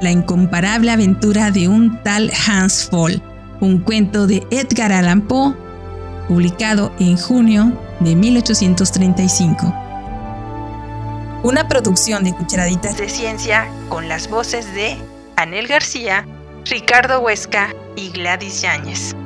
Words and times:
La 0.00 0.10
incomparable 0.10 0.90
aventura 0.90 1.50
de 1.50 1.68
un 1.68 2.02
tal 2.02 2.30
Hans 2.46 2.88
Fall, 2.88 3.20
un 3.60 3.80
cuento 3.80 4.26
de 4.26 4.46
Edgar 4.50 4.92
Allan 4.92 5.22
Poe, 5.22 5.54
publicado 6.28 6.92
en 7.00 7.16
junio 7.16 7.72
de 8.00 8.14
1835. 8.14 9.74
Una 11.42 11.66
producción 11.68 12.24
de 12.24 12.32
Cucharaditas 12.32 12.96
de 12.96 13.08
Ciencia 13.08 13.68
con 13.88 14.08
las 14.08 14.28
voces 14.28 14.72
de 14.74 14.96
Anel 15.36 15.66
García, 15.66 16.26
Ricardo 16.64 17.20
Huesca 17.20 17.74
y 17.96 18.10
Gladys 18.10 18.62
Yáñez. 18.62 19.16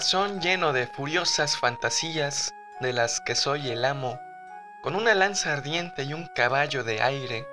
Corazón 0.00 0.40
lleno 0.40 0.72
de 0.72 0.86
furiosas 0.86 1.58
fantasías 1.58 2.54
de 2.80 2.94
las 2.94 3.20
que 3.20 3.34
soy 3.34 3.68
el 3.68 3.84
amo, 3.84 4.18
con 4.80 4.96
una 4.96 5.14
lanza 5.14 5.52
ardiente 5.52 6.04
y 6.04 6.14
un 6.14 6.26
caballo 6.34 6.84
de 6.84 7.02
aire, 7.02 7.46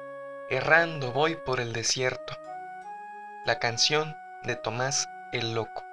errando 0.49 1.11
voy 1.11 1.35
por 1.35 1.59
el 1.59 1.73
desierto. 1.73 2.37
La 3.45 3.59
canción 3.59 4.15
de 4.45 4.55
Tomás 4.55 5.09
el 5.33 5.55
Loco. 5.55 5.83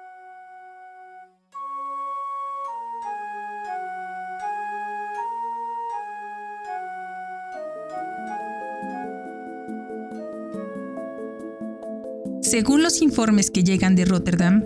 Según 12.41 12.81
los 12.81 13.01
informes 13.01 13.51
que 13.51 13.65
llegan 13.65 13.97
de 13.97 14.05
Rotterdam, 14.05 14.65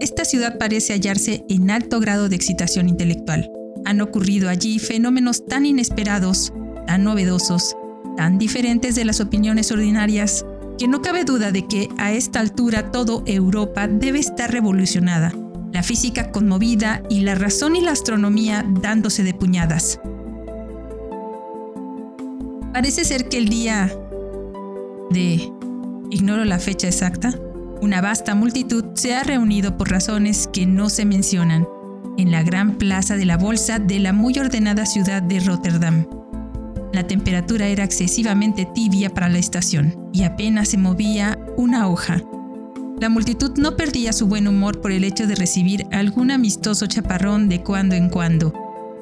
esta 0.00 0.24
ciudad 0.24 0.56
parece 0.58 0.94
hallarse 0.94 1.44
en 1.50 1.70
alto 1.70 2.00
grado 2.00 2.30
de 2.30 2.36
excitación 2.36 2.88
intelectual. 2.88 3.50
Han 3.84 4.00
ocurrido 4.00 4.48
allí 4.48 4.78
fenómenos 4.78 5.46
tan 5.46 5.66
inesperados, 5.66 6.54
tan 6.86 7.04
novedosos, 7.04 7.76
tan 8.16 8.38
diferentes 8.38 8.94
de 8.94 9.04
las 9.04 9.20
opiniones 9.20 9.70
ordinarias, 9.70 10.46
que 10.78 10.88
no 10.88 11.02
cabe 11.02 11.24
duda 11.24 11.52
de 11.52 11.66
que 11.66 11.88
a 11.98 12.12
esta 12.12 12.40
altura 12.40 12.90
todo 12.90 13.22
Europa 13.26 13.88
debe 13.88 14.18
estar 14.18 14.50
revolucionada, 14.50 15.34
la 15.70 15.82
física 15.82 16.32
conmovida 16.32 17.02
y 17.10 17.20
la 17.20 17.34
razón 17.34 17.76
y 17.76 17.82
la 17.82 17.92
astronomía 17.92 18.64
dándose 18.80 19.22
de 19.22 19.34
puñadas. 19.34 20.00
Parece 22.72 23.04
ser 23.04 23.28
que 23.28 23.36
el 23.36 23.50
día 23.50 23.92
de... 25.10 25.52
ignoro 26.10 26.46
la 26.46 26.58
fecha 26.58 26.86
exacta, 26.86 27.38
una 27.82 28.00
vasta 28.00 28.34
multitud 28.34 28.84
se 28.94 29.14
ha 29.14 29.22
reunido 29.22 29.76
por 29.76 29.90
razones 29.90 30.48
que 30.52 30.66
no 30.66 30.90
se 30.90 31.04
mencionan 31.04 31.66
en 32.18 32.30
la 32.30 32.42
gran 32.42 32.76
plaza 32.76 33.16
de 33.16 33.24
la 33.24 33.36
Bolsa 33.36 33.78
de 33.78 33.98
la 33.98 34.12
muy 34.12 34.38
ordenada 34.38 34.84
ciudad 34.84 35.22
de 35.22 35.40
Rotterdam. 35.40 36.06
La 36.92 37.06
temperatura 37.06 37.68
era 37.68 37.84
excesivamente 37.84 38.66
tibia 38.74 39.10
para 39.10 39.28
la 39.28 39.38
estación 39.38 40.10
y 40.12 40.24
apenas 40.24 40.68
se 40.68 40.76
movía 40.76 41.38
una 41.56 41.88
hoja. 41.88 42.22
La 43.00 43.08
multitud 43.08 43.56
no 43.56 43.76
perdía 43.76 44.12
su 44.12 44.26
buen 44.26 44.46
humor 44.46 44.82
por 44.82 44.92
el 44.92 45.04
hecho 45.04 45.26
de 45.26 45.34
recibir 45.34 45.86
algún 45.92 46.30
amistoso 46.30 46.86
chaparrón 46.86 47.48
de 47.48 47.62
cuando 47.62 47.94
en 47.94 48.10
cuando, 48.10 48.52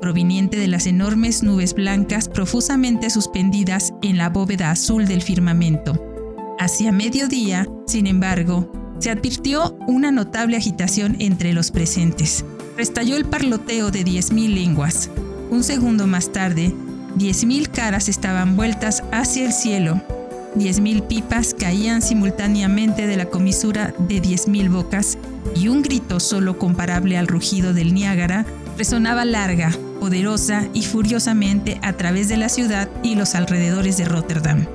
proveniente 0.00 0.56
de 0.56 0.68
las 0.68 0.86
enormes 0.86 1.42
nubes 1.42 1.74
blancas 1.74 2.28
profusamente 2.28 3.10
suspendidas 3.10 3.92
en 4.02 4.18
la 4.18 4.28
bóveda 4.28 4.70
azul 4.70 5.06
del 5.06 5.22
firmamento. 5.22 6.07
Hacia 6.58 6.90
mediodía, 6.90 7.68
sin 7.86 8.08
embargo, 8.08 8.72
se 8.98 9.10
advirtió 9.10 9.78
una 9.86 10.10
notable 10.10 10.56
agitación 10.56 11.14
entre 11.20 11.52
los 11.52 11.70
presentes. 11.70 12.44
Restalló 12.76 13.16
el 13.16 13.26
parloteo 13.26 13.92
de 13.92 14.04
10.000 14.04 14.54
lenguas. 14.54 15.08
Un 15.50 15.62
segundo 15.62 16.08
más 16.08 16.32
tarde, 16.32 16.74
10.000 17.16 17.70
caras 17.70 18.08
estaban 18.08 18.56
vueltas 18.56 19.04
hacia 19.12 19.46
el 19.46 19.52
cielo. 19.52 20.02
10.000 20.56 21.06
pipas 21.06 21.54
caían 21.54 22.02
simultáneamente 22.02 23.06
de 23.06 23.16
la 23.16 23.26
comisura 23.26 23.94
de 24.08 24.20
10.000 24.20 24.68
bocas 24.68 25.16
y 25.54 25.68
un 25.68 25.82
grito 25.82 26.18
solo 26.18 26.58
comparable 26.58 27.16
al 27.16 27.28
rugido 27.28 27.72
del 27.72 27.94
Niágara 27.94 28.44
resonaba 28.76 29.24
larga, 29.24 29.70
poderosa 30.00 30.66
y 30.74 30.82
furiosamente 30.82 31.78
a 31.82 31.92
través 31.92 32.28
de 32.28 32.36
la 32.36 32.48
ciudad 32.48 32.88
y 33.04 33.14
los 33.14 33.36
alrededores 33.36 33.96
de 33.96 34.06
Rotterdam. 34.06 34.66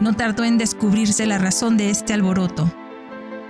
No 0.00 0.14
tardó 0.14 0.44
en 0.44 0.56
descubrirse 0.56 1.26
la 1.26 1.36
razón 1.36 1.76
de 1.76 1.90
este 1.90 2.14
alboroto. 2.14 2.72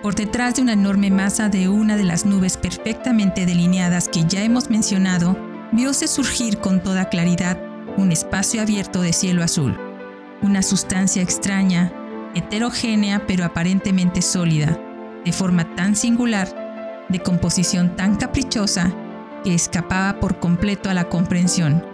Por 0.02 0.16
detrás 0.16 0.56
de 0.56 0.62
una 0.62 0.72
enorme 0.72 1.10
masa 1.10 1.48
de 1.48 1.68
una 1.68 1.96
de 1.96 2.02
las 2.02 2.26
nubes 2.26 2.56
perfectamente 2.56 3.46
delineadas 3.46 4.08
que 4.08 4.24
ya 4.24 4.42
hemos 4.42 4.68
mencionado, 4.68 5.36
vióse 5.70 6.08
surgir 6.08 6.58
con 6.58 6.82
toda 6.82 7.08
claridad 7.08 7.56
un 7.96 8.10
espacio 8.10 8.62
abierto 8.62 9.00
de 9.00 9.12
cielo 9.12 9.44
azul, 9.44 9.78
una 10.42 10.62
sustancia 10.62 11.22
extraña, 11.22 11.92
heterogénea 12.34 13.26
pero 13.26 13.44
aparentemente 13.44 14.20
sólida, 14.20 14.78
de 15.24 15.32
forma 15.32 15.76
tan 15.76 15.94
singular, 15.94 17.06
de 17.08 17.20
composición 17.20 17.94
tan 17.94 18.16
caprichosa, 18.16 18.92
que 19.44 19.54
escapaba 19.54 20.18
por 20.18 20.40
completo 20.40 20.90
a 20.90 20.94
la 20.94 21.08
comprensión 21.08 21.84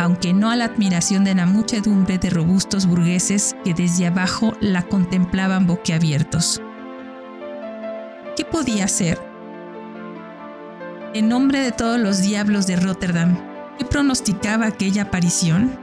aunque 0.00 0.32
no 0.32 0.50
a 0.50 0.56
la 0.56 0.64
admiración 0.64 1.24
de 1.24 1.34
la 1.34 1.44
muchedumbre 1.44 2.16
de 2.16 2.30
robustos 2.30 2.86
burgueses 2.86 3.54
que 3.64 3.74
desde 3.74 4.06
abajo 4.06 4.54
la 4.58 4.82
contemplaban 4.82 5.66
boquiabiertos. 5.66 6.62
¿Qué 8.34 8.46
podía 8.46 8.88
ser? 8.88 9.20
En 11.12 11.28
nombre 11.28 11.60
de 11.60 11.70
todos 11.70 12.00
los 12.00 12.22
diablos 12.22 12.66
de 12.66 12.76
Rotterdam, 12.76 13.36
¿qué 13.78 13.84
pronosticaba 13.84 14.68
aquella 14.68 15.02
aparición? 15.02 15.78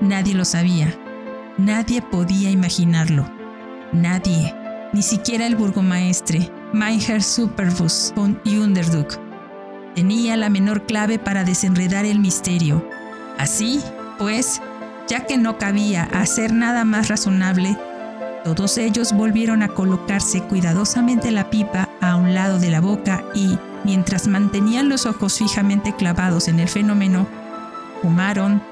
Nadie 0.00 0.34
lo 0.34 0.44
sabía, 0.44 0.94
nadie 1.58 2.02
podía 2.02 2.50
imaginarlo, 2.50 3.28
nadie, 3.92 4.54
ni 4.92 5.02
siquiera 5.02 5.48
el 5.48 5.56
burgomaestre, 5.56 6.48
Meinherr 6.72 7.24
Superbus 7.24 8.12
von 8.14 8.40
Underduk, 8.44 9.18
tenía 9.96 10.36
la 10.36 10.48
menor 10.48 10.86
clave 10.86 11.18
para 11.18 11.42
desenredar 11.42 12.04
el 12.04 12.20
misterio 12.20 12.86
Así, 13.38 13.82
pues, 14.18 14.60
ya 15.08 15.26
que 15.26 15.36
no 15.36 15.58
cabía 15.58 16.04
hacer 16.04 16.52
nada 16.52 16.84
más 16.84 17.08
razonable, 17.08 17.76
todos 18.44 18.78
ellos 18.78 19.12
volvieron 19.12 19.62
a 19.62 19.68
colocarse 19.68 20.40
cuidadosamente 20.42 21.30
la 21.32 21.50
pipa 21.50 21.88
a 22.00 22.16
un 22.16 22.32
lado 22.32 22.58
de 22.58 22.70
la 22.70 22.80
boca 22.80 23.24
y, 23.34 23.58
mientras 23.84 24.28
mantenían 24.28 24.88
los 24.88 25.04
ojos 25.04 25.38
fijamente 25.38 25.94
clavados 25.96 26.48
en 26.48 26.60
el 26.60 26.68
fenómeno, 26.68 27.26
fumaron, 28.02 28.62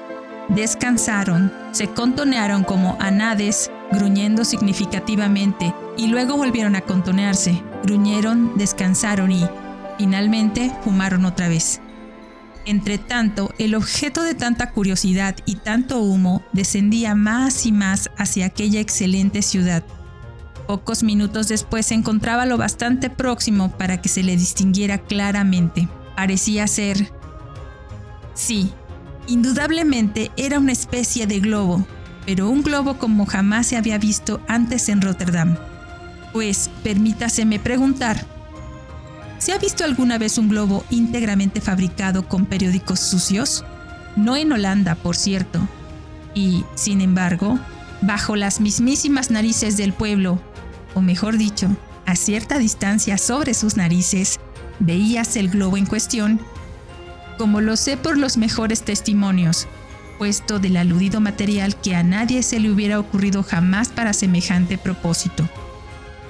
descansaron, 0.49 1.51
se 1.71 1.89
contonearon 1.89 2.63
como 2.63 2.97
anades, 2.99 3.69
gruñendo 3.91 4.45
significativamente, 4.45 5.73
y 5.97 6.07
luego 6.07 6.37
volvieron 6.37 6.75
a 6.75 6.81
contonearse, 6.81 7.61
gruñeron, 7.83 8.57
descansaron 8.57 9.31
y, 9.31 9.45
finalmente, 9.97 10.71
fumaron 10.83 11.25
otra 11.25 11.49
vez. 11.49 11.81
Entre 12.65 12.97
tanto, 12.97 13.53
el 13.59 13.75
objeto 13.75 14.23
de 14.23 14.33
tanta 14.33 14.71
curiosidad 14.71 15.35
y 15.45 15.55
tanto 15.55 15.99
humo 15.99 16.43
descendía 16.51 17.13
más 17.13 17.65
y 17.65 17.71
más 17.71 18.09
hacia 18.17 18.47
aquella 18.47 18.79
excelente 18.79 19.43
ciudad. 19.43 19.83
Pocos 20.67 21.03
minutos 21.03 21.47
después 21.47 21.85
se 21.85 21.93
encontraba 21.93 22.47
lo 22.47 22.57
bastante 22.57 23.11
próximo 23.11 23.71
para 23.77 24.01
que 24.01 24.09
se 24.09 24.23
le 24.23 24.35
distinguiera 24.35 24.97
claramente. 24.97 25.87
Parecía 26.15 26.65
ser... 26.65 27.11
Sí, 28.33 28.71
indudablemente 29.27 30.31
era 30.35 30.57
una 30.57 30.71
especie 30.71 31.27
de 31.27 31.39
globo, 31.39 31.85
pero 32.25 32.49
un 32.49 32.63
globo 32.63 32.97
como 32.97 33.27
jamás 33.27 33.67
se 33.67 33.77
había 33.77 33.99
visto 33.99 34.41
antes 34.47 34.89
en 34.89 35.01
Rotterdam. 35.01 35.55
Pues, 36.33 36.71
permítaseme 36.83 37.59
preguntar, 37.59 38.25
¿Se 39.37 39.51
ha 39.51 39.57
visto 39.57 39.83
alguna 39.83 40.17
vez 40.17 40.37
un 40.37 40.49
globo 40.49 40.85
íntegramente 40.89 41.61
fabricado 41.61 42.27
con 42.27 42.45
periódicos 42.45 42.99
sucios? 42.99 43.65
No 44.15 44.37
en 44.37 44.51
Holanda, 44.51 44.95
por 44.95 45.15
cierto. 45.15 45.59
Y, 46.33 46.63
sin 46.75 47.01
embargo, 47.01 47.59
bajo 48.01 48.35
las 48.35 48.59
mismísimas 48.59 49.31
narices 49.31 49.77
del 49.77 49.93
pueblo, 49.93 50.39
o 50.93 51.01
mejor 51.01 51.37
dicho, 51.37 51.69
a 52.05 52.15
cierta 52.15 52.57
distancia 52.59 53.17
sobre 53.17 53.53
sus 53.53 53.77
narices, 53.77 54.39
veías 54.79 55.35
el 55.35 55.49
globo 55.49 55.77
en 55.77 55.85
cuestión, 55.85 56.39
como 57.37 57.61
lo 57.61 57.75
sé 57.75 57.97
por 57.97 58.17
los 58.17 58.37
mejores 58.37 58.83
testimonios, 58.83 59.67
puesto 60.17 60.59
del 60.59 60.77
aludido 60.77 61.19
material 61.19 61.75
que 61.75 61.95
a 61.95 62.03
nadie 62.03 62.41
se 62.41 62.59
le 62.59 62.71
hubiera 62.71 62.99
ocurrido 62.99 63.43
jamás 63.43 63.89
para 63.89 64.13
semejante 64.13 64.77
propósito. 64.77 65.47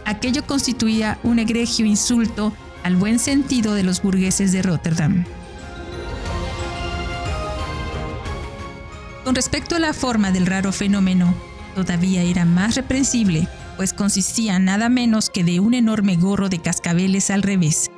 Aquello 0.06 0.46
constituía 0.46 1.20
un 1.24 1.40
egregio 1.40 1.86
insulto 1.86 2.54
al 2.86 2.98
buen 2.98 3.18
sentido 3.18 3.74
de 3.74 3.82
los 3.82 4.04
burgueses 4.04 4.52
de 4.52 4.62
Rotterdam. 4.62 5.26
Con 9.24 9.34
respecto 9.34 9.76
a 9.76 9.80
la 9.80 9.92
forma 9.92 10.32
del 10.32 10.46
raro 10.46 10.72
fenómeno, 10.72 11.34
todavía 11.74 12.22
era 12.22 12.46
más 12.46 12.76
reprensible, 12.76 13.48
pues 13.76 13.92
consistía 13.92 14.60
nada 14.60 14.88
menos 14.88 15.32
que 15.32 15.44
de 15.44 15.60
un 15.60 15.74
enorme 15.74 16.16
gorro 16.16 16.48
de 16.48 16.60
cascabeles 16.60 17.32
al 17.32 17.42
revés. 17.42 17.90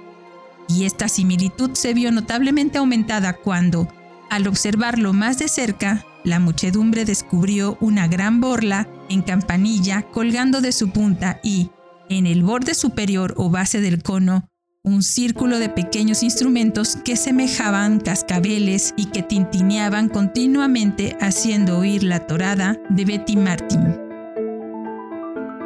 Y 0.70 0.86
esta 0.86 1.10
similitud 1.10 1.72
se 1.74 1.94
vio 1.94 2.14
notablemente 2.14 2.78
aumentada 2.78 3.34
cuando, 3.34 3.90
al 4.30 4.48
observarlo 4.48 5.12
más 5.12 5.38
de 5.38 5.50
cerca, 5.50 6.06
la 6.24 6.40
muchedumbre 6.40 7.04
descubrió 7.04 7.78
una 7.82 8.08
gran 8.08 8.40
borla 8.40 8.88
en 9.10 9.22
campanilla 9.22 10.04
colgando 10.04 10.62
de 10.62 10.72
su 10.72 10.92
punta 10.92 11.42
y, 11.44 11.72
en 12.08 12.26
el 12.26 12.42
borde 12.44 12.74
superior 12.74 13.34
o 13.36 13.50
base 13.50 13.82
del 13.82 14.02
cono, 14.02 14.48
un 14.88 15.04
círculo 15.04 15.60
de 15.60 15.68
pequeños 15.68 16.24
instrumentos 16.24 16.96
que 16.96 17.18
semejaban 17.18 18.00
cascabeles 18.00 18.94
y 18.96 19.08
que 19.08 19.22
tintineaban 19.22 20.08
continuamente 20.08 21.18
haciendo 21.20 21.80
oír 21.80 22.04
la 22.04 22.26
torada 22.26 22.78
de 22.90 23.04
Betty 23.04 23.36
Martin. 23.36 23.98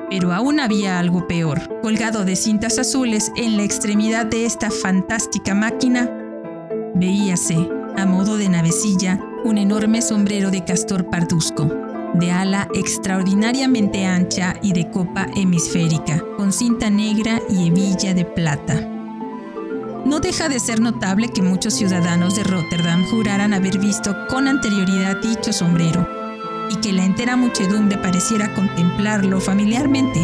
Pero 0.10 0.34
aún 0.34 0.60
había 0.60 0.98
algo 0.98 1.28
peor. 1.28 1.62
Colgado 1.84 2.26
de 2.26 2.36
cintas 2.36 2.80
azules 2.80 3.32
en 3.38 3.58
la 3.58 3.64
extremidad 3.64 4.26
de 4.26 4.46
esta 4.46 4.72
fantástica 4.72 5.54
máquina, 5.54 6.10
veíase, 6.96 7.58
a 7.98 8.06
modo 8.08 8.38
de 8.38 8.50
navecilla, 8.50 9.20
un 9.46 9.60
enorme 9.60 10.02
sombrero 10.02 10.50
de 10.50 10.66
castor 10.66 11.10
parduzco, 11.10 11.70
de 12.16 12.32
ala 12.32 12.68
extraordinariamente 12.74 14.04
ancha 14.06 14.56
y 14.64 14.74
de 14.74 14.90
copa 14.90 15.28
hemisférica, 15.36 16.24
con 16.38 16.52
cinta 16.52 16.90
negra 16.90 17.40
y 17.50 17.68
hebilla 17.68 18.16
de 18.16 18.26
plata. 18.26 19.01
No 20.06 20.20
deja 20.20 20.50
de 20.50 20.60
ser 20.60 20.80
notable 20.80 21.30
que 21.30 21.44
muchos 21.44 21.76
ciudadanos 21.76 22.36
de 22.36 22.44
Rotterdam 22.44 23.06
juraran 23.06 23.54
haber 23.54 23.78
visto 23.78 24.16
con 24.28 24.48
anterioridad 24.48 25.18
dicho 25.18 25.54
sombrero 25.54 26.08
y 26.72 26.76
que 26.78 26.92
la 26.92 27.06
entera 27.06 27.36
muchedumbre 27.36 27.98
pareciera 27.98 28.54
contemplarlo 28.56 29.40
familiarmente, 29.40 30.20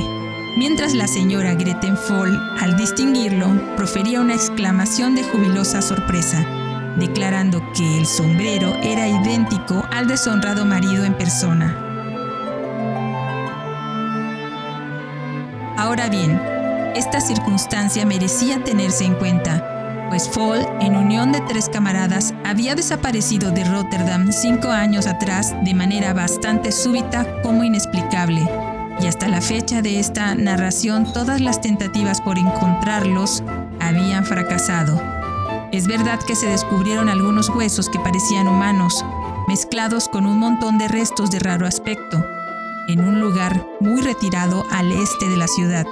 mientras 0.57 0.95
la 0.95 1.07
señora 1.07 1.53
Gretenfall, 1.53 2.35
al 2.59 2.75
distinguirlo, 2.75 3.49
profería 3.75 4.19
una 4.19 4.33
exclamación 4.33 5.13
de 5.13 5.23
jubilosa 5.23 5.81
sorpresa, 5.83 6.43
declarando 6.97 7.61
que 7.73 7.99
el 7.99 8.07
sombrero 8.07 8.73
era 8.81 9.07
idéntico 9.07 9.85
al 9.91 10.07
deshonrado 10.07 10.65
marido 10.65 11.05
en 11.05 11.13
persona. 11.13 11.83
Ahora 15.77 16.09
bien, 16.09 16.56
esta 16.97 17.21
circunstancia 17.21 18.05
merecía 18.07 18.63
tenerse 18.63 19.05
en 19.05 19.13
cuenta, 19.13 20.07
pues 20.09 20.27
Fall, 20.27 20.67
en 20.81 20.95
unión 20.95 21.31
de 21.31 21.41
tres 21.41 21.69
camaradas, 21.69 22.33
había 22.43 22.73
desaparecido 22.73 23.51
de 23.51 23.65
Rotterdam 23.65 24.31
cinco 24.31 24.69
años 24.69 25.05
atrás 25.05 25.55
de 25.63 25.75
manera 25.75 26.13
bastante 26.13 26.71
súbita 26.71 27.41
como 27.43 27.63
inexplicable, 27.63 28.49
y 28.99 29.05
hasta 29.05 29.27
la 29.27 29.41
fecha 29.41 29.83
de 29.83 29.99
esta 29.99 30.33
narración 30.33 31.13
todas 31.13 31.39
las 31.39 31.61
tentativas 31.61 32.19
por 32.19 32.39
encontrarlos 32.39 33.43
habían 33.79 34.25
fracasado. 34.25 34.99
Es 35.71 35.85
verdad 35.85 36.19
que 36.25 36.35
se 36.35 36.47
descubrieron 36.47 37.09
algunos 37.09 37.49
huesos 37.49 37.89
que 37.89 37.99
parecían 37.99 38.47
humanos, 38.47 39.05
mezclados 39.47 40.09
con 40.09 40.25
un 40.25 40.39
montón 40.39 40.79
de 40.79 40.87
restos 40.87 41.29
de 41.29 41.39
raro 41.39 41.67
aspecto, 41.67 42.25
en 42.87 43.01
un 43.01 43.19
lugar 43.21 43.67
muy 43.81 44.01
retirado 44.01 44.65
al 44.71 44.91
este 44.91 45.29
de 45.29 45.37
la 45.37 45.47
ciudad 45.47 45.85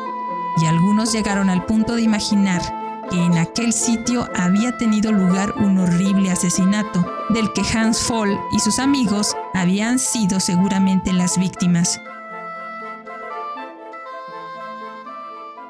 y 0.57 0.65
algunos 0.65 1.11
llegaron 1.11 1.49
al 1.49 1.65
punto 1.65 1.95
de 1.95 2.01
imaginar 2.01 2.61
que 3.09 3.23
en 3.23 3.37
aquel 3.37 3.73
sitio 3.73 4.27
había 4.35 4.77
tenido 4.77 5.11
lugar 5.11 5.53
un 5.57 5.77
horrible 5.77 6.31
asesinato, 6.31 7.05
del 7.29 7.51
que 7.53 7.61
Hans 7.61 8.03
Fall 8.03 8.37
y 8.51 8.59
sus 8.59 8.79
amigos 8.79 9.35
habían 9.53 9.99
sido 9.99 10.39
seguramente 10.39 11.13
las 11.13 11.37
víctimas. 11.37 11.99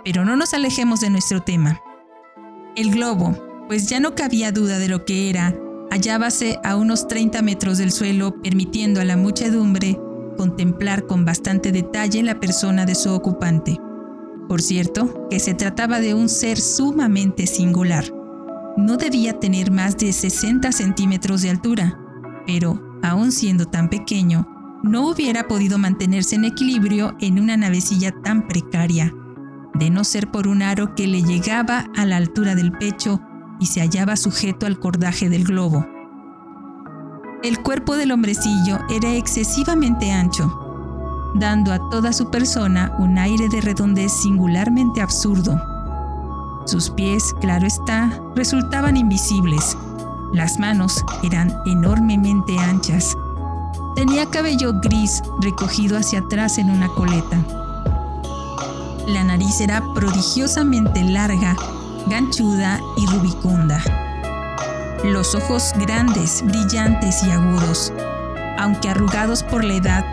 Pero 0.04 0.24
no 0.24 0.36
nos 0.36 0.54
alejemos 0.54 1.02
de 1.02 1.10
nuestro 1.10 1.42
tema. 1.42 1.82
El 2.76 2.92
globo, 2.92 3.36
pues 3.68 3.90
ya 3.90 4.00
no 4.00 4.16
cabía 4.16 4.52
duda 4.52 4.80
de 4.80 4.88
lo 4.88 5.04
que 5.06 5.30
era, 5.30 5.56
hallábase 5.92 6.60
a 6.64 6.76
unos 6.76 7.08
30 7.08 7.42
metros 7.42 7.78
del 7.78 7.92
suelo, 7.92 8.42
permitiendo 8.42 9.02
a 9.02 9.06
la 9.06 9.18
muchedumbre 9.18 10.00
contemplar 10.38 11.08
con 11.08 11.26
bastante 11.26 11.72
detalle 11.72 12.22
la 12.22 12.40
persona 12.40 12.86
de 12.86 12.96
su 12.96 13.12
ocupante. 13.12 13.80
Por 14.48 14.62
cierto, 14.62 15.28
que 15.30 15.40
se 15.40 15.54
trataba 15.54 16.00
de 16.00 16.14
un 16.14 16.30
ser 16.30 16.60
sumamente 16.60 17.48
singular. 17.48 18.06
No 18.78 18.98
debía 18.98 19.40
tener 19.40 19.72
más 19.72 19.98
de 19.98 20.14
60 20.14 20.72
centímetros 20.72 21.42
de 21.42 21.50
altura, 21.50 22.00
pero, 22.46 23.00
aun 23.02 23.32
siendo 23.32 23.66
tan 23.66 23.90
pequeño, 23.90 24.48
no 24.84 25.10
hubiera 25.10 25.48
podido 25.48 25.80
mantenerse 25.80 26.36
en 26.36 26.46
equilibrio 26.46 27.16
en 27.20 27.40
una 27.40 27.58
navecilla 27.58 28.12
tan 28.24 28.48
precaria, 28.48 29.14
de 29.74 29.90
no 29.90 30.04
ser 30.04 30.30
por 30.30 30.48
un 30.48 30.62
aro 30.62 30.94
que 30.94 31.08
le 31.08 31.24
llegaba 31.24 31.86
a 31.96 32.06
la 32.06 32.18
altura 32.18 32.54
del 32.54 32.72
pecho 32.72 33.20
y 33.60 33.66
se 33.66 33.82
hallaba 33.82 34.16
sujeto 34.16 34.68
al 34.68 34.80
cordaje 34.80 35.30
del 35.30 35.44
globo. 35.44 35.88
El 37.44 37.60
cuerpo 37.62 37.96
del 37.96 38.12
hombrecillo 38.12 38.80
era 38.90 39.16
excesivamente 39.16 40.12
ancho, 40.12 40.65
dando 41.36 41.74
a 41.74 41.90
toda 41.90 42.14
su 42.14 42.30
persona 42.32 42.96
un 42.98 43.18
aire 43.18 43.50
de 43.50 43.62
redondez 43.62 44.12
singularmente 44.12 45.02
absurdo. 45.02 45.62
Sus 46.66 46.90
pies, 46.90 47.36
claro 47.42 47.68
está, 47.68 48.10
resultaban 48.36 48.98
invisibles. 48.98 49.78
Las 50.34 50.60
manos 50.60 51.04
eran 51.24 51.54
enormemente 51.66 52.58
anchas. 52.58 53.16
Tenía 53.96 54.26
cabello 54.30 54.74
gris 54.82 55.22
recogido 55.42 55.98
hacia 55.98 56.20
atrás 56.20 56.58
en 56.58 56.70
una 56.70 56.88
coleta. 56.88 57.38
La 59.08 59.24
nariz 59.24 59.62
era 59.62 59.84
prodigiosamente 59.94 61.04
larga, 61.04 61.56
ganchuda 62.08 62.80
y 62.98 63.06
rubicunda. 63.06 63.82
Los 65.04 65.36
ojos 65.36 65.74
grandes, 65.78 66.44
brillantes 66.44 67.24
y 67.24 67.30
agudos, 67.30 67.94
aunque 68.58 68.90
arrugados 68.90 69.44
por 69.44 69.64
la 69.64 69.76
edad, 69.76 70.04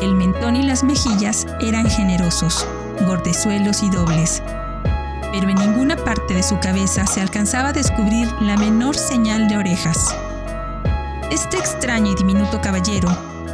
el 0.00 0.14
mentón 0.14 0.56
y 0.56 0.62
las 0.62 0.84
mejillas 0.84 1.46
eran 1.60 1.88
generosos, 1.88 2.66
gordezuelos 3.06 3.82
y 3.82 3.90
dobles, 3.90 4.42
pero 5.32 5.48
en 5.48 5.56
ninguna 5.56 5.96
parte 5.96 6.34
de 6.34 6.42
su 6.42 6.58
cabeza 6.60 7.06
se 7.06 7.20
alcanzaba 7.20 7.70
a 7.70 7.72
descubrir 7.72 8.30
la 8.40 8.56
menor 8.56 8.96
señal 8.96 9.48
de 9.48 9.56
orejas. 9.56 10.14
Este 11.30 11.56
extraño 11.56 12.12
y 12.12 12.14
diminuto 12.14 12.60
caballero 12.60 13.08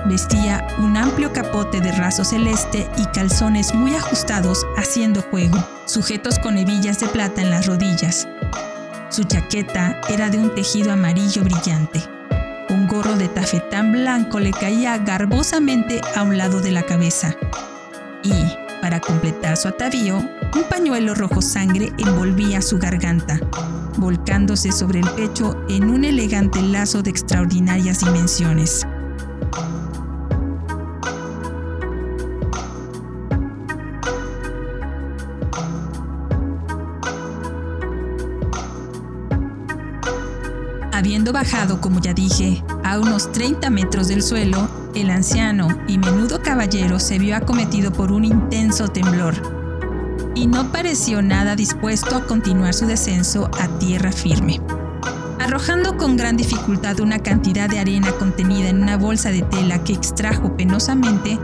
vestía 0.07 0.67
un 0.79 0.97
amplio 0.97 1.33
capote 1.33 1.81
de 1.81 1.93
raso 1.93 2.25
celeste 2.25 2.88
y 2.97 3.07
calzones 3.07 3.75
muy 3.75 3.95
ajustados 3.95 4.67
haciendo 4.76 5.23
juego, 5.23 5.59
sujetos 5.87 6.38
con 6.38 6.59
hebillas 6.59 7.00
de 7.00 7.09
plata 7.09 7.41
en 7.41 7.50
las 7.50 7.67
rodillas. 7.67 8.29
Su 9.09 9.25
chaqueta 9.25 10.00
era 10.09 10.31
de 10.31 10.38
un 10.38 10.55
tejido 10.55 10.93
amarillo 10.93 11.43
brillante. 11.43 12.20
Gorro 12.91 13.15
de 13.15 13.29
tafetán 13.29 13.93
blanco 13.93 14.41
le 14.41 14.51
caía 14.51 14.99
garbosamente 14.99 16.01
a 16.17 16.25
un 16.25 16.37
lado 16.37 16.61
de 16.61 16.73
la 16.73 16.83
cabeza. 16.83 17.37
Y, 18.25 18.33
para 18.81 18.99
completar 18.99 19.57
su 19.57 19.69
atavío, 19.69 20.17
un 20.17 20.65
pañuelo 20.69 21.15
rojo 21.15 21.41
sangre 21.41 21.93
envolvía 21.99 22.61
su 22.61 22.81
garganta, 22.81 23.39
volcándose 23.97 24.73
sobre 24.73 24.99
el 24.99 25.09
pecho 25.11 25.57
en 25.69 25.89
un 25.89 26.05
elegante 26.05 26.61
lazo 26.63 27.01
de 27.01 27.11
extraordinarias 27.11 28.01
dimensiones. 28.01 28.85
Habiendo 40.93 41.33
bajado, 41.33 41.81
como 41.81 41.99
ya 42.01 42.13
dije, 42.13 42.63
a 42.91 42.99
unos 42.99 43.31
30 43.31 43.71
metros 43.71 44.09
del 44.09 44.21
suelo, 44.21 44.69
el 44.97 45.11
anciano 45.11 45.69
y 45.87 45.97
menudo 45.97 46.43
caballero 46.43 46.99
se 46.99 47.21
vio 47.21 47.37
acometido 47.37 47.93
por 47.93 48.11
un 48.11 48.25
intenso 48.25 48.89
temblor 48.89 49.35
y 50.35 50.49
no 50.49 50.73
pareció 50.73 51.23
nada 51.23 51.55
dispuesto 51.55 52.17
a 52.17 52.25
continuar 52.25 52.75
su 52.75 52.87
descenso 52.87 53.49
a 53.61 53.69
tierra 53.79 54.11
firme. 54.11 54.61
Arrojando 55.39 55.97
con 55.97 56.17
gran 56.17 56.37
dificultad 56.37 56.99
una 56.99 57.21
cantidad 57.21 57.71
de 57.71 57.79
arena 57.79 58.11
contenida 58.11 58.71
en 58.71 58.83
una 58.83 58.97
bolsa 58.97 59.31
de 59.31 59.43
tela 59.43 59.85
que 59.85 59.93
extrajo 59.93 60.57
penosamente, 60.57 61.39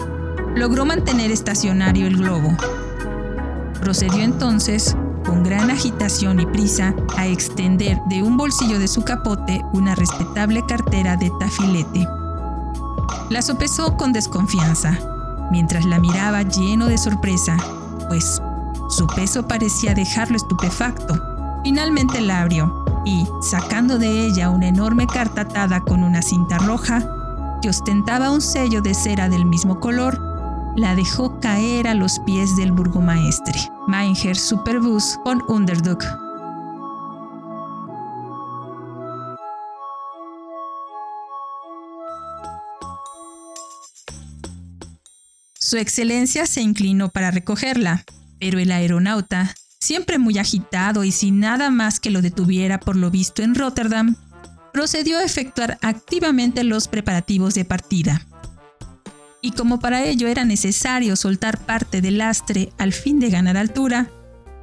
logró 0.56 0.84
mantener 0.84 1.30
estacionario 1.30 2.08
el 2.08 2.16
globo. 2.16 2.56
Procedió 3.80 4.24
entonces 4.24 4.96
con 5.26 5.42
gran 5.42 5.70
agitación 5.70 6.40
y 6.40 6.46
prisa 6.46 6.94
a 7.16 7.26
extender 7.26 8.00
de 8.06 8.22
un 8.22 8.36
bolsillo 8.36 8.78
de 8.78 8.88
su 8.88 9.02
capote 9.02 9.64
una 9.72 9.94
respetable 9.94 10.64
cartera 10.66 11.16
de 11.16 11.30
tafilete. 11.38 12.06
La 13.28 13.42
sopesó 13.42 13.96
con 13.96 14.12
desconfianza, 14.12 14.98
mientras 15.50 15.84
la 15.84 15.98
miraba 15.98 16.42
lleno 16.42 16.86
de 16.86 16.98
sorpresa, 16.98 17.56
pues 18.08 18.40
Su 18.88 19.08
peso 19.08 19.48
parecía 19.48 19.94
dejarlo 19.94 20.36
estupefacto. 20.36 21.20
Finalmente 21.64 22.20
la 22.20 22.42
abrió 22.42 22.84
y, 23.04 23.26
sacando 23.42 23.98
de 23.98 24.26
ella 24.26 24.48
una 24.48 24.68
enorme 24.68 25.08
carta 25.08 25.40
atada 25.40 25.80
con 25.80 26.04
una 26.04 26.22
cinta 26.22 26.58
roja, 26.58 27.02
que 27.60 27.68
ostentaba 27.68 28.30
un 28.30 28.40
sello 28.40 28.80
de 28.80 28.94
cera 28.94 29.28
del 29.28 29.44
mismo 29.44 29.80
color, 29.80 30.20
la 30.76 30.94
dejó 30.94 31.40
caer 31.40 31.88
a 31.88 31.94
los 31.94 32.18
pies 32.20 32.54
del 32.56 32.70
burgomaestre, 32.70 33.58
Meinger 33.88 34.36
Superbus 34.36 35.18
von 35.24 35.42
Underdog. 35.48 35.98
Su 45.58 45.78
excelencia 45.78 46.46
se 46.46 46.60
inclinó 46.60 47.08
para 47.08 47.30
recogerla, 47.30 48.04
pero 48.38 48.58
el 48.58 48.70
aeronauta, 48.70 49.54
siempre 49.80 50.18
muy 50.18 50.38
agitado 50.38 51.04
y 51.04 51.10
sin 51.10 51.40
nada 51.40 51.70
más 51.70 52.00
que 52.00 52.10
lo 52.10 52.20
detuviera 52.20 52.78
por 52.78 52.96
lo 52.96 53.10
visto 53.10 53.42
en 53.42 53.54
Rotterdam, 53.54 54.14
procedió 54.72 55.18
a 55.18 55.24
efectuar 55.24 55.78
activamente 55.80 56.62
los 56.62 56.86
preparativos 56.86 57.54
de 57.54 57.64
partida. 57.64 58.25
Y 59.46 59.52
como 59.52 59.78
para 59.78 60.04
ello 60.04 60.26
era 60.26 60.44
necesario 60.44 61.14
soltar 61.14 61.58
parte 61.58 62.00
del 62.00 62.18
lastre 62.18 62.72
al 62.78 62.92
fin 62.92 63.20
de 63.20 63.30
ganar 63.30 63.56
altura, 63.56 64.10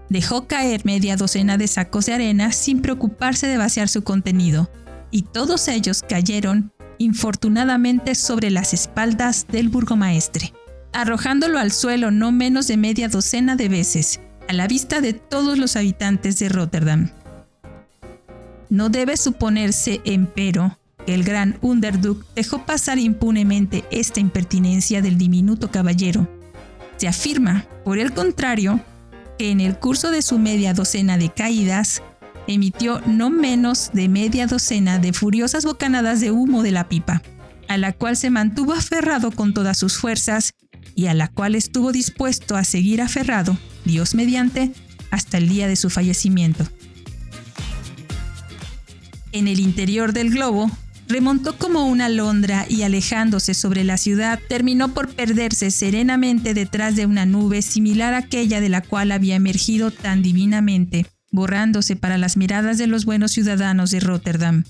dejó 0.09 0.45
caer 0.45 0.83
media 0.83 1.15
docena 1.15 1.57
de 1.57 1.69
sacos 1.69 2.07
de 2.07 2.13
arena 2.15 2.51
sin 2.51 2.81
preocuparse 2.81 3.47
de 3.47 3.57
vaciar 3.57 3.87
su 3.87 4.03
contenido, 4.03 4.69
y 5.09 5.21
todos 5.21 5.69
ellos 5.69 6.03
cayeron, 6.05 6.73
infortunadamente, 6.97 8.13
sobre 8.13 8.51
las 8.51 8.73
espaldas 8.73 9.47
del 9.47 9.69
burgomaestre 9.69 10.51
arrojándolo 10.91 11.59
al 11.59 11.71
suelo 11.71 12.11
no 12.11 12.33
menos 12.33 12.67
de 12.67 12.75
media 12.75 13.07
docena 13.07 13.55
de 13.55 13.69
veces, 13.69 14.19
a 14.49 14.53
la 14.53 14.67
vista 14.67 14.99
de 14.99 15.13
todos 15.13 15.57
los 15.57 15.77
habitantes 15.77 16.39
de 16.39 16.49
Rotterdam. 16.49 17.09
No 18.69 18.89
debe 18.89 19.15
suponerse, 19.15 20.01
empero, 20.03 20.77
el 21.07 21.23
gran 21.23 21.57
Underduk 21.61 22.25
dejó 22.35 22.65
pasar 22.65 22.97
impunemente 22.99 23.83
esta 23.91 24.19
impertinencia 24.19 25.01
del 25.01 25.17
diminuto 25.17 25.71
caballero. 25.71 26.27
Se 26.97 27.07
afirma, 27.07 27.65
por 27.83 27.99
el 27.99 28.13
contrario, 28.13 28.79
que 29.37 29.51
en 29.51 29.59
el 29.59 29.77
curso 29.77 30.11
de 30.11 30.21
su 30.21 30.39
media 30.39 30.73
docena 30.73 31.17
de 31.17 31.29
caídas, 31.29 32.01
emitió 32.47 33.01
no 33.05 33.29
menos 33.29 33.91
de 33.93 34.09
media 34.09 34.47
docena 34.47 34.99
de 34.99 35.13
furiosas 35.13 35.65
bocanadas 35.65 36.21
de 36.21 36.31
humo 36.31 36.63
de 36.63 36.71
la 36.71 36.89
pipa, 36.89 37.21
a 37.67 37.77
la 37.77 37.93
cual 37.93 38.17
se 38.17 38.29
mantuvo 38.29 38.73
aferrado 38.73 39.31
con 39.31 39.53
todas 39.53 39.77
sus 39.77 39.97
fuerzas 39.97 40.53
y 40.95 41.07
a 41.07 41.13
la 41.13 41.27
cual 41.27 41.55
estuvo 41.55 41.91
dispuesto 41.91 42.55
a 42.55 42.63
seguir 42.63 43.01
aferrado, 43.01 43.57
Dios 43.85 44.15
mediante, 44.15 44.71
hasta 45.11 45.37
el 45.37 45.49
día 45.49 45.67
de 45.67 45.75
su 45.75 45.89
fallecimiento. 45.89 46.67
En 49.31 49.47
el 49.47 49.59
interior 49.59 50.13
del 50.13 50.29
globo, 50.29 50.69
remontó 51.13 51.55
como 51.59 51.85
una 51.85 52.07
alondra 52.07 52.65
y 52.67 52.81
alejándose 52.81 53.53
sobre 53.53 53.83
la 53.83 53.97
ciudad, 53.97 54.39
terminó 54.49 54.95
por 54.95 55.13
perderse 55.13 55.69
serenamente 55.69 56.55
detrás 56.55 56.95
de 56.95 57.05
una 57.05 57.27
nube 57.27 57.61
similar 57.61 58.15
a 58.15 58.17
aquella 58.17 58.59
de 58.59 58.69
la 58.69 58.81
cual 58.81 59.11
había 59.11 59.35
emergido 59.35 59.91
tan 59.91 60.23
divinamente, 60.23 61.05
borrándose 61.31 61.95
para 61.95 62.17
las 62.17 62.35
miradas 62.35 62.79
de 62.79 62.87
los 62.87 63.05
buenos 63.05 63.31
ciudadanos 63.31 63.91
de 63.91 63.99
Rotterdam. 63.99 64.63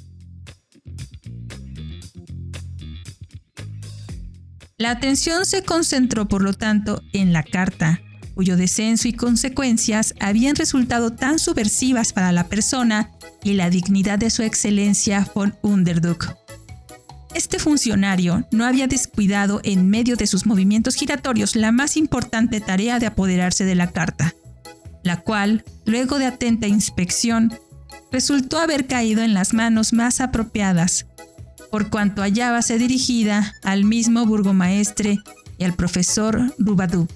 La 4.78 4.92
atención 4.92 5.46
se 5.46 5.64
concentró, 5.64 6.28
por 6.28 6.42
lo 6.42 6.54
tanto, 6.54 7.02
en 7.14 7.32
la 7.32 7.44
carta, 7.44 8.02
cuyo 8.36 8.58
descenso 8.58 9.08
y 9.08 9.14
consecuencias 9.14 10.14
habían 10.20 10.58
resultado 10.58 11.12
tan 11.12 11.40
subversivas 11.40 12.12
para 12.12 12.34
la 12.34 12.50
persona 12.50 13.12
y 13.44 13.54
la 13.54 13.70
dignidad 13.70 14.20
de 14.20 14.30
su 14.30 14.44
excelencia 14.44 15.28
von 15.34 15.56
Underduk. 15.62 16.36
Este 17.34 17.58
funcionario 17.58 18.48
no 18.52 18.66
había 18.66 18.88
descuidado 18.88 19.60
en 19.64 19.90
medio 19.90 20.16
de 20.16 20.28
sus 20.28 20.46
movimientos 20.46 20.96
giratorios 20.96 21.56
la 21.56 21.72
más 21.72 21.98
importante 21.98 22.62
tarea 22.62 23.00
de 23.00 23.08
apoderarse 23.08 23.66
de 23.66 23.76
la 23.76 23.92
carta, 23.92 24.36
la 25.04 25.22
cual, 25.22 25.64
luego 25.86 26.20
de 26.20 26.28
atenta 26.28 26.68
inspección, 26.68 27.52
resultó 28.12 28.60
haber 28.60 28.86
caído 28.86 29.24
en 29.24 29.34
las 29.34 29.54
manos 29.54 29.94
más 29.94 30.22
apropiadas, 30.22 31.08
por 31.72 31.90
cuanto 31.90 32.22
hallábase 32.22 32.78
dirigida 32.78 33.56
al 33.64 33.84
mismo 33.84 34.28
burgomaestre 34.28 35.18
y 35.58 35.64
al 35.64 35.74
profesor 35.74 36.54
Rubadub, 36.60 37.10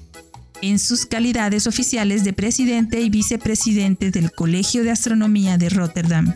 en 0.62 0.80
sus 0.80 1.06
calidades 1.06 1.68
oficiales 1.68 2.24
de 2.24 2.34
presidente 2.34 3.02
y 3.02 3.10
vicepresidente 3.10 4.12
del 4.12 4.32
Colegio 4.32 4.84
de 4.84 4.92
Astronomía 4.92 5.58
de 5.58 5.70
Rotterdam. 5.70 6.36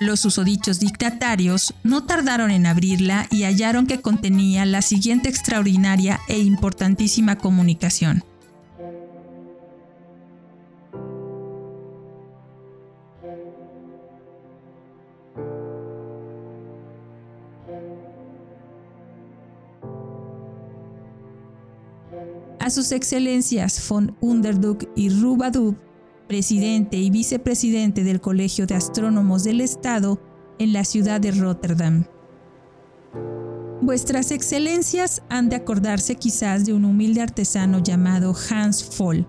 Los 0.00 0.20
susodichos 0.20 0.78
dictatarios 0.78 1.74
no 1.82 2.04
tardaron 2.04 2.52
en 2.52 2.66
abrirla 2.66 3.26
y 3.30 3.42
hallaron 3.42 3.86
que 3.86 4.00
contenía 4.00 4.64
la 4.64 4.80
siguiente 4.80 5.28
extraordinaria 5.28 6.20
e 6.28 6.38
importantísima 6.38 7.36
comunicación. 7.36 8.22
A 22.68 22.70
sus 22.70 22.92
excelencias 22.92 23.82
von 23.88 24.14
Underduk 24.20 24.90
y 24.94 25.08
Rubadub, 25.08 25.74
presidente 26.28 26.98
y 26.98 27.08
vicepresidente 27.08 28.04
del 28.04 28.20
Colegio 28.20 28.66
de 28.66 28.74
Astrónomos 28.74 29.42
del 29.42 29.62
Estado 29.62 30.20
en 30.58 30.74
la 30.74 30.84
ciudad 30.84 31.18
de 31.18 31.30
Rotterdam. 31.30 32.04
Vuestras 33.80 34.32
excelencias 34.32 35.22
han 35.30 35.48
de 35.48 35.56
acordarse 35.56 36.16
quizás 36.16 36.66
de 36.66 36.74
un 36.74 36.84
humilde 36.84 37.22
artesano 37.22 37.82
llamado 37.82 38.34
Hans 38.50 38.84
Foll, 38.84 39.26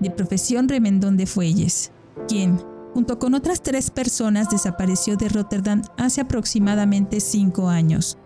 de 0.00 0.10
profesión 0.10 0.66
remendón 0.66 1.18
de 1.18 1.26
fuelles, 1.26 1.92
quien, 2.28 2.56
junto 2.94 3.18
con 3.18 3.34
otras 3.34 3.60
tres 3.60 3.90
personas, 3.90 4.48
desapareció 4.48 5.18
de 5.18 5.28
Rotterdam 5.28 5.82
hace 5.98 6.22
aproximadamente 6.22 7.20
cinco 7.20 7.68
años 7.68 8.16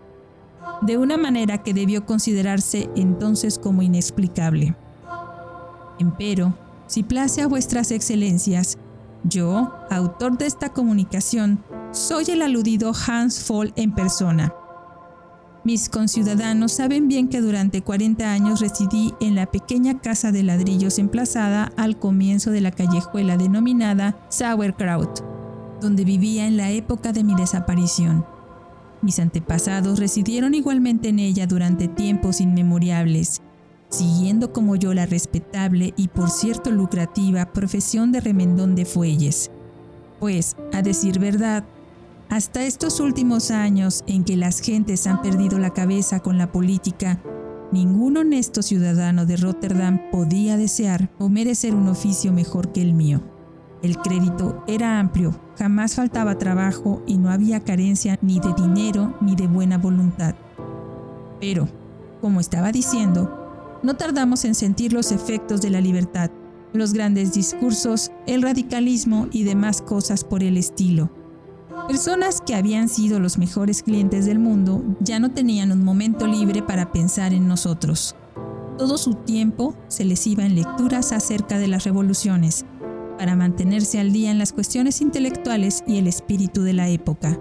de 0.81 0.97
una 0.97 1.17
manera 1.17 1.63
que 1.63 1.73
debió 1.73 2.05
considerarse 2.05 2.89
entonces 2.95 3.59
como 3.59 3.81
inexplicable. 3.81 4.75
Empero, 5.99 6.53
si 6.87 7.03
place 7.03 7.41
a 7.41 7.47
vuestras 7.47 7.91
excelencias, 7.91 8.77
yo, 9.23 9.73
autor 9.89 10.37
de 10.37 10.45
esta 10.45 10.69
comunicación, 10.69 11.63
soy 11.91 12.25
el 12.29 12.41
aludido 12.41 12.91
Hans 13.07 13.43
Foll 13.43 13.73
en 13.75 13.95
persona. 13.95 14.53
Mis 15.63 15.89
conciudadanos 15.89 16.73
saben 16.73 17.07
bien 17.07 17.27
que 17.27 17.41
durante 17.41 17.81
40 17.81 18.31
años 18.31 18.59
residí 18.59 19.15
en 19.19 19.33
la 19.33 19.47
pequeña 19.47 19.99
casa 19.99 20.31
de 20.31 20.43
ladrillos 20.43 20.99
emplazada 20.99 21.71
al 21.75 21.97
comienzo 21.97 22.51
de 22.51 22.61
la 22.61 22.69
callejuela 22.69 23.35
denominada 23.35 24.15
Sauerkraut, 24.29 25.23
donde 25.81 26.05
vivía 26.05 26.45
en 26.45 26.55
la 26.55 26.69
época 26.69 27.13
de 27.13 27.23
mi 27.23 27.33
desaparición. 27.33 28.23
Mis 29.05 29.19
antepasados 29.19 29.99
residieron 29.99 30.55
igualmente 30.55 31.09
en 31.09 31.19
ella 31.19 31.45
durante 31.45 31.87
tiempos 31.87 32.41
inmemoriales, 32.41 33.43
siguiendo 33.89 34.51
como 34.51 34.75
yo 34.77 34.95
la 34.95 35.05
respetable 35.05 35.93
y 35.95 36.07
por 36.07 36.31
cierto 36.31 36.71
lucrativa 36.71 37.53
profesión 37.53 38.11
de 38.11 38.19
remendón 38.19 38.73
de 38.73 38.85
fuelles. 38.85 39.51
Pues, 40.19 40.55
a 40.73 40.81
decir 40.81 41.19
verdad, 41.19 41.63
hasta 42.29 42.63
estos 42.65 42.99
últimos 42.99 43.51
años 43.51 44.03
en 44.07 44.23
que 44.23 44.37
las 44.37 44.59
gentes 44.59 45.05
han 45.05 45.21
perdido 45.21 45.59
la 45.59 45.69
cabeza 45.69 46.19
con 46.21 46.39
la 46.39 46.51
política, 46.51 47.21
ningún 47.71 48.17
honesto 48.17 48.63
ciudadano 48.63 49.27
de 49.27 49.37
Rotterdam 49.37 50.01
podía 50.11 50.57
desear 50.57 51.11
o 51.19 51.29
merecer 51.29 51.75
un 51.75 51.89
oficio 51.89 52.33
mejor 52.33 52.71
que 52.71 52.81
el 52.81 52.95
mío. 52.95 53.34
El 53.81 53.97
crédito 53.97 54.63
era 54.67 54.99
amplio, 54.99 55.35
jamás 55.57 55.95
faltaba 55.95 56.37
trabajo 56.37 57.03
y 57.05 57.17
no 57.17 57.29
había 57.29 57.59
carencia 57.59 58.17
ni 58.21 58.39
de 58.39 58.53
dinero 58.53 59.15
ni 59.21 59.35
de 59.35 59.47
buena 59.47 59.77
voluntad. 59.77 60.35
Pero, 61.39 61.67
como 62.21 62.39
estaba 62.39 62.71
diciendo, 62.71 63.79
no 63.83 63.95
tardamos 63.95 64.45
en 64.45 64.55
sentir 64.55 64.93
los 64.93 65.11
efectos 65.11 65.61
de 65.61 65.69
la 65.69 65.81
libertad, 65.81 66.31
los 66.73 66.93
grandes 66.93 67.33
discursos, 67.33 68.11
el 68.25 68.41
radicalismo 68.41 69.27
y 69.31 69.43
demás 69.43 69.81
cosas 69.81 70.23
por 70.23 70.41
el 70.41 70.57
estilo. 70.57 71.09
Personas 71.87 72.41
que 72.41 72.55
habían 72.55 72.89
sido 72.89 73.19
los 73.19 73.37
mejores 73.37 73.83
clientes 73.83 74.25
del 74.25 74.39
mundo 74.39 74.83
ya 75.01 75.19
no 75.19 75.31
tenían 75.31 75.71
un 75.71 75.83
momento 75.83 76.25
libre 76.25 76.63
para 76.63 76.91
pensar 76.91 77.33
en 77.33 77.47
nosotros. 77.47 78.15
Todo 78.77 78.97
su 78.97 79.13
tiempo 79.13 79.75
se 79.87 80.03
les 80.03 80.25
iba 80.25 80.43
en 80.43 80.55
lecturas 80.55 81.11
acerca 81.11 81.59
de 81.59 81.67
las 81.67 81.83
revoluciones, 81.83 82.65
para 83.17 83.35
mantenerse 83.35 83.99
al 83.99 84.11
día 84.11 84.31
en 84.31 84.37
las 84.37 84.53
cuestiones 84.53 85.01
intelectuales 85.01 85.83
y 85.87 85.97
el 85.97 86.07
espíritu 86.07 86.61
de 86.61 86.73
la 86.73 86.89
época. 86.89 87.39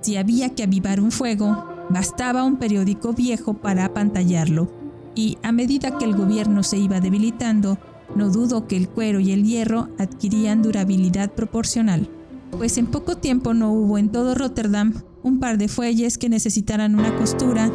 Si 0.00 0.16
había 0.16 0.50
que 0.50 0.62
avivar 0.62 1.00
un 1.00 1.10
fuego, 1.10 1.64
bastaba 1.90 2.44
un 2.44 2.56
periódico 2.56 3.12
viejo 3.12 3.54
para 3.54 3.84
apantallarlo, 3.84 4.70
y 5.14 5.38
a 5.42 5.52
medida 5.52 5.98
que 5.98 6.04
el 6.04 6.16
gobierno 6.16 6.62
se 6.62 6.78
iba 6.78 7.00
debilitando, 7.00 7.78
no 8.14 8.30
dudo 8.30 8.66
que 8.66 8.76
el 8.76 8.88
cuero 8.88 9.20
y 9.20 9.32
el 9.32 9.44
hierro 9.44 9.88
adquirían 9.98 10.62
durabilidad 10.62 11.32
proporcional, 11.32 12.08
pues 12.56 12.78
en 12.78 12.86
poco 12.86 13.16
tiempo 13.16 13.54
no 13.54 13.72
hubo 13.72 13.98
en 13.98 14.10
todo 14.10 14.34
Rotterdam 14.34 14.94
un 15.22 15.38
par 15.38 15.58
de 15.58 15.68
fuelles 15.68 16.18
que 16.18 16.28
necesitaran 16.28 16.94
una 16.94 17.14
costura 17.16 17.70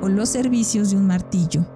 o 0.00 0.08
los 0.08 0.28
servicios 0.28 0.90
de 0.90 0.96
un 0.96 1.06
martillo. 1.06 1.66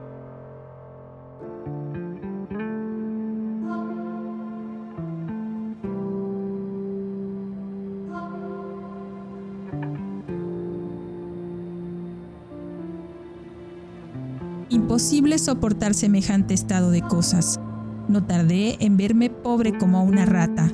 Imposible 14.99 15.38
soportar 15.38 15.95
semejante 15.95 16.55
estado 16.55 16.90
de 16.90 17.02
cosas. 17.02 17.61
No 18.09 18.25
tardé 18.25 18.85
en 18.85 18.97
verme 18.97 19.31
pobre 19.31 19.78
como 19.78 20.02
una 20.02 20.26
rata. 20.26 20.73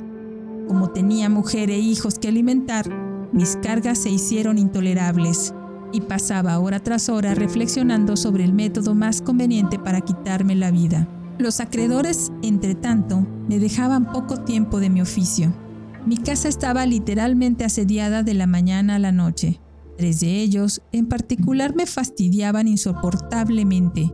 Como 0.67 0.89
tenía 0.89 1.29
mujer 1.29 1.69
e 1.69 1.77
hijos 1.77 2.17
que 2.17 2.29
alimentar, 2.29 2.89
mis 3.31 3.55
cargas 3.57 3.99
se 3.99 4.09
hicieron 4.09 4.57
intolerables 4.57 5.53
y 5.93 6.01
pasaba 6.01 6.57
hora 6.57 6.79
tras 6.79 7.07
hora 7.07 7.35
reflexionando 7.35 8.17
sobre 8.17 8.45
el 8.45 8.51
método 8.51 8.95
más 8.95 9.21
conveniente 9.21 9.77
para 9.77 10.01
quitarme 10.01 10.55
la 10.55 10.71
vida. 10.71 11.07
Los 11.37 11.59
acreedores, 11.59 12.31
entre 12.41 12.73
tanto, 12.73 13.27
me 13.47 13.59
dejaban 13.59 14.11
poco 14.11 14.37
tiempo 14.37 14.79
de 14.79 14.89
mi 14.89 15.01
oficio. 15.01 15.53
Mi 16.07 16.17
casa 16.17 16.47
estaba 16.47 16.87
literalmente 16.87 17.63
asediada 17.63 18.23
de 18.23 18.33
la 18.33 18.47
mañana 18.47 18.95
a 18.95 18.99
la 18.99 19.11
noche. 19.11 19.59
Tres 19.97 20.19
de 20.19 20.41
ellos, 20.41 20.81
en 20.91 21.07
particular, 21.07 21.75
me 21.75 21.85
fastidiaban 21.85 22.67
insoportablemente, 22.67 24.13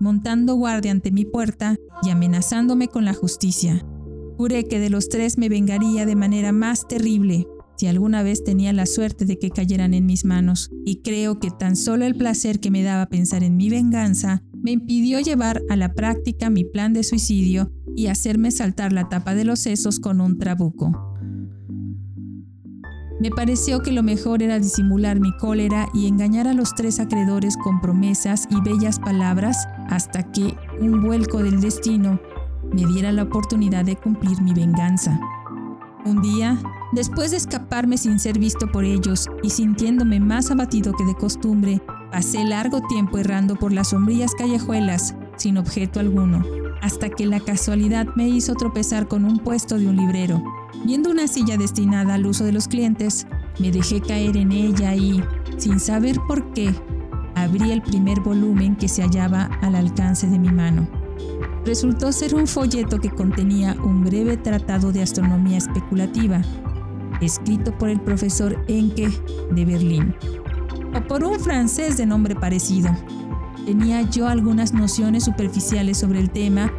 montando 0.00 0.54
guardia 0.56 0.90
ante 0.90 1.12
mi 1.12 1.24
puerta 1.24 1.76
y 2.02 2.10
amenazándome 2.10 2.88
con 2.88 3.04
la 3.04 3.14
justicia. 3.14 3.84
Juré 4.36 4.64
que 4.64 4.80
de 4.80 4.90
los 4.90 5.08
tres 5.08 5.38
me 5.38 5.48
vengaría 5.48 6.06
de 6.06 6.16
manera 6.16 6.50
más 6.50 6.88
terrible, 6.88 7.46
si 7.76 7.86
alguna 7.86 8.22
vez 8.22 8.42
tenía 8.42 8.72
la 8.72 8.86
suerte 8.86 9.24
de 9.24 9.38
que 9.38 9.50
cayeran 9.50 9.94
en 9.94 10.06
mis 10.06 10.24
manos, 10.24 10.70
y 10.84 11.02
creo 11.02 11.38
que 11.38 11.50
tan 11.50 11.76
solo 11.76 12.04
el 12.04 12.16
placer 12.16 12.60
que 12.60 12.70
me 12.70 12.82
daba 12.82 13.06
pensar 13.06 13.44
en 13.44 13.56
mi 13.56 13.68
venganza 13.68 14.42
me 14.52 14.72
impidió 14.72 15.20
llevar 15.20 15.62
a 15.68 15.76
la 15.76 15.92
práctica 15.92 16.50
mi 16.50 16.64
plan 16.64 16.92
de 16.92 17.04
suicidio 17.04 17.70
y 17.94 18.06
hacerme 18.06 18.50
saltar 18.50 18.92
la 18.92 19.08
tapa 19.08 19.34
de 19.34 19.44
los 19.44 19.60
sesos 19.60 20.00
con 20.00 20.20
un 20.20 20.38
trabuco. 20.38 21.13
Me 23.24 23.30
pareció 23.30 23.80
que 23.80 23.90
lo 23.90 24.02
mejor 24.02 24.42
era 24.42 24.58
disimular 24.58 25.18
mi 25.18 25.34
cólera 25.38 25.88
y 25.94 26.08
engañar 26.08 26.46
a 26.46 26.52
los 26.52 26.74
tres 26.74 27.00
acreedores 27.00 27.56
con 27.56 27.80
promesas 27.80 28.46
y 28.50 28.60
bellas 28.60 28.98
palabras 28.98 29.66
hasta 29.88 30.30
que 30.30 30.54
un 30.78 31.00
vuelco 31.00 31.42
del 31.42 31.62
destino 31.62 32.20
me 32.74 32.84
diera 32.84 33.12
la 33.12 33.22
oportunidad 33.22 33.86
de 33.86 33.96
cumplir 33.96 34.42
mi 34.42 34.52
venganza. 34.52 35.18
Un 36.04 36.20
día, 36.20 36.58
después 36.92 37.30
de 37.30 37.38
escaparme 37.38 37.96
sin 37.96 38.20
ser 38.20 38.38
visto 38.38 38.70
por 38.70 38.84
ellos 38.84 39.30
y 39.42 39.48
sintiéndome 39.48 40.20
más 40.20 40.50
abatido 40.50 40.92
que 40.92 41.06
de 41.06 41.14
costumbre, 41.14 41.80
pasé 42.12 42.44
largo 42.44 42.82
tiempo 42.82 43.16
errando 43.16 43.56
por 43.56 43.72
las 43.72 43.88
sombrías 43.88 44.34
callejuelas 44.34 45.16
sin 45.36 45.58
objeto 45.58 46.00
alguno, 46.00 46.42
hasta 46.82 47.08
que 47.08 47.26
la 47.26 47.40
casualidad 47.40 48.06
me 48.16 48.28
hizo 48.28 48.54
tropezar 48.54 49.08
con 49.08 49.24
un 49.24 49.38
puesto 49.38 49.78
de 49.78 49.86
un 49.86 49.96
librero. 49.96 50.42
Viendo 50.84 51.10
una 51.10 51.28
silla 51.28 51.56
destinada 51.56 52.14
al 52.14 52.26
uso 52.26 52.44
de 52.44 52.52
los 52.52 52.68
clientes, 52.68 53.26
me 53.58 53.70
dejé 53.70 54.00
caer 54.00 54.36
en 54.36 54.52
ella 54.52 54.94
y, 54.94 55.22
sin 55.56 55.80
saber 55.80 56.18
por 56.26 56.52
qué, 56.52 56.74
abrí 57.34 57.70
el 57.70 57.82
primer 57.82 58.20
volumen 58.20 58.76
que 58.76 58.88
se 58.88 59.02
hallaba 59.02 59.44
al 59.62 59.74
alcance 59.74 60.26
de 60.26 60.38
mi 60.38 60.50
mano 60.50 60.88
resultó 61.64 62.12
ser 62.12 62.34
un 62.34 62.46
folleto 62.46 62.98
que 62.98 63.10
contenía 63.10 63.76
un 63.82 64.04
breve 64.04 64.36
tratado 64.36 64.92
de 64.92 65.02
astronomía 65.02 65.58
especulativa, 65.58 66.42
escrito 67.20 67.76
por 67.78 67.88
el 67.88 68.00
profesor 68.00 68.62
Enke 68.68 69.08
de 69.50 69.64
Berlín, 69.64 70.14
o 70.94 71.00
por 71.06 71.24
un 71.24 71.40
francés 71.40 71.96
de 71.96 72.06
nombre 72.06 72.34
parecido. 72.34 72.90
Tenía 73.64 74.02
yo 74.02 74.28
algunas 74.28 74.72
nociones 74.72 75.24
superficiales 75.24 75.98
sobre 75.98 76.20
el 76.20 76.30
tema 76.30 76.72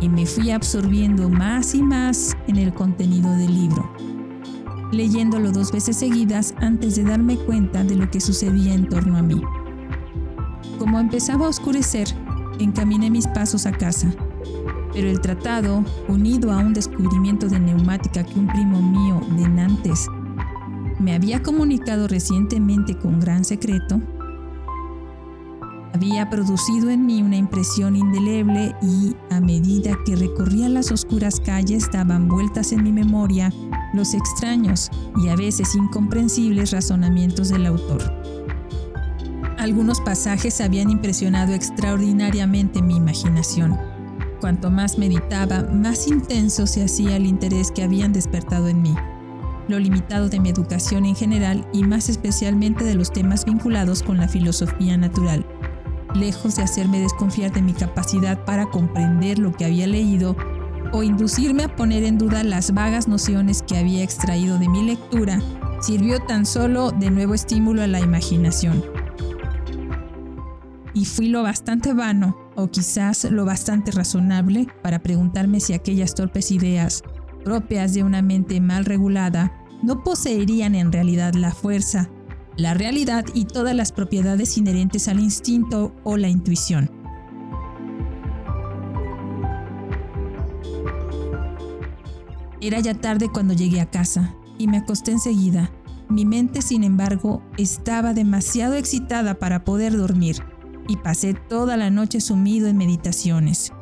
y 0.00 0.08
me 0.08 0.26
fui 0.26 0.50
absorbiendo 0.50 1.28
más 1.28 1.74
y 1.74 1.82
más 1.82 2.36
en 2.46 2.56
el 2.56 2.72
contenido 2.74 3.30
del 3.36 3.54
libro, 3.54 3.90
leyéndolo 4.90 5.52
dos 5.52 5.70
veces 5.70 5.96
seguidas 5.96 6.54
antes 6.58 6.96
de 6.96 7.04
darme 7.04 7.36
cuenta 7.36 7.84
de 7.84 7.94
lo 7.94 8.10
que 8.10 8.20
sucedía 8.20 8.74
en 8.74 8.88
torno 8.88 9.16
a 9.16 9.22
mí. 9.22 9.40
Como 10.78 10.98
empezaba 10.98 11.46
a 11.46 11.50
oscurecer, 11.50 12.08
encaminé 12.58 13.10
mis 13.10 13.26
pasos 13.28 13.66
a 13.66 13.72
casa 13.72 14.12
pero 14.92 15.08
el 15.08 15.20
tratado, 15.20 15.84
unido 16.08 16.52
a 16.52 16.58
un 16.58 16.74
descubrimiento 16.74 17.48
de 17.48 17.58
neumática 17.58 18.24
que 18.24 18.38
un 18.38 18.46
primo 18.46 18.80
mío 18.82 19.20
de 19.36 19.48
Nantes 19.48 20.06
me 20.98 21.14
había 21.14 21.42
comunicado 21.42 22.06
recientemente 22.06 22.96
con 22.96 23.18
gran 23.18 23.44
secreto, 23.44 24.00
había 25.94 26.30
producido 26.30 26.90
en 26.90 27.06
mí 27.06 27.22
una 27.22 27.36
impresión 27.36 27.96
indeleble 27.96 28.74
y 28.82 29.14
a 29.30 29.40
medida 29.40 29.96
que 30.04 30.16
recorría 30.16 30.68
las 30.68 30.90
oscuras 30.90 31.40
calles 31.40 31.90
daban 31.92 32.28
vueltas 32.28 32.72
en 32.72 32.82
mi 32.82 32.92
memoria 32.92 33.52
los 33.92 34.14
extraños 34.14 34.90
y 35.22 35.28
a 35.28 35.36
veces 35.36 35.74
incomprensibles 35.74 36.70
razonamientos 36.70 37.50
del 37.50 37.66
autor. 37.66 38.02
Algunos 39.58 40.00
pasajes 40.00 40.60
habían 40.60 40.90
impresionado 40.90 41.52
extraordinariamente 41.52 42.82
mi 42.82 42.96
imaginación 42.96 43.78
Cuanto 44.42 44.72
más 44.72 44.98
meditaba, 44.98 45.62
más 45.62 46.08
intenso 46.08 46.66
se 46.66 46.82
hacía 46.82 47.14
el 47.14 47.26
interés 47.26 47.70
que 47.70 47.84
habían 47.84 48.12
despertado 48.12 48.66
en 48.66 48.82
mí. 48.82 48.92
Lo 49.68 49.78
limitado 49.78 50.28
de 50.28 50.40
mi 50.40 50.48
educación 50.48 51.04
en 51.04 51.14
general 51.14 51.64
y 51.72 51.84
más 51.84 52.08
especialmente 52.08 52.82
de 52.82 52.96
los 52.96 53.12
temas 53.12 53.44
vinculados 53.44 54.02
con 54.02 54.16
la 54.16 54.26
filosofía 54.26 54.96
natural. 54.96 55.46
Lejos 56.14 56.56
de 56.56 56.62
hacerme 56.62 57.00
desconfiar 57.00 57.52
de 57.52 57.62
mi 57.62 57.72
capacidad 57.72 58.44
para 58.44 58.66
comprender 58.66 59.38
lo 59.38 59.52
que 59.52 59.64
había 59.64 59.86
leído 59.86 60.36
o 60.92 61.02
inducirme 61.02 61.64
a 61.64 61.74
poner 61.74 62.04
en 62.04 62.18
duda 62.18 62.44
las 62.44 62.74
vagas 62.74 63.08
nociones 63.08 63.62
que 63.62 63.78
había 63.78 64.02
extraído 64.02 64.58
de 64.58 64.68
mi 64.68 64.82
lectura, 64.82 65.40
sirvió 65.80 66.20
tan 66.20 66.44
solo 66.44 66.90
de 66.90 67.10
nuevo 67.10 67.34
estímulo 67.34 67.82
a 67.82 67.86
la 67.86 68.00
imaginación. 68.00 68.84
Y 70.94 71.06
fui 71.06 71.28
lo 71.28 71.42
bastante 71.42 71.94
vano 71.94 72.36
o 72.54 72.68
quizás 72.68 73.24
lo 73.24 73.46
bastante 73.46 73.90
razonable 73.90 74.66
para 74.82 74.98
preguntarme 74.98 75.60
si 75.60 75.72
aquellas 75.72 76.14
torpes 76.14 76.50
ideas, 76.50 77.02
propias 77.42 77.94
de 77.94 78.04
una 78.04 78.20
mente 78.20 78.60
mal 78.60 78.84
regulada, 78.84 79.64
no 79.82 80.04
poseerían 80.04 80.74
en 80.74 80.92
realidad 80.92 81.32
la 81.34 81.52
fuerza, 81.52 82.10
la 82.56 82.74
realidad 82.74 83.24
y 83.34 83.46
todas 83.46 83.74
las 83.74 83.92
propiedades 83.92 84.56
inherentes 84.58 85.08
al 85.08 85.20
instinto 85.20 85.94
o 86.04 86.16
la 86.16 86.28
intuición. 86.28 86.90
Era 92.60 92.78
ya 92.78 92.94
tarde 92.94 93.28
cuando 93.28 93.54
llegué 93.54 93.80
a 93.80 93.90
casa 93.90 94.36
y 94.56 94.68
me 94.68 94.78
acosté 94.78 95.10
enseguida. 95.10 95.72
Mi 96.08 96.24
mente, 96.24 96.62
sin 96.62 96.84
embargo, 96.84 97.42
estaba 97.56 98.14
demasiado 98.14 98.74
excitada 98.74 99.34
para 99.34 99.64
poder 99.64 99.96
dormir 99.96 100.36
y 100.86 100.96
pasé 100.96 101.34
toda 101.34 101.76
la 101.76 101.90
noche 101.90 102.20
sumido 102.20 102.68
en 102.68 102.76
meditaciones. 102.76 103.72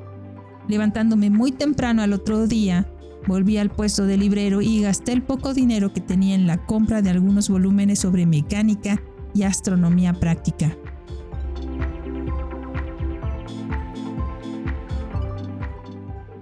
Levantándome 0.68 1.28
muy 1.28 1.52
temprano 1.52 2.02
al 2.02 2.12
otro 2.12 2.46
día, 2.46 2.89
volví 3.26 3.56
al 3.56 3.70
puesto 3.70 4.06
de 4.06 4.16
librero 4.16 4.61
y 4.61 4.83
gasté 4.83 5.12
el 5.12 5.22
poco 5.22 5.54
dinero 5.54 5.92
que 5.92 6.00
tenía 6.00 6.35
en 6.35 6.46
la 6.46 6.64
compra 6.66 7.02
de 7.02 7.11
algunos 7.11 7.48
volúmenes 7.48 8.00
sobre 8.00 8.26
mecánica 8.26 9.02
y 9.35 9.42
astronomía 9.42 10.14
práctica. 10.14 10.76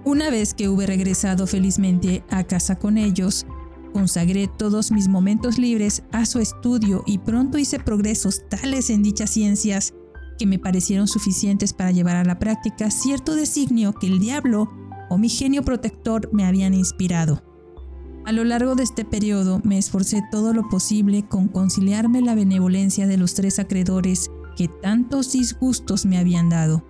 Una 0.09 0.31
vez 0.31 0.55
que 0.55 0.69
hube 0.69 0.87
regresado 0.87 1.45
felizmente 1.45 2.23
a 2.31 2.43
casa 2.43 2.79
con 2.79 2.97
ellos, 2.97 3.45
consagré 3.93 4.47
todos 4.47 4.91
mis 4.91 5.07
momentos 5.07 5.59
libres 5.59 6.01
a 6.11 6.25
su 6.25 6.39
estudio 6.39 7.03
y 7.05 7.19
pronto 7.19 7.59
hice 7.59 7.79
progresos 7.79 8.47
tales 8.49 8.89
en 8.89 9.03
dichas 9.03 9.29
ciencias 9.29 9.93
que 10.39 10.47
me 10.47 10.57
parecieron 10.57 11.07
suficientes 11.07 11.73
para 11.73 11.91
llevar 11.91 12.15
a 12.15 12.23
la 12.23 12.39
práctica 12.39 12.89
cierto 12.89 13.35
designio 13.35 13.93
que 13.93 14.07
el 14.07 14.19
diablo 14.19 14.71
o 15.09 15.17
mi 15.17 15.29
genio 15.29 15.63
protector 15.63 16.29
me 16.31 16.45
habían 16.45 16.73
inspirado. 16.73 17.43
A 18.25 18.31
lo 18.31 18.43
largo 18.43 18.75
de 18.75 18.83
este 18.83 19.05
periodo 19.05 19.59
me 19.63 19.77
esforcé 19.77 20.21
todo 20.31 20.53
lo 20.53 20.69
posible 20.69 21.23
con 21.27 21.47
conciliarme 21.47 22.21
la 22.21 22.35
benevolencia 22.35 23.07
de 23.07 23.17
los 23.17 23.33
tres 23.33 23.59
acreedores 23.59 24.29
que 24.55 24.67
tantos 24.67 25.31
disgustos 25.31 26.05
me 26.05 26.17
habían 26.17 26.49
dado. 26.49 26.83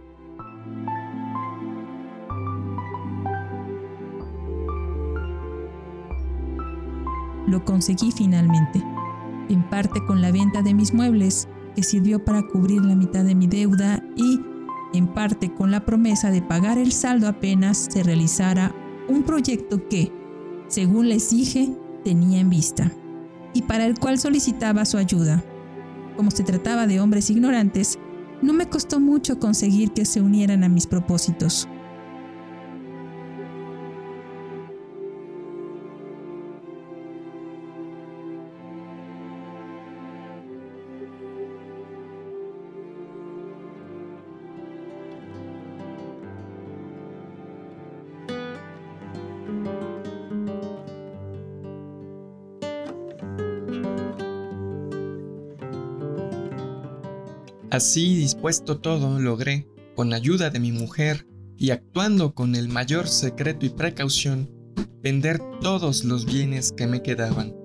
Lo 7.48 7.64
conseguí 7.66 8.12
finalmente, 8.12 8.84
en 9.50 9.68
parte 9.70 10.06
con 10.06 10.22
la 10.22 10.32
venta 10.32 10.62
de 10.62 10.74
mis 10.74 10.94
muebles, 10.94 11.48
que 11.76 11.84
sirvió 11.84 12.24
para 12.24 12.46
cubrir 12.46 12.84
la 12.84 12.96
mitad 12.96 13.24
de 13.24 13.34
mi 13.34 13.48
deuda 13.48 14.04
y 14.16 14.40
en 14.94 15.08
parte 15.08 15.54
con 15.54 15.72
la 15.72 15.86
promesa 15.86 16.32
de 16.32 16.42
pagar 16.42 16.78
el 16.78 16.92
saldo 16.92 17.28
apenas 17.28 17.88
se 17.90 18.04
realizara 18.04 18.74
un 19.08 19.24
proyecto 19.24 19.88
que, 19.88 20.12
según 20.68 21.10
les 21.10 21.30
dije, 21.30 21.70
tenía 22.04 22.40
en 22.40 22.50
vista, 22.50 22.92
y 23.54 23.64
para 23.64 23.86
el 23.86 24.00
cual 24.00 24.20
solicitaba 24.20 24.86
su 24.86 24.98
ayuda. 24.98 25.44
Como 26.16 26.32
se 26.32 26.44
trataba 26.44 26.88
de 26.88 27.00
hombres 27.00 27.30
ignorantes, 27.30 27.98
no 28.42 28.54
me 28.54 28.68
costó 28.68 29.00
mucho 29.00 29.40
conseguir 29.40 29.92
que 29.92 30.06
se 30.06 30.22
unieran 30.22 30.64
a 30.64 30.70
mis 30.70 30.88
propósitos. 30.88 31.68
Así 57.72 58.16
dispuesto 58.16 58.80
todo, 58.80 59.20
logré, 59.20 59.68
con 59.96 60.14
ayuda 60.14 60.50
de 60.50 60.60
mi 60.60 60.72
mujer 60.72 61.28
y 61.56 61.70
actuando 61.70 62.34
con 62.34 62.56
el 62.56 62.68
mayor 62.68 63.08
secreto 63.08 63.66
y 63.66 63.70
precaución, 63.70 64.50
vender 65.04 65.40
todos 65.62 66.04
los 66.04 66.26
bienes 66.26 66.72
que 66.72 66.88
me 66.88 67.04
quedaban 67.04 67.56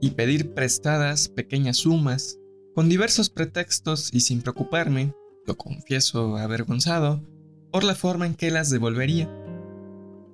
y 0.00 0.10
pedir 0.10 0.54
prestadas 0.54 1.28
pequeñas 1.28 1.78
sumas, 1.78 2.38
con 2.74 2.88
diversos 2.88 3.30
pretextos 3.30 4.10
y 4.12 4.20
sin 4.20 4.42
preocuparme, 4.42 5.14
lo 5.46 5.56
confieso 5.56 6.36
avergonzado, 6.36 7.22
por 7.70 7.84
la 7.84 7.94
forma 7.94 8.26
en 8.26 8.34
que 8.34 8.50
las 8.50 8.70
devolvería. 8.70 9.28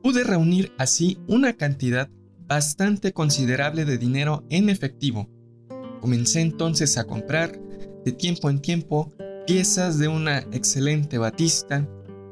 Pude 0.02 0.24
reunir 0.24 0.72
así 0.78 1.18
una 1.26 1.54
cantidad 1.54 2.08
bastante 2.46 3.12
considerable 3.12 3.84
de 3.84 3.98
dinero 3.98 4.44
en 4.50 4.70
efectivo. 4.70 5.28
Comencé 6.00 6.40
entonces 6.40 6.98
a 6.98 7.04
comprar 7.04 7.58
de 8.04 8.12
tiempo 8.12 8.50
en 8.50 8.60
tiempo 8.60 9.12
piezas 9.46 9.98
de 9.98 10.08
una 10.08 10.38
excelente 10.52 11.18
batista, 11.18 11.88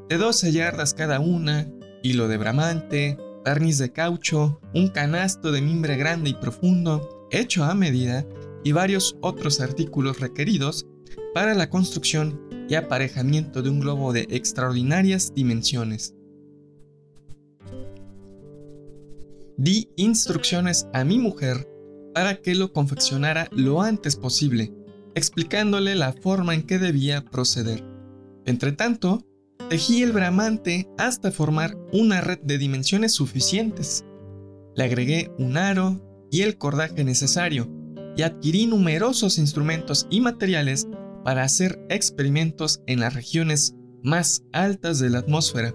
de 0.08 0.16
12 0.16 0.52
yardas 0.52 0.94
cada 0.94 1.20
una, 1.20 1.70
hilo 2.02 2.28
de 2.28 2.37
bramante, 2.37 3.18
barniz 3.44 3.78
de 3.78 3.92
caucho, 3.92 4.61
un 4.74 4.88
canasto 4.88 5.52
de 5.52 5.61
mimbre 5.61 5.96
grande 5.96 6.30
y 6.30 6.35
profundo, 6.35 7.28
hecho 7.30 7.64
a 7.64 7.74
medida, 7.74 8.24
y 8.64 8.72
varios 8.72 9.16
otros 9.20 9.61
artículos 9.61 10.20
requeridos 10.20 10.87
para 11.35 11.54
la 11.54 11.68
construcción 11.68 12.40
y 12.68 12.74
aparejamiento 12.74 13.62
de 13.62 13.70
un 13.70 13.80
globo 13.80 14.12
de 14.12 14.26
extraordinarias 14.30 15.32
dimensiones. 15.35 16.14
Di 19.56 19.90
instrucciones 19.96 20.87
a 20.92 21.04
mi 21.04 21.18
mujer 21.18 21.68
para 22.14 22.37
que 22.37 22.54
lo 22.54 22.72
confeccionara 22.72 23.48
lo 23.52 23.82
antes 23.82 24.16
posible, 24.16 24.72
explicándole 25.14 25.94
la 25.94 26.12
forma 26.12 26.55
en 26.55 26.62
que 26.62 26.79
debía 26.79 27.25
proceder. 27.25 27.85
Entretanto, 28.46 29.27
tejí 29.68 30.03
el 30.03 30.12
bramante 30.12 30.88
hasta 30.98 31.31
formar 31.31 31.77
una 31.92 32.20
red 32.20 32.38
de 32.40 32.59
dimensiones 32.59 33.12
suficientes. 33.12 34.05
Le 34.75 34.85
agregué 34.85 35.31
un 35.38 35.57
aro 35.57 36.01
y 36.31 36.42
el 36.42 36.57
cordaje 36.59 37.05
necesario 37.05 37.70
y 38.16 38.22
adquirí 38.22 38.66
numerosos 38.66 39.38
instrumentos 39.38 40.07
y 40.11 40.20
materiales 40.20 40.88
para 41.25 41.44
hacer 41.44 41.85
experimentos 41.88 42.83
en 42.87 43.01
las 43.01 43.14
regiones 43.14 43.75
más 44.03 44.42
altas 44.53 44.98
de 44.98 45.11
la 45.11 45.18
atmósfera. 45.18 45.75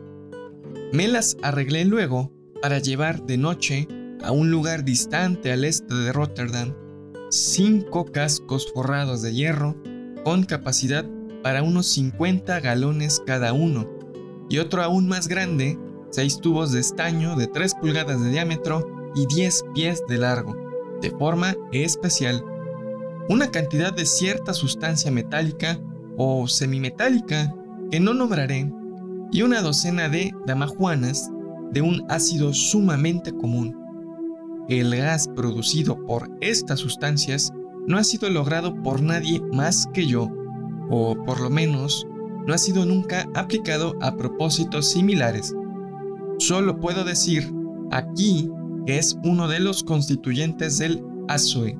Me 0.93 1.07
las 1.07 1.37
arreglé 1.41 1.85
luego 1.85 2.33
para 2.61 2.79
llevar 2.79 3.25
de 3.25 3.37
noche 3.37 3.87
a 4.23 4.31
un 4.31 4.51
lugar 4.51 4.83
distante 4.83 5.51
al 5.51 5.63
este 5.63 5.93
de 5.93 6.11
Rotterdam 6.11 6.73
cinco 7.29 8.05
cascos 8.05 8.71
forrados 8.71 9.21
de 9.21 9.33
hierro 9.33 9.75
con 10.23 10.43
capacidad 10.43 11.05
para 11.43 11.63
unos 11.63 11.87
50 11.87 12.59
galones 12.59 13.21
cada 13.25 13.53
uno, 13.53 13.87
y 14.49 14.59
otro 14.59 14.81
aún 14.81 15.07
más 15.07 15.27
grande, 15.27 15.77
seis 16.09 16.39
tubos 16.39 16.71
de 16.71 16.79
estaño 16.79 17.35
de 17.35 17.47
3 17.47 17.75
pulgadas 17.75 18.21
de 18.21 18.31
diámetro 18.31 19.11
y 19.15 19.25
10 19.33 19.65
pies 19.73 20.03
de 20.07 20.17
largo, 20.17 20.55
de 21.01 21.11
forma 21.11 21.55
especial. 21.71 22.43
Una 23.29 23.51
cantidad 23.51 23.93
de 23.93 24.05
cierta 24.05 24.53
sustancia 24.53 25.11
metálica 25.11 25.79
o 26.17 26.47
semimetálica 26.47 27.53
que 27.91 27.99
no 27.99 28.13
nombraré, 28.13 28.71
y 29.31 29.41
una 29.41 29.61
docena 29.61 30.07
de 30.07 30.31
damajuanas 30.45 31.29
de 31.71 31.81
un 31.81 32.05
ácido 32.09 32.53
sumamente 32.53 33.33
común 33.33 33.86
el 34.69 34.95
gas 34.95 35.27
producido 35.35 35.97
por 36.05 36.29
estas 36.41 36.79
sustancias 36.79 37.53
no 37.87 37.97
ha 37.97 38.03
sido 38.03 38.29
logrado 38.29 38.75
por 38.83 39.01
nadie 39.01 39.41
más 39.53 39.87
que 39.93 40.05
yo, 40.05 40.29
o 40.89 41.15
por 41.25 41.39
lo 41.39 41.49
menos 41.49 42.05
no 42.45 42.53
ha 42.53 42.57
sido 42.57 42.85
nunca 42.85 43.27
aplicado 43.33 43.95
a 44.01 44.15
propósitos 44.15 44.89
similares. 44.89 45.53
Solo 46.39 46.79
puedo 46.79 47.03
decir 47.03 47.51
aquí 47.91 48.49
que 48.85 48.97
es 48.97 49.17
uno 49.23 49.47
de 49.47 49.59
los 49.59 49.83
constituyentes 49.83 50.77
del 50.77 51.03
ASOE, 51.27 51.77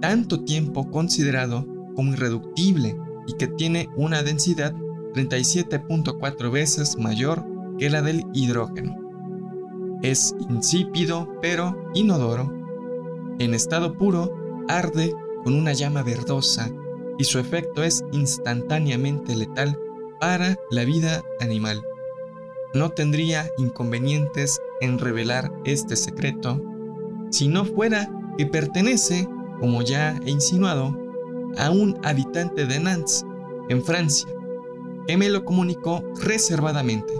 tanto 0.00 0.44
tiempo 0.44 0.90
considerado 0.90 1.66
como 1.94 2.12
irreductible 2.12 2.96
y 3.26 3.32
que 3.34 3.48
tiene 3.48 3.88
una 3.96 4.22
densidad 4.22 4.72
37.4 5.14 6.50
veces 6.50 6.96
mayor 6.98 7.44
que 7.78 7.90
la 7.90 8.02
del 8.02 8.24
hidrógeno. 8.34 9.05
Es 10.02 10.34
insípido 10.48 11.28
pero 11.40 11.76
inodoro. 11.94 12.52
En 13.38 13.54
estado 13.54 13.94
puro, 13.94 14.32
arde 14.68 15.14
con 15.44 15.54
una 15.54 15.72
llama 15.72 16.02
verdosa 16.02 16.70
y 17.18 17.24
su 17.24 17.38
efecto 17.38 17.82
es 17.82 18.04
instantáneamente 18.12 19.34
letal 19.34 19.78
para 20.20 20.56
la 20.70 20.84
vida 20.84 21.22
animal. 21.40 21.82
No 22.74 22.90
tendría 22.90 23.50
inconvenientes 23.58 24.60
en 24.80 24.98
revelar 24.98 25.52
este 25.64 25.96
secreto 25.96 26.60
si 27.30 27.48
no 27.48 27.64
fuera 27.64 28.08
que 28.38 28.46
pertenece, 28.46 29.28
como 29.60 29.82
ya 29.82 30.18
he 30.24 30.30
insinuado, 30.30 30.96
a 31.58 31.70
un 31.70 31.98
habitante 32.04 32.66
de 32.66 32.78
Nantes, 32.80 33.24
en 33.68 33.82
Francia, 33.82 34.28
que 35.06 35.16
me 35.16 35.28
lo 35.28 35.44
comunicó 35.44 36.02
reservadamente. 36.22 37.14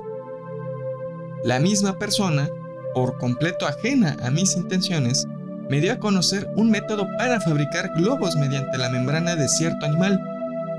La 1.42 1.58
misma 1.58 1.98
persona 1.98 2.50
por 2.96 3.18
completo 3.18 3.66
ajena 3.66 4.16
a 4.22 4.30
mis 4.30 4.56
intenciones, 4.56 5.28
me 5.68 5.82
dio 5.82 5.92
a 5.92 5.98
conocer 5.98 6.48
un 6.56 6.70
método 6.70 7.06
para 7.18 7.38
fabricar 7.42 7.90
globos 7.94 8.36
mediante 8.36 8.78
la 8.78 8.88
membrana 8.88 9.36
de 9.36 9.46
cierto 9.48 9.84
animal 9.84 10.18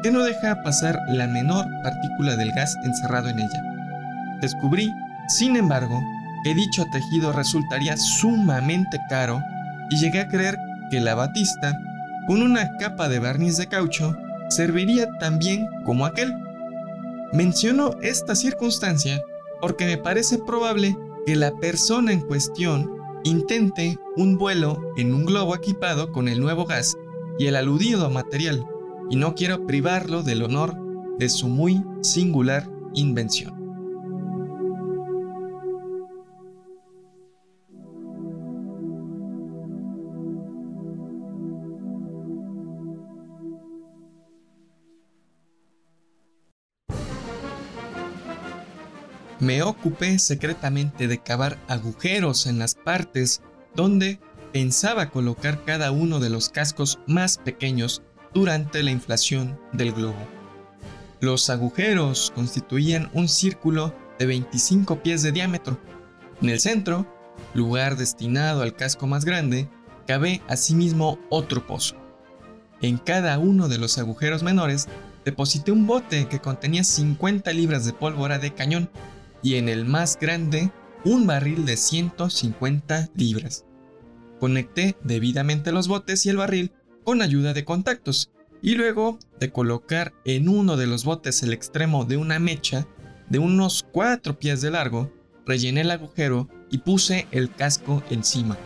que 0.01 0.09
no 0.09 0.23
deja 0.23 0.63
pasar 0.63 0.99
la 1.09 1.27
menor 1.27 1.67
partícula 1.83 2.35
del 2.35 2.51
gas 2.53 2.75
encerrado 2.83 3.29
en 3.29 3.37
ella. 3.37 3.61
Descubrí, 4.41 4.91
sin 5.27 5.57
embargo, 5.57 6.01
que 6.43 6.55
dicho 6.55 6.85
tejido 6.91 7.33
resultaría 7.33 7.95
sumamente 7.97 8.97
caro 9.09 9.39
y 9.91 9.97
llegué 9.97 10.21
a 10.21 10.27
creer 10.27 10.57
que 10.89 10.99
la 10.99 11.13
batista, 11.13 11.77
con 12.25 12.41
una 12.41 12.75
capa 12.77 13.09
de 13.09 13.19
barniz 13.19 13.57
de 13.57 13.67
caucho, 13.67 14.17
serviría 14.49 15.07
también 15.19 15.67
como 15.85 16.03
aquel. 16.07 16.33
Menciono 17.31 17.91
esta 18.01 18.33
circunstancia 18.33 19.21
porque 19.61 19.85
me 19.85 19.97
parece 19.97 20.39
probable 20.39 20.95
que 21.27 21.35
la 21.35 21.51
persona 21.59 22.13
en 22.13 22.21
cuestión 22.21 22.89
intente 23.25 23.99
un 24.15 24.37
vuelo 24.37 24.81
en 24.95 25.13
un 25.13 25.25
globo 25.25 25.53
equipado 25.57 26.13
con 26.13 26.29
el 26.29 26.39
nuevo 26.39 26.63
gas 26.63 26.95
y 27.37 27.47
el 27.47 27.57
aludido 27.57 28.09
material, 28.09 28.65
y 29.09 29.17
no 29.17 29.35
quiero 29.35 29.67
privarlo 29.67 30.23
del 30.23 30.41
honor 30.41 30.73
de 31.17 31.27
su 31.27 31.49
muy 31.49 31.83
singular 32.01 32.71
invención. 32.93 33.56
Me 49.39 49.61
ocupé 49.61 50.19
secretamente 50.19 51.07
de 51.07 51.19
cavar 51.19 51.57
agujeros 51.67 52.47
en 52.47 52.59
las 52.59 52.75
partes 52.75 53.41
donde 53.75 54.19
pensaba 54.51 55.09
colocar 55.09 55.63
cada 55.65 55.91
uno 55.91 56.19
de 56.19 56.29
los 56.29 56.49
cascos 56.49 56.99
más 57.05 57.37
pequeños 57.37 58.01
durante 58.33 58.81
la 58.83 58.91
inflación 58.91 59.59
del 59.73 59.91
globo. 59.91 60.17
Los 61.19 61.49
agujeros 61.49 62.31
constituían 62.35 63.09
un 63.13 63.27
círculo 63.27 63.93
de 64.19 64.25
25 64.25 65.01
pies 65.03 65.23
de 65.23 65.31
diámetro. 65.31 65.79
En 66.41 66.49
el 66.49 66.59
centro, 66.59 67.07
lugar 67.53 67.97
destinado 67.97 68.61
al 68.61 68.75
casco 68.75 69.07
más 69.07 69.25
grande, 69.25 69.69
cabe 70.07 70.41
asimismo 70.47 71.19
otro 71.29 71.65
pozo. 71.65 71.95
En 72.81 72.97
cada 72.97 73.39
uno 73.39 73.67
de 73.67 73.79
los 73.79 73.97
agujeros 73.97 74.43
menores 74.43 74.87
deposité 75.25 75.71
un 75.71 75.87
bote 75.87 76.27
que 76.27 76.39
contenía 76.39 76.83
50 76.83 77.51
libras 77.53 77.85
de 77.85 77.93
pólvora 77.93 78.37
de 78.37 78.53
cañón 78.53 78.89
y 79.41 79.55
en 79.55 79.69
el 79.69 79.85
más 79.85 80.17
grande 80.19 80.71
un 81.05 81.27
barril 81.27 81.65
de 81.65 81.77
150 81.77 83.09
libras. 83.15 83.65
Conecté 84.39 84.97
debidamente 85.03 85.71
los 85.71 85.87
botes 85.87 86.25
y 86.25 86.29
el 86.29 86.37
barril 86.37 86.71
con 87.03 87.21
ayuda 87.21 87.53
de 87.53 87.65
contactos 87.65 88.31
y 88.61 88.75
luego 88.75 89.19
de 89.39 89.51
colocar 89.51 90.13
en 90.25 90.49
uno 90.49 90.77
de 90.77 90.87
los 90.87 91.05
botes 91.05 91.43
el 91.43 91.53
extremo 91.53 92.05
de 92.05 92.17
una 92.17 92.39
mecha 92.39 92.87
de 93.29 93.39
unos 93.39 93.85
4 93.91 94.39
pies 94.39 94.61
de 94.61 94.71
largo, 94.71 95.11
rellené 95.45 95.81
el 95.81 95.91
agujero 95.91 96.49
y 96.69 96.79
puse 96.79 97.27
el 97.31 97.53
casco 97.53 98.03
encima, 98.09 98.57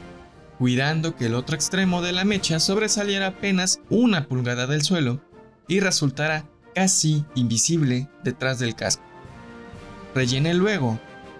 cuidando 0.57 1.15
que 1.15 1.27
el 1.27 1.36
otro 1.36 1.55
extremo 1.55 2.01
de 2.01 2.13
la 2.13 2.25
mecha 2.25 2.60
sobresaliera 2.60 3.27
apenas 3.27 3.79
una 3.89 4.27
pulgada 4.27 4.67
del 4.67 4.81
suelo 4.81 5.21
y 5.67 5.79
resultara 5.79 6.49
casi 6.73 7.25
invisible 7.36 8.10
detrás 8.23 8.60
del 8.60 8.75
casco. 8.75 9.11
Rellené 10.13 10.54
luego 10.54 11.00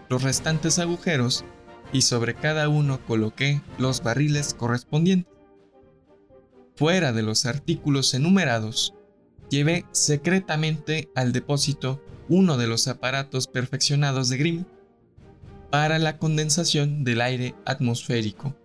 los 0.10 0.24
restantes 0.24 0.80
agujeros 0.80 1.46
y 1.94 2.04
sobre 2.04 2.36
cada 2.36 2.70
uno 2.70 3.06
coloqué 3.06 3.62
los 3.78 4.02
barriles 4.02 4.54
correspondientes. 4.54 5.34
Fuera 6.76 7.12
de 7.12 7.22
los 7.22 7.46
artículos 7.46 8.14
enumerados, 8.14 8.94
llevé 9.50 9.86
secretamente 9.92 11.10
al 11.16 11.34
depósito 11.34 12.04
uno 12.30 12.58
de 12.58 12.68
los 12.68 12.88
aparatos 12.88 13.48
perfeccionados 13.48 14.30
de 14.30 14.38
Grimm 14.38 14.66
para 15.70 16.00
la 16.00 16.18
condensación 16.18 17.04
del 17.04 17.22
aire 17.22 17.56
atmosférico. 17.66 18.56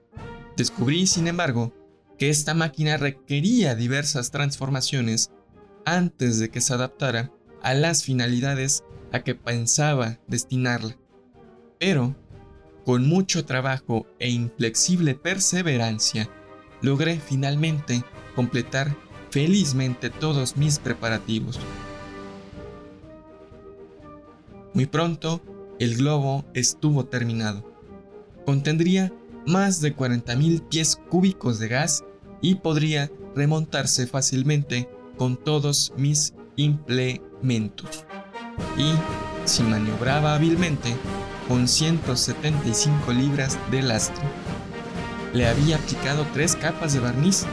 Descubrí, 0.57 1.07
sin 1.07 1.27
embargo, 1.27 1.75
que 2.19 2.31
esta 2.31 2.55
máquina 2.55 2.97
requería 2.97 3.75
diversas 3.75 4.31
transformaciones 4.31 5.31
antes 5.85 6.39
de 6.39 6.49
que 6.49 6.61
se 6.61 6.75
adaptara 6.75 7.33
a 7.63 7.75
las 7.75 8.05
finalidades 8.05 8.85
a 9.13 9.21
que 9.21 9.35
pensaba 9.35 10.19
destinarla. 10.27 10.97
Pero, 11.79 12.15
con 12.85 13.09
mucho 13.09 13.45
trabajo 13.45 14.07
e 14.19 14.31
inflexible 14.31 15.15
perseverancia, 15.15 16.29
logré 16.83 17.19
finalmente 17.19 18.05
completar 18.35 18.97
felizmente 19.31 20.11
todos 20.11 20.57
mis 20.57 20.79
preparativos. 20.79 21.59
Muy 24.73 24.87
pronto, 24.87 25.43
el 25.79 25.97
globo 25.97 26.45
estuvo 26.55 27.07
terminado. 27.07 27.65
Contendría 28.45 29.13
más 29.47 29.81
de 29.81 29.97
40.000 29.97 30.69
pies 30.69 31.01
cúbicos 31.09 31.59
de 31.59 31.69
gas 31.69 32.05
y 32.41 32.57
podría 32.57 33.11
remontarse 33.35 34.07
fácilmente 34.07 34.89
con 35.17 35.37
todos 35.37 35.93
mis 35.97 36.35
implementos. 36.57 38.07
Y, 38.77 38.93
si 39.45 39.63
maniobraba 39.63 40.35
hábilmente, 40.35 40.97
con 41.49 41.69
175 41.69 43.13
libras 43.13 43.59
de 43.71 43.83
lastre. 43.83 44.25
Le 45.33 45.47
había 45.47 45.77
aplicado 45.77 46.27
tres 46.33 46.57
capas 46.57 46.93
de 46.93 47.01
barniz, 47.01 47.45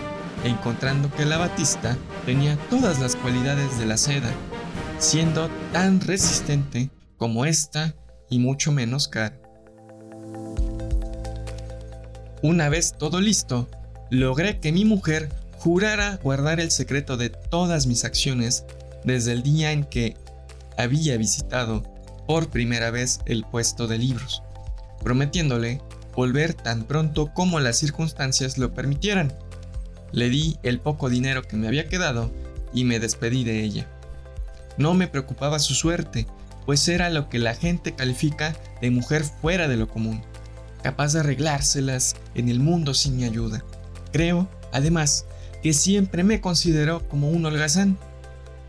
encontrando 0.43 1.11
que 1.11 1.25
la 1.25 1.37
batista 1.37 1.97
tenía 2.25 2.57
todas 2.69 2.99
las 2.99 3.15
cualidades 3.15 3.77
de 3.77 3.85
la 3.85 3.97
seda, 3.97 4.31
siendo 4.99 5.49
tan 5.71 6.01
resistente 6.01 6.89
como 7.17 7.45
esta 7.45 7.95
y 8.29 8.39
mucho 8.39 8.71
menos 8.71 9.07
cara. 9.07 9.39
Una 12.41 12.67
vez 12.67 12.95
todo 12.97 13.21
listo, 13.21 13.69
logré 14.09 14.59
que 14.59 14.71
mi 14.71 14.83
mujer 14.83 15.29
jurara 15.57 16.19
guardar 16.21 16.59
el 16.59 16.71
secreto 16.71 17.15
de 17.15 17.29
todas 17.29 17.87
mis 17.87 18.03
acciones 18.03 18.65
desde 19.05 19.31
el 19.31 19.43
día 19.43 19.71
en 19.71 19.85
que 19.85 20.17
había 20.77 21.17
visitado 21.17 21.83
por 22.27 22.49
primera 22.49 22.91
vez 22.91 23.19
el 23.25 23.43
puesto 23.43 23.87
de 23.87 23.97
libros, 23.97 24.43
prometiéndole 25.03 25.81
volver 26.15 26.53
tan 26.53 26.83
pronto 26.83 27.33
como 27.33 27.59
las 27.59 27.77
circunstancias 27.77 28.57
lo 28.57 28.73
permitieran. 28.73 29.33
Le 30.11 30.29
di 30.29 30.57
el 30.63 30.79
poco 30.79 31.09
dinero 31.09 31.41
que 31.43 31.57
me 31.57 31.67
había 31.67 31.87
quedado 31.87 32.31
y 32.73 32.85
me 32.85 32.99
despedí 32.99 33.43
de 33.43 33.63
ella. 33.63 33.87
No 34.77 34.93
me 34.93 35.07
preocupaba 35.07 35.59
su 35.59 35.73
suerte, 35.73 36.27
pues 36.65 36.87
era 36.87 37.09
lo 37.09 37.29
que 37.29 37.39
la 37.39 37.55
gente 37.55 37.93
califica 37.93 38.55
de 38.81 38.91
mujer 38.91 39.23
fuera 39.23 39.67
de 39.67 39.77
lo 39.77 39.87
común, 39.87 40.21
capaz 40.81 41.13
de 41.13 41.21
arreglárselas 41.21 42.15
en 42.35 42.49
el 42.49 42.59
mundo 42.59 42.93
sin 42.93 43.17
mi 43.17 43.23
ayuda. 43.23 43.63
Creo, 44.11 44.47
además, 44.71 45.25
que 45.61 45.73
siempre 45.73 46.23
me 46.23 46.41
consideró 46.41 47.07
como 47.07 47.29
un 47.29 47.45
holgazán, 47.45 47.97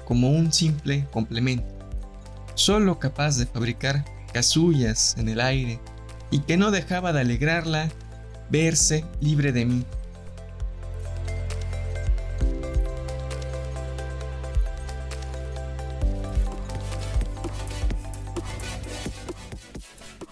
como 0.05 0.31
un 0.31 0.53
simple 0.53 1.07
complemento 1.11 1.74
solo 2.55 2.99
capaz 2.99 3.37
de 3.37 3.47
fabricar 3.47 4.05
casullas 4.33 5.15
en 5.19 5.29
el 5.29 5.41
aire 5.41 5.81
y 6.31 6.41
que 6.41 6.57
no 6.57 6.71
dejaba 6.71 7.13
de 7.13 7.21
alegrarla 7.21 7.91
verse 8.51 9.05
libre 9.21 9.53
de 9.53 9.67
mí. 9.67 9.85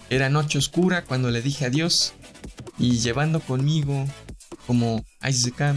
Era 0.09 0.29
noche 0.29 0.59
oscura 0.59 1.03
cuando 1.05 1.31
le 1.31 1.41
dije 1.41 1.65
adiós 1.65 2.13
y 2.77 2.99
llevando 2.99 3.39
conmigo, 3.39 4.05
como 4.67 5.03
Isaac, 5.27 5.75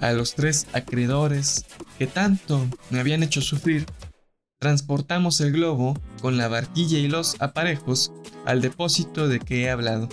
a 0.00 0.12
los 0.12 0.34
tres 0.34 0.66
acreedores 0.74 1.64
que 1.98 2.06
tanto 2.06 2.68
me 2.90 3.00
habían 3.00 3.22
hecho 3.22 3.40
sufrir, 3.40 3.86
transportamos 4.62 5.40
el 5.40 5.50
globo 5.50 5.98
con 6.20 6.36
la 6.36 6.46
barquilla 6.46 6.96
y 6.96 7.08
los 7.08 7.34
aparejos 7.40 8.12
al 8.44 8.60
depósito 8.60 9.26
de 9.26 9.40
que 9.40 9.62
he 9.62 9.70
hablado, 9.70 10.08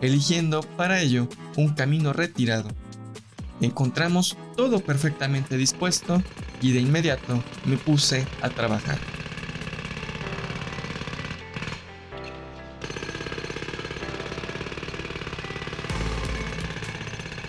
eligiendo 0.00 0.60
para 0.60 1.00
ello 1.00 1.28
un 1.56 1.70
camino 1.74 2.12
retirado. 2.12 2.68
Encontramos 3.60 4.36
todo 4.56 4.78
perfectamente 4.78 5.56
dispuesto 5.56 6.22
y 6.62 6.70
de 6.70 6.80
inmediato 6.80 7.42
me 7.64 7.76
puse 7.76 8.24
a 8.40 8.50
trabajar. 8.50 8.98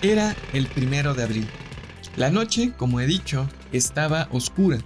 Era 0.02 0.34
el 0.52 0.66
primero 0.66 1.14
de 1.14 1.22
abril. 1.22 1.48
La 2.16 2.28
noche, 2.30 2.72
como 2.76 2.98
he 2.98 3.06
dicho, 3.06 3.48
estaba 3.70 4.26
oscura 4.32 4.80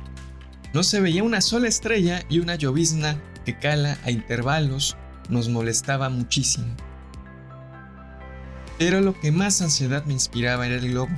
no 0.75 0.83
se 0.83 1.01
veía 1.01 1.23
una 1.23 1.41
sola 1.41 1.69
estrella 1.69 2.25
y 2.29 2.41
una 2.41 2.57
llovizna 2.57 3.17
que 3.45 3.57
cala 3.57 3.97
a 4.05 4.11
intervalos 4.11 4.97
nos 5.29 5.49
molestaba 5.49 6.09
muchísimo. 6.11 6.67
Pero 8.77 9.01
lo 9.01 9.19
que 9.19 9.31
más 9.31 9.63
ansiedad 9.63 10.05
me 10.05 10.15
inspiraba 10.15 10.67
era 10.67 10.75
el 10.75 10.91
globo, 10.91 11.17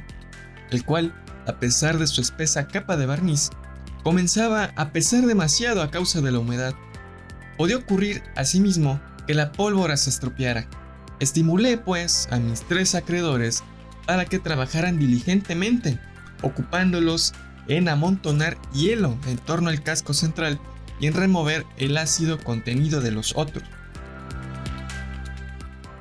el 0.70 0.84
cual, 0.84 1.14
a 1.46 1.58
pesar 1.58 1.98
de 1.98 2.06
su 2.06 2.20
espesa 2.20 2.68
capa 2.68 2.98
de 2.98 3.06
barniz, 3.06 3.48
comenzaba 4.02 4.72
a 4.76 4.92
pesar 4.92 5.24
demasiado 5.24 5.80
a 5.80 5.90
causa 5.90 6.20
de 6.20 6.32
la 6.32 6.38
humedad. 6.38 6.74
Podía 7.56 7.78
ocurrir, 7.78 8.22
asimismo, 8.36 9.00
que 9.26 9.32
la 9.32 9.52
pólvora 9.52 9.96
se 9.96 10.10
estropeara. 10.10 10.68
Estimulé, 11.18 11.78
pues, 11.78 12.28
a 12.30 12.36
mis 12.36 12.60
tres 12.68 12.94
acreedores 12.94 13.64
para 14.06 14.26
que 14.26 14.38
trabajaran 14.38 14.98
diligentemente, 14.98 15.98
ocupándolos 16.42 17.32
en 17.68 17.88
amontonar 17.88 18.58
hielo 18.72 19.18
en 19.26 19.38
torno 19.38 19.70
al 19.70 19.82
casco 19.82 20.14
central 20.14 20.60
y 21.00 21.06
en 21.06 21.14
remover 21.14 21.64
el 21.76 21.96
ácido 21.96 22.38
contenido 22.38 23.00
de 23.00 23.10
los 23.10 23.36
otros. 23.36 23.64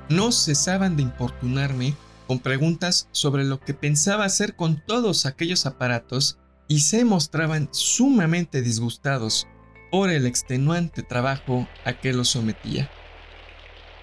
No 0.09 0.31
cesaban 0.31 0.95
de 0.95 1.03
importunarme 1.03 1.95
con 2.27 2.39
preguntas 2.39 3.07
sobre 3.11 3.43
lo 3.43 3.59
que 3.59 3.73
pensaba 3.73 4.25
hacer 4.25 4.55
con 4.55 4.83
todos 4.85 5.25
aquellos 5.25 5.65
aparatos 5.65 6.37
y 6.67 6.79
se 6.79 7.05
mostraban 7.05 7.69
sumamente 7.71 8.61
disgustados 8.61 9.47
por 9.91 10.09
el 10.09 10.25
extenuante 10.25 11.03
trabajo 11.03 11.67
a 11.85 11.93
que 11.93 12.13
los 12.13 12.29
sometía. 12.29 12.89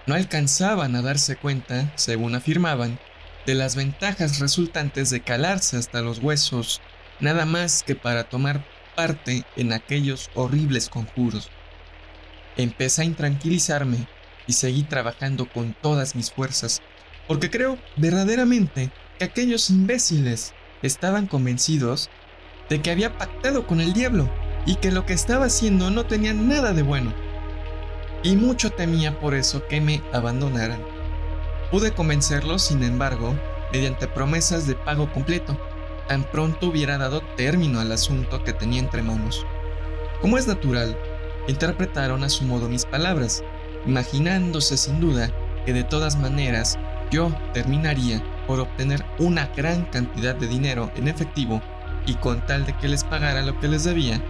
No 0.06 0.14
alcanzaban 0.14 0.96
a 0.96 1.02
darse 1.02 1.36
cuenta, 1.36 1.92
según 1.96 2.34
afirmaban, 2.34 2.98
de 3.46 3.54
las 3.54 3.76
ventajas 3.76 4.38
resultantes 4.38 5.10
de 5.10 5.20
calarse 5.20 5.76
hasta 5.76 6.00
los 6.00 6.18
huesos 6.18 6.80
nada 7.22 7.46
más 7.46 7.82
que 7.82 7.94
para 7.94 8.24
tomar 8.24 8.66
parte 8.94 9.44
en 9.56 9.72
aquellos 9.72 10.30
horribles 10.34 10.90
conjuros. 10.90 11.48
Empecé 12.56 13.02
a 13.02 13.04
intranquilizarme 13.06 14.06
y 14.46 14.52
seguí 14.52 14.82
trabajando 14.82 15.48
con 15.48 15.74
todas 15.80 16.14
mis 16.16 16.30
fuerzas, 16.30 16.82
porque 17.28 17.48
creo 17.48 17.78
verdaderamente 17.96 18.90
que 19.18 19.24
aquellos 19.24 19.70
imbéciles 19.70 20.52
estaban 20.82 21.26
convencidos 21.26 22.10
de 22.68 22.82
que 22.82 22.90
había 22.90 23.16
pactado 23.16 23.66
con 23.66 23.80
el 23.80 23.92
diablo 23.92 24.28
y 24.66 24.76
que 24.76 24.90
lo 24.90 25.06
que 25.06 25.12
estaba 25.12 25.46
haciendo 25.46 25.90
no 25.90 26.04
tenía 26.06 26.34
nada 26.34 26.72
de 26.72 26.82
bueno. 26.82 27.14
Y 28.24 28.34
mucho 28.36 28.70
temía 28.70 29.18
por 29.20 29.34
eso 29.34 29.66
que 29.68 29.80
me 29.80 30.02
abandonaran. 30.12 30.82
Pude 31.70 31.92
convencerlos, 31.92 32.62
sin 32.62 32.82
embargo, 32.82 33.34
mediante 33.72 34.06
promesas 34.08 34.66
de 34.66 34.74
pago 34.74 35.10
completo 35.12 35.56
tan 36.08 36.24
pronto 36.24 36.68
hubiera 36.68 36.98
dado 36.98 37.22
término 37.36 37.80
al 37.80 37.92
asunto 37.92 38.42
que 38.44 38.52
tenía 38.52 38.80
entre 38.80 39.02
manos. 39.02 39.46
Como 40.20 40.38
es 40.38 40.46
natural, 40.46 40.96
interpretaron 41.48 42.24
a 42.24 42.28
su 42.28 42.44
modo 42.44 42.68
mis 42.68 42.84
palabras, 42.84 43.42
imaginándose 43.86 44.76
sin 44.76 45.00
duda 45.00 45.30
que 45.64 45.72
de 45.72 45.84
todas 45.84 46.16
maneras 46.16 46.78
yo 47.10 47.34
terminaría 47.52 48.22
por 48.46 48.60
obtener 48.60 49.04
una 49.18 49.46
gran 49.56 49.84
cantidad 49.86 50.34
de 50.34 50.46
dinero 50.46 50.90
en 50.96 51.08
efectivo 51.08 51.60
y 52.06 52.14
con 52.14 52.44
tal 52.46 52.66
de 52.66 52.76
que 52.76 52.88
les 52.88 53.04
pagara 53.04 53.42
lo 53.42 53.58
que 53.60 53.68
les 53.68 53.84
debía, 53.84 54.20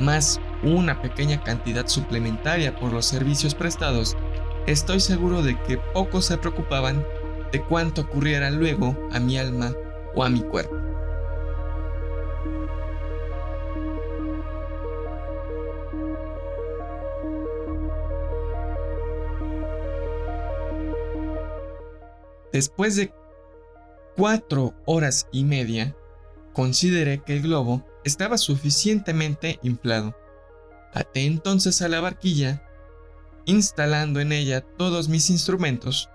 más 0.00 0.40
una 0.62 1.00
pequeña 1.00 1.42
cantidad 1.42 1.86
suplementaria 1.86 2.74
por 2.76 2.92
los 2.92 3.06
servicios 3.06 3.54
prestados, 3.54 4.16
estoy 4.66 5.00
seguro 5.00 5.42
de 5.42 5.60
que 5.62 5.78
pocos 5.78 6.26
se 6.26 6.38
preocupaban 6.38 7.04
de 7.52 7.62
cuánto 7.62 8.02
ocurriera 8.02 8.50
luego 8.50 8.96
a 9.12 9.20
mi 9.20 9.38
alma 9.38 9.72
o 10.14 10.24
a 10.24 10.28
mi 10.28 10.40
cuerpo. 10.40 10.87
Después 22.52 22.96
de 22.96 23.12
cuatro 24.16 24.74
horas 24.86 25.28
y 25.32 25.44
media, 25.44 25.94
consideré 26.52 27.22
que 27.22 27.34
el 27.34 27.42
globo 27.42 27.84
estaba 28.04 28.38
suficientemente 28.38 29.58
inflado. 29.62 30.16
Até 30.92 31.26
entonces 31.26 31.82
a 31.82 31.88
la 31.88 32.00
barquilla, 32.00 32.62
instalando 33.44 34.20
en 34.20 34.32
ella 34.32 34.62
todos 34.62 35.08
mis 35.08 35.30
instrumentos, 35.30 36.08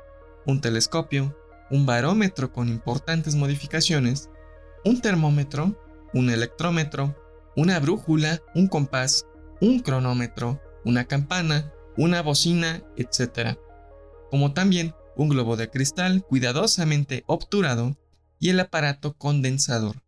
un 0.46 0.60
telescopio, 0.60 1.38
un 1.70 1.86
barómetro 1.86 2.52
con 2.52 2.68
importantes 2.70 3.36
modificaciones, 3.36 4.30
un 4.84 5.00
termómetro, 5.00 5.76
un 6.14 6.30
electrómetro, 6.30 7.16
una 7.56 7.80
brújula, 7.80 8.42
un 8.56 8.68
compás, 8.68 9.26
un 9.62 9.80
cronómetro, 9.80 10.60
una 10.84 11.06
campana, 11.06 11.72
una 11.96 12.22
bocina, 12.22 12.84
etc. 12.98 13.58
Como 14.30 14.54
también 14.54 14.94
un 15.16 15.30
globo 15.30 15.56
de 15.58 15.70
cristal 15.70 16.24
cuidadosamente 16.24 17.24
obturado 17.28 17.98
y 18.40 18.50
el 18.50 18.60
aparato 18.60 19.14
condensador. 19.14 20.02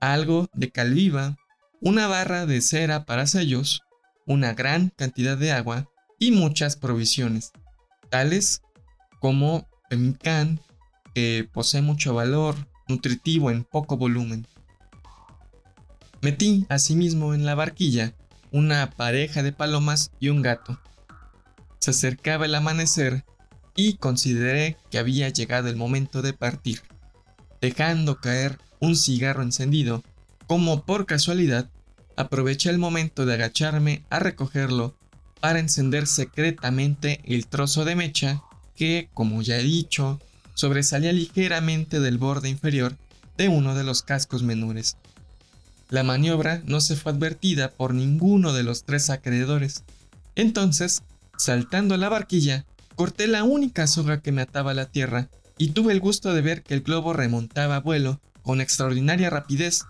Algo 0.00 0.48
de 0.54 0.70
cal 0.70 0.94
viva, 0.94 1.36
una 1.80 2.06
barra 2.06 2.46
de 2.46 2.60
cera 2.60 3.04
para 3.04 3.26
sellos, 3.26 3.82
una 4.26 4.54
gran 4.54 4.90
cantidad 4.90 5.36
de 5.36 5.52
agua 5.52 5.90
y 6.18 6.30
muchas 6.30 6.76
provisiones, 6.76 7.52
tales 8.08 8.62
como 9.20 9.68
can 10.22 10.60
que 11.14 11.48
posee 11.52 11.82
mucho 11.82 12.14
valor 12.14 12.56
nutritivo 12.88 13.50
en 13.50 13.64
poco 13.64 13.96
volumen. 13.96 14.46
Metí 16.20 16.66
asimismo 16.68 17.34
en 17.34 17.44
la 17.44 17.54
barquilla 17.54 18.14
una 18.50 18.90
pareja 18.90 19.42
de 19.42 19.52
palomas 19.52 20.10
y 20.20 20.30
un 20.30 20.42
gato. 20.42 20.80
Se 21.80 21.90
acercaba 21.90 22.46
el 22.46 22.54
amanecer 22.54 23.24
y 23.76 23.94
consideré 23.94 24.76
que 24.90 24.98
había 24.98 25.28
llegado 25.28 25.68
el 25.68 25.76
momento 25.76 26.22
de 26.22 26.32
partir, 26.32 26.82
dejando 27.60 28.20
caer 28.20 28.58
un 28.80 28.96
cigarro 28.96 29.42
encendido, 29.42 30.02
como 30.46 30.84
por 30.84 31.06
casualidad 31.06 31.70
aproveché 32.16 32.70
el 32.70 32.78
momento 32.78 33.26
de 33.26 33.34
agacharme 33.34 34.04
a 34.10 34.18
recogerlo 34.18 34.94
para 35.40 35.58
encender 35.58 36.06
secretamente 36.06 37.20
el 37.24 37.46
trozo 37.46 37.84
de 37.84 37.96
mecha 37.96 38.42
que, 38.76 39.08
como 39.14 39.42
ya 39.42 39.58
he 39.58 39.62
dicho, 39.62 40.20
sobresalía 40.54 41.12
ligeramente 41.12 42.00
del 42.00 42.18
borde 42.18 42.48
inferior 42.48 42.96
de 43.36 43.48
uno 43.48 43.74
de 43.74 43.84
los 43.84 44.02
cascos 44.02 44.42
menores. 44.42 44.96
La 45.90 46.02
maniobra 46.02 46.62
no 46.64 46.80
se 46.80 46.96
fue 46.96 47.12
advertida 47.12 47.70
por 47.70 47.94
ninguno 47.94 48.52
de 48.52 48.62
los 48.62 48.84
tres 48.84 49.10
acreedores. 49.10 49.84
Entonces, 50.34 51.02
saltando 51.36 51.94
a 51.94 51.98
la 51.98 52.08
barquilla, 52.08 52.64
Corté 52.96 53.26
la 53.26 53.42
única 53.42 53.86
soga 53.86 54.20
que 54.20 54.30
me 54.30 54.42
ataba 54.42 54.70
a 54.70 54.74
la 54.74 54.86
tierra 54.86 55.28
y 55.58 55.70
tuve 55.70 55.92
el 55.92 56.00
gusto 56.00 56.32
de 56.32 56.42
ver 56.42 56.62
que 56.62 56.74
el 56.74 56.82
globo 56.82 57.12
remontaba 57.12 57.76
a 57.76 57.80
vuelo 57.80 58.20
con 58.42 58.60
extraordinaria 58.60 59.30
rapidez, 59.30 59.84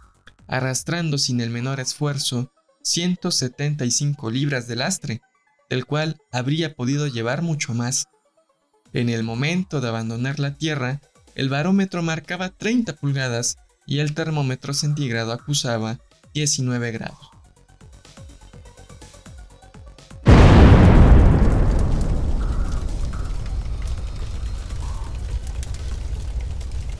arrastrando 0.46 1.18
sin 1.18 1.40
el 1.40 1.50
menor 1.50 1.80
esfuerzo 1.80 2.50
175 2.82 4.30
libras 4.30 4.66
de 4.68 4.76
lastre, 4.76 5.20
del 5.68 5.84
cual 5.84 6.18
habría 6.32 6.74
podido 6.74 7.06
llevar 7.06 7.42
mucho 7.42 7.74
más. 7.74 8.06
En 8.92 9.08
el 9.08 9.22
momento 9.22 9.80
de 9.80 9.88
abandonar 9.88 10.38
la 10.38 10.56
tierra, 10.56 11.00
el 11.34 11.48
barómetro 11.48 12.02
marcaba 12.02 12.50
30 12.50 12.94
pulgadas 12.96 13.56
y 13.86 13.98
el 13.98 14.14
termómetro 14.14 14.72
centígrado 14.72 15.32
acusaba 15.32 15.98
19 16.32 16.92
grados. 16.92 17.33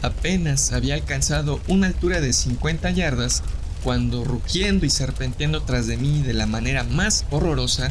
Apenas 0.05 0.73
había 0.73 0.97
alcanzado 0.97 1.61
una 1.67 1.87
altura 1.87 2.21
de 2.21 2.35
50 2.35 2.91
yardas 2.91 3.43
cuando, 3.83 4.23
rugiendo 4.23 4.85
y 4.85 4.91
serpenteando 4.91 5.63
tras 5.63 5.87
de 5.87 5.97
mí 5.97 6.21
de 6.21 6.35
la 6.35 6.45
manera 6.45 6.85
más 6.85 7.25
horrorosa, 7.31 7.91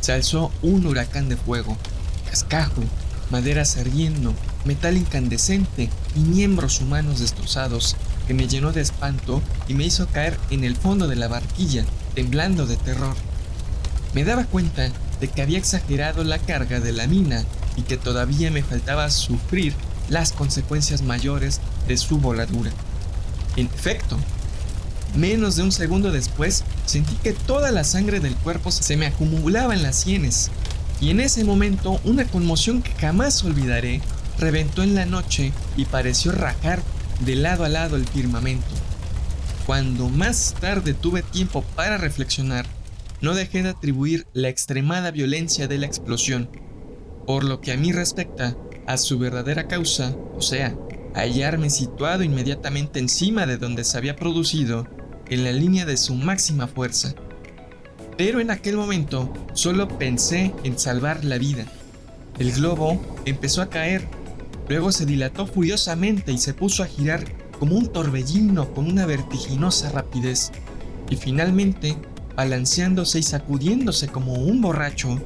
se 0.00 0.12
alzó 0.12 0.52
un 0.60 0.84
huracán 0.84 1.30
de 1.30 1.38
fuego, 1.38 1.78
cascajo, 2.28 2.82
maderas 3.30 3.78
ardiendo, 3.78 4.34
metal 4.66 4.98
incandescente 4.98 5.88
y 6.14 6.20
miembros 6.20 6.82
humanos 6.82 7.20
destrozados, 7.20 7.96
que 8.26 8.34
me 8.34 8.48
llenó 8.48 8.72
de 8.72 8.82
espanto 8.82 9.40
y 9.66 9.72
me 9.72 9.86
hizo 9.86 10.06
caer 10.08 10.36
en 10.50 10.62
el 10.62 10.76
fondo 10.76 11.08
de 11.08 11.16
la 11.16 11.28
barquilla, 11.28 11.86
temblando 12.14 12.66
de 12.66 12.76
terror. 12.76 13.16
Me 14.12 14.24
daba 14.24 14.44
cuenta 14.44 14.90
de 15.20 15.28
que 15.28 15.40
había 15.40 15.56
exagerado 15.56 16.22
la 16.22 16.36
carga 16.36 16.80
de 16.80 16.92
la 16.92 17.06
mina 17.06 17.46
y 17.78 17.82
que 17.82 17.96
todavía 17.96 18.50
me 18.50 18.62
faltaba 18.62 19.10
sufrir 19.10 19.72
las 20.08 20.32
consecuencias 20.32 21.02
mayores 21.02 21.60
de 21.88 21.96
su 21.96 22.18
voladura. 22.18 22.70
En 23.56 23.66
efecto, 23.66 24.16
menos 25.16 25.56
de 25.56 25.62
un 25.62 25.72
segundo 25.72 26.12
después 26.12 26.64
sentí 26.84 27.14
que 27.16 27.32
toda 27.32 27.72
la 27.72 27.84
sangre 27.84 28.20
del 28.20 28.36
cuerpo 28.36 28.70
se 28.70 28.96
me 28.96 29.06
acumulaba 29.06 29.74
en 29.74 29.82
las 29.82 29.96
sienes, 29.96 30.50
y 31.00 31.10
en 31.10 31.20
ese 31.20 31.44
momento 31.44 32.00
una 32.04 32.24
conmoción 32.24 32.82
que 32.82 32.92
jamás 32.92 33.44
olvidaré 33.44 34.00
reventó 34.38 34.82
en 34.82 34.94
la 34.94 35.06
noche 35.06 35.52
y 35.76 35.84
pareció 35.86 36.32
rajar 36.32 36.82
de 37.20 37.36
lado 37.36 37.64
a 37.64 37.68
lado 37.68 37.96
el 37.96 38.06
firmamento. 38.06 38.66
Cuando 39.66 40.08
más 40.08 40.54
tarde 40.60 40.94
tuve 40.94 41.22
tiempo 41.22 41.62
para 41.74 41.98
reflexionar, 41.98 42.66
no 43.20 43.34
dejé 43.34 43.62
de 43.62 43.70
atribuir 43.70 44.26
la 44.32 44.48
extremada 44.48 45.10
violencia 45.10 45.66
de 45.66 45.78
la 45.78 45.86
explosión. 45.86 46.48
Por 47.26 47.44
lo 47.44 47.60
que 47.60 47.72
a 47.72 47.76
mí 47.76 47.90
respecta, 47.90 48.56
a 48.86 48.96
su 48.96 49.18
verdadera 49.18 49.68
causa, 49.68 50.14
o 50.34 50.42
sea, 50.42 50.76
hallarme 51.14 51.70
situado 51.70 52.22
inmediatamente 52.22 52.98
encima 52.98 53.46
de 53.46 53.56
donde 53.56 53.84
se 53.84 53.98
había 53.98 54.16
producido, 54.16 54.86
en 55.28 55.44
la 55.44 55.52
línea 55.52 55.84
de 55.84 55.96
su 55.96 56.14
máxima 56.14 56.66
fuerza. 56.66 57.14
Pero 58.16 58.40
en 58.40 58.50
aquel 58.50 58.76
momento 58.76 59.32
solo 59.54 59.88
pensé 59.88 60.52
en 60.64 60.78
salvar 60.78 61.24
la 61.24 61.38
vida. 61.38 61.66
El 62.38 62.52
globo 62.52 63.00
empezó 63.24 63.62
a 63.62 63.70
caer, 63.70 64.06
luego 64.68 64.92
se 64.92 65.06
dilató 65.06 65.46
furiosamente 65.46 66.32
y 66.32 66.38
se 66.38 66.54
puso 66.54 66.82
a 66.82 66.86
girar 66.86 67.24
como 67.58 67.76
un 67.76 67.88
torbellino 67.88 68.72
con 68.72 68.86
una 68.86 69.06
vertiginosa 69.06 69.90
rapidez, 69.90 70.52
y 71.08 71.16
finalmente, 71.16 71.96
balanceándose 72.36 73.20
y 73.20 73.22
sacudiéndose 73.22 74.08
como 74.08 74.34
un 74.34 74.60
borracho, 74.60 75.20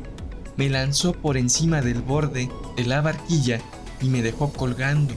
me 0.60 0.68
lanzó 0.68 1.14
por 1.14 1.38
encima 1.38 1.80
del 1.80 2.02
borde 2.02 2.50
de 2.76 2.84
la 2.84 3.00
barquilla 3.00 3.62
y 4.02 4.10
me 4.10 4.20
dejó 4.20 4.52
colgando 4.52 5.14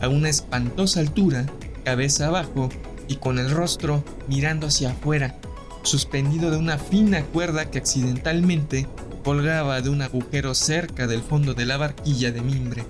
a 0.00 0.06
una 0.06 0.28
espantosa 0.28 1.00
altura, 1.00 1.46
cabeza 1.84 2.28
abajo 2.28 2.68
y 3.08 3.16
con 3.16 3.40
el 3.40 3.50
rostro 3.50 4.04
mirando 4.28 4.68
hacia 4.68 4.92
afuera, 4.92 5.36
suspendido 5.82 6.52
de 6.52 6.58
una 6.58 6.78
fina 6.78 7.24
cuerda 7.24 7.72
que 7.72 7.78
accidentalmente 7.78 8.86
colgaba 9.24 9.80
de 9.80 9.90
un 9.90 10.00
agujero 10.00 10.54
cerca 10.54 11.08
del 11.08 11.22
fondo 11.22 11.54
de 11.54 11.66
la 11.66 11.76
barquilla 11.76 12.30
de 12.30 12.42
mimbre, 12.42 12.84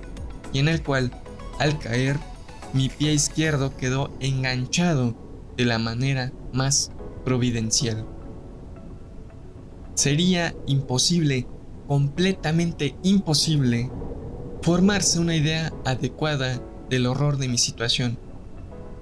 y 0.52 0.58
en 0.58 0.68
el 0.68 0.82
cual, 0.82 1.10
al 1.58 1.78
caer, 1.78 2.18
mi 2.74 2.90
pie 2.90 3.14
izquierdo 3.14 3.78
quedó 3.78 4.14
enganchado 4.20 5.16
de 5.56 5.64
la 5.64 5.78
manera 5.78 6.32
más 6.52 6.92
providencial. 7.24 8.06
Sería 9.94 10.54
imposible 10.66 11.46
completamente 11.86 12.96
imposible 13.02 13.90
formarse 14.62 15.18
una 15.18 15.36
idea 15.36 15.72
adecuada 15.84 16.60
del 16.88 17.06
horror 17.06 17.36
de 17.36 17.48
mi 17.48 17.58
situación. 17.58 18.18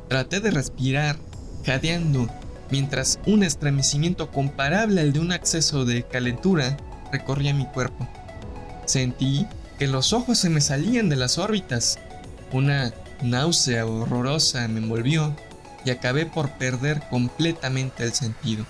Traté 0.09 0.41
de 0.41 0.51
respirar, 0.51 1.16
jadeando, 1.64 2.28
mientras 2.70 3.20
un 3.26 3.45
estremecimiento 3.45 4.30
comparable 4.30 5.01
al 5.01 5.12
de 5.12 5.20
un 5.20 5.30
acceso 5.30 5.85
de 5.85 6.03
calentura 6.03 6.76
recorría 7.12 7.55
mi 7.55 7.66
cuerpo. 7.66 8.09
Sentí 8.87 9.47
que 9.78 9.87
los 9.87 10.12
ojos 10.12 10.39
se 10.39 10.51
me 10.51 10.61
salían 10.61 11.09
de 11.09 11.16
las 11.16 11.39
órbitas. 11.39 11.99
Una 12.53 12.93
náusea 13.22 13.87
horrorosa 13.87 14.66
me 14.68 14.80
envolvió 14.80 15.37
y 15.85 15.91
acabé 15.91 16.26
por 16.26 16.51
perder 16.53 17.03
completamente 17.11 18.05
el 18.05 18.12
sentido. 18.12 18.66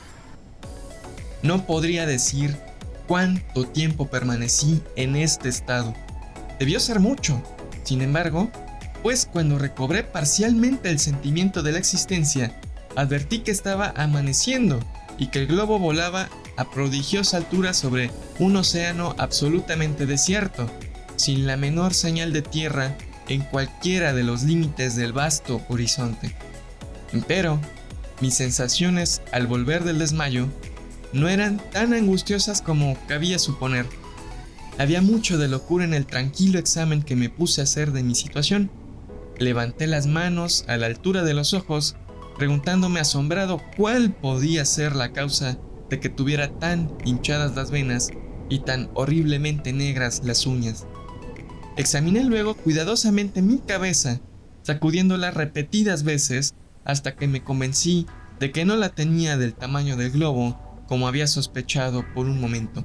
No 1.43 1.67
podría 1.67 2.07
decir 2.07 2.57
cuánto 3.13 3.67
tiempo 3.67 4.07
permanecí 4.07 4.81
en 4.97 5.17
este 5.17 5.51
estado. 5.51 5.93
Debió 6.59 6.81
ser 6.81 6.99
mucho. 6.99 7.43
Sin 7.83 8.01
embargo, 8.01 8.51
pues 9.03 9.29
cuando 9.31 9.59
recobré 9.59 10.03
parcialmente 10.03 10.89
el 10.89 10.99
sentimiento 10.99 11.63
de 11.63 11.73
la 11.73 11.79
existencia, 11.79 12.59
advertí 12.97 13.41
que 13.41 13.51
estaba 13.51 13.93
amaneciendo 13.97 14.81
y 15.19 15.27
que 15.27 15.41
el 15.41 15.47
globo 15.47 15.79
volaba 15.79 16.31
a 16.57 16.71
prodigiosa 16.71 17.37
altura 17.37 17.75
sobre 17.75 18.11
un 18.39 18.57
océano 18.57 19.15
absolutamente 19.19 20.07
desierto, 20.07 20.67
sin 21.17 21.47
la 21.47 21.59
menor 21.59 21.93
señal 21.93 22.33
de 22.33 22.41
tierra 22.41 22.97
en 23.29 23.43
cualquiera 23.43 24.15
de 24.15 24.23
los 24.23 24.45
límites 24.45 24.97
del 24.97 25.13
vasto 25.13 25.61
horizonte. 25.69 26.35
Pero, 27.29 27.61
mis 28.23 28.37
sensaciones 28.37 29.21
al 29.33 29.47
volver 29.47 29.85
del 29.85 29.99
desmayo 29.99 30.49
no 31.13 31.29
eran 31.29 31.61
tan 31.73 31.93
angustiosas 31.93 32.63
como 32.63 32.97
cabía 33.07 33.39
suponer. 33.39 33.87
Había 34.79 35.03
mucho 35.03 35.37
de 35.37 35.49
locura 35.49 35.85
en 35.85 35.95
el 35.95 36.07
tranquilo 36.07 36.59
examen 36.59 37.03
que 37.03 37.17
me 37.17 37.29
puse 37.29 37.61
a 37.61 37.65
hacer 37.65 37.93
de 37.93 38.03
mi 38.03 38.15
situación. 38.15 38.71
Levanté 39.39 39.87
las 39.87 40.07
manos 40.07 40.65
a 40.69 40.77
la 40.77 40.87
altura 40.87 41.23
de 41.23 41.35
los 41.35 41.53
ojos, 41.53 41.97
preguntándome 42.39 43.01
asombrado 43.01 43.61
cuál 43.77 44.13
podía 44.13 44.65
ser 44.65 44.97
la 44.97 45.13
causa 45.13 45.59
de 45.91 46.01
que 46.01 46.09
tuviera 46.09 46.59
tan 46.59 46.91
hinchadas 47.05 47.55
las 47.55 47.71
venas 47.71 48.11
y 48.49 48.61
tan 48.61 48.91
horriblemente 48.95 49.73
negras 49.73 50.23
las 50.25 50.47
uñas. 50.47 50.87
Examiné 51.77 52.25
luego 52.25 52.55
cuidadosamente 52.55 53.43
mi 53.43 53.59
cabeza, 53.59 54.21
sacudiéndola 54.63 55.31
repetidas 55.31 56.03
veces 56.03 56.55
hasta 56.85 57.15
que 57.15 57.29
me 57.29 57.43
convencí 57.43 58.07
de 58.41 58.53
que 58.53 58.65
no 58.65 58.77
la 58.77 58.91
tenía 58.91 59.37
del 59.37 59.55
tamaño 59.55 59.97
del 59.97 60.11
globo 60.11 60.72
como 60.87 61.09
había 61.09 61.27
sospechado 61.27 62.05
por 62.15 62.27
un 62.27 62.41
momento. 62.41 62.85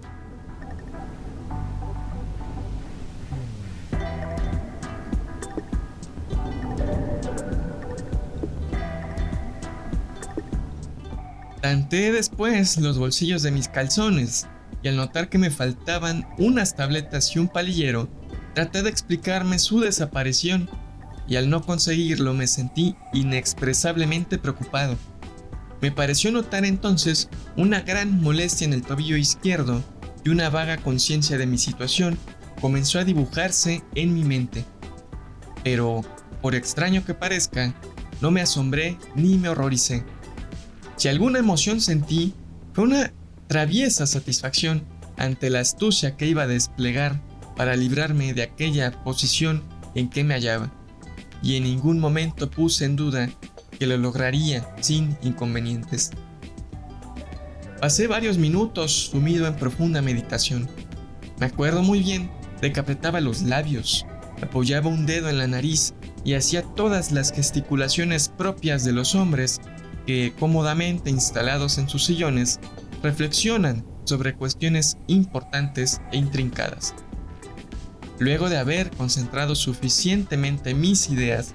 Tanteé 11.62 12.14
después 12.14 12.78
los 12.78 12.98
bolsillos 12.98 13.42
de 13.42 13.52
mis 13.52 13.68
calzones 13.68 14.48
y 14.84 14.88
al 14.88 14.96
notar 14.96 15.28
que 15.28 15.38
me 15.38 15.50
faltaban 15.50 16.26
unas 16.38 16.76
tabletas 16.76 17.36
y 17.36 17.40
un 17.40 17.50
palillero, 17.50 18.08
traté 18.54 18.84
de 18.84 18.90
explicarme 18.90 19.60
su 19.60 19.82
desaparición 19.82 20.70
y 21.28 21.36
al 21.36 21.50
no 21.50 21.62
conseguirlo 21.62 22.34
me 22.34 22.48
sentí 22.48 22.96
inexpresablemente 23.12 24.38
preocupado. 24.38 24.96
Me 25.82 25.92
pareció 25.92 26.32
notar 26.32 26.66
entonces 26.66 27.30
una 27.56 27.82
gran 27.82 28.22
molestia 28.22 28.66
en 28.66 28.74
el 28.74 28.82
tobillo 28.82 29.18
izquierdo 29.18 29.84
y 30.24 30.30
una 30.30 30.50
vaga 30.50 30.78
conciencia 30.78 31.38
de 31.38 31.46
mi 31.46 31.58
situación 31.58 32.18
comenzó 32.60 33.00
a 33.00 33.04
dibujarse 33.04 33.84
en 33.96 34.14
mi 34.14 34.24
mente. 34.24 34.66
Pero, 35.64 36.02
por 36.42 36.56
extraño 36.56 37.06
que 37.06 37.14
parezca, 37.14 37.76
no 38.22 38.32
me 38.32 38.42
asombré 38.42 38.98
ni 39.16 39.38
me 39.38 39.50
horroricé. 39.50 40.04
Si 40.96 41.08
alguna 41.08 41.40
emoción 41.40 41.80
sentí, 41.80 42.34
fue 42.74 42.86
una 42.86 43.14
traviesa 43.48 44.08
satisfacción 44.08 44.84
ante 45.18 45.50
la 45.50 45.60
astucia 45.60 46.18
que 46.18 46.28
iba 46.28 46.44
a 46.44 46.48
desplegar 46.48 47.22
para 47.56 47.76
librarme 47.76 48.34
de 48.34 48.44
aquella 48.44 49.04
posición 49.04 49.64
en 49.96 50.10
que 50.10 50.24
me 50.24 50.34
hallaba, 50.34 50.72
y 51.42 51.56
en 51.56 51.64
ningún 51.64 52.00
momento 52.00 52.50
puse 52.50 52.86
en 52.86 52.96
duda 52.96 53.30
que 53.78 53.88
lo 53.88 53.98
lograría 53.98 54.68
sin 54.82 55.18
inconvenientes. 55.22 56.12
Pasé 57.80 58.08
varios 58.08 58.38
minutos 58.38 59.10
sumido 59.12 59.46
en 59.48 59.56
profunda 59.56 60.02
meditación. 60.02 60.68
Me 61.40 61.46
acuerdo 61.46 61.84
muy 61.84 62.00
bien 62.00 62.32
de 62.62 62.72
que 62.72 62.80
apretaba 62.80 63.22
los 63.22 63.44
labios, 63.44 64.06
apoyaba 64.42 64.90
un 64.90 65.06
dedo 65.06 65.30
en 65.30 65.38
la 65.38 65.48
nariz 65.48 65.94
y 66.24 66.34
hacía 66.34 66.64
todas 66.64 67.12
las 67.12 67.32
gesticulaciones 67.32 68.30
propias 68.30 68.84
de 68.84 68.94
los 68.94 69.14
hombres 69.14 69.62
que, 70.08 70.34
cómodamente 70.40 71.10
instalados 71.10 71.78
en 71.78 71.88
sus 71.88 72.06
sillones, 72.06 72.60
reflexionan 73.04 73.86
sobre 74.06 74.34
cuestiones 74.34 74.98
importantes 75.08 76.02
e 76.12 76.18
intrincadas. 76.18 76.96
Luego 78.20 78.50
de 78.50 78.58
haber 78.58 78.90
concentrado 78.92 79.54
suficientemente 79.54 80.74
mis 80.74 81.10
ideas, 81.10 81.54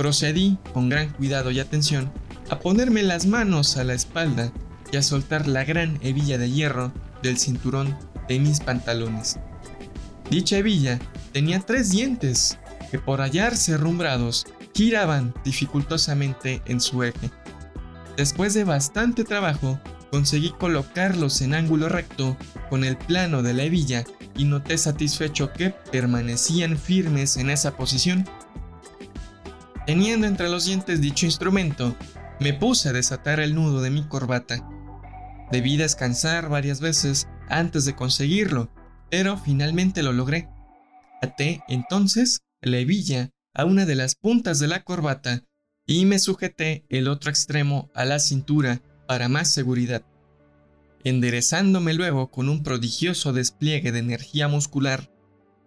procedí 0.00 0.56
con 0.72 0.88
gran 0.88 1.10
cuidado 1.10 1.50
y 1.50 1.60
atención 1.60 2.10
a 2.48 2.58
ponerme 2.58 3.02
las 3.02 3.26
manos 3.26 3.76
a 3.76 3.84
la 3.84 3.92
espalda 3.92 4.50
y 4.90 4.96
a 4.96 5.02
soltar 5.02 5.46
la 5.46 5.62
gran 5.62 5.98
hebilla 6.00 6.38
de 6.38 6.50
hierro 6.50 6.90
del 7.22 7.36
cinturón 7.36 7.94
de 8.26 8.38
mis 8.38 8.60
pantalones. 8.60 9.38
Dicha 10.30 10.56
hebilla 10.56 10.98
tenía 11.34 11.60
tres 11.60 11.90
dientes 11.90 12.58
que 12.90 12.98
por 12.98 13.20
hallarse 13.20 13.76
rumbrados 13.76 14.46
giraban 14.74 15.34
dificultosamente 15.44 16.62
en 16.64 16.80
su 16.80 17.02
eje. 17.02 17.30
Después 18.16 18.54
de 18.54 18.64
bastante 18.64 19.22
trabajo, 19.22 19.78
conseguí 20.10 20.48
colocarlos 20.58 21.42
en 21.42 21.52
ángulo 21.52 21.90
recto 21.90 22.38
con 22.70 22.84
el 22.84 22.96
plano 22.96 23.42
de 23.42 23.52
la 23.52 23.64
hebilla 23.64 24.04
y 24.34 24.44
noté 24.44 24.78
satisfecho 24.78 25.52
que 25.52 25.74
permanecían 25.92 26.78
firmes 26.78 27.36
en 27.36 27.50
esa 27.50 27.76
posición. 27.76 28.26
Teniendo 29.90 30.28
entre 30.28 30.48
los 30.48 30.66
dientes 30.66 31.00
dicho 31.00 31.26
instrumento, 31.26 31.96
me 32.38 32.54
puse 32.54 32.88
a 32.88 32.92
desatar 32.92 33.40
el 33.40 33.56
nudo 33.56 33.82
de 33.82 33.90
mi 33.90 34.04
corbata. 34.04 34.64
Debí 35.50 35.76
descansar 35.76 36.48
varias 36.48 36.80
veces 36.80 37.26
antes 37.48 37.86
de 37.86 37.96
conseguirlo, 37.96 38.72
pero 39.10 39.36
finalmente 39.36 40.04
lo 40.04 40.12
logré. 40.12 40.48
Até 41.20 41.64
entonces 41.66 42.42
la 42.62 42.78
hebilla 42.78 43.30
a 43.52 43.64
una 43.64 43.84
de 43.84 43.96
las 43.96 44.14
puntas 44.14 44.60
de 44.60 44.68
la 44.68 44.84
corbata 44.84 45.42
y 45.88 46.04
me 46.06 46.20
sujeté 46.20 46.84
el 46.88 47.08
otro 47.08 47.28
extremo 47.28 47.90
a 47.92 48.04
la 48.04 48.20
cintura 48.20 48.82
para 49.08 49.28
más 49.28 49.48
seguridad. 49.48 50.06
Enderezándome 51.02 51.94
luego 51.94 52.30
con 52.30 52.48
un 52.48 52.62
prodigioso 52.62 53.32
despliegue 53.32 53.90
de 53.90 53.98
energía 53.98 54.46
muscular, 54.46 55.10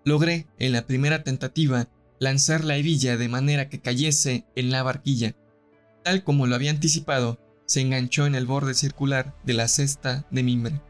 logré, 0.05 0.47
en 0.59 0.71
la 0.71 0.87
primera 0.87 1.23
tentativa, 1.25 1.89
lanzar 2.23 2.63
la 2.63 2.77
hebilla 2.77 3.17
de 3.17 3.29
manera 3.29 3.69
que 3.69 3.81
cayese 3.81 4.45
en 4.55 4.71
la 4.71 4.81
barquilla. 4.81 5.35
Tal 6.03 6.23
como 6.23 6.47
lo 6.47 6.55
había 6.55 6.71
anticipado, 6.71 7.39
se 7.65 7.81
enganchó 7.81 8.25
en 8.25 8.35
el 8.35 8.45
borde 8.45 8.73
circular 8.73 9.35
de 9.43 9.53
la 9.53 9.67
cesta 9.67 10.25
de 10.31 10.43
mimbre. 10.43 10.81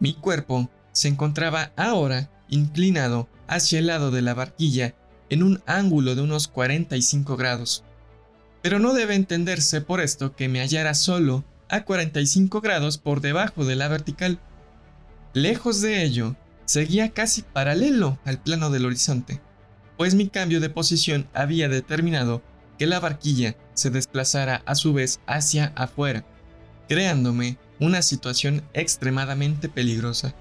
Mi 0.00 0.14
cuerpo 0.14 0.70
se 0.92 1.08
encontraba 1.08 1.72
ahora 1.76 2.30
inclinado 2.48 3.28
hacia 3.48 3.78
el 3.78 3.86
lado 3.86 4.10
de 4.10 4.22
la 4.22 4.34
barquilla 4.34 4.94
en 5.30 5.42
un 5.42 5.62
ángulo 5.66 6.14
de 6.14 6.22
unos 6.22 6.48
45 6.48 7.36
grados. 7.36 7.84
Pero 8.62 8.78
no 8.78 8.94
debe 8.94 9.14
entenderse 9.14 9.80
por 9.80 10.00
esto 10.00 10.36
que 10.36 10.48
me 10.48 10.60
hallara 10.60 10.94
solo 10.94 11.44
a 11.68 11.84
45 11.84 12.60
grados 12.60 12.98
por 12.98 13.20
debajo 13.20 13.64
de 13.64 13.76
la 13.76 13.88
vertical. 13.88 14.38
Lejos 15.32 15.80
de 15.80 16.04
ello, 16.04 16.36
seguía 16.64 17.10
casi 17.10 17.42
paralelo 17.42 18.18
al 18.24 18.40
plano 18.40 18.70
del 18.70 18.86
horizonte, 18.86 19.40
pues 19.96 20.14
mi 20.14 20.28
cambio 20.28 20.60
de 20.60 20.70
posición 20.70 21.28
había 21.34 21.68
determinado 21.68 22.42
que 22.78 22.86
la 22.86 23.00
barquilla 23.00 23.56
se 23.74 23.90
desplazara 23.90 24.62
a 24.66 24.74
su 24.74 24.92
vez 24.92 25.20
hacia 25.26 25.72
afuera, 25.76 26.24
creándome 26.88 27.58
una 27.80 28.02
situación 28.02 28.62
extremadamente 28.72 29.68
peligrosa. 29.68 30.34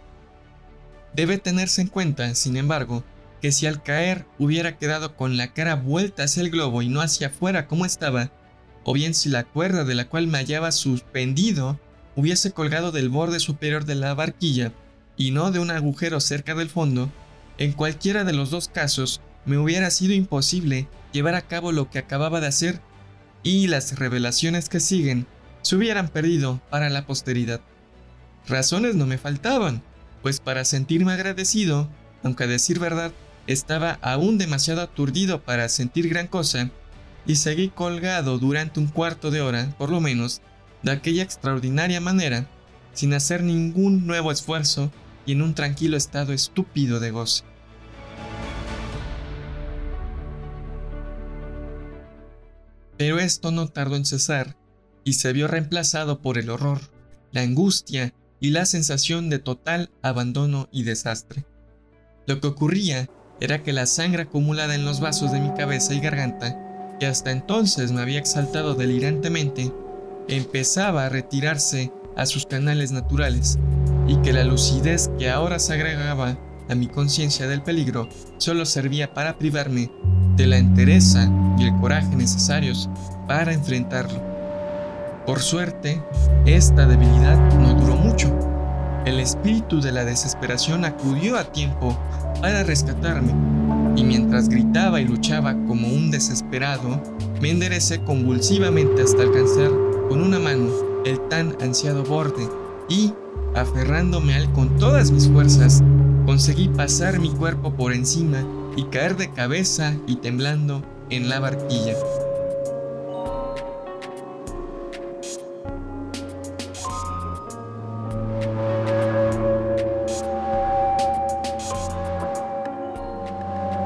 Debe 1.16 1.38
tenerse 1.38 1.82
en 1.82 1.88
cuenta, 1.88 2.34
sin 2.36 2.58
embargo, 2.58 3.04
que 3.42 3.52
si 3.52 3.68
al 3.68 3.84
caer 3.84 4.26
hubiera 4.40 4.78
quedado 4.78 5.16
con 5.16 5.38
la 5.38 5.54
cara 5.54 5.76
vuelta 5.76 6.24
hacia 6.24 6.42
el 6.42 6.50
globo 6.50 6.82
y 6.82 6.90
no 6.90 7.02
hacia 7.02 7.28
afuera 7.28 7.68
como 7.68 7.86
estaba, 7.86 8.32
o 8.84 8.94
bien 8.94 9.14
si 9.14 9.30
la 9.30 9.44
cuerda 9.44 9.84
de 9.84 9.96
la 9.96 10.10
cual 10.10 10.28
me 10.28 10.38
hallaba 10.38 10.72
suspendido 10.72 11.80
hubiese 12.16 12.52
colgado 12.52 12.92
del 12.92 13.10
borde 13.10 13.40
superior 13.40 13.86
de 13.86 13.96
la 13.96 14.14
barquilla 14.14 14.72
y 15.18 15.32
no 15.32 15.52
de 15.52 15.60
un 15.60 15.72
agujero 15.72 16.20
cerca 16.20 16.56
del 16.56 16.70
fondo, 16.70 17.12
en 17.58 17.72
cualquiera 17.72 18.24
de 18.24 18.34
los 18.34 18.50
dos 18.50 18.68
casos 18.68 19.22
me 19.46 19.58
hubiera 19.58 19.92
sido 19.92 20.14
imposible 20.14 20.88
llevar 21.12 21.36
a 21.36 21.42
cabo 21.42 21.72
lo 21.72 21.90
que 21.90 22.00
acababa 22.00 22.42
de 22.42 22.48
hacer 22.48 22.82
y 23.44 23.68
las 23.68 24.00
revelaciones 24.00 24.70
que 24.70 24.80
siguen 24.80 25.28
se 25.62 25.76
hubieran 25.76 26.10
perdido 26.10 26.62
para 26.70 26.90
la 26.90 27.06
posteridad. 27.06 27.62
Razones 28.48 28.96
no 28.96 29.06
me 29.06 29.18
faltaban, 29.18 29.84
pues 30.22 30.40
para 30.40 30.66
sentirme 30.66 31.14
agradecido, 31.14 31.90
aunque 32.24 32.46
a 32.46 32.48
decir 32.48 32.80
verdad 32.80 33.12
estaba 33.48 34.00
aún 34.02 34.38
demasiado 34.38 34.82
aturdido 34.82 35.42
para 35.42 35.70
sentir 35.70 36.10
gran 36.10 36.28
cosa 36.28 36.70
y 37.26 37.36
seguí 37.36 37.70
colgado 37.70 38.40
durante 38.40 38.80
un 38.80 38.88
cuarto 38.88 39.32
de 39.32 39.42
hora, 39.42 39.74
por 39.78 39.90
lo 39.90 40.02
menos, 40.02 40.42
de 40.82 40.92
aquella 40.92 41.24
extraordinaria 41.24 42.02
manera, 42.02 42.48
sin 42.94 43.14
hacer 43.14 43.44
ningún 43.44 44.06
nuevo 44.06 44.32
esfuerzo 44.32 44.92
y 45.26 45.34
en 45.34 45.42
un 45.42 45.54
tranquilo 45.56 45.98
estado 45.98 46.34
estúpido 46.34 47.00
de 47.00 47.12
goce. 47.12 47.44
Pero 52.98 53.20
esto 53.20 53.52
no 53.52 53.68
tardó 53.68 53.96
en 53.96 54.06
cesar 54.06 54.56
y 55.04 55.14
se 55.14 55.34
vio 55.34 55.48
reemplazado 55.48 56.22
por 56.22 56.38
el 56.38 56.50
horror, 56.50 56.80
la 57.32 57.42
angustia 57.42 58.14
y 58.40 58.52
la 58.52 58.66
sensación 58.66 59.30
de 59.30 59.40
total 59.40 59.90
abandono 60.02 60.70
y 60.72 60.84
desastre. 60.84 61.46
Lo 62.28 62.40
que 62.40 62.48
ocurría 62.48 63.10
era 63.42 63.64
que 63.64 63.74
la 63.74 63.88
sangre 63.88 64.24
acumulada 64.24 64.76
en 64.76 64.86
los 64.86 65.00
vasos 65.00 65.32
de 65.32 65.42
mi 65.42 65.54
cabeza 65.54 65.94
y 65.94 66.00
garganta, 66.00 66.96
que 67.00 67.08
hasta 67.08 67.32
entonces 67.32 67.92
me 67.92 68.02
había 68.02 68.20
exaltado 68.20 68.76
delirantemente, 68.76 69.74
empezaba 70.28 71.06
a 71.06 71.10
retirarse 71.10 71.92
a 72.16 72.26
sus 72.26 72.46
canales 72.46 72.92
naturales 72.92 73.58
y 74.08 74.18
que 74.18 74.34
la 74.34 74.44
lucidez 74.44 75.10
que 75.18 75.30
ahora 75.30 75.60
se 75.60 75.74
agregaba 75.74 76.38
a 76.70 76.76
mi 76.76 76.88
conciencia 76.88 77.48
del 77.48 77.62
peligro 77.62 78.08
solo 78.38 78.66
servía 78.66 79.14
para 79.14 79.38
privarme 79.38 79.92
de 80.36 80.48
la 80.48 80.58
entereza 80.58 81.30
y 81.58 81.66
el 81.66 81.76
coraje 81.80 82.16
necesarios 82.16 82.90
para 83.28 83.54
enfrentarlo. 83.54 84.22
Por 85.26 85.40
suerte, 85.40 86.02
esta 86.46 86.86
debilidad 86.86 87.38
no 87.54 87.74
duró 87.76 87.96
mucho. 87.96 88.34
El 89.06 89.20
espíritu 89.20 89.82
de 89.82 89.92
la 89.92 90.06
desesperación 90.06 90.86
acudió 90.86 91.38
a 91.38 91.46
tiempo 91.46 91.98
para 92.42 92.64
rescatarme, 92.64 93.34
y 93.96 94.04
mientras 94.04 94.50
gritaba 94.50 95.00
y 95.00 95.06
luchaba 95.06 95.54
como 95.68 95.88
un 95.88 96.10
desesperado, 96.12 97.02
me 97.42 97.52
enderecé 97.52 98.02
convulsivamente 98.02 99.02
hasta 99.02 99.24
alcanzar 99.24 99.72
con 100.10 100.22
una 100.22 100.40
mano 100.40 100.70
el 101.06 101.20
tan 101.30 101.56
ansiado 101.62 102.04
borde 102.04 102.48
y, 102.90 103.14
aferrándome 103.56 104.34
a 104.34 104.38
él 104.38 104.52
con 104.52 104.78
todas 104.78 105.12
mis 105.12 105.28
fuerzas, 105.30 105.84
conseguí 106.26 106.70
pasar 106.70 107.20
mi 107.20 107.30
cuerpo 107.30 107.74
por 107.74 107.94
encima 107.94 108.44
y 108.76 108.84
caer 108.86 109.18
de 109.18 109.32
cabeza 109.32 109.94
y 110.08 110.16
temblando 110.18 110.82
en 111.10 111.30
la 111.30 111.40
barquilla. 111.40 111.96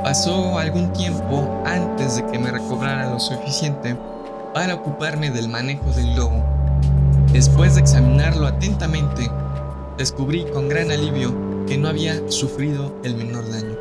Pasó 0.04 0.58
algún 0.58 0.94
tiempo 0.94 1.62
antes 1.66 2.16
de 2.16 2.26
que 2.26 2.40
me 2.40 2.50
recobrara 2.50 3.10
lo 3.10 3.20
suficiente 3.20 3.98
para 4.54 4.76
ocuparme 4.76 5.30
del 5.32 5.50
manejo 5.50 5.92
del 5.92 6.16
globo. 6.16 6.46
Después 7.34 7.76
de 7.76 7.82
examinarlo 7.82 8.48
atentamente, 8.48 9.30
descubrí 9.98 10.46
con 10.54 10.70
gran 10.70 10.92
alivio 10.92 11.66
que 11.66 11.78
no 11.78 11.88
había 11.88 12.30
sufrido 12.32 12.96
el 13.04 13.16
menor 13.16 13.50
daño. 13.50 13.76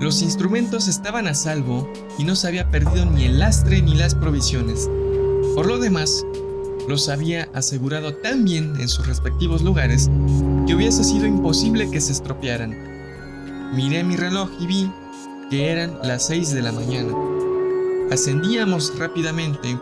Los 0.00 0.22
instrumentos 0.22 0.88
estaban 0.88 1.28
a 1.28 1.34
salvo 1.34 1.90
y 2.18 2.24
no 2.24 2.36
se 2.36 2.48
había 2.48 2.70
perdido 2.70 3.06
ni 3.06 3.24
el 3.24 3.38
lastre 3.38 3.80
ni 3.80 3.94
las 3.94 4.14
provisiones. 4.14 4.88
Por 5.54 5.66
lo 5.66 5.78
demás, 5.78 6.24
los 6.88 7.08
había 7.08 7.48
asegurado 7.54 8.14
tan 8.14 8.44
bien 8.44 8.74
en 8.78 8.88
sus 8.88 9.06
respectivos 9.06 9.62
lugares 9.62 10.10
que 10.66 10.74
hubiese 10.74 11.04
sido 11.04 11.26
imposible 11.26 11.90
que 11.90 12.00
se 12.00 12.12
estropearan. 12.12 12.74
Miré 13.74 14.04
mi 14.04 14.16
reloj 14.16 14.50
y 14.60 14.66
vi 14.66 14.92
que 15.50 15.70
eran 15.70 15.98
las 16.02 16.26
6 16.26 16.52
de 16.52 16.62
la 16.62 16.72
mañana. 16.72 17.12
Ascendíamos 18.10 18.98
rápidamente 18.98 19.78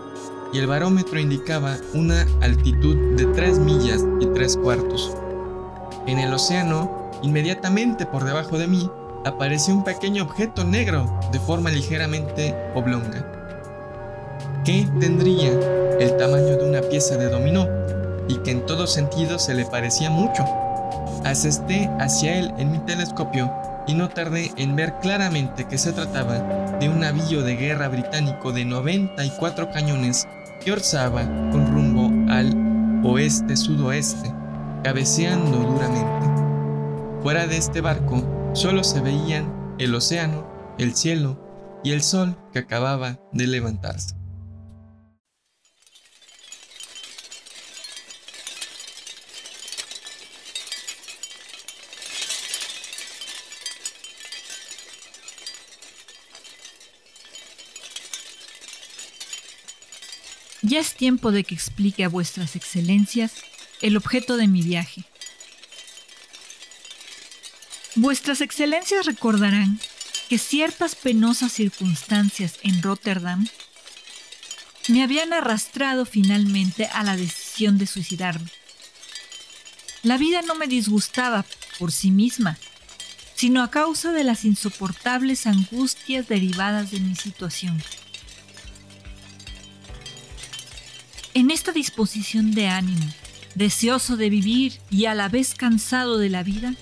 y 0.52 0.58
el 0.58 0.66
barómetro 0.66 1.18
indicaba 1.18 1.76
una 1.94 2.26
altitud 2.40 3.16
de 3.16 3.26
3 3.26 3.58
millas 3.58 4.04
y 4.20 4.26
3 4.26 4.56
cuartos. 4.58 5.16
En 6.06 6.18
el 6.18 6.32
océano, 6.32 7.10
inmediatamente 7.22 8.06
por 8.06 8.24
debajo 8.24 8.58
de 8.58 8.66
mí, 8.66 8.90
apareció 9.24 9.74
un 9.74 9.84
pequeño 9.84 10.24
objeto 10.24 10.64
negro 10.64 11.08
de 11.30 11.40
forma 11.40 11.70
ligeramente 11.70 12.54
oblonga, 12.74 13.24
que 14.64 14.86
tendría 15.00 15.52
el 15.98 16.16
tamaño 16.16 16.56
de 16.56 16.68
una 16.68 16.80
pieza 16.82 17.16
de 17.16 17.28
dominó 17.28 17.66
y 18.28 18.36
que 18.38 18.50
en 18.50 18.66
todo 18.66 18.86
sentido 18.86 19.38
se 19.38 19.54
le 19.54 19.64
parecía 19.64 20.10
mucho. 20.10 20.44
Asesté 21.24 21.88
hacia 21.98 22.38
él 22.38 22.52
en 22.58 22.72
mi 22.72 22.78
telescopio 22.80 23.50
y 23.86 23.94
no 23.94 24.08
tardé 24.08 24.52
en 24.56 24.76
ver 24.76 24.94
claramente 25.00 25.66
que 25.66 25.78
se 25.78 25.92
trataba 25.92 26.38
de 26.78 26.88
un 26.88 27.00
navío 27.00 27.42
de 27.42 27.56
guerra 27.56 27.88
británico 27.88 28.52
de 28.52 28.64
94 28.64 29.70
cañones 29.70 30.26
que 30.64 30.72
orzaba 30.72 31.24
con 31.50 31.66
rumbo 31.72 32.32
al 32.32 33.02
oeste-sudoeste, 33.04 34.32
cabeceando 34.84 35.58
duramente. 35.58 37.22
Fuera 37.22 37.46
de 37.46 37.56
este 37.56 37.80
barco 37.80 38.22
solo 38.54 38.84
se 38.84 39.00
veían 39.00 39.74
el 39.78 39.94
océano, 39.94 40.46
el 40.78 40.94
cielo 40.94 41.38
y 41.82 41.92
el 41.92 42.02
sol 42.02 42.36
que 42.52 42.60
acababa 42.60 43.18
de 43.32 43.46
levantarse. 43.46 44.21
Ya 60.72 60.80
es 60.80 60.94
tiempo 60.94 61.32
de 61.32 61.44
que 61.44 61.54
explique 61.54 62.02
a 62.02 62.08
vuestras 62.08 62.56
excelencias 62.56 63.32
el 63.82 63.94
objeto 63.94 64.38
de 64.38 64.48
mi 64.48 64.62
viaje. 64.62 65.04
Vuestras 67.94 68.40
excelencias 68.40 69.04
recordarán 69.04 69.78
que 70.30 70.38
ciertas 70.38 70.94
penosas 70.94 71.52
circunstancias 71.52 72.54
en 72.62 72.80
Rotterdam 72.80 73.46
me 74.88 75.02
habían 75.02 75.34
arrastrado 75.34 76.06
finalmente 76.06 76.86
a 76.86 77.02
la 77.02 77.18
decisión 77.18 77.76
de 77.76 77.86
suicidarme. 77.86 78.48
La 80.02 80.16
vida 80.16 80.40
no 80.40 80.54
me 80.54 80.68
disgustaba 80.68 81.44
por 81.78 81.92
sí 81.92 82.10
misma, 82.10 82.56
sino 83.34 83.62
a 83.62 83.70
causa 83.70 84.10
de 84.12 84.24
las 84.24 84.46
insoportables 84.46 85.46
angustias 85.46 86.28
derivadas 86.28 86.92
de 86.92 87.00
mi 87.00 87.14
situación. 87.14 87.82
En 91.34 91.50
esta 91.50 91.72
disposición 91.72 92.52
de 92.52 92.68
ánimo, 92.68 93.06
deseoso 93.54 94.18
de 94.18 94.28
vivir 94.28 94.74
y 94.90 95.06
a 95.06 95.14
la 95.14 95.30
vez 95.30 95.54
cansado 95.54 96.18
de 96.18 96.28
la 96.28 96.42
vida, 96.42 96.74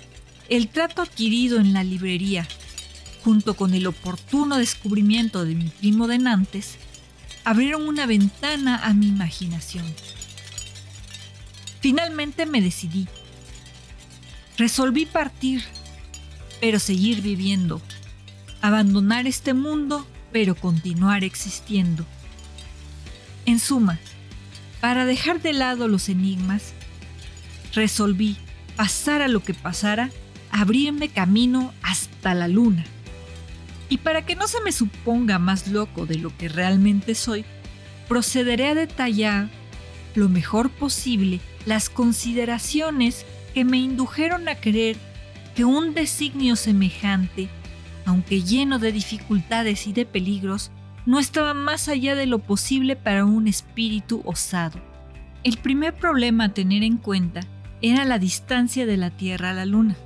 el 0.48 0.66
trato 0.66 1.02
adquirido 1.02 1.60
en 1.60 1.72
la 1.72 1.84
librería, 1.84 2.48
junto 3.22 3.54
con 3.54 3.74
el 3.74 3.86
oportuno 3.86 4.58
descubrimiento 4.58 5.44
de 5.44 5.54
mi 5.54 5.68
primo 5.68 6.08
de 6.08 6.18
Nantes, 6.18 6.78
abrieron 7.44 7.86
una 7.86 8.06
ventana 8.06 8.84
a 8.84 8.92
mi 8.92 9.06
imaginación. 9.06 9.84
Finalmente 11.80 12.44
me 12.44 12.60
decidí. 12.60 13.06
Resolví 14.58 15.06
partir, 15.06 15.62
pero 16.60 16.80
seguir 16.80 17.22
viviendo. 17.22 17.80
Abandonar 18.62 19.28
este 19.28 19.54
mundo, 19.54 20.04
pero 20.32 20.56
continuar 20.56 21.22
existiendo. 21.22 22.04
En 23.46 23.60
suma, 23.60 24.00
para 24.80 25.04
dejar 25.04 25.40
de 25.42 25.52
lado 25.52 25.88
los 25.88 26.08
enigmas, 26.08 26.72
resolví, 27.74 28.36
pasara 28.76 29.28
lo 29.28 29.40
que 29.40 29.54
pasara, 29.54 30.10
abrirme 30.50 31.08
camino 31.08 31.72
hasta 31.82 32.34
la 32.34 32.48
luna. 32.48 32.84
Y 33.88 33.98
para 33.98 34.24
que 34.24 34.36
no 34.36 34.46
se 34.46 34.60
me 34.62 34.72
suponga 34.72 35.38
más 35.38 35.68
loco 35.68 36.06
de 36.06 36.16
lo 36.16 36.36
que 36.36 36.48
realmente 36.48 37.14
soy, 37.14 37.44
procederé 38.08 38.68
a 38.68 38.74
detallar 38.74 39.48
lo 40.14 40.28
mejor 40.28 40.70
posible 40.70 41.40
las 41.66 41.90
consideraciones 41.90 43.26
que 43.54 43.64
me 43.64 43.78
indujeron 43.78 44.48
a 44.48 44.54
creer 44.54 44.96
que 45.54 45.64
un 45.64 45.94
designio 45.94 46.56
semejante, 46.56 47.48
aunque 48.06 48.42
lleno 48.42 48.78
de 48.78 48.92
dificultades 48.92 49.86
y 49.86 49.92
de 49.92 50.06
peligros, 50.06 50.70
no 51.10 51.18
estaba 51.18 51.52
más 51.54 51.88
allá 51.88 52.14
de 52.14 52.26
lo 52.26 52.38
posible 52.38 52.94
para 52.94 53.24
un 53.24 53.48
espíritu 53.48 54.22
osado. 54.24 54.78
El 55.42 55.58
primer 55.58 55.96
problema 55.96 56.44
a 56.44 56.54
tener 56.54 56.84
en 56.84 56.98
cuenta 56.98 57.40
era 57.82 58.04
la 58.04 58.20
distancia 58.20 58.86
de 58.86 58.96
la 58.96 59.10
Tierra 59.10 59.50
a 59.50 59.54
la 59.54 59.66
Luna. 59.66 59.96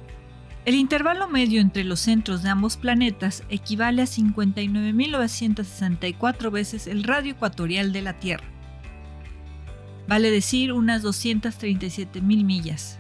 El 0.65 0.77
intervalo 0.77 1.29
medio 1.29 1.61
entre 1.61 1.85
los 1.85 2.01
centros 2.01 2.43
de 2.43 2.49
ambos 2.49 2.79
planetas 2.79 3.43
equivale 3.51 4.01
a 4.01 4.07
59.964 4.07 6.51
veces 6.51 6.87
el 6.87 7.05
radio 7.05 7.33
ecuatorial 7.33 7.93
de 7.93 8.01
la 8.01 8.15
Tierra. 8.15 8.47
Vale 10.09 10.31
decir 10.31 10.73
unas 10.73 11.05
237.000 11.05 12.23
millas. 12.23 12.99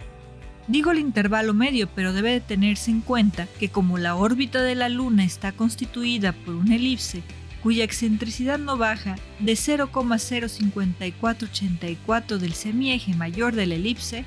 Digo 0.69 0.91
el 0.91 0.99
intervalo 0.99 1.55
medio, 1.55 1.89
pero 1.95 2.13
debe 2.13 2.33
de 2.33 2.43
tenerse 2.43 2.91
en 2.91 3.01
cuenta 3.01 3.49
que 3.59 3.71
como 3.71 3.97
la 3.97 4.15
órbita 4.15 4.61
de 4.61 4.75
la 4.75 4.91
Luna 4.91 5.25
está 5.25 5.53
constituida 5.53 6.35
por 6.35 6.55
una 6.55 6.75
elipse 6.75 7.23
cuya 7.65 7.83
excentricidad 7.83 8.59
no 8.59 8.77
baja 8.77 9.17
de 9.41 9.55
0,05484 9.55 12.37
del 12.37 12.53
semieje 12.53 13.15
mayor 13.15 13.55
de 13.55 13.65
la 13.65 13.77
elipse, 13.77 14.27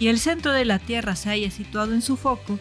y 0.00 0.08
el 0.08 0.18
centro 0.18 0.52
de 0.52 0.64
la 0.64 0.80
Tierra 0.80 1.14
se 1.14 1.30
haya 1.30 1.52
situado 1.52 1.94
en 1.94 2.02
su 2.02 2.16
foco, 2.16 2.58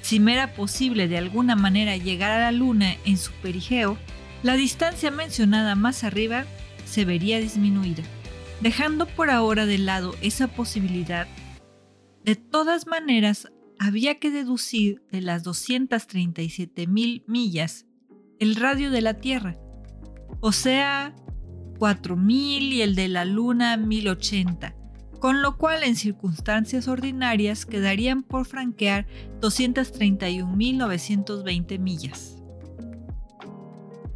si 0.00 0.18
me 0.18 0.32
era 0.32 0.54
posible 0.54 1.06
de 1.06 1.18
alguna 1.18 1.54
manera 1.54 1.96
llegar 1.96 2.32
a 2.32 2.40
la 2.40 2.50
Luna 2.50 2.96
en 3.04 3.16
su 3.16 3.30
perigeo, 3.34 3.96
la 4.42 4.56
distancia 4.56 5.12
mencionada 5.12 5.76
más 5.76 6.02
arriba 6.02 6.44
se 6.84 7.04
vería 7.04 7.38
disminuida, 7.38 8.02
dejando 8.60 9.06
por 9.06 9.30
ahora 9.30 9.66
de 9.66 9.78
lado 9.78 10.16
esa 10.20 10.48
posibilidad. 10.48 11.28
De 12.24 12.34
todas 12.34 12.88
maneras, 12.88 13.46
había 13.78 14.18
que 14.18 14.32
deducir 14.32 15.00
de 15.12 15.20
las 15.20 15.44
237 15.44 16.88
mil 16.88 17.22
millas 17.28 17.86
el 18.42 18.56
radio 18.56 18.90
de 18.90 19.00
la 19.02 19.14
Tierra, 19.14 19.54
o 20.40 20.50
sea, 20.50 21.14
4000 21.78 22.72
y 22.72 22.82
el 22.82 22.96
de 22.96 23.06
la 23.06 23.24
Luna 23.24 23.76
1080, 23.76 24.74
con 25.20 25.42
lo 25.42 25.56
cual 25.58 25.84
en 25.84 25.94
circunstancias 25.94 26.88
ordinarias 26.88 27.66
quedarían 27.66 28.24
por 28.24 28.44
franquear 28.44 29.06
231.920 29.40 31.78
millas. 31.78 32.36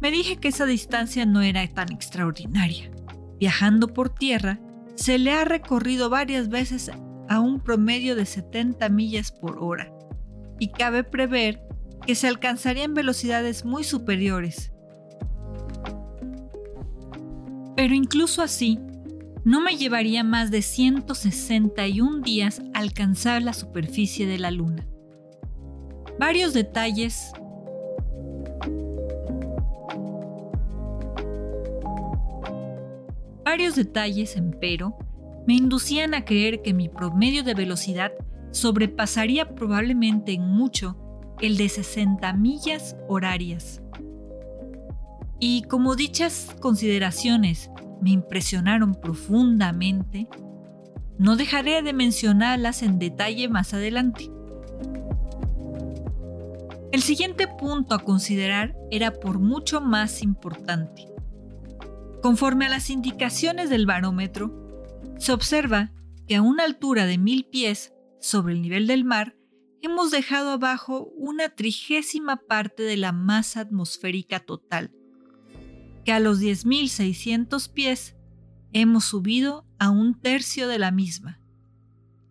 Me 0.01 0.11
dije 0.11 0.35
que 0.35 0.49
esa 0.49 0.65
distancia 0.65 1.25
no 1.25 1.41
era 1.41 1.65
tan 1.69 1.93
extraordinaria. 1.93 2.91
Viajando 3.39 3.93
por 3.93 4.09
tierra, 4.09 4.59
se 4.95 5.19
le 5.19 5.31
ha 5.31 5.45
recorrido 5.45 6.09
varias 6.09 6.49
veces 6.49 6.91
a 7.29 7.39
un 7.39 7.61
promedio 7.61 8.17
de 8.17 8.25
70 8.25 8.89
millas 8.89 9.31
por 9.31 9.63
hora, 9.63 9.89
y 10.59 10.71
cabe 10.71 11.05
prever 11.05 11.61
que 12.07 12.15
se 12.15 12.27
alcanzarían 12.27 12.93
velocidades 12.93 13.65
muy 13.65 13.83
superiores. 13.83 14.71
Pero 17.75 17.93
incluso 17.93 18.41
así, 18.41 18.79
no 19.43 19.59
me 19.61 19.75
llevaría 19.75 20.23
más 20.23 20.49
de 20.49 20.61
161 20.61 22.21
días 22.21 22.61
alcanzar 22.73 23.41
la 23.41 23.51
superficie 23.51 24.25
de 24.25 24.39
la 24.39 24.51
Luna. 24.51 24.87
Varios 26.17 26.53
detalles 26.53 27.33
Varios 33.43 33.75
detalles, 33.75 34.35
empero, 34.35 34.97
me 35.47 35.55
inducían 35.55 36.13
a 36.13 36.25
creer 36.25 36.61
que 36.61 36.73
mi 36.73 36.89
promedio 36.89 37.43
de 37.43 37.53
velocidad 37.53 38.11
sobrepasaría 38.51 39.55
probablemente 39.55 40.33
en 40.33 40.41
mucho 40.41 41.06
el 41.41 41.57
de 41.57 41.69
60 41.69 42.33
millas 42.33 42.95
horarias. 43.07 43.81
Y 45.39 45.63
como 45.63 45.95
dichas 45.95 46.55
consideraciones 46.59 47.69
me 48.01 48.11
impresionaron 48.11 48.95
profundamente, 48.95 50.27
no 51.17 51.35
dejaré 51.35 51.81
de 51.81 51.93
mencionarlas 51.93 52.83
en 52.83 52.99
detalle 52.99 53.49
más 53.49 53.73
adelante. 53.73 54.31
El 56.91 57.01
siguiente 57.01 57.47
punto 57.47 57.93
a 57.93 57.99
considerar 57.99 58.75
era 58.91 59.11
por 59.11 59.39
mucho 59.39 59.81
más 59.81 60.21
importante. 60.21 61.07
Conforme 62.21 62.65
a 62.65 62.69
las 62.69 62.89
indicaciones 62.89 63.69
del 63.69 63.85
barómetro, 63.85 64.85
se 65.17 65.31
observa 65.31 65.91
que 66.27 66.35
a 66.35 66.41
una 66.41 66.63
altura 66.63 67.05
de 67.05 67.17
mil 67.17 67.45
pies 67.45 67.93
sobre 68.19 68.53
el 68.53 68.61
nivel 68.61 68.87
del 68.87 69.05
mar, 69.05 69.36
hemos 69.81 70.11
dejado 70.11 70.51
abajo 70.51 71.11
una 71.15 71.49
trigésima 71.49 72.37
parte 72.37 72.83
de 72.83 72.97
la 72.97 73.11
masa 73.11 73.61
atmosférica 73.61 74.39
total, 74.39 74.91
que 76.03 76.11
a 76.11 76.19
los 76.19 76.41
10.600 76.41 77.71
pies 77.71 78.15
hemos 78.73 79.05
subido 79.05 79.65
a 79.79 79.89
un 79.89 80.19
tercio 80.19 80.67
de 80.67 80.79
la 80.79 80.91
misma, 80.91 81.39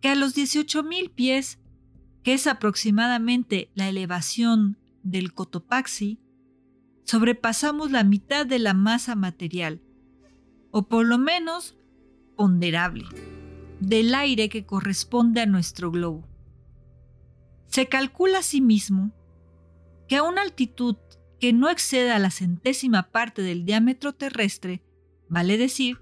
que 0.01 0.09
a 0.09 0.15
los 0.15 0.35
18.000 0.35 1.11
pies, 1.13 1.59
que 2.23 2.33
es 2.33 2.47
aproximadamente 2.47 3.71
la 3.73 3.87
elevación 3.89 4.77
del 5.03 5.33
Cotopaxi, 5.33 6.19
sobrepasamos 7.03 7.91
la 7.91 8.03
mitad 8.03 8.45
de 8.45 8.59
la 8.59 8.73
masa 8.73 9.15
material, 9.15 9.81
o 10.71 10.87
por 10.87 11.05
lo 11.05 11.17
menos 11.17 11.77
ponderable 12.35 13.05
del 13.79 14.13
aire 14.15 14.49
que 14.49 14.65
corresponde 14.65 15.41
a 15.41 15.45
nuestro 15.45 15.91
globo. 15.91 16.26
Se 17.67 17.87
calcula 17.87 18.39
asimismo 18.39 19.11
que 20.07 20.17
a 20.17 20.23
una 20.23 20.41
altitud 20.41 20.95
que 21.39 21.53
no 21.53 21.69
exceda 21.69 22.17
la 22.19 22.31
centésima 22.31 23.11
parte 23.11 23.41
del 23.41 23.65
diámetro 23.65 24.13
terrestre, 24.13 24.81
vale 25.29 25.57
decir, 25.57 25.99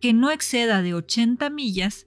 que 0.00 0.12
no 0.12 0.30
exceda 0.30 0.82
de 0.82 0.94
80 0.94 1.48
millas, 1.50 2.06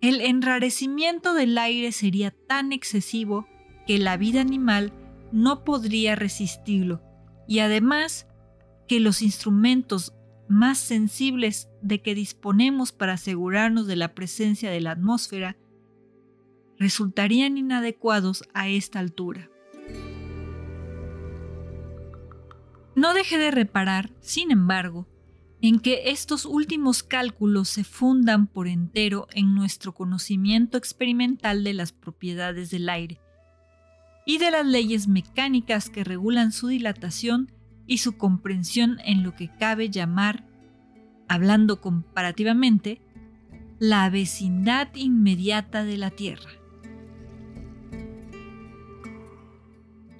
el 0.00 0.20
enrarecimiento 0.20 1.34
del 1.34 1.56
aire 1.58 1.92
sería 1.92 2.30
tan 2.30 2.72
excesivo 2.72 3.46
que 3.86 3.98
la 3.98 4.16
vida 4.16 4.40
animal 4.40 4.92
no 5.32 5.64
podría 5.64 6.16
resistirlo 6.16 7.02
y 7.46 7.58
además 7.58 8.26
que 8.88 9.00
los 9.00 9.22
instrumentos 9.22 10.14
más 10.48 10.78
sensibles 10.78 11.68
de 11.82 12.02
que 12.02 12.14
disponemos 12.14 12.92
para 12.92 13.12
asegurarnos 13.12 13.86
de 13.86 13.96
la 13.96 14.14
presencia 14.14 14.70
de 14.70 14.80
la 14.80 14.92
atmósfera 14.92 15.56
resultarían 16.80 17.58
inadecuados 17.58 18.42
a 18.54 18.68
esta 18.68 18.98
altura. 18.98 19.50
No 22.96 23.14
dejé 23.14 23.38
de 23.38 23.50
reparar, 23.50 24.10
sin 24.20 24.50
embargo, 24.50 25.06
en 25.60 25.78
que 25.78 26.10
estos 26.10 26.46
últimos 26.46 27.02
cálculos 27.02 27.68
se 27.68 27.84
fundan 27.84 28.46
por 28.46 28.66
entero 28.66 29.28
en 29.32 29.54
nuestro 29.54 29.92
conocimiento 29.92 30.78
experimental 30.78 31.64
de 31.64 31.74
las 31.74 31.92
propiedades 31.92 32.70
del 32.70 32.88
aire 32.88 33.20
y 34.24 34.38
de 34.38 34.50
las 34.50 34.64
leyes 34.64 35.06
mecánicas 35.06 35.90
que 35.90 36.02
regulan 36.02 36.50
su 36.50 36.68
dilatación 36.68 37.52
y 37.86 37.98
su 37.98 38.16
comprensión 38.16 38.98
en 39.04 39.22
lo 39.22 39.34
que 39.34 39.50
cabe 39.58 39.90
llamar, 39.90 40.46
hablando 41.28 41.82
comparativamente, 41.82 43.02
la 43.78 44.08
vecindad 44.08 44.88
inmediata 44.94 45.84
de 45.84 45.98
la 45.98 46.10
Tierra. 46.10 46.59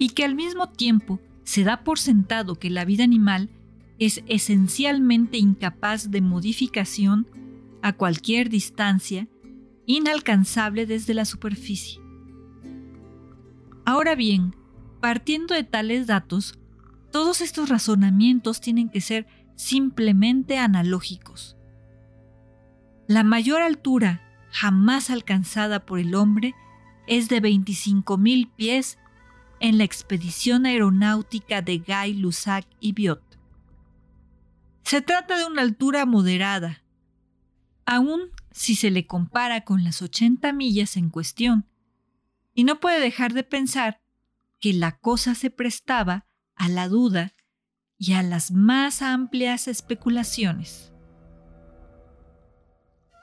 Y 0.01 0.09
que 0.09 0.25
al 0.25 0.33
mismo 0.33 0.67
tiempo 0.67 1.19
se 1.43 1.63
da 1.63 1.83
por 1.83 1.99
sentado 1.99 2.55
que 2.55 2.71
la 2.71 2.85
vida 2.85 3.03
animal 3.03 3.51
es 3.99 4.23
esencialmente 4.25 5.37
incapaz 5.37 6.09
de 6.09 6.21
modificación 6.21 7.27
a 7.83 7.93
cualquier 7.93 8.49
distancia 8.49 9.27
inalcanzable 9.85 10.87
desde 10.87 11.13
la 11.13 11.23
superficie. 11.23 12.01
Ahora 13.85 14.15
bien, 14.15 14.55
partiendo 15.01 15.53
de 15.53 15.63
tales 15.63 16.07
datos, 16.07 16.57
todos 17.11 17.39
estos 17.39 17.69
razonamientos 17.69 18.59
tienen 18.59 18.89
que 18.89 19.01
ser 19.01 19.27
simplemente 19.55 20.57
analógicos. 20.57 21.57
La 23.07 23.23
mayor 23.23 23.61
altura 23.61 24.23
jamás 24.49 25.11
alcanzada 25.11 25.85
por 25.85 25.99
el 25.99 26.15
hombre 26.15 26.55
es 27.05 27.29
de 27.29 27.39
25.000 27.39 28.49
pies 28.55 28.97
en 29.61 29.77
la 29.77 29.83
expedición 29.83 30.65
aeronáutica 30.65 31.61
de 31.61 31.77
Guy 31.77 32.15
Lussac 32.15 32.67
y 32.79 32.93
Biot. 32.93 33.21
Se 34.83 35.01
trata 35.01 35.37
de 35.37 35.45
una 35.45 35.61
altura 35.61 36.05
moderada, 36.07 36.83
aun 37.85 38.31
si 38.51 38.75
se 38.75 38.89
le 38.89 39.05
compara 39.05 39.61
con 39.61 39.83
las 39.83 40.01
80 40.01 40.51
millas 40.51 40.97
en 40.97 41.09
cuestión, 41.09 41.69
y 42.53 42.63
no 42.63 42.79
puede 42.79 42.99
dejar 42.99 43.33
de 43.33 43.43
pensar 43.43 44.01
que 44.59 44.73
la 44.73 44.97
cosa 44.97 45.35
se 45.35 45.51
prestaba 45.51 46.25
a 46.55 46.67
la 46.67 46.87
duda 46.87 47.33
y 47.97 48.13
a 48.13 48.23
las 48.23 48.51
más 48.51 49.03
amplias 49.03 49.67
especulaciones. 49.67 50.91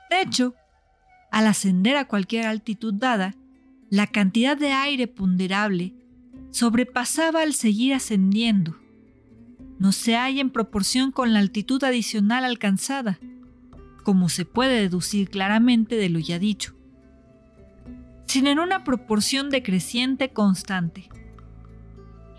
De 0.08 0.22
hecho, 0.22 0.54
al 1.32 1.48
ascender 1.48 1.96
a 1.96 2.06
cualquier 2.06 2.46
altitud 2.46 2.94
dada, 2.94 3.34
la 3.90 4.06
cantidad 4.06 4.56
de 4.56 4.72
aire 4.72 5.08
ponderable 5.08 5.97
sobrepasaba 6.50 7.42
al 7.42 7.54
seguir 7.54 7.94
ascendiendo. 7.94 8.76
No 9.78 9.92
se 9.92 10.16
halla 10.16 10.40
en 10.40 10.50
proporción 10.50 11.12
con 11.12 11.32
la 11.32 11.38
altitud 11.38 11.82
adicional 11.84 12.44
alcanzada, 12.44 13.18
como 14.02 14.28
se 14.28 14.44
puede 14.44 14.80
deducir 14.80 15.28
claramente 15.28 15.96
de 15.96 16.08
lo 16.08 16.18
ya 16.18 16.38
dicho, 16.38 16.74
sino 18.26 18.50
en 18.50 18.58
una 18.58 18.82
proporción 18.84 19.50
decreciente 19.50 20.30
constante. 20.30 21.08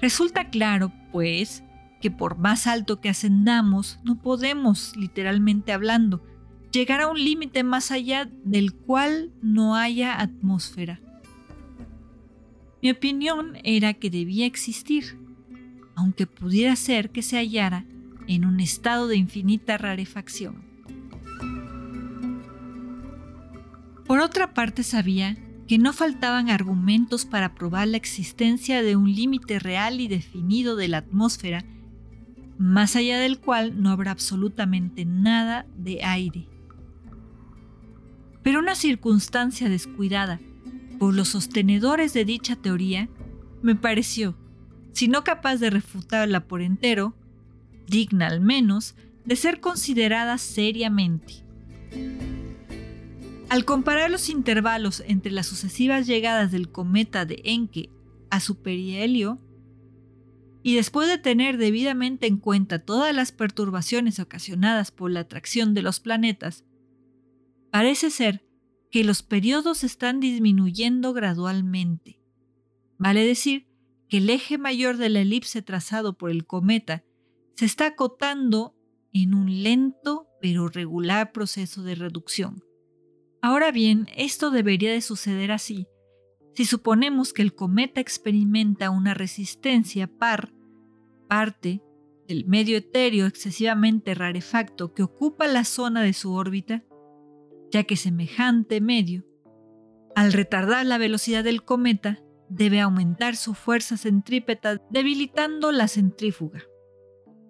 Resulta 0.01 0.49
claro, 0.49 0.91
pues, 1.11 1.63
que 2.01 2.11
por 2.11 2.37
más 2.37 2.67
alto 2.67 3.01
que 3.01 3.09
ascendamos, 3.09 3.99
no 4.03 4.21
podemos, 4.21 4.95
literalmente 4.95 5.71
hablando, 5.71 6.23
llegar 6.71 7.01
a 7.01 7.07
un 7.07 7.23
límite 7.23 7.63
más 7.63 7.91
allá 7.91 8.29
del 8.43 8.73
cual 8.73 9.31
no 9.41 9.75
haya 9.75 10.19
atmósfera. 10.19 10.99
Mi 12.81 12.91
opinión 12.91 13.57
era 13.63 13.93
que 13.93 14.09
debía 14.09 14.45
existir, 14.45 15.19
aunque 15.95 16.27
pudiera 16.27 16.75
ser 16.75 17.09
que 17.09 17.21
se 17.21 17.37
hallara 17.37 17.85
en 18.27 18.45
un 18.45 18.59
estado 18.59 19.07
de 19.07 19.17
infinita 19.17 19.77
rarefacción. 19.77 20.63
Por 24.05 24.19
otra 24.19 24.53
parte 24.53 24.83
sabía 24.83 25.37
que 25.67 25.77
no 25.77 25.93
faltaban 25.93 26.49
argumentos 26.49 27.25
para 27.25 27.53
probar 27.53 27.87
la 27.87 27.97
existencia 27.97 28.81
de 28.81 28.95
un 28.95 29.13
límite 29.13 29.59
real 29.59 29.99
y 29.99 30.07
definido 30.07 30.75
de 30.75 30.87
la 30.87 30.97
atmósfera 30.99 31.63
más 32.57 32.95
allá 32.95 33.19
del 33.19 33.39
cual 33.39 33.81
no 33.81 33.89
habrá 33.89 34.11
absolutamente 34.11 35.05
nada 35.05 35.65
de 35.77 36.03
aire. 36.03 36.47
Pero 38.43 38.59
una 38.59 38.75
circunstancia 38.75 39.69
descuidada 39.69 40.41
por 40.99 41.15
los 41.15 41.29
sostenedores 41.29 42.13
de 42.13 42.25
dicha 42.25 42.57
teoría 42.57 43.09
me 43.61 43.75
pareció, 43.75 44.37
si 44.91 45.07
no 45.07 45.23
capaz 45.23 45.57
de 45.57 45.69
refutarla 45.69 46.47
por 46.47 46.61
entero, 46.61 47.15
digna 47.87 48.27
al 48.27 48.41
menos 48.41 48.95
de 49.25 49.35
ser 49.35 49.61
considerada 49.61 50.37
seriamente. 50.37 51.45
Al 53.49 53.65
comparar 53.65 54.11
los 54.11 54.29
intervalos 54.29 55.03
entre 55.07 55.31
las 55.31 55.47
sucesivas 55.47 56.05
llegadas 56.05 56.51
del 56.51 56.69
cometa 56.69 57.25
de 57.25 57.41
Encke 57.45 57.89
a 58.29 58.39
su 58.39 58.61
perihelio, 58.61 59.39
y 60.61 60.75
después 60.75 61.07
de 61.07 61.17
tener 61.17 61.57
debidamente 61.57 62.27
en 62.27 62.37
cuenta 62.37 62.79
todas 62.79 63.15
las 63.15 63.31
perturbaciones 63.31 64.19
ocasionadas 64.19 64.91
por 64.91 65.09
la 65.09 65.21
atracción 65.21 65.73
de 65.73 65.81
los 65.81 65.99
planetas, 65.99 66.65
parece 67.71 68.09
ser 68.09 68.43
que 68.91 69.03
los 69.03 69.23
periodos 69.23 69.83
están 69.83 70.19
disminuyendo 70.19 71.13
gradualmente. 71.13 72.19
Vale 72.97 73.25
decir 73.25 73.67
que 74.07 74.17
el 74.17 74.29
eje 74.29 74.57
mayor 74.57 74.97
de 74.97 75.09
la 75.09 75.21
elipse 75.21 75.61
trazado 75.61 76.17
por 76.17 76.31
el 76.31 76.45
cometa 76.45 77.03
se 77.55 77.65
está 77.65 77.87
acotando 77.87 78.75
en 79.13 79.33
un 79.33 79.63
lento 79.63 80.27
pero 80.41 80.67
regular 80.67 81.31
proceso 81.31 81.83
de 81.83 81.95
reducción. 81.95 82.63
Ahora 83.41 83.71
bien, 83.71 84.07
esto 84.15 84.51
debería 84.51 84.91
de 84.91 85.01
suceder 85.01 85.51
así 85.51 85.87
si 86.59 86.65
suponemos 86.65 87.31
que 87.31 87.41
el 87.41 87.55
cometa 87.55 88.01
experimenta 88.01 88.89
una 88.89 89.13
resistencia 89.13 90.07
par, 90.07 90.51
parte 91.29 91.81
del 92.27 92.45
medio 92.47 92.77
etéreo 92.77 93.27
excesivamente 93.27 94.13
rarefacto 94.13 94.93
que 94.93 95.03
ocupa 95.03 95.47
la 95.47 95.63
zona 95.63 96.01
de 96.01 96.11
su 96.11 96.33
órbita, 96.33 96.83
ya 97.71 97.83
que 97.83 97.95
semejante 97.95 98.81
medio, 98.81 99.25
al 100.15 100.33
retardar 100.33 100.85
la 100.85 100.97
velocidad 100.97 101.43
del 101.43 101.63
cometa, 101.63 102.19
debe 102.49 102.81
aumentar 102.81 103.35
su 103.35 103.53
fuerza 103.53 103.95
centrípeta 103.95 104.81
debilitando 104.89 105.71
la 105.71 105.87
centrífuga. 105.87 106.63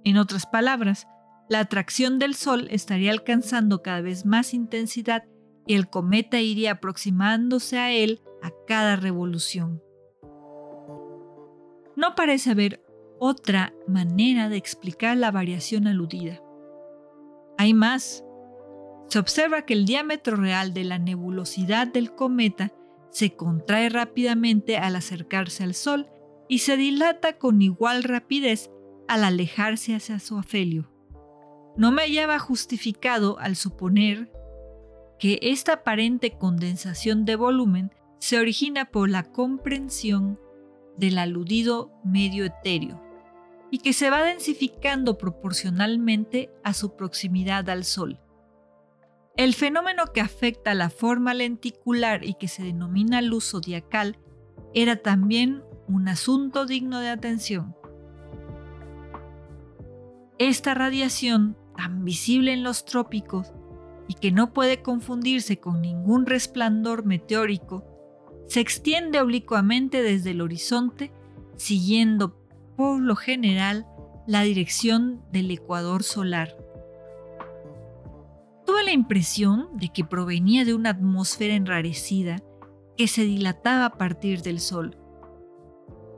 En 0.03 0.17
otras 0.17 0.45
palabras, 0.45 1.07
la 1.49 1.59
atracción 1.61 2.20
del 2.20 2.36
Sol 2.36 2.67
estaría 2.70 3.11
alcanzando 3.11 3.82
cada 3.82 4.01
vez 4.01 4.26
más 4.26 4.53
intensidad 4.53 5.24
y 5.65 5.76
el 5.76 5.89
cometa 5.89 6.39
iría 6.39 6.74
aproximándose 6.74 7.80
a 7.80 7.91
él 7.91 8.22
a 8.43 8.51
cada 8.67 8.95
revolución. 8.95 9.82
No 11.95 12.15
parece 12.15 12.51
haber 12.51 12.84
otra 13.20 13.74
manera 13.88 14.47
de 14.47 14.57
explicar 14.57 15.17
la 15.17 15.32
variación 15.32 15.88
aludida. 15.88 16.41
Hay 17.57 17.74
más. 17.74 18.24
Se 19.10 19.18
observa 19.18 19.64
que 19.64 19.74
el 19.74 19.86
diámetro 19.86 20.36
real 20.36 20.74
de 20.74 20.84
la 20.84 20.99
nebulosidad 20.99 21.88
del 21.88 22.14
cometa 22.14 22.72
se 23.10 23.36
contrae 23.36 23.89
rápidamente 23.89 24.78
al 24.78 24.95
acercarse 24.95 25.64
al 25.64 25.74
Sol 25.74 26.07
y 26.47 26.60
se 26.60 26.78
dilata 26.78 27.38
con 27.38 27.62
igual 27.62 28.03
rapidez 28.03 28.70
al 29.07 29.24
alejarse 29.24 29.95
hacia 29.95 30.20
su 30.20 30.38
afelio. 30.38 30.91
No 31.76 31.91
me 31.91 32.03
hallaba 32.03 32.38
justificado 32.38 33.39
al 33.39 33.55
suponer 33.55 34.32
que 35.18 35.39
esta 35.41 35.74
aparente 35.74 36.38
condensación 36.38 37.26
de 37.26 37.36
volumen 37.36 37.91
se 38.20 38.38
origina 38.38 38.86
por 38.86 39.10
la 39.10 39.24
comprensión 39.24 40.39
del 40.97 41.18
aludido 41.18 41.91
medio 42.03 42.45
etéreo 42.45 43.01
y 43.72 43.80
que 43.80 43.93
se 43.93 44.10
va 44.10 44.24
densificando 44.24 45.18
proporcionalmente 45.18 46.51
a 46.64 46.74
su 46.74 46.95
proximidad 46.95 47.70
al 47.70 47.86
Sol. 47.86 48.20
El 49.39 49.53
fenómeno 49.53 50.07
que 50.13 50.19
afecta 50.19 50.73
la 50.73 50.89
forma 50.89 51.33
lenticular 51.33 52.25
y 52.25 52.33
que 52.33 52.49
se 52.49 52.61
denomina 52.61 53.21
luz 53.21 53.51
zodiacal 53.51 54.17
era 54.73 54.97
también 54.97 55.63
un 55.87 56.09
asunto 56.09 56.65
digno 56.65 56.99
de 56.99 57.07
atención. 57.07 57.73
Esta 60.39 60.73
radiación, 60.73 61.55
tan 61.77 62.03
visible 62.03 62.51
en 62.51 62.63
los 62.63 62.83
trópicos 62.83 63.53
y 64.09 64.15
que 64.15 64.33
no 64.33 64.51
puede 64.51 64.81
confundirse 64.81 65.57
con 65.57 65.79
ningún 65.79 66.25
resplandor 66.25 67.05
meteórico, 67.05 67.85
se 68.49 68.59
extiende 68.59 69.21
oblicuamente 69.21 70.03
desde 70.03 70.31
el 70.31 70.41
horizonte, 70.41 71.13
siguiendo 71.55 72.35
por 72.75 72.99
lo 72.99 73.15
general 73.15 73.87
la 74.27 74.41
dirección 74.41 75.23
del 75.31 75.49
ecuador 75.49 76.03
solar. 76.03 76.57
Tuve 78.70 78.84
la 78.84 78.91
impresión 78.91 79.67
de 79.74 79.89
que 79.89 80.05
provenía 80.05 80.63
de 80.63 80.76
una 80.76 80.91
atmósfera 80.91 81.55
enrarecida 81.55 82.38
que 82.95 83.07
se 83.07 83.24
dilataba 83.24 83.86
a 83.86 83.97
partir 83.97 84.43
del 84.43 84.59
Sol, 84.59 84.95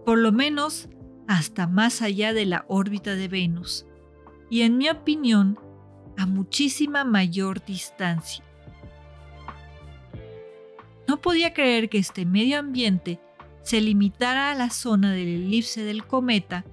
por 0.06 0.18
lo 0.18 0.34
menos 0.34 0.90
hasta 1.30 1.66
más 1.66 2.02
allá 2.02 2.34
de 2.34 2.46
la 2.46 2.66
órbita 2.68 3.16
de 3.16 3.30
Venus, 3.30 3.86
y 4.50 4.64
en 4.64 4.78
mi 4.78 4.90
opinión, 4.90 5.58
a 6.18 6.26
muchísima 6.26 7.06
mayor 7.06 7.64
distancia. 7.64 8.44
No 11.08 11.22
podía 11.22 11.54
creer 11.54 11.88
que 11.88 12.00
este 12.00 12.26
medio 12.26 12.60
ambiente 12.60 13.22
se 13.62 13.80
limitara 13.80 14.52
a 14.52 14.56
la 14.56 14.72
zona 14.72 15.14
del 15.14 15.30
elipse 15.30 15.86
del 15.86 16.06
cometa 16.06 16.66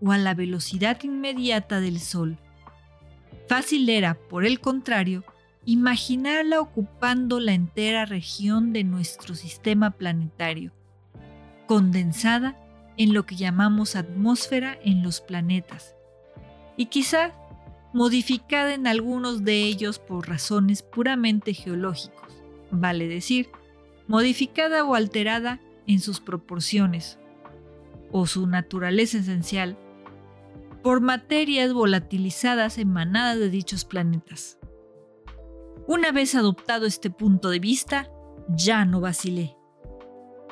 o 0.00 0.12
a 0.12 0.18
la 0.18 0.34
velocidad 0.34 1.02
inmediata 1.02 1.80
del 1.80 1.98
Sol. 1.98 2.38
Fácil 3.48 3.88
era, 3.88 4.14
por 4.14 4.44
el 4.44 4.60
contrario, 4.60 5.24
imaginarla 5.64 6.60
ocupando 6.60 7.38
la 7.40 7.52
entera 7.52 8.04
región 8.04 8.72
de 8.72 8.84
nuestro 8.84 9.34
sistema 9.34 9.92
planetario, 9.92 10.72
condensada 11.66 12.56
en 12.96 13.14
lo 13.14 13.24
que 13.26 13.36
llamamos 13.36 13.94
atmósfera 13.94 14.78
en 14.82 15.02
los 15.02 15.20
planetas, 15.20 15.94
y 16.76 16.86
quizá 16.86 17.32
modificada 17.92 18.74
en 18.74 18.86
algunos 18.86 19.44
de 19.44 19.62
ellos 19.62 19.98
por 19.98 20.28
razones 20.28 20.82
puramente 20.82 21.54
geológicos, 21.54 22.32
vale 22.70 23.06
decir, 23.06 23.48
modificada 24.08 24.84
o 24.84 24.94
alterada 24.94 25.60
en 25.86 26.00
sus 26.00 26.20
proporciones 26.20 27.18
o 28.12 28.26
su 28.26 28.46
naturaleza 28.46 29.18
esencial 29.18 29.78
por 30.86 31.00
materias 31.00 31.72
volatilizadas 31.72 32.78
emanadas 32.78 33.40
de 33.40 33.50
dichos 33.50 33.84
planetas. 33.84 34.56
Una 35.88 36.12
vez 36.12 36.36
adoptado 36.36 36.86
este 36.86 37.10
punto 37.10 37.50
de 37.50 37.58
vista, 37.58 38.08
ya 38.50 38.84
no 38.84 39.00
vacilé, 39.00 39.56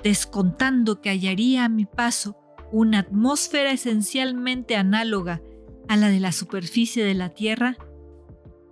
descontando 0.02 1.00
que 1.00 1.10
hallaría 1.10 1.64
a 1.64 1.68
mi 1.68 1.86
paso 1.86 2.36
una 2.72 2.98
atmósfera 2.98 3.70
esencialmente 3.70 4.74
análoga 4.74 5.40
a 5.86 5.96
la 5.96 6.08
de 6.08 6.18
la 6.18 6.32
superficie 6.32 7.04
de 7.04 7.14
la 7.14 7.28
Tierra, 7.28 7.76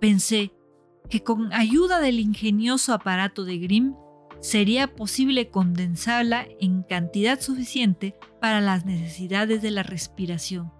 pensé 0.01 0.51
que 1.09 1.23
con 1.23 1.53
ayuda 1.53 2.01
del 2.01 2.19
ingenioso 2.19 2.93
aparato 2.93 3.45
de 3.45 3.59
Grimm 3.59 3.95
sería 4.41 4.93
posible 4.93 5.49
condensarla 5.49 6.45
en 6.59 6.83
cantidad 6.83 7.39
suficiente 7.39 8.15
para 8.41 8.59
las 8.59 8.85
necesidades 8.85 9.61
de 9.61 9.71
la 9.71 9.83
respiración. 9.83 10.73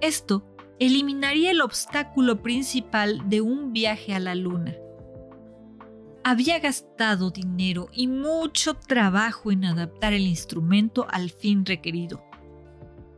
Esto 0.00 0.44
eliminaría 0.78 1.50
el 1.50 1.60
obstáculo 1.60 2.40
principal 2.42 3.28
de 3.28 3.40
un 3.40 3.72
viaje 3.72 4.14
a 4.14 4.20
la 4.20 4.34
Luna. 4.34 4.76
Había 6.22 6.60
gastado 6.60 7.30
dinero 7.30 7.88
y 7.92 8.06
mucho 8.06 8.74
trabajo 8.74 9.50
en 9.50 9.64
adaptar 9.64 10.12
el 10.12 10.22
instrumento 10.22 11.06
al 11.10 11.30
fin 11.30 11.64
requerido, 11.64 12.22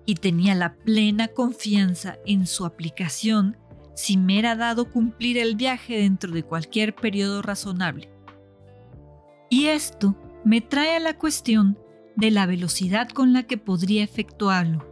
y 0.06 0.14
tenía 0.14 0.54
la 0.54 0.74
plena 0.74 1.28
confianza 1.28 2.18
en 2.24 2.46
su 2.46 2.64
aplicación 2.64 3.56
si 3.94 4.16
me 4.16 4.38
era 4.38 4.56
dado 4.56 4.90
cumplir 4.90 5.36
el 5.36 5.56
viaje 5.56 5.98
dentro 5.98 6.32
de 6.32 6.42
cualquier 6.42 6.94
periodo 6.94 7.42
razonable. 7.42 8.10
Y 9.50 9.66
esto 9.66 10.16
me 10.44 10.62
trae 10.62 10.96
a 10.96 11.00
la 11.00 11.18
cuestión 11.18 11.78
de 12.16 12.30
la 12.30 12.46
velocidad 12.46 13.08
con 13.10 13.32
la 13.32 13.42
que 13.42 13.58
podría 13.58 14.02
efectuarlo. 14.02 14.89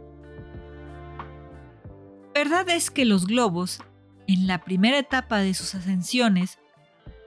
Verdad 2.41 2.69
es 2.69 2.89
que 2.89 3.03
los 3.03 3.27
globos, 3.27 3.81
en 4.25 4.47
la 4.47 4.63
primera 4.63 4.97
etapa 4.97 5.39
de 5.39 5.53
sus 5.53 5.75
ascensiones, 5.75 6.57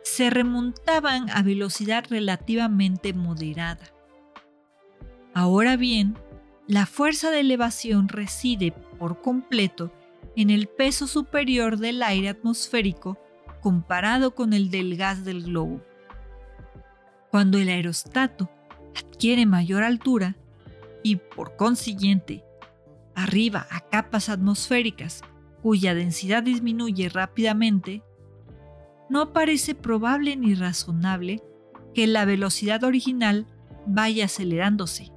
se 0.02 0.30
remontaban 0.30 1.28
a 1.28 1.42
velocidad 1.42 2.06
relativamente 2.08 3.12
moderada. 3.12 3.92
Ahora 5.34 5.76
bien, 5.76 6.16
la 6.66 6.86
fuerza 6.86 7.30
de 7.30 7.40
elevación 7.40 8.08
reside 8.08 8.72
por 8.98 9.20
completo 9.20 9.92
en 10.34 10.48
el 10.48 10.66
peso 10.66 11.06
superior 11.06 11.76
del 11.76 12.02
aire 12.02 12.30
atmosférico 12.30 13.18
comparado 13.60 14.34
con 14.34 14.54
el 14.54 14.70
del 14.70 14.96
gas 14.96 15.26
del 15.26 15.42
globo. 15.42 15.82
Cuando 17.30 17.58
el 17.58 17.68
aerostato 17.68 18.48
adquiere 18.96 19.44
mayor 19.44 19.82
altura 19.82 20.36
y 21.02 21.16
por 21.16 21.56
consiguiente 21.56 22.42
arriba 23.14 23.66
a 23.70 23.80
capas 23.80 24.28
atmosféricas 24.28 25.22
cuya 25.62 25.94
densidad 25.94 26.42
disminuye 26.42 27.08
rápidamente, 27.08 28.02
no 29.08 29.32
parece 29.32 29.74
probable 29.74 30.36
ni 30.36 30.54
razonable 30.54 31.42
que 31.94 32.06
la 32.06 32.24
velocidad 32.24 32.82
original 32.84 33.46
vaya 33.86 34.24
acelerándose. 34.24 35.12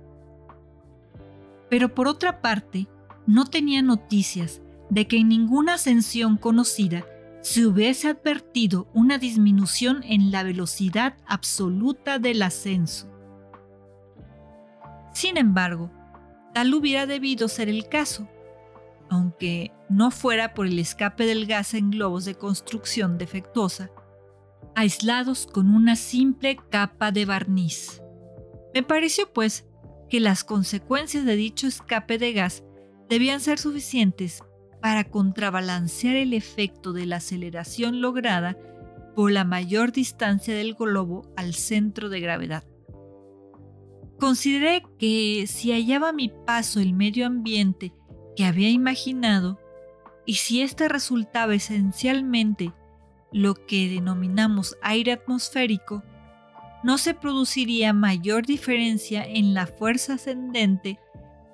Pero 1.69 1.95
por 1.95 2.07
otra 2.07 2.41
parte, 2.41 2.87
no 3.25 3.45
tenía 3.45 3.81
noticias 3.81 4.61
de 4.89 5.07
que 5.07 5.17
en 5.17 5.29
ninguna 5.29 5.75
ascensión 5.75 6.37
conocida 6.37 7.05
se 7.41 7.65
hubiese 7.65 8.09
advertido 8.09 8.87
una 8.93 9.17
disminución 9.17 10.03
en 10.03 10.31
la 10.31 10.43
velocidad 10.43 11.17
absoluta 11.27 12.19
del 12.19 12.41
ascenso. 12.41 13.11
Sin 15.13 15.37
embargo, 15.37 15.91
tal 16.55 16.73
hubiera 16.73 17.05
debido 17.05 17.49
ser 17.49 17.67
el 17.67 17.89
caso, 17.89 18.29
aunque 19.09 19.73
no 19.89 20.09
fuera 20.09 20.53
por 20.53 20.67
el 20.67 20.79
escape 20.79 21.25
del 21.25 21.47
gas 21.47 21.73
en 21.73 21.91
globos 21.91 22.23
de 22.23 22.35
construcción 22.35 23.17
defectuosa, 23.17 23.91
aislados 24.73 25.47
con 25.47 25.75
una 25.75 25.97
simple 25.97 26.57
capa 26.69 27.11
de 27.11 27.25
barniz. 27.25 28.01
Me 28.73 28.83
pareció, 28.83 29.33
pues, 29.33 29.65
que 30.09 30.21
las 30.21 30.45
consecuencias 30.45 31.25
de 31.25 31.35
dicho 31.35 31.67
escape 31.67 32.17
de 32.17 32.31
gas 32.31 32.63
debían 33.09 33.41
ser 33.41 33.59
suficientes 33.59 34.41
para 34.81 35.03
contrabalancear 35.03 36.15
el 36.15 36.33
efecto 36.33 36.93
de 36.93 37.05
la 37.05 37.17
aceleración 37.17 37.99
lograda 37.99 38.57
por 39.13 39.29
la 39.29 39.43
mayor 39.43 39.91
distancia 39.91 40.55
del 40.55 40.73
globo 40.75 41.29
al 41.35 41.53
centro 41.53 42.07
de 42.07 42.21
gravedad. 42.21 42.63
Consideré 44.19 44.83
que 44.97 45.45
si 45.47 45.71
hallaba 45.71 46.13
mi 46.13 46.29
paso 46.29 46.79
el 46.79 46.93
medio 46.93 47.25
ambiente 47.25 47.93
que 48.35 48.45
había 48.45 48.69
imaginado, 48.69 49.59
y 50.25 50.35
si 50.35 50.61
éste 50.61 50.87
resultaba 50.89 51.53
esencialmente 51.53 52.73
lo 53.31 53.53
que 53.53 53.89
denominamos 53.89 54.77
aire 54.81 55.11
atmosférico, 55.11 56.03
no 56.83 56.97
se 56.97 57.13
produciría 57.13 57.93
mayor 57.93 58.45
diferencia 58.45 59.23
en 59.25 59.53
la 59.53 59.67
fuerza 59.67 60.13
ascendente 60.13 60.99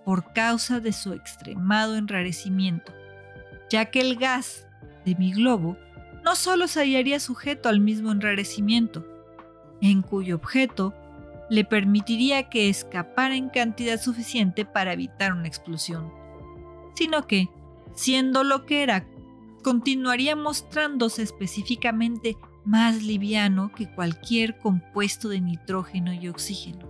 por 0.06 0.34
causa 0.34 0.80
de 0.80 0.94
su 0.94 1.14
extremado 1.14 1.96
enrarecimiento, 1.96 2.94
ya 3.70 3.86
que 3.86 4.02
el 4.02 4.18
gas 4.18 4.68
de 5.06 5.16
mi 5.16 5.32
globo 5.34 5.78
no 6.24 6.36
solo 6.36 6.68
se 6.68 6.82
hallaría 6.82 7.20
sujeto 7.20 7.70
al 7.70 7.80
mismo 7.80 8.12
enrarecimiento, 8.12 9.06
en 9.82 10.02
cuyo 10.02 10.36
objeto 10.36 10.94
le 11.52 11.66
permitiría 11.66 12.50
que 12.50 12.70
escapara 12.70 13.36
en 13.36 13.50
cantidad 13.50 14.00
suficiente 14.00 14.64
para 14.64 14.94
evitar 14.94 15.34
una 15.34 15.50
explosión, 15.50 16.10
sino 16.96 17.28
que, 17.28 17.50
siendo 17.94 18.46
lo 18.46 18.66
que 18.66 18.84
era, 18.84 19.06
continuaría 19.62 20.38
mostrándose 20.38 21.24
específicamente 21.24 22.38
más 22.64 23.04
liviano 23.04 23.70
que 23.76 23.94
cualquier 23.94 24.60
compuesto 24.60 25.28
de 25.28 25.42
nitrógeno 25.42 26.14
y 26.14 26.30
oxígeno. 26.30 26.90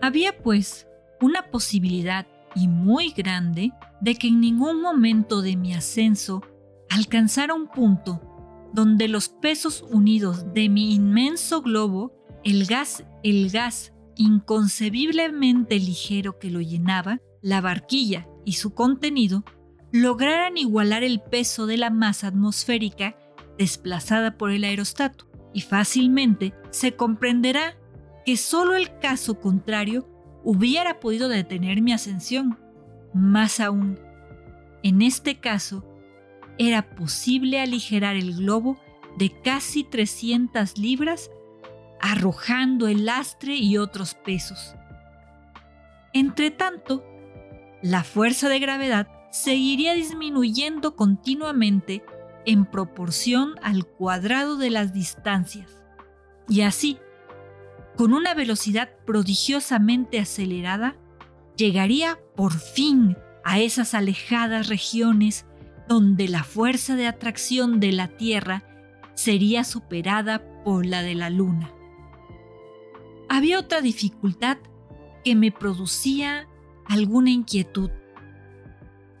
Había 0.00 0.38
pues 0.38 0.86
una 1.20 1.50
posibilidad 1.50 2.28
y 2.54 2.68
muy 2.68 3.10
grande 3.10 3.72
de 4.00 4.14
que 4.14 4.28
en 4.28 4.40
ningún 4.40 4.80
momento 4.80 5.42
de 5.42 5.56
mi 5.56 5.74
ascenso 5.74 6.42
alcanzara 6.90 7.54
un 7.54 7.66
punto 7.66 8.20
donde 8.72 9.08
los 9.08 9.30
pesos 9.30 9.84
unidos 9.90 10.54
de 10.54 10.68
mi 10.68 10.94
inmenso 10.94 11.60
globo, 11.60 12.15
el 12.46 12.64
gas, 12.66 13.04
el 13.24 13.50
gas 13.50 13.92
inconcebiblemente 14.14 15.80
ligero 15.80 16.38
que 16.38 16.48
lo 16.48 16.60
llenaba, 16.60 17.20
la 17.42 17.60
barquilla 17.60 18.28
y 18.44 18.52
su 18.52 18.72
contenido, 18.72 19.44
lograran 19.90 20.56
igualar 20.56 21.02
el 21.02 21.20
peso 21.20 21.66
de 21.66 21.76
la 21.76 21.90
masa 21.90 22.28
atmosférica 22.28 23.18
desplazada 23.58 24.38
por 24.38 24.52
el 24.52 24.62
aerostato, 24.62 25.28
y 25.52 25.62
fácilmente 25.62 26.54
se 26.70 26.94
comprenderá 26.94 27.76
que 28.24 28.36
solo 28.36 28.76
el 28.76 28.96
caso 29.00 29.40
contrario 29.40 30.08
hubiera 30.44 31.00
podido 31.00 31.28
detener 31.28 31.82
mi 31.82 31.92
ascensión. 31.92 32.60
Más 33.12 33.58
aún, 33.58 33.98
en 34.84 35.02
este 35.02 35.40
caso, 35.40 35.84
era 36.58 36.94
posible 36.94 37.60
aligerar 37.60 38.14
el 38.14 38.36
globo 38.36 38.78
de 39.18 39.32
casi 39.42 39.82
300 39.82 40.78
libras 40.78 41.30
arrojando 42.00 42.88
el 42.88 43.06
lastre 43.06 43.56
y 43.56 43.78
otros 43.78 44.14
pesos. 44.14 44.74
Entretanto, 46.12 47.04
la 47.82 48.04
fuerza 48.04 48.48
de 48.48 48.58
gravedad 48.58 49.08
seguiría 49.30 49.94
disminuyendo 49.94 50.96
continuamente 50.96 52.02
en 52.46 52.64
proporción 52.64 53.54
al 53.62 53.84
cuadrado 53.86 54.56
de 54.56 54.70
las 54.70 54.92
distancias. 54.92 55.84
Y 56.48 56.62
así, 56.62 56.98
con 57.96 58.14
una 58.14 58.34
velocidad 58.34 58.90
prodigiosamente 59.04 60.18
acelerada, 60.18 60.96
llegaría 61.56 62.18
por 62.34 62.52
fin 62.52 63.16
a 63.44 63.58
esas 63.58 63.94
alejadas 63.94 64.68
regiones 64.68 65.44
donde 65.88 66.28
la 66.28 66.44
fuerza 66.44 66.96
de 66.96 67.06
atracción 67.06 67.78
de 67.80 67.92
la 67.92 68.08
Tierra 68.08 68.64
sería 69.14 69.64
superada 69.64 70.42
por 70.64 70.84
la 70.84 71.02
de 71.02 71.14
la 71.14 71.30
Luna. 71.30 71.75
Había 73.28 73.58
otra 73.58 73.80
dificultad 73.80 74.58
que 75.24 75.34
me 75.34 75.50
producía 75.50 76.48
alguna 76.86 77.30
inquietud. 77.30 77.90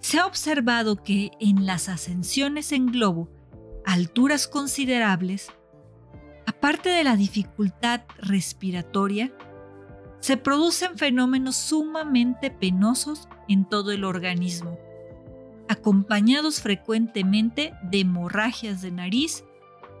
Se 0.00 0.18
ha 0.18 0.26
observado 0.26 1.02
que 1.02 1.32
en 1.40 1.66
las 1.66 1.88
ascensiones 1.88 2.70
en 2.70 2.86
globo 2.86 3.28
a 3.84 3.94
alturas 3.94 4.46
considerables, 4.46 5.48
aparte 6.46 6.90
de 6.90 7.02
la 7.02 7.16
dificultad 7.16 8.02
respiratoria, 8.18 9.32
se 10.20 10.36
producen 10.36 10.96
fenómenos 10.96 11.56
sumamente 11.56 12.50
penosos 12.50 13.28
en 13.48 13.64
todo 13.64 13.90
el 13.90 14.04
organismo, 14.04 14.78
acompañados 15.68 16.60
frecuentemente 16.60 17.74
de 17.82 18.00
hemorragias 18.00 18.82
de 18.82 18.92
nariz 18.92 19.44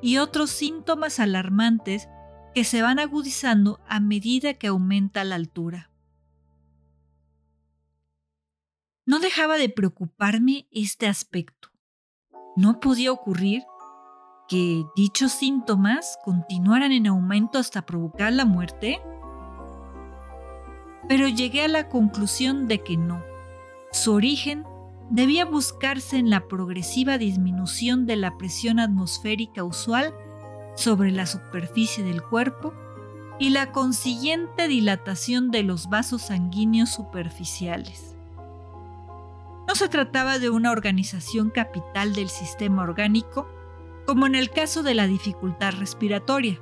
y 0.02 0.18
otros 0.18 0.50
síntomas 0.50 1.20
alarmantes 1.20 2.08
que 2.56 2.64
se 2.64 2.80
van 2.80 2.98
agudizando 2.98 3.80
a 3.86 4.00
medida 4.00 4.54
que 4.54 4.68
aumenta 4.68 5.24
la 5.24 5.34
altura. 5.34 5.90
No 9.04 9.18
dejaba 9.18 9.58
de 9.58 9.68
preocuparme 9.68 10.66
este 10.70 11.06
aspecto. 11.06 11.68
¿No 12.56 12.80
podía 12.80 13.12
ocurrir 13.12 13.62
que 14.48 14.86
dichos 14.96 15.32
síntomas 15.32 16.16
continuaran 16.24 16.92
en 16.92 17.08
aumento 17.08 17.58
hasta 17.58 17.84
provocar 17.84 18.32
la 18.32 18.46
muerte? 18.46 19.02
Pero 21.10 21.28
llegué 21.28 21.60
a 21.60 21.68
la 21.68 21.90
conclusión 21.90 22.68
de 22.68 22.82
que 22.82 22.96
no. 22.96 23.22
Su 23.92 24.14
origen 24.14 24.64
debía 25.10 25.44
buscarse 25.44 26.16
en 26.16 26.30
la 26.30 26.48
progresiva 26.48 27.18
disminución 27.18 28.06
de 28.06 28.16
la 28.16 28.38
presión 28.38 28.80
atmosférica 28.80 29.62
usual 29.62 30.14
sobre 30.76 31.10
la 31.10 31.26
superficie 31.26 32.04
del 32.04 32.22
cuerpo 32.22 32.72
y 33.38 33.50
la 33.50 33.72
consiguiente 33.72 34.68
dilatación 34.68 35.50
de 35.50 35.62
los 35.62 35.88
vasos 35.88 36.22
sanguíneos 36.22 36.90
superficiales. 36.90 38.16
No 39.68 39.74
se 39.74 39.88
trataba 39.88 40.38
de 40.38 40.48
una 40.48 40.70
organización 40.70 41.50
capital 41.50 42.14
del 42.14 42.28
sistema 42.28 42.82
orgánico, 42.82 43.48
como 44.06 44.26
en 44.26 44.36
el 44.36 44.50
caso 44.50 44.82
de 44.82 44.94
la 44.94 45.06
dificultad 45.06 45.72
respiratoria, 45.72 46.60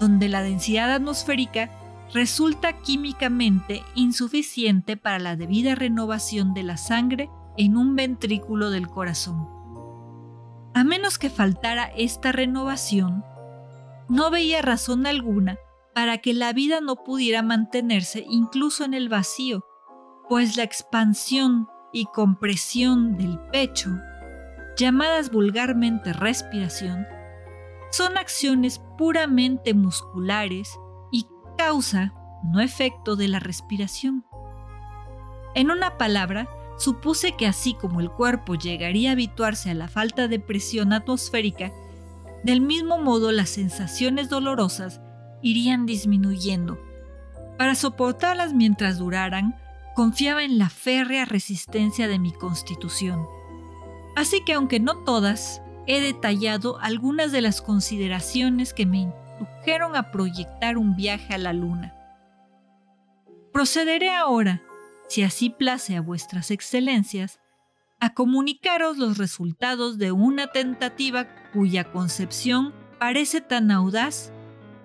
donde 0.00 0.28
la 0.28 0.42
densidad 0.42 0.92
atmosférica 0.92 1.70
resulta 2.12 2.80
químicamente 2.80 3.82
insuficiente 3.94 4.96
para 4.96 5.18
la 5.18 5.36
debida 5.36 5.74
renovación 5.74 6.54
de 6.54 6.62
la 6.62 6.76
sangre 6.76 7.30
en 7.56 7.76
un 7.76 7.94
ventrículo 7.94 8.70
del 8.70 8.88
corazón. 8.88 9.53
A 10.74 10.82
menos 10.82 11.18
que 11.18 11.30
faltara 11.30 11.84
esta 11.96 12.32
renovación, 12.32 13.24
no 14.08 14.30
veía 14.30 14.60
razón 14.60 15.06
alguna 15.06 15.56
para 15.94 16.18
que 16.18 16.34
la 16.34 16.52
vida 16.52 16.80
no 16.80 16.96
pudiera 17.04 17.42
mantenerse 17.42 18.24
incluso 18.28 18.84
en 18.84 18.92
el 18.92 19.08
vacío, 19.08 19.64
pues 20.28 20.56
la 20.56 20.64
expansión 20.64 21.68
y 21.92 22.06
compresión 22.06 23.16
del 23.16 23.38
pecho, 23.52 23.90
llamadas 24.76 25.30
vulgarmente 25.30 26.12
respiración, 26.12 27.06
son 27.92 28.18
acciones 28.18 28.82
puramente 28.98 29.74
musculares 29.74 30.76
y 31.12 31.28
causa, 31.56 32.12
no 32.42 32.60
efecto 32.60 33.14
de 33.14 33.28
la 33.28 33.38
respiración. 33.38 34.26
En 35.54 35.70
una 35.70 35.96
palabra, 35.96 36.48
supuse 36.78 37.32
que 37.32 37.46
así 37.46 37.74
como 37.74 38.00
el 38.00 38.10
cuerpo 38.10 38.54
llegaría 38.54 39.10
a 39.10 39.12
habituarse 39.12 39.70
a 39.70 39.74
la 39.74 39.88
falta 39.88 40.28
de 40.28 40.40
presión 40.40 40.92
atmosférica, 40.92 41.72
del 42.42 42.60
mismo 42.60 42.98
modo 42.98 43.32
las 43.32 43.50
sensaciones 43.50 44.28
dolorosas 44.28 45.00
irían 45.42 45.86
disminuyendo. 45.86 46.78
Para 47.58 47.74
soportarlas 47.74 48.52
mientras 48.52 48.98
duraran, 48.98 49.56
confiaba 49.94 50.42
en 50.42 50.58
la 50.58 50.68
férrea 50.68 51.24
resistencia 51.24 52.08
de 52.08 52.18
mi 52.18 52.32
constitución. 52.32 53.26
Así 54.16 54.42
que 54.44 54.54
aunque 54.54 54.80
no 54.80 55.04
todas, 55.04 55.62
he 55.86 56.00
detallado 56.00 56.78
algunas 56.80 57.32
de 57.32 57.42
las 57.42 57.60
consideraciones 57.60 58.74
que 58.74 58.86
me 58.86 58.98
indujeron 58.98 59.96
a 59.96 60.10
proyectar 60.10 60.78
un 60.78 60.96
viaje 60.96 61.34
a 61.34 61.38
la 61.38 61.52
luna. 61.52 61.94
Procederé 63.52 64.10
ahora, 64.10 64.62
si 65.06 65.22
así 65.22 65.50
place 65.50 65.96
a 65.96 66.00
vuestras 66.00 66.50
excelencias, 66.50 67.40
a 68.00 68.14
comunicaros 68.14 68.98
los 68.98 69.18
resultados 69.18 69.98
de 69.98 70.12
una 70.12 70.48
tentativa 70.48 71.26
cuya 71.52 71.84
concepción 71.84 72.74
parece 72.98 73.40
tan 73.40 73.70
audaz 73.70 74.32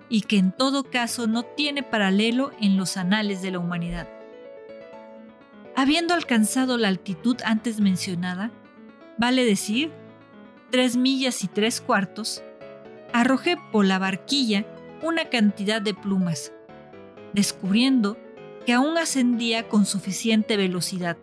y 0.08 0.22
que 0.22 0.38
en 0.38 0.52
todo 0.52 0.84
caso 0.84 1.26
no 1.26 1.42
tiene 1.42 1.82
paralelo 1.82 2.50
en 2.60 2.76
los 2.76 2.96
anales 2.96 3.42
de 3.42 3.50
la 3.50 3.58
humanidad. 3.58 4.08
Habiendo 5.76 6.14
alcanzado 6.14 6.76
la 6.76 6.88
altitud 6.88 7.36
antes 7.44 7.80
mencionada, 7.80 8.50
vale 9.18 9.44
decir, 9.44 9.92
tres 10.70 10.96
millas 10.96 11.44
y 11.44 11.48
tres 11.48 11.80
cuartos, 11.80 12.42
arrojé 13.12 13.56
por 13.72 13.84
la 13.84 13.98
barquilla 13.98 14.66
una 15.02 15.26
cantidad 15.26 15.80
de 15.80 15.94
plumas, 15.94 16.52
descubriendo 17.32 18.18
que 18.70 18.74
aún 18.74 18.98
ascendía 18.98 19.68
con 19.68 19.84
suficiente 19.84 20.56
velocidad, 20.56 21.16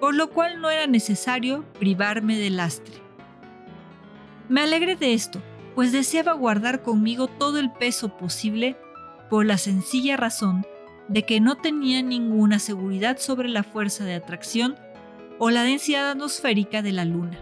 por 0.00 0.14
lo 0.14 0.30
cual 0.30 0.62
no 0.62 0.70
era 0.70 0.86
necesario 0.86 1.62
privarme 1.78 2.38
del 2.38 2.56
lastre. 2.56 2.94
Me 4.48 4.62
alegré 4.62 4.96
de 4.96 5.12
esto, 5.12 5.42
pues 5.74 5.92
deseaba 5.92 6.32
guardar 6.32 6.80
conmigo 6.80 7.26
todo 7.26 7.58
el 7.58 7.70
peso 7.70 8.16
posible 8.16 8.78
por 9.28 9.44
la 9.44 9.58
sencilla 9.58 10.16
razón 10.16 10.64
de 11.08 11.26
que 11.26 11.40
no 11.40 11.56
tenía 11.56 12.00
ninguna 12.00 12.58
seguridad 12.58 13.18
sobre 13.18 13.50
la 13.50 13.64
fuerza 13.64 14.06
de 14.06 14.14
atracción 14.14 14.74
o 15.38 15.50
la 15.50 15.62
densidad 15.62 16.10
atmosférica 16.10 16.80
de 16.80 16.92
la 16.92 17.04
Luna. 17.04 17.38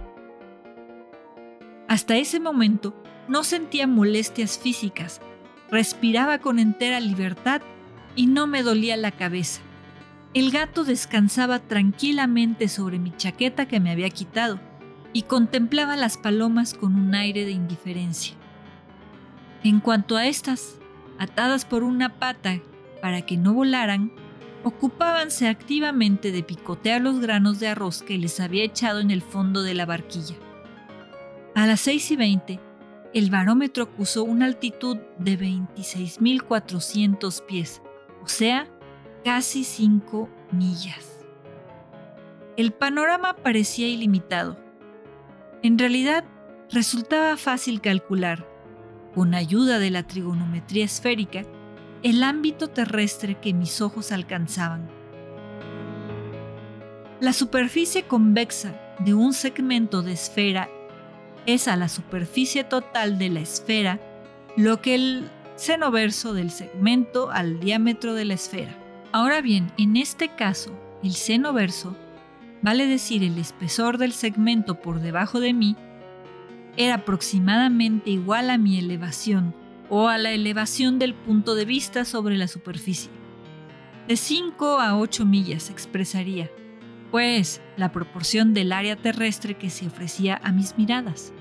Hasta 1.86 2.16
ese 2.16 2.40
momento 2.40 3.00
no 3.28 3.44
sentía 3.44 3.86
molestias 3.86 4.58
físicas, 4.58 5.20
respiraba 5.70 6.40
con 6.40 6.58
entera 6.58 6.98
libertad 6.98 7.62
y 8.16 8.26
no 8.26 8.46
me 8.46 8.62
dolía 8.62 8.96
la 8.96 9.10
cabeza. 9.10 9.60
El 10.34 10.50
gato 10.50 10.84
descansaba 10.84 11.58
tranquilamente 11.58 12.68
sobre 12.68 12.98
mi 12.98 13.14
chaqueta 13.16 13.66
que 13.66 13.80
me 13.80 13.90
había 13.90 14.10
quitado 14.10 14.60
y 15.12 15.22
contemplaba 15.22 15.96
las 15.96 16.16
palomas 16.16 16.74
con 16.74 16.94
un 16.94 17.14
aire 17.14 17.44
de 17.44 17.52
indiferencia. 17.52 18.34
En 19.62 19.80
cuanto 19.80 20.16
a 20.16 20.26
estas, 20.26 20.78
atadas 21.18 21.64
por 21.64 21.82
una 21.82 22.18
pata 22.18 22.60
para 23.00 23.22
que 23.22 23.36
no 23.36 23.52
volaran, 23.52 24.12
ocupábanse 24.64 25.48
activamente 25.48 26.32
de 26.32 26.42
picotear 26.42 27.02
los 27.02 27.20
granos 27.20 27.60
de 27.60 27.68
arroz 27.68 28.02
que 28.02 28.18
les 28.18 28.40
había 28.40 28.64
echado 28.64 29.00
en 29.00 29.10
el 29.10 29.22
fondo 29.22 29.62
de 29.62 29.74
la 29.74 29.86
barquilla. 29.86 30.36
A 31.54 31.66
las 31.66 31.80
6 31.80 32.12
y 32.12 32.16
20, 32.16 32.60
el 33.12 33.30
barómetro 33.30 33.84
acusó 33.84 34.24
una 34.24 34.46
altitud 34.46 34.96
de 35.18 35.38
26.400 35.38 37.44
pies, 37.44 37.82
o 38.22 38.28
sea, 38.28 38.66
casi 39.24 39.64
5 39.64 40.28
millas. 40.52 41.24
El 42.56 42.72
panorama 42.72 43.34
parecía 43.34 43.88
ilimitado. 43.88 44.56
En 45.62 45.78
realidad, 45.78 46.24
resultaba 46.70 47.36
fácil 47.36 47.80
calcular, 47.80 48.46
con 49.14 49.34
ayuda 49.34 49.78
de 49.78 49.90
la 49.90 50.06
trigonometría 50.06 50.84
esférica, 50.84 51.44
el 52.02 52.22
ámbito 52.22 52.68
terrestre 52.68 53.38
que 53.40 53.52
mis 53.52 53.80
ojos 53.80 54.12
alcanzaban. 54.12 54.88
La 57.20 57.32
superficie 57.32 58.02
convexa 58.02 58.74
de 58.98 59.14
un 59.14 59.32
segmento 59.32 60.02
de 60.02 60.12
esfera 60.12 60.68
es 61.46 61.68
a 61.68 61.76
la 61.76 61.88
superficie 61.88 62.64
total 62.64 63.18
de 63.18 63.28
la 63.30 63.40
esfera 63.40 64.00
lo 64.56 64.80
que 64.80 64.94
el 64.94 65.30
seno-verso 65.62 66.34
del 66.34 66.50
segmento 66.50 67.30
al 67.30 67.60
diámetro 67.60 68.14
de 68.14 68.24
la 68.24 68.34
esfera. 68.34 68.76
Ahora 69.12 69.40
bien, 69.40 69.70
en 69.78 69.96
este 69.96 70.28
caso, 70.28 70.76
el 71.04 71.12
seno-verso 71.12 71.96
vale 72.62 72.86
decir 72.86 73.22
el 73.22 73.38
espesor 73.38 73.96
del 73.98 74.12
segmento 74.12 74.80
por 74.80 75.00
debajo 75.00 75.38
de 75.38 75.52
mí, 75.52 75.76
era 76.76 76.94
aproximadamente 76.94 78.10
igual 78.10 78.50
a 78.50 78.58
mi 78.58 78.76
elevación 78.76 79.54
o 79.88 80.08
a 80.08 80.18
la 80.18 80.30
elevación 80.30 80.98
del 80.98 81.14
punto 81.14 81.54
de 81.54 81.64
vista 81.64 82.04
sobre 82.04 82.36
la 82.36 82.48
superficie. 82.48 83.10
De 84.08 84.16
5 84.16 84.80
a 84.80 84.98
8 84.98 85.24
millas 85.26 85.70
expresaría, 85.70 86.50
pues, 87.10 87.60
la 87.76 87.92
proporción 87.92 88.52
del 88.54 88.72
área 88.72 88.96
terrestre 88.96 89.54
que 89.54 89.70
se 89.70 89.86
ofrecía 89.86 90.40
a 90.42 90.50
mis 90.50 90.78
miradas. 90.78 91.32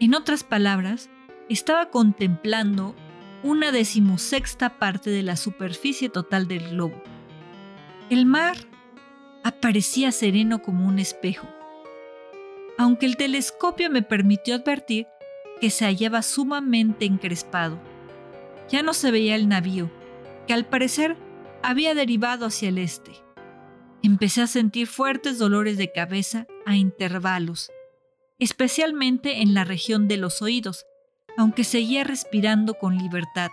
En 0.00 0.14
otras 0.14 0.44
palabras, 0.44 1.09
estaba 1.54 1.90
contemplando 1.90 2.94
una 3.42 3.72
decimosexta 3.72 4.78
parte 4.78 5.10
de 5.10 5.22
la 5.22 5.36
superficie 5.36 6.08
total 6.08 6.46
del 6.46 6.70
globo. 6.70 7.02
El 8.08 8.24
mar 8.24 8.56
aparecía 9.42 10.12
sereno 10.12 10.62
como 10.62 10.86
un 10.86 10.98
espejo, 10.98 11.48
aunque 12.78 13.06
el 13.06 13.16
telescopio 13.16 13.90
me 13.90 14.02
permitió 14.02 14.54
advertir 14.54 15.06
que 15.60 15.70
se 15.70 15.84
hallaba 15.84 16.22
sumamente 16.22 17.04
encrespado. 17.04 17.78
Ya 18.68 18.82
no 18.82 18.94
se 18.94 19.10
veía 19.10 19.34
el 19.34 19.48
navío, 19.48 19.90
que 20.46 20.54
al 20.54 20.66
parecer 20.66 21.16
había 21.62 21.94
derivado 21.94 22.46
hacia 22.46 22.68
el 22.68 22.78
este. 22.78 23.12
Empecé 24.02 24.42
a 24.42 24.46
sentir 24.46 24.86
fuertes 24.86 25.38
dolores 25.38 25.76
de 25.76 25.92
cabeza 25.92 26.46
a 26.64 26.76
intervalos, 26.76 27.70
especialmente 28.38 29.42
en 29.42 29.52
la 29.52 29.64
región 29.64 30.08
de 30.08 30.16
los 30.16 30.40
oídos, 30.40 30.86
aunque 31.40 31.64
seguía 31.64 32.04
respirando 32.04 32.74
con 32.74 32.98
libertad. 32.98 33.50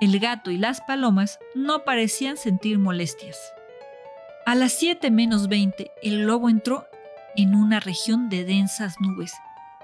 El 0.00 0.18
gato 0.18 0.50
y 0.50 0.56
las 0.56 0.80
palomas 0.80 1.38
no 1.54 1.84
parecían 1.84 2.38
sentir 2.38 2.78
molestias. 2.78 3.38
A 4.46 4.54
las 4.54 4.72
7 4.72 5.10
menos 5.10 5.48
20, 5.48 5.90
el 6.02 6.22
globo 6.22 6.48
entró 6.48 6.86
en 7.36 7.54
una 7.54 7.80
región 7.80 8.30
de 8.30 8.46
densas 8.46 8.98
nubes 8.98 9.34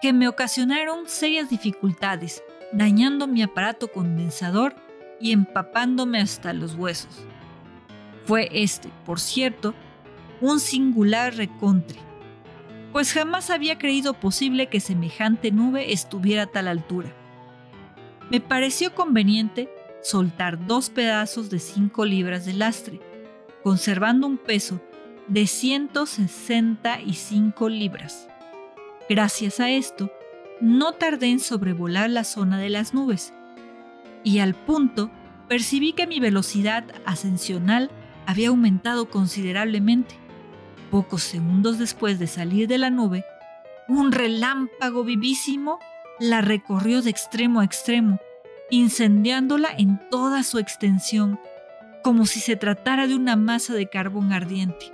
que 0.00 0.14
me 0.14 0.26
ocasionaron 0.26 1.06
serias 1.06 1.50
dificultades, 1.50 2.42
dañando 2.72 3.26
mi 3.26 3.42
aparato 3.42 3.88
condensador 3.88 4.74
y 5.20 5.32
empapándome 5.32 6.18
hasta 6.18 6.54
los 6.54 6.76
huesos. 6.76 7.26
Fue 8.24 8.48
este, 8.52 8.88
por 9.04 9.20
cierto, 9.20 9.74
un 10.40 10.58
singular 10.60 11.34
recontre, 11.34 11.98
pues 12.94 13.12
jamás 13.12 13.50
había 13.50 13.76
creído 13.76 14.14
posible 14.14 14.68
que 14.68 14.78
semejante 14.78 15.50
nube 15.50 15.92
estuviera 15.92 16.44
a 16.44 16.46
tal 16.46 16.68
altura. 16.68 17.12
Me 18.30 18.40
pareció 18.40 18.94
conveniente 18.94 19.68
soltar 20.00 20.64
dos 20.64 20.90
pedazos 20.90 21.50
de 21.50 21.58
5 21.58 22.04
libras 22.04 22.46
de 22.46 22.52
lastre, 22.52 23.00
conservando 23.64 24.28
un 24.28 24.38
peso 24.38 24.80
de 25.26 25.48
165 25.48 27.68
libras. 27.68 28.28
Gracias 29.08 29.58
a 29.58 29.70
esto, 29.70 30.12
no 30.60 30.92
tardé 30.92 31.30
en 31.30 31.40
sobrevolar 31.40 32.08
la 32.10 32.22
zona 32.22 32.60
de 32.60 32.70
las 32.70 32.94
nubes, 32.94 33.34
y 34.22 34.38
al 34.38 34.54
punto 34.54 35.10
percibí 35.48 35.94
que 35.94 36.06
mi 36.06 36.20
velocidad 36.20 36.84
ascensional 37.06 37.90
había 38.24 38.50
aumentado 38.50 39.10
considerablemente. 39.10 40.22
Pocos 40.94 41.24
segundos 41.24 41.80
después 41.80 42.20
de 42.20 42.28
salir 42.28 42.68
de 42.68 42.78
la 42.78 42.88
nube, 42.88 43.24
un 43.88 44.12
relámpago 44.12 45.02
vivísimo 45.02 45.80
la 46.20 46.40
recorrió 46.40 47.02
de 47.02 47.10
extremo 47.10 47.58
a 47.58 47.64
extremo, 47.64 48.20
incendiándola 48.70 49.70
en 49.76 49.98
toda 50.08 50.44
su 50.44 50.60
extensión, 50.60 51.40
como 52.04 52.26
si 52.26 52.38
se 52.38 52.54
tratara 52.54 53.08
de 53.08 53.16
una 53.16 53.34
masa 53.34 53.74
de 53.74 53.88
carbón 53.88 54.32
ardiente. 54.32 54.92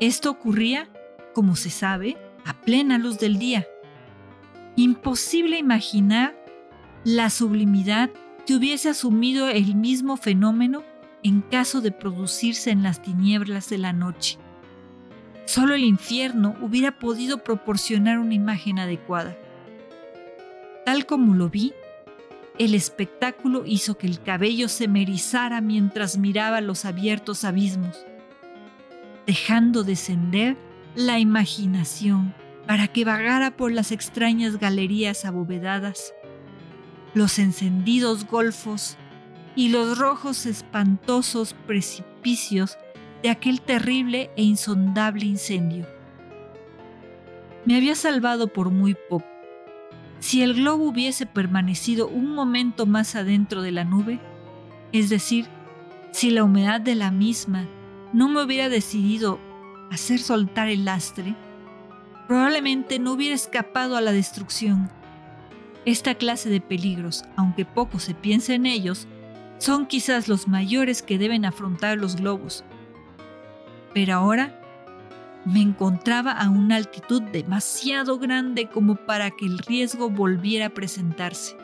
Esto 0.00 0.30
ocurría, 0.30 0.88
como 1.34 1.56
se 1.56 1.68
sabe, 1.68 2.16
a 2.46 2.54
plena 2.54 2.96
luz 2.96 3.18
del 3.18 3.38
día. 3.38 3.68
Imposible 4.76 5.58
imaginar 5.58 6.42
la 7.04 7.28
sublimidad 7.28 8.08
que 8.46 8.54
hubiese 8.54 8.88
asumido 8.88 9.50
el 9.50 9.74
mismo 9.74 10.16
fenómeno 10.16 10.84
en 11.22 11.42
caso 11.42 11.82
de 11.82 11.92
producirse 11.92 12.70
en 12.70 12.82
las 12.82 13.02
tinieblas 13.02 13.68
de 13.68 13.76
la 13.76 13.92
noche. 13.92 14.38
Solo 15.48 15.74
el 15.74 15.82
infierno 15.82 16.56
hubiera 16.60 16.98
podido 16.98 17.42
proporcionar 17.42 18.18
una 18.18 18.34
imagen 18.34 18.78
adecuada. 18.78 19.34
Tal 20.84 21.06
como 21.06 21.34
lo 21.34 21.48
vi, 21.48 21.72
el 22.58 22.74
espectáculo 22.74 23.64
hizo 23.64 23.96
que 23.96 24.06
el 24.06 24.20
cabello 24.22 24.68
se 24.68 24.88
me 24.88 25.00
erizara 25.00 25.62
mientras 25.62 26.18
miraba 26.18 26.60
los 26.60 26.84
abiertos 26.84 27.44
abismos, 27.44 28.04
dejando 29.26 29.84
descender 29.84 30.58
la 30.94 31.18
imaginación 31.18 32.34
para 32.66 32.88
que 32.88 33.06
vagara 33.06 33.56
por 33.56 33.72
las 33.72 33.90
extrañas 33.90 34.58
galerías 34.58 35.24
abovedadas, 35.24 36.12
los 37.14 37.38
encendidos 37.38 38.26
golfos 38.26 38.98
y 39.56 39.70
los 39.70 39.96
rojos 39.96 40.44
espantosos 40.44 41.54
precipicios 41.66 42.18
precipicios 42.18 42.76
de 43.22 43.30
aquel 43.30 43.60
terrible 43.60 44.30
e 44.36 44.42
insondable 44.42 45.24
incendio. 45.24 45.86
Me 47.64 47.76
había 47.76 47.94
salvado 47.94 48.48
por 48.48 48.70
muy 48.70 48.96
poco. 49.08 49.26
Si 50.20 50.42
el 50.42 50.54
globo 50.54 50.84
hubiese 50.84 51.26
permanecido 51.26 52.08
un 52.08 52.34
momento 52.34 52.86
más 52.86 53.14
adentro 53.14 53.62
de 53.62 53.72
la 53.72 53.84
nube, 53.84 54.20
es 54.92 55.10
decir, 55.10 55.46
si 56.12 56.30
la 56.30 56.44
humedad 56.44 56.80
de 56.80 56.94
la 56.94 57.10
misma 57.10 57.66
no 58.12 58.28
me 58.28 58.42
hubiera 58.42 58.68
decidido 58.68 59.38
hacer 59.90 60.18
soltar 60.18 60.68
el 60.68 60.84
lastre, 60.84 61.34
probablemente 62.26 62.98
no 62.98 63.12
hubiera 63.12 63.34
escapado 63.34 63.96
a 63.96 64.00
la 64.00 64.12
destrucción. 64.12 64.90
Esta 65.84 66.14
clase 66.14 66.50
de 66.50 66.60
peligros, 66.60 67.24
aunque 67.36 67.64
poco 67.64 67.98
se 67.98 68.14
piense 68.14 68.54
en 68.54 68.66
ellos, 68.66 69.06
son 69.58 69.86
quizás 69.86 70.28
los 70.28 70.48
mayores 70.48 71.02
que 71.02 71.18
deben 71.18 71.44
afrontar 71.44 71.98
los 71.98 72.16
globos. 72.16 72.64
Pero 73.92 74.14
ahora 74.14 74.58
me 75.44 75.60
encontraba 75.60 76.32
a 76.32 76.48
una 76.48 76.76
altitud 76.76 77.22
demasiado 77.22 78.18
grande 78.18 78.68
como 78.68 78.96
para 78.96 79.30
que 79.30 79.46
el 79.46 79.58
riesgo 79.58 80.10
volviera 80.10 80.66
a 80.66 80.70
presentarse. 80.70 81.56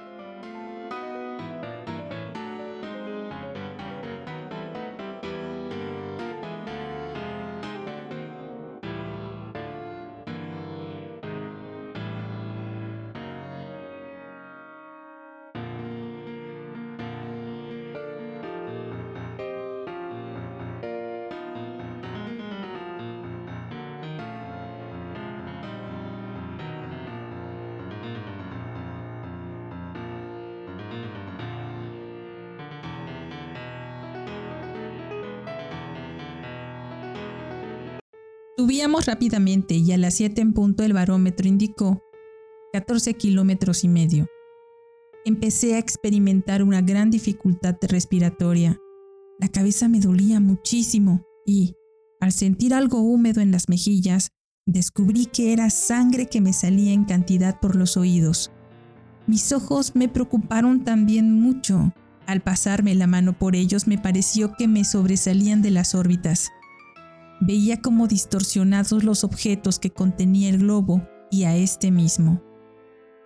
Subíamos 38.56 39.06
rápidamente 39.06 39.74
y 39.74 39.90
a 39.90 39.98
las 39.98 40.14
7 40.14 40.40
en 40.40 40.52
punto 40.52 40.84
el 40.84 40.92
barómetro 40.92 41.48
indicó 41.48 42.00
14 42.72 43.14
kilómetros 43.14 43.82
y 43.82 43.88
medio. 43.88 44.28
Empecé 45.24 45.74
a 45.74 45.78
experimentar 45.78 46.62
una 46.62 46.80
gran 46.80 47.10
dificultad 47.10 47.76
respiratoria. 47.82 48.78
La 49.40 49.48
cabeza 49.48 49.88
me 49.88 49.98
dolía 49.98 50.38
muchísimo 50.38 51.26
y, 51.44 51.74
al 52.20 52.30
sentir 52.30 52.74
algo 52.74 53.00
húmedo 53.00 53.40
en 53.40 53.50
las 53.50 53.68
mejillas, 53.68 54.30
descubrí 54.66 55.26
que 55.26 55.52
era 55.52 55.68
sangre 55.68 56.26
que 56.26 56.40
me 56.40 56.52
salía 56.52 56.92
en 56.92 57.06
cantidad 57.06 57.58
por 57.58 57.74
los 57.74 57.96
oídos. 57.96 58.52
Mis 59.26 59.50
ojos 59.50 59.96
me 59.96 60.08
preocuparon 60.08 60.84
también 60.84 61.32
mucho. 61.32 61.92
Al 62.26 62.40
pasarme 62.40 62.94
la 62.94 63.08
mano 63.08 63.36
por 63.36 63.56
ellos 63.56 63.88
me 63.88 63.98
pareció 63.98 64.54
que 64.56 64.68
me 64.68 64.84
sobresalían 64.84 65.60
de 65.60 65.72
las 65.72 65.96
órbitas. 65.96 66.50
Veía 67.46 67.82
como 67.82 68.08
distorsionados 68.08 69.04
los 69.04 69.22
objetos 69.22 69.78
que 69.78 69.90
contenía 69.90 70.48
el 70.48 70.58
globo 70.58 71.06
y 71.30 71.44
a 71.44 71.54
este 71.54 71.90
mismo. 71.90 72.42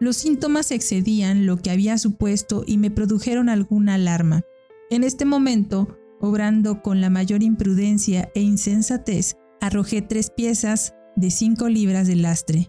Los 0.01 0.17
síntomas 0.17 0.73
excedían 0.73 1.47
lo 1.47 1.57
que 1.57 1.71
había 1.71 1.99
supuesto 1.99 2.65
y 2.67 2.79
me 2.79 2.91
produjeron 2.91 3.49
alguna 3.49 3.95
alarma. 3.95 4.43
En 4.91 5.05
este 5.05 5.25
momento, 5.25 5.97
obrando 6.21 6.83
con 6.83 7.01
la 7.01 7.11
mayor 7.11 7.45
imprudencia 7.45 8.31
e 8.35 8.41
insensatez, 8.41 9.37
arrojé 9.61 10.03
tres 10.03 10.31
piezas 10.31 10.95
de 11.15 11.31
cinco 11.31 11.69
libras 11.69 12.09
de 12.09 12.17
lastre. 12.17 12.69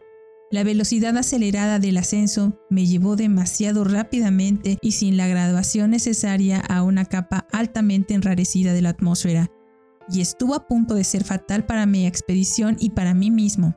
La 0.51 0.63
velocidad 0.63 1.17
acelerada 1.17 1.79
del 1.79 1.97
ascenso 1.97 2.59
me 2.69 2.85
llevó 2.85 3.15
demasiado 3.15 3.83
rápidamente 3.83 4.77
y 4.81 4.91
sin 4.91 5.17
la 5.17 5.27
graduación 5.27 5.91
necesaria 5.91 6.59
a 6.59 6.83
una 6.83 7.05
capa 7.05 7.47
altamente 7.51 8.15
enrarecida 8.15 8.73
de 8.73 8.81
la 8.81 8.89
atmósfera, 8.89 9.51
y 10.12 10.22
estuvo 10.22 10.55
a 10.55 10.68
punto 10.68 10.95
de 10.95 11.03
ser 11.03 11.24
fatal 11.24 11.66
para 11.66 11.86
mi 11.86 12.05
expedición 12.05 12.78
y 12.80 12.91
para 12.91 13.14
mí 13.14 13.32
mismo. 13.32 13.76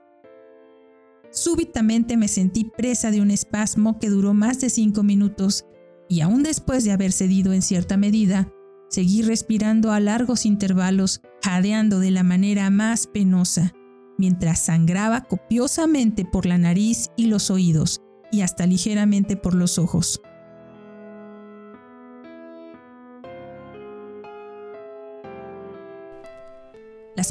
Súbitamente 1.30 2.16
me 2.16 2.28
sentí 2.28 2.64
presa 2.64 3.10
de 3.10 3.20
un 3.20 3.30
espasmo 3.30 3.98
que 3.98 4.10
duró 4.10 4.34
más 4.34 4.60
de 4.60 4.70
cinco 4.70 5.02
minutos 5.02 5.64
y 6.08 6.20
aún 6.20 6.42
después 6.42 6.84
de 6.84 6.92
haber 6.92 7.12
cedido 7.12 7.52
en 7.54 7.62
cierta 7.62 7.96
medida, 7.96 8.52
seguí 8.90 9.22
respirando 9.22 9.92
a 9.92 10.00
largos 10.00 10.44
intervalos, 10.44 11.22
jadeando 11.42 12.00
de 12.00 12.10
la 12.10 12.22
manera 12.22 12.68
más 12.68 13.06
penosa, 13.06 13.72
mientras 14.18 14.60
sangraba 14.60 15.22
copiosamente 15.22 16.26
por 16.26 16.44
la 16.44 16.58
nariz 16.58 17.08
y 17.16 17.26
los 17.26 17.50
oídos, 17.50 18.02
y 18.30 18.42
hasta 18.42 18.66
ligeramente 18.66 19.36
por 19.36 19.54
los 19.54 19.78
ojos. 19.78 20.20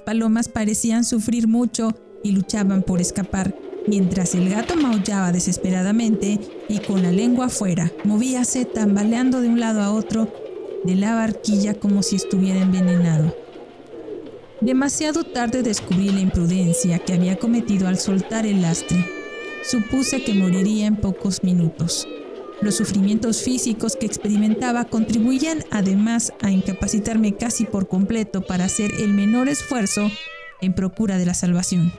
Palomas 0.06 0.49
parecían 0.49 1.04
sufrir 1.04 1.47
mucho 1.47 1.93
y 2.24 2.32
luchaban 2.32 2.84
por 2.84 3.02
escapar, 3.02 3.56
mientras 3.88 4.36
el 4.36 4.49
gato 4.49 4.76
maullaba 4.76 5.32
desesperadamente 5.32 6.39
y 6.70 6.80
con 6.80 7.04
la 7.04 7.12
lengua 7.12 7.45
afuera, 7.45 7.91
movíase 8.04 8.66
tambaleando 8.66 9.41
de 9.41 9.49
un 9.49 9.60
lado 9.60 9.82
a 9.82 9.91
otro 9.91 10.32
de 10.84 10.95
la 10.95 11.16
barquilla 11.16 11.76
como 11.76 12.04
si 12.04 12.16
estuviera 12.16 12.62
envenenado. 12.62 13.36
Demasiado 14.62 15.24
tarde 15.24 15.64
descubrí 15.64 16.10
la 16.10 16.20
imprudencia 16.20 16.99
que 16.99 17.14
había 17.14 17.38
cometido 17.38 17.88
al 17.88 17.97
soltar 17.97 18.45
el 18.45 18.62
lastre. 18.62 19.04
Supuse 19.64 20.24
que 20.24 20.34
moriría 20.34 20.86
en 20.86 20.97
pocos 20.97 21.43
minutos. 21.43 22.08
Los 22.62 22.76
sufrimientos 22.76 23.41
físicos 23.41 23.95
que 23.95 24.05
experimentaba 24.05 24.86
contribuían 24.86 25.64
además 25.72 26.32
a 26.41 26.51
incapacitarme 26.51 27.36
casi 27.36 27.66
por 27.66 27.88
completo 27.88 28.41
para 28.41 28.66
hacer 28.66 28.91
el 28.99 29.14
menor 29.14 29.49
esfuerzo 29.49 30.12
en 30.62 30.74
procura 30.74 31.18
de 31.18 31.26
la 31.26 31.34
salvación. 31.34 31.91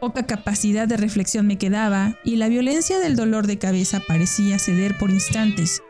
Poca 0.00 0.26
capacidad 0.26 0.86
de 0.86 0.96
reflexión 0.96 1.48
me 1.48 1.58
quedaba 1.58 2.16
y 2.24 2.36
la 2.36 2.48
violencia 2.48 3.00
del 3.00 3.16
dolor 3.16 3.48
de 3.48 3.58
cabeza 3.58 4.00
parecía 4.06 4.60
ceder 4.60 4.96
por 4.96 5.10
instantes. 5.10 5.82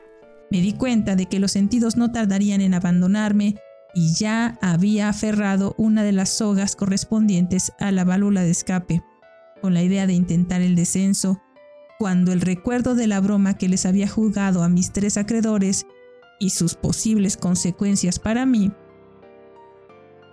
Me 0.51 0.63
di 0.63 0.73
cuenta 0.73 1.17
de 1.17 1.27
que 1.27 1.41
los 1.41 1.53
sentidos 1.53 1.97
no 1.97 2.11
tardarían 2.11 2.63
en 2.63 2.73
abandonarme 2.73 3.57
y 3.93 4.15
ya 4.15 4.57
había 4.63 5.11
aferrado 5.11 5.75
una 5.77 6.03
de 6.03 6.13
las 6.13 6.31
sogas 6.31 6.75
correspondientes 6.75 7.73
a 7.79 7.93
la 7.93 8.05
válvula 8.05 8.43
de 8.43 8.51
escape, 8.51 9.03
con 9.61 9.75
la 9.75 9.83
idea 9.83 10.07
de 10.07 10.15
intentar 10.15 10.63
el 10.63 10.75
descenso 10.75 11.43
cuando 11.99 12.33
el 12.33 12.41
recuerdo 12.41 12.95
de 12.95 13.07
la 13.07 13.21
broma 13.21 13.57
que 13.57 13.69
les 13.69 13.87
había 13.87 14.09
jugado 14.09 14.63
a 14.63 14.69
mis 14.69 14.93
tres 14.93 15.17
acreedores 15.17 15.87
y 16.39 16.51
sus 16.51 16.75
posibles 16.75 17.37
consecuencias 17.37 18.19
para 18.19 18.47
mí 18.47 18.73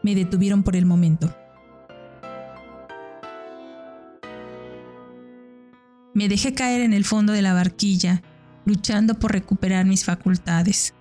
me 0.04 0.16
detuvieron 0.16 0.64
por 0.64 0.76
el 0.76 0.86
momento. 0.86 1.34
Me 6.14 6.28
dejé 6.28 6.54
caer 6.54 6.82
en 6.82 6.94
el 6.94 7.06
fondo 7.06 7.32
de 7.34 7.42
la 7.42 7.54
barquilla, 7.54 8.22
luchando 8.66 9.18
por 9.18 9.32
recuperar 9.32 9.86
mis 9.86 10.04
facultades. 10.04 10.94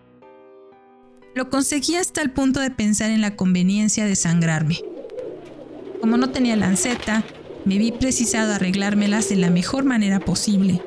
Lo 1.34 1.50
conseguí 1.50 1.96
hasta 1.96 2.22
el 2.22 2.30
punto 2.30 2.60
de 2.60 2.70
pensar 2.70 3.10
en 3.10 3.20
la 3.20 3.36
conveniencia 3.36 4.04
de 4.04 4.16
sangrarme. 4.16 4.78
Como 6.00 6.16
no 6.16 6.30
tenía 6.30 6.56
lanceta, 6.56 7.24
me 7.64 7.78
vi 7.78 7.92
precisado 7.92 8.54
arreglármelas 8.54 9.28
de 9.28 9.36
la 9.36 9.50
mejor 9.50 9.84
manera 9.84 10.20
posible, 10.20 10.82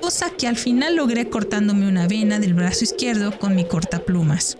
cosa 0.00 0.30
que 0.30 0.46
al 0.46 0.56
final 0.56 0.96
logré 0.96 1.28
cortándome 1.28 1.88
una 1.88 2.06
vena 2.06 2.38
del 2.38 2.54
brazo 2.54 2.84
izquierdo 2.84 3.38
con 3.38 3.54
mi 3.54 3.64
cortaplumas. 3.64 4.56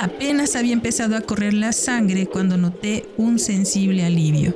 Apenas 0.00 0.54
había 0.56 0.74
empezado 0.74 1.16
a 1.16 1.22
correr 1.22 1.54
la 1.54 1.72
sangre 1.72 2.26
cuando 2.26 2.56
noté 2.56 3.06
un 3.16 3.38
sensible 3.38 4.04
alivio. 4.04 4.54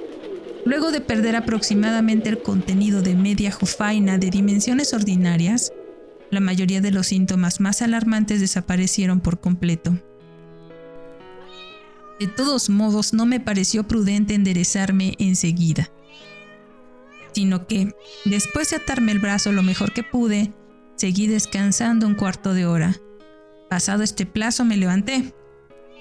Luego 0.65 0.91
de 0.91 1.01
perder 1.01 1.37
aproximadamente 1.37 2.29
el 2.29 2.43
contenido 2.43 3.01
de 3.01 3.15
media 3.15 3.51
jofaina 3.51 4.19
de 4.19 4.29
dimensiones 4.29 4.93
ordinarias, 4.93 5.73
la 6.31 6.41
mayoría 6.41 6.83
de 6.83 6.91
los 6.91 7.07
síntomas 7.07 7.61
más 7.61 7.81
alarmantes 7.81 8.41
desaparecieron 8.41 9.21
por 9.21 9.41
completo. 9.41 9.99
De 12.19 12.27
todos 12.27 12.69
modos, 12.69 13.12
no 13.12 13.27
me 13.27 13.39
pareció 13.39 13.86
prudente 13.86 14.35
enderezarme 14.35 15.15
enseguida, 15.19 15.90
sino 17.32 17.66
que, 17.66 17.95
después 18.24 18.70
de 18.70 18.77
atarme 18.77 19.12
el 19.12 19.20
brazo 19.20 19.53
lo 19.53 19.62
mejor 19.62 19.93
que 19.93 20.03
pude, 20.03 20.53
seguí 20.97 21.28
descansando 21.28 22.07
un 22.07 22.15
cuarto 22.15 22.55
de 22.55 22.66
hora. 22.66 22.97
Pasado 23.70 24.03
este 24.03 24.27
plazo 24.27 24.65
me 24.65 24.77
levanté, 24.77 25.32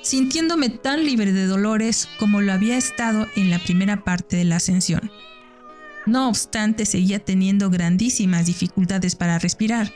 sintiéndome 0.02 0.70
tan 0.70 1.06
libre 1.06 1.34
de 1.34 1.46
dolores 1.46 2.08
como 2.18 2.42
lo 2.42 2.52
había 2.52 2.78
estado 2.78 3.28
en 3.36 3.52
la 3.52 3.60
primera 3.60 4.04
parte 4.04 4.38
de 4.38 4.46
la 4.46 4.56
ascensión. 4.56 5.12
No 6.08 6.30
obstante, 6.30 6.86
seguía 6.86 7.20
teniendo 7.20 7.70
grandísimas 7.70 8.46
dificultades 8.46 9.16
para 9.16 9.38
respirar, 9.38 9.94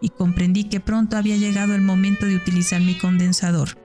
y 0.00 0.10
comprendí 0.10 0.64
que 0.64 0.80
pronto 0.80 1.16
había 1.16 1.36
llegado 1.36 1.74
el 1.74 1.80
momento 1.80 2.26
de 2.26 2.36
utilizar 2.36 2.80
mi 2.80 2.96
condensador. 2.96 3.83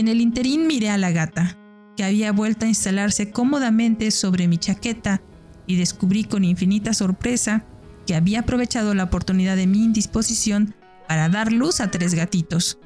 En 0.00 0.08
el 0.08 0.22
interín 0.22 0.66
miré 0.66 0.88
a 0.88 0.96
la 0.96 1.10
gata, 1.10 1.58
que 1.94 2.04
había 2.04 2.32
vuelto 2.32 2.64
a 2.64 2.68
instalarse 2.70 3.30
cómodamente 3.30 4.10
sobre 4.12 4.48
mi 4.48 4.56
chaqueta 4.56 5.20
y 5.66 5.76
descubrí 5.76 6.24
con 6.24 6.42
infinita 6.42 6.94
sorpresa 6.94 7.66
que 8.06 8.14
había 8.14 8.40
aprovechado 8.40 8.94
la 8.94 9.04
oportunidad 9.04 9.56
de 9.56 9.66
mi 9.66 9.84
indisposición 9.84 10.74
para 11.06 11.28
dar 11.28 11.52
luz 11.52 11.82
a 11.82 11.90
tres 11.90 12.14
gatitos. 12.14 12.78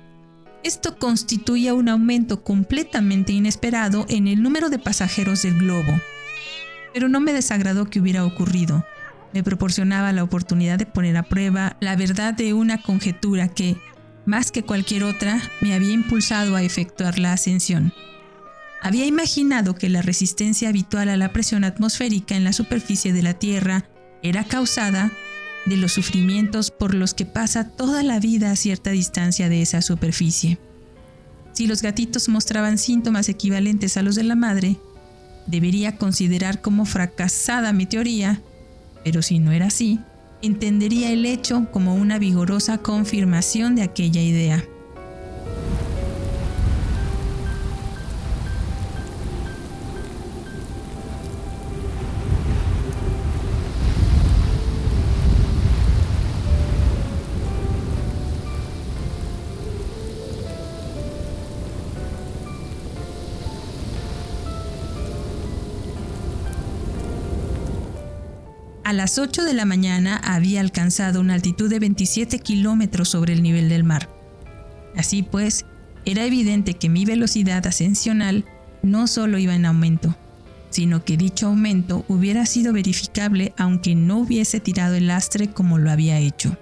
Esto 0.64 0.98
constituía 0.98 1.72
un 1.72 1.88
aumento 1.88 2.42
completamente 2.42 3.32
inesperado 3.32 4.06
en 4.08 4.26
el 4.26 4.42
número 4.42 4.68
de 4.68 4.80
pasajeros 4.80 5.42
del 5.42 5.56
globo. 5.56 6.00
Pero 6.92 7.08
no 7.08 7.20
me 7.20 7.32
desagradó 7.32 7.84
que 7.84 8.00
hubiera 8.00 8.24
ocurrido. 8.24 8.84
Me 9.32 9.44
proporcionaba 9.44 10.12
la 10.12 10.24
oportunidad 10.24 10.78
de 10.78 10.86
poner 10.86 11.16
a 11.16 11.22
prueba 11.22 11.76
la 11.78 11.94
verdad 11.94 12.34
de 12.34 12.54
una 12.54 12.82
conjetura 12.82 13.46
que, 13.46 13.76
más 14.26 14.51
que 14.51 14.62
cualquier 14.62 15.05
otra, 15.05 15.40
me 15.60 15.74
había 15.74 15.92
impulsado 15.92 16.56
a 16.56 16.62
efectuar 16.62 17.18
la 17.18 17.32
ascensión. 17.32 17.92
Había 18.80 19.06
imaginado 19.06 19.74
que 19.74 19.88
la 19.88 20.02
resistencia 20.02 20.68
habitual 20.68 21.09
a 21.09 21.16
la 21.16 21.32
presión 21.32 21.64
atmosférica 21.64 22.36
en 22.36 22.44
la 22.44 22.52
superficie 22.52 23.12
de 23.12 23.22
la 23.22 23.34
Tierra 23.34 23.88
era 24.22 24.44
causada 24.44 25.12
de 25.66 25.76
los 25.76 25.92
sufrimientos 25.92 26.70
por 26.70 26.94
los 26.94 27.14
que 27.14 27.24
pasa 27.24 27.68
toda 27.70 28.02
la 28.02 28.20
vida 28.20 28.51
a 28.51 28.56
cierta 28.56 28.90
distancia 28.90 29.48
de 29.48 29.62
esa 29.62 29.80
superficie. 29.80 30.59
Si 31.52 31.66
los 31.66 31.82
gatitos 31.82 32.28
mostraban 32.28 32.78
síntomas 32.78 33.28
equivalentes 33.28 33.96
a 33.96 34.02
los 34.02 34.16
de 34.16 34.24
la 34.24 34.34
madre, 34.34 34.76
debería 35.46 35.96
considerar 35.96 36.60
como 36.60 36.84
fracasada 36.84 37.72
mi 37.72 37.86
teoría, 37.86 38.42
pero 39.05 39.22
si 39.22 39.38
no 39.38 39.52
era 39.52 39.66
así, 39.66 40.01
entendería 40.46 41.10
el 41.10 41.26
hecho 41.26 41.66
como 41.72 41.94
una 41.94 42.18
vigorosa 42.18 42.78
confirmación 42.78 43.74
de 43.74 43.82
aquella 43.82 44.20
idea. 44.20 44.68
Las 68.96 69.18
8 69.18 69.44
de 69.44 69.54
la 69.54 69.64
mañana 69.64 70.16
había 70.16 70.60
alcanzado 70.60 71.20
una 71.20 71.34
altitud 71.34 71.68
de 71.70 71.78
27 71.78 72.38
kilómetros 72.38 73.08
sobre 73.08 73.32
el 73.32 73.42
nivel 73.42 73.68
del 73.68 73.84
mar. 73.84 74.08
Así 74.96 75.22
pues, 75.22 75.64
era 76.04 76.24
evidente 76.24 76.74
que 76.74 76.88
mi 76.88 77.04
velocidad 77.04 77.66
ascensional 77.66 78.44
no 78.82 79.06
solo 79.06 79.38
iba 79.38 79.54
en 79.54 79.66
aumento, 79.66 80.14
sino 80.70 81.04
que 81.04 81.16
dicho 81.16 81.46
aumento 81.46 82.04
hubiera 82.08 82.46
sido 82.46 82.72
verificable 82.72 83.54
aunque 83.56 83.94
no 83.94 84.18
hubiese 84.18 84.60
tirado 84.60 84.94
el 84.94 85.06
lastre 85.06 85.48
como 85.48 85.78
lo 85.78 85.90
había 85.90 86.18
hecho. 86.18 86.56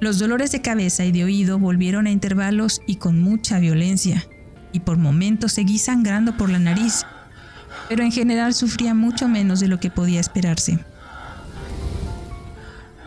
Los 0.00 0.18
dolores 0.18 0.52
de 0.52 0.62
cabeza 0.62 1.04
y 1.04 1.12
de 1.12 1.24
oído 1.24 1.58
volvieron 1.58 2.06
a 2.06 2.10
intervalos 2.10 2.80
y 2.86 2.96
con 2.96 3.20
mucha 3.20 3.58
violencia, 3.58 4.26
y 4.72 4.80
por 4.80 4.98
momentos 4.98 5.52
seguí 5.52 5.78
sangrando 5.78 6.36
por 6.36 6.50
la 6.50 6.58
nariz, 6.58 7.04
pero 7.88 8.02
en 8.02 8.12
general 8.12 8.54
sufría 8.54 8.94
mucho 8.94 9.28
menos 9.28 9.60
de 9.60 9.68
lo 9.68 9.78
que 9.78 9.90
podía 9.90 10.20
esperarse. 10.20 10.78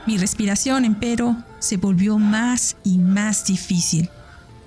Mi 0.05 0.17
respiración, 0.17 0.85
empero, 0.85 1.35
se 1.59 1.77
volvió 1.77 2.17
más 2.17 2.77
y 2.83 2.97
más 2.97 3.45
difícil, 3.45 4.09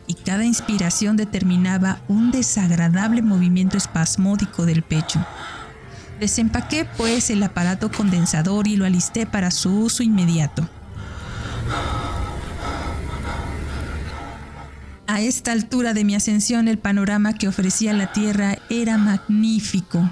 y 0.06 0.14
cada 0.14 0.44
inspiración 0.44 1.16
determinaba 1.16 2.00
un 2.08 2.30
desagradable 2.30 3.22
movimiento 3.22 3.78
espasmódico 3.78 4.66
del 4.66 4.82
pecho. 4.82 5.24
Desempaqué 6.18 6.84
pues 6.84 7.30
el 7.30 7.42
aparato 7.42 7.90
condensador 7.90 8.66
y 8.66 8.76
lo 8.76 8.84
alisté 8.84 9.24
para 9.24 9.50
su 9.50 9.74
uso 9.80 10.02
inmediato. 10.02 10.68
A 15.10 15.20
esta 15.20 15.50
altura 15.50 15.92
de 15.92 16.04
mi 16.04 16.14
ascensión 16.14 16.68
el 16.68 16.78
panorama 16.78 17.32
que 17.34 17.48
ofrecía 17.48 17.92
la 17.92 18.12
Tierra 18.12 18.58
era 18.70 18.96
magnífico. 18.96 20.08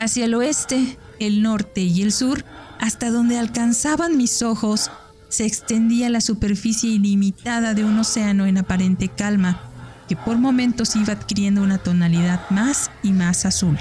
Hacia 0.00 0.24
el 0.24 0.32
oeste, 0.32 0.96
el 1.20 1.42
norte 1.42 1.82
y 1.82 2.00
el 2.00 2.12
sur, 2.12 2.46
hasta 2.80 3.10
donde 3.10 3.38
alcanzaban 3.38 4.16
mis 4.16 4.40
ojos, 4.40 4.90
se 5.28 5.44
extendía 5.44 6.08
la 6.08 6.22
superficie 6.22 6.88
ilimitada 6.88 7.74
de 7.74 7.84
un 7.84 7.98
océano 7.98 8.46
en 8.46 8.56
aparente 8.56 9.10
calma, 9.10 9.60
que 10.08 10.16
por 10.16 10.38
momentos 10.38 10.96
iba 10.96 11.12
adquiriendo 11.12 11.60
una 11.60 11.76
tonalidad 11.76 12.48
más 12.48 12.90
y 13.02 13.12
más 13.12 13.44
azul. 13.44 13.76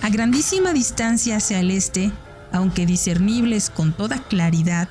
A 0.00 0.10
grandísima 0.10 0.72
distancia 0.72 1.38
hacia 1.38 1.58
el 1.58 1.72
este, 1.72 2.12
aunque 2.52 2.86
discernibles 2.86 3.68
con 3.68 3.92
toda 3.92 4.22
claridad, 4.22 4.88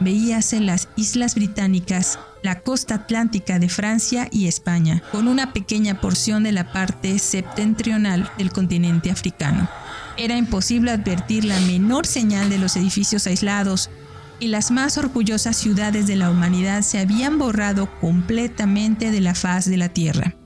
veíase 0.00 0.58
las 0.58 0.88
islas 0.96 1.36
británicas 1.36 2.18
la 2.44 2.60
costa 2.60 2.96
atlántica 2.96 3.58
de 3.58 3.70
Francia 3.70 4.28
y 4.30 4.48
España, 4.48 5.02
con 5.10 5.28
una 5.28 5.54
pequeña 5.54 6.02
porción 6.02 6.42
de 6.42 6.52
la 6.52 6.72
parte 6.72 7.18
septentrional 7.18 8.30
del 8.36 8.52
continente 8.52 9.10
africano. 9.10 9.66
Era 10.18 10.36
imposible 10.36 10.90
advertir 10.90 11.46
la 11.46 11.58
menor 11.60 12.06
señal 12.06 12.50
de 12.50 12.58
los 12.58 12.76
edificios 12.76 13.26
aislados 13.26 13.88
y 14.40 14.48
las 14.48 14.70
más 14.70 14.98
orgullosas 14.98 15.56
ciudades 15.56 16.06
de 16.06 16.16
la 16.16 16.30
humanidad 16.30 16.82
se 16.82 16.98
habían 16.98 17.38
borrado 17.38 17.88
completamente 17.98 19.10
de 19.10 19.22
la 19.22 19.34
faz 19.34 19.64
de 19.64 19.78
la 19.78 19.88
Tierra. 19.88 20.36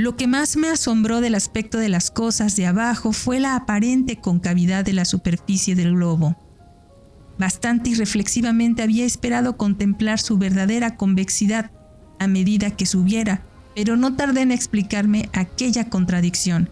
Lo 0.00 0.16
que 0.16 0.26
más 0.26 0.56
me 0.56 0.68
asombró 0.68 1.20
del 1.20 1.34
aspecto 1.34 1.76
de 1.76 1.90
las 1.90 2.10
cosas 2.10 2.56
de 2.56 2.64
abajo 2.64 3.12
fue 3.12 3.38
la 3.38 3.54
aparente 3.54 4.16
concavidad 4.16 4.82
de 4.82 4.94
la 4.94 5.04
superficie 5.04 5.74
del 5.74 5.92
globo. 5.92 6.38
Bastante 7.38 7.90
irreflexivamente 7.90 8.82
había 8.82 9.04
esperado 9.04 9.58
contemplar 9.58 10.18
su 10.18 10.38
verdadera 10.38 10.96
convexidad 10.96 11.70
a 12.18 12.28
medida 12.28 12.70
que 12.70 12.86
subiera, 12.86 13.42
pero 13.76 13.98
no 13.98 14.16
tardé 14.16 14.40
en 14.40 14.52
explicarme 14.52 15.28
aquella 15.34 15.90
contradicción. 15.90 16.70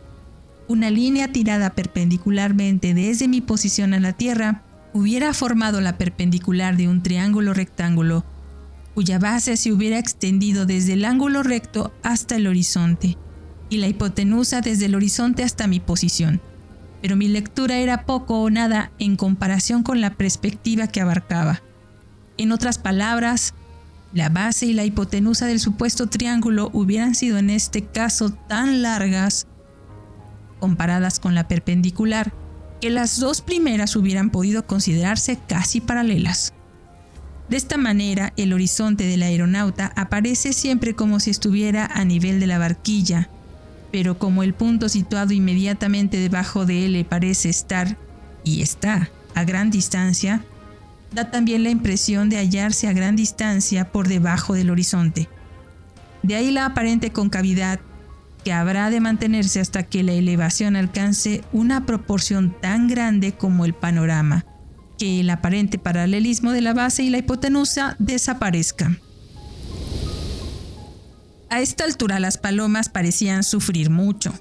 Una 0.66 0.88
línea 0.88 1.30
tirada 1.30 1.74
perpendicularmente 1.74 2.94
desde 2.94 3.28
mi 3.28 3.42
posición 3.42 3.92
a 3.92 4.00
la 4.00 4.14
Tierra 4.14 4.62
hubiera 4.94 5.34
formado 5.34 5.82
la 5.82 5.98
perpendicular 5.98 6.78
de 6.78 6.88
un 6.88 7.02
triángulo 7.02 7.52
rectángulo 7.52 8.24
cuya 8.98 9.20
base 9.20 9.56
se 9.56 9.70
hubiera 9.70 9.96
extendido 9.96 10.66
desde 10.66 10.94
el 10.94 11.04
ángulo 11.04 11.44
recto 11.44 11.94
hasta 12.02 12.34
el 12.34 12.48
horizonte, 12.48 13.16
y 13.70 13.76
la 13.76 13.86
hipotenusa 13.86 14.60
desde 14.60 14.86
el 14.86 14.96
horizonte 14.96 15.44
hasta 15.44 15.68
mi 15.68 15.78
posición. 15.78 16.40
Pero 17.00 17.14
mi 17.14 17.28
lectura 17.28 17.76
era 17.76 18.06
poco 18.06 18.40
o 18.40 18.50
nada 18.50 18.90
en 18.98 19.14
comparación 19.14 19.84
con 19.84 20.00
la 20.00 20.14
perspectiva 20.14 20.88
que 20.88 21.00
abarcaba. 21.00 21.62
En 22.38 22.50
otras 22.50 22.78
palabras, 22.78 23.54
la 24.12 24.30
base 24.30 24.66
y 24.66 24.72
la 24.72 24.84
hipotenusa 24.84 25.46
del 25.46 25.60
supuesto 25.60 26.08
triángulo 26.08 26.68
hubieran 26.72 27.14
sido 27.14 27.38
en 27.38 27.50
este 27.50 27.84
caso 27.84 28.30
tan 28.30 28.82
largas, 28.82 29.46
comparadas 30.58 31.20
con 31.20 31.36
la 31.36 31.46
perpendicular, 31.46 32.32
que 32.80 32.90
las 32.90 33.20
dos 33.20 33.42
primeras 33.42 33.94
hubieran 33.94 34.30
podido 34.30 34.66
considerarse 34.66 35.38
casi 35.46 35.80
paralelas. 35.80 36.52
De 37.48 37.56
esta 37.56 37.78
manera, 37.78 38.32
el 38.36 38.52
horizonte 38.52 39.04
del 39.04 39.22
aeronauta 39.22 39.92
aparece 39.96 40.52
siempre 40.52 40.94
como 40.94 41.18
si 41.18 41.30
estuviera 41.30 41.86
a 41.86 42.04
nivel 42.04 42.40
de 42.40 42.46
la 42.46 42.58
barquilla, 42.58 43.30
pero 43.90 44.18
como 44.18 44.42
el 44.42 44.52
punto 44.52 44.88
situado 44.88 45.32
inmediatamente 45.32 46.18
debajo 46.18 46.66
de 46.66 46.84
él 46.84 47.06
parece 47.08 47.48
estar, 47.48 47.96
y 48.44 48.60
está, 48.60 49.10
a 49.34 49.44
gran 49.44 49.70
distancia, 49.70 50.44
da 51.12 51.30
también 51.30 51.62
la 51.62 51.70
impresión 51.70 52.28
de 52.28 52.36
hallarse 52.36 52.86
a 52.86 52.92
gran 52.92 53.16
distancia 53.16 53.90
por 53.92 54.08
debajo 54.08 54.54
del 54.54 54.70
horizonte. 54.70 55.28
De 56.22 56.34
ahí 56.34 56.50
la 56.50 56.66
aparente 56.66 57.12
concavidad 57.12 57.80
que 58.44 58.52
habrá 58.52 58.90
de 58.90 59.00
mantenerse 59.00 59.60
hasta 59.60 59.84
que 59.84 60.02
la 60.02 60.12
elevación 60.12 60.76
alcance 60.76 61.42
una 61.52 61.86
proporción 61.86 62.54
tan 62.60 62.88
grande 62.88 63.32
como 63.32 63.64
el 63.64 63.72
panorama, 63.72 64.44
que 64.98 65.20
el 65.20 65.30
aparente 65.30 65.78
paralelismo 65.78 66.52
de 66.52 66.60
la 66.60 66.74
base 66.74 67.04
y 67.04 67.10
la 67.10 67.18
hipotenusa 67.18 67.96
desaparezca. 67.98 68.98
A 71.50 71.60
esta 71.60 71.84
altura 71.84 72.20
las 72.20 72.36
palomas 72.36 72.88
parecían 72.88 73.42
sufrir 73.42 73.88
mucho, 73.88 74.34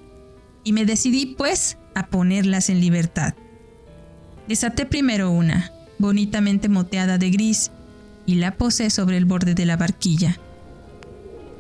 y 0.64 0.74
me 0.74 0.86
decidí 0.86 1.28
pues 1.38 1.78
a 1.96 2.08
ponerlas 2.08 2.70
en 2.70 2.82
libertad. 2.82 3.34
Desaté 4.48 4.86
primero 4.86 5.32
una, 5.32 5.72
bonitamente 6.00 6.68
moteada 6.68 7.18
de 7.18 7.30
gris, 7.30 7.72
y 8.26 8.36
la 8.36 8.58
posé 8.58 8.90
sobre 8.90 9.18
el 9.18 9.26
borde 9.26 9.54
de 9.54 9.66
la 9.66 9.78
barquilla. 9.78 10.38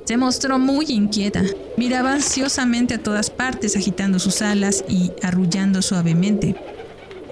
Se 0.03 0.15
mostró 0.15 0.57
muy 0.57 0.85
inquieta. 0.87 1.43
Miraba 1.75 2.13
ansiosamente 2.13 2.93
a 2.93 3.03
todas 3.03 3.29
partes, 3.29 3.75
agitando 3.75 4.19
sus 4.19 4.41
alas 4.41 4.85
y 4.87 5.11
arrullando 5.21 5.81
suavemente. 5.81 6.55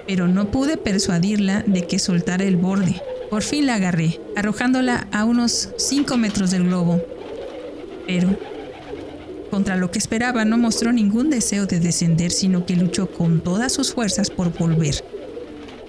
Pero 0.07 0.27
no 0.27 0.51
pude 0.51 0.77
persuadirla 0.77 1.63
de 1.65 1.87
que 1.87 1.99
soltara 1.99 2.43
el 2.43 2.57
borde. 2.57 3.01
Por 3.29 3.43
fin 3.43 3.65
la 3.65 3.75
agarré, 3.75 4.19
arrojándola 4.35 5.07
a 5.11 5.25
unos 5.25 5.69
5 5.77 6.17
metros 6.17 6.51
del 6.51 6.65
globo. 6.65 7.01
Pero, 8.07 8.37
contra 9.49 9.75
lo 9.75 9.89
que 9.89 9.99
esperaba, 9.99 10.45
no 10.45 10.57
mostró 10.57 10.93
ningún 10.93 11.29
deseo 11.29 11.65
de 11.65 11.79
descender, 11.79 12.31
sino 12.31 12.65
que 12.65 12.75
luchó 12.75 13.11
con 13.11 13.41
todas 13.41 13.71
sus 13.73 13.93
fuerzas 13.93 14.29
por 14.29 14.55
volver. 14.57 15.03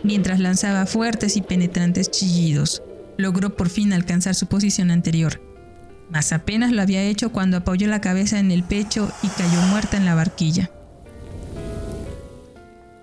Mientras 0.02 0.40
lanzaba 0.40 0.86
fuertes 0.86 1.36
y 1.36 1.42
penetrantes 1.42 2.10
chillidos, 2.10 2.82
logró 3.18 3.54
por 3.54 3.68
fin 3.68 3.92
alcanzar 3.92 4.34
su 4.34 4.46
posición 4.46 4.90
anterior 4.90 5.40
mas 6.10 6.32
apenas 6.32 6.72
lo 6.72 6.82
había 6.82 7.02
hecho 7.02 7.32
cuando 7.32 7.56
apoyó 7.56 7.88
la 7.88 8.00
cabeza 8.00 8.38
en 8.38 8.50
el 8.50 8.62
pecho 8.62 9.10
y 9.22 9.28
cayó 9.28 9.60
muerta 9.62 9.96
en 9.96 10.04
la 10.04 10.14
barquilla. 10.14 10.70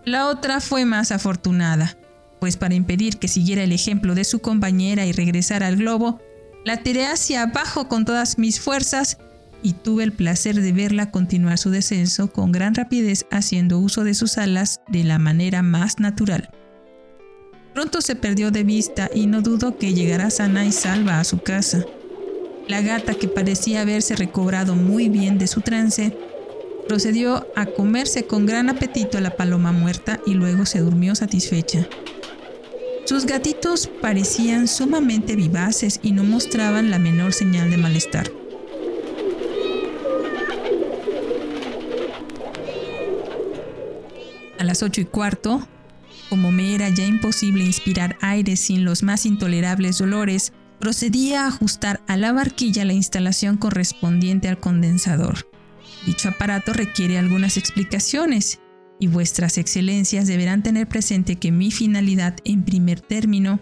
La 0.06 0.28
otra 0.28 0.60
fue 0.60 0.86
más 0.86 1.12
afortunada, 1.12 1.98
pues 2.40 2.58
para 2.58 2.76
impedir 2.76 3.20
que 3.20 3.30
siguiera 3.30 3.64
el 3.64 3.72
ejemplo 3.72 4.16
de 4.16 4.26
su 4.26 4.40
compañera 4.40 5.06
y 5.06 5.14
regresara 5.14 5.68
al 5.68 5.78
globo, 5.78 6.20
la 6.66 6.78
tiré 6.78 7.08
hacia 7.08 7.44
abajo 7.44 7.88
con 7.88 8.04
todas 8.04 8.38
mis 8.38 8.60
fuerzas 8.60 9.18
y 9.62 9.74
tuve 9.74 10.04
el 10.04 10.12
placer 10.12 10.60
de 10.60 10.74
verla 10.74 11.10
continuar 11.10 11.58
su 11.58 11.70
descenso 11.70 12.32
con 12.32 12.52
gran 12.52 12.76
rapidez 12.76 13.26
haciendo 13.32 13.80
uso 13.80 14.04
de 14.04 14.14
sus 14.14 14.38
alas 14.38 14.82
de 14.90 15.06
la 15.06 15.20
manera 15.20 15.62
más 15.62 16.00
natural. 16.00 16.50
Pronto 17.74 18.02
se 18.02 18.16
perdió 18.16 18.52
de 18.52 18.64
vista 18.64 19.10
y 19.14 19.26
no 19.26 19.42
dudo 19.42 19.78
que 19.78 19.94
llegará 19.94 20.30
sana 20.30 20.66
y 20.66 20.72
salva 20.72 21.20
a 21.20 21.24
su 21.24 21.40
casa. 21.40 21.86
La 22.68 22.82
gata, 22.82 23.14
que 23.14 23.28
parecía 23.28 23.82
haberse 23.82 24.16
recobrado 24.16 24.76
muy 24.76 25.10
bien 25.10 25.38
de 25.38 25.48
su 25.48 25.62
trance, 25.62 26.16
procedió 26.88 27.48
a 27.56 27.66
comerse 27.66 28.26
con 28.26 28.46
gran 28.46 28.70
apetito 28.70 29.20
la 29.20 29.36
paloma 29.36 29.72
muerta 29.72 30.20
y 30.26 30.34
luego 30.34 30.66
se 30.66 30.80
durmió 30.80 31.16
satisfecha. 31.16 31.88
Sus 33.06 33.26
gatitos 33.26 33.90
parecían 34.02 34.68
sumamente 34.68 35.36
vivaces 35.36 36.00
y 36.02 36.14
no 36.14 36.24
mostraban 36.24 36.90
la 36.90 37.00
menor 37.00 37.34
señal 37.34 37.70
de 37.70 37.78
malestar. 37.78 38.32
A 44.58 44.64
las 44.64 44.82
ocho 44.82 45.02
y 45.02 45.06
cuarto, 45.06 45.68
como 46.30 46.52
me 46.52 46.74
era 46.74 46.88
ya 46.90 47.06
imposible 47.06 47.66
inspirar 47.66 48.16
aire 48.22 48.56
sin 48.56 48.86
los 48.86 49.04
más 49.04 49.26
intolerables 49.26 49.98
dolores, 49.98 50.54
procedía 50.80 51.44
a 51.44 51.48
ajustar 51.48 52.02
a 52.08 52.16
la 52.18 52.32
barquilla 52.32 52.86
la 52.86 52.94
instalación 52.94 53.58
correspondiente 53.58 54.48
al 54.48 54.60
condensador. 54.60 55.53
Dicho 56.06 56.30
aparato 56.30 56.74
requiere 56.74 57.18
algunas 57.18 57.58
explicaciones 57.58 58.60
y 59.00 59.08
vuestras 59.08 59.58
excelencias 59.58 60.28
deberán 60.28 60.64
tener 60.64 60.88
presente 60.88 61.38
que 61.38 61.52
mi 61.52 61.72
finalidad 61.72 62.38
en 62.44 62.64
primer 62.64 63.02
término 63.02 63.62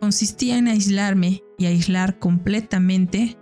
consistía 0.00 0.58
en 0.58 0.68
aislarme 0.68 1.42
y 1.58 1.66
aislar 1.66 2.18
completamente 2.18 3.36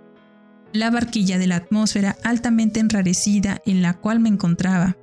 la 0.72 0.90
barquilla 0.90 1.38
de 1.38 1.46
la 1.46 1.56
atmósfera 1.56 2.16
altamente 2.22 2.80
enrarecida 2.80 3.60
en 3.66 3.82
la 3.82 3.94
cual 3.94 4.20
me 4.20 4.28
encontraba, 4.28 4.96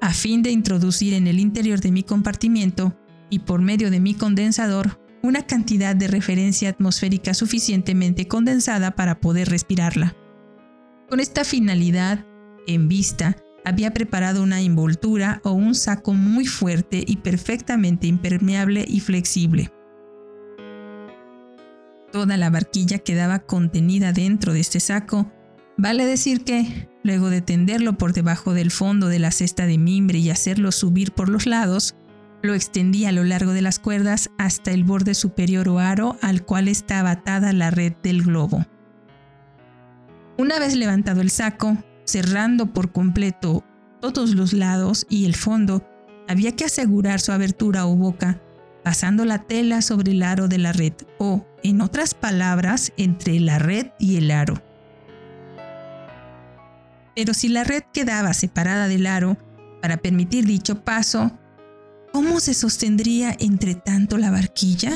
a 0.00 0.12
fin 0.12 0.42
de 0.42 0.50
introducir 0.50 1.14
en 1.14 1.26
el 1.26 1.40
interior 1.40 1.80
de 1.80 1.92
mi 1.92 2.02
compartimiento 2.02 2.96
y 3.30 3.40
por 3.40 3.60
medio 3.60 3.90
de 3.90 4.00
mi 4.00 4.14
condensador 4.14 5.00
una 5.22 5.46
cantidad 5.46 5.96
de 5.96 6.08
referencia 6.08 6.68
atmosférica 6.68 7.34
suficientemente 7.34 8.28
condensada 8.28 8.92
para 8.92 9.20
poder 9.20 9.48
respirarla. 9.48 10.16
Con 11.08 11.20
esta 11.20 11.44
finalidad 11.44 12.24
en 12.68 12.88
vista, 12.88 13.36
había 13.64 13.92
preparado 13.92 14.42
una 14.42 14.60
envoltura 14.60 15.40
o 15.42 15.52
un 15.52 15.74
saco 15.74 16.14
muy 16.14 16.46
fuerte 16.46 17.02
y 17.06 17.16
perfectamente 17.16 18.06
impermeable 18.06 18.84
y 18.86 19.00
flexible. 19.00 19.72
Toda 22.12 22.36
la 22.36 22.50
barquilla 22.50 22.98
quedaba 22.98 23.40
contenida 23.40 24.12
dentro 24.12 24.52
de 24.52 24.60
este 24.60 24.80
saco. 24.80 25.30
Vale 25.76 26.06
decir 26.06 26.44
que, 26.44 26.88
luego 27.02 27.28
de 27.28 27.42
tenderlo 27.42 27.98
por 27.98 28.12
debajo 28.12 28.54
del 28.54 28.70
fondo 28.70 29.08
de 29.08 29.18
la 29.18 29.30
cesta 29.30 29.66
de 29.66 29.76
mimbre 29.76 30.18
y 30.18 30.30
hacerlo 30.30 30.72
subir 30.72 31.12
por 31.12 31.28
los 31.28 31.46
lados, 31.46 31.94
lo 32.42 32.54
extendí 32.54 33.04
a 33.04 33.12
lo 33.12 33.24
largo 33.24 33.52
de 33.52 33.62
las 33.62 33.78
cuerdas 33.78 34.30
hasta 34.38 34.70
el 34.70 34.84
borde 34.84 35.14
superior 35.14 35.68
o 35.68 35.78
aro 35.78 36.16
al 36.22 36.44
cual 36.44 36.68
estaba 36.68 37.10
atada 37.10 37.52
la 37.52 37.70
red 37.70 37.92
del 38.02 38.22
globo. 38.22 38.64
Una 40.38 40.58
vez 40.58 40.76
levantado 40.76 41.20
el 41.20 41.30
saco, 41.30 41.76
cerrando 42.08 42.72
por 42.72 42.92
completo 42.92 43.64
todos 44.00 44.34
los 44.34 44.52
lados 44.52 45.06
y 45.08 45.26
el 45.26 45.34
fondo, 45.34 45.86
había 46.28 46.56
que 46.56 46.64
asegurar 46.64 47.20
su 47.20 47.32
abertura 47.32 47.86
o 47.86 47.96
boca, 47.96 48.40
pasando 48.82 49.24
la 49.24 49.38
tela 49.38 49.82
sobre 49.82 50.12
el 50.12 50.22
aro 50.22 50.48
de 50.48 50.58
la 50.58 50.72
red 50.72 50.92
o, 51.18 51.46
en 51.62 51.80
otras 51.80 52.14
palabras, 52.14 52.92
entre 52.96 53.38
la 53.40 53.58
red 53.58 53.88
y 53.98 54.16
el 54.16 54.30
aro. 54.30 54.62
Pero 57.14 57.34
si 57.34 57.48
la 57.48 57.64
red 57.64 57.82
quedaba 57.92 58.32
separada 58.34 58.88
del 58.88 59.06
aro, 59.06 59.36
para 59.82 59.96
permitir 59.98 60.46
dicho 60.46 60.84
paso, 60.84 61.32
¿Cómo 62.12 62.40
se 62.40 62.54
sostendría 62.54 63.36
entre 63.38 63.74
tanto 63.74 64.18
la 64.18 64.30
barquilla? 64.30 64.92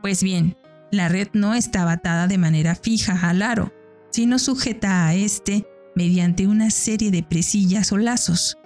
Pues 0.00 0.22
bien, 0.22 0.56
la 0.90 1.08
red 1.08 1.28
no 1.32 1.54
estaba 1.54 1.92
atada 1.92 2.28
de 2.28 2.38
manera 2.38 2.74
fija 2.74 3.28
al 3.28 3.42
aro, 3.42 3.72
sino 4.10 4.38
sujeta 4.38 5.06
a 5.06 5.14
este 5.14 5.66
mediante 5.94 6.46
una 6.46 6.70
serie 6.70 7.10
de 7.10 7.22
presillas 7.22 7.92
o 7.92 7.96
lazos. 7.96 8.58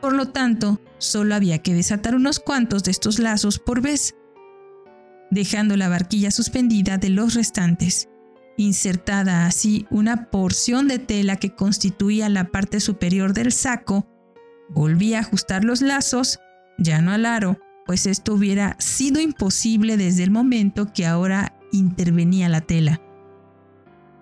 Por 0.00 0.12
lo 0.12 0.28
tanto, 0.28 0.80
solo 0.98 1.34
había 1.34 1.58
que 1.58 1.74
desatar 1.74 2.14
unos 2.14 2.40
cuantos 2.40 2.84
de 2.84 2.90
estos 2.90 3.18
lazos 3.18 3.58
por 3.58 3.80
vez, 3.80 4.14
dejando 5.30 5.76
la 5.76 5.88
barquilla 5.88 6.30
suspendida 6.30 6.98
de 6.98 7.08
los 7.10 7.34
restantes, 7.34 8.08
insertada 8.56 9.46
así 9.46 9.86
una 9.90 10.30
porción 10.30 10.88
de 10.88 10.98
tela 10.98 11.36
que 11.36 11.54
constituía 11.54 12.28
la 12.28 12.48
parte 12.50 12.80
superior 12.80 13.32
del 13.32 13.52
saco, 13.52 14.06
volví 14.68 15.14
a 15.14 15.20
ajustar 15.20 15.64
los 15.64 15.80
lazos 15.80 16.38
ya 16.78 17.00
no 17.00 17.12
al 17.12 17.26
aro, 17.26 17.58
pues 17.86 18.06
esto 18.06 18.34
hubiera 18.34 18.76
sido 18.78 19.20
imposible 19.20 19.96
desde 19.96 20.24
el 20.24 20.30
momento 20.30 20.92
que 20.92 21.06
ahora 21.06 21.58
intervenía 21.72 22.48
la 22.48 22.60
tela, 22.60 23.00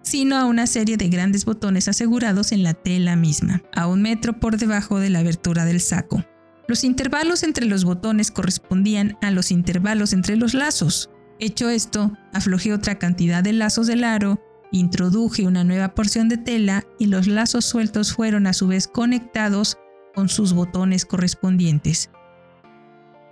sino 0.04 0.36
a 0.36 0.44
una 0.44 0.66
serie 0.68 0.96
de 0.96 1.08
grandes 1.08 1.44
botones 1.44 1.88
asegurados 1.88 2.52
en 2.52 2.62
la 2.62 2.74
tela 2.74 3.16
misma, 3.16 3.62
a 3.74 3.88
un 3.88 4.02
metro 4.02 4.38
por 4.38 4.58
debajo 4.58 5.00
de 5.00 5.10
la 5.10 5.20
abertura 5.20 5.64
del 5.64 5.80
saco. 5.80 6.24
Los 6.68 6.84
intervalos 6.84 7.42
entre 7.42 7.66
los 7.66 7.84
botones 7.84 8.30
correspondían 8.30 9.16
a 9.22 9.30
los 9.30 9.50
intervalos 9.50 10.12
entre 10.12 10.36
los 10.36 10.54
lazos. 10.54 11.10
Hecho 11.40 11.68
esto, 11.68 12.12
aflojé 12.32 12.72
otra 12.72 12.98
cantidad 12.98 13.42
de 13.42 13.54
lazos 13.54 13.86
del 13.86 14.04
aro, 14.04 14.40
introduje 14.70 15.46
una 15.46 15.64
nueva 15.64 15.94
porción 15.94 16.28
de 16.28 16.36
tela 16.36 16.84
y 16.98 17.06
los 17.06 17.26
lazos 17.26 17.64
sueltos 17.64 18.12
fueron 18.12 18.46
a 18.46 18.52
su 18.52 18.66
vez 18.66 18.86
conectados 18.86 19.78
con 20.14 20.28
sus 20.28 20.52
botones 20.52 21.04
correspondientes. 21.04 22.10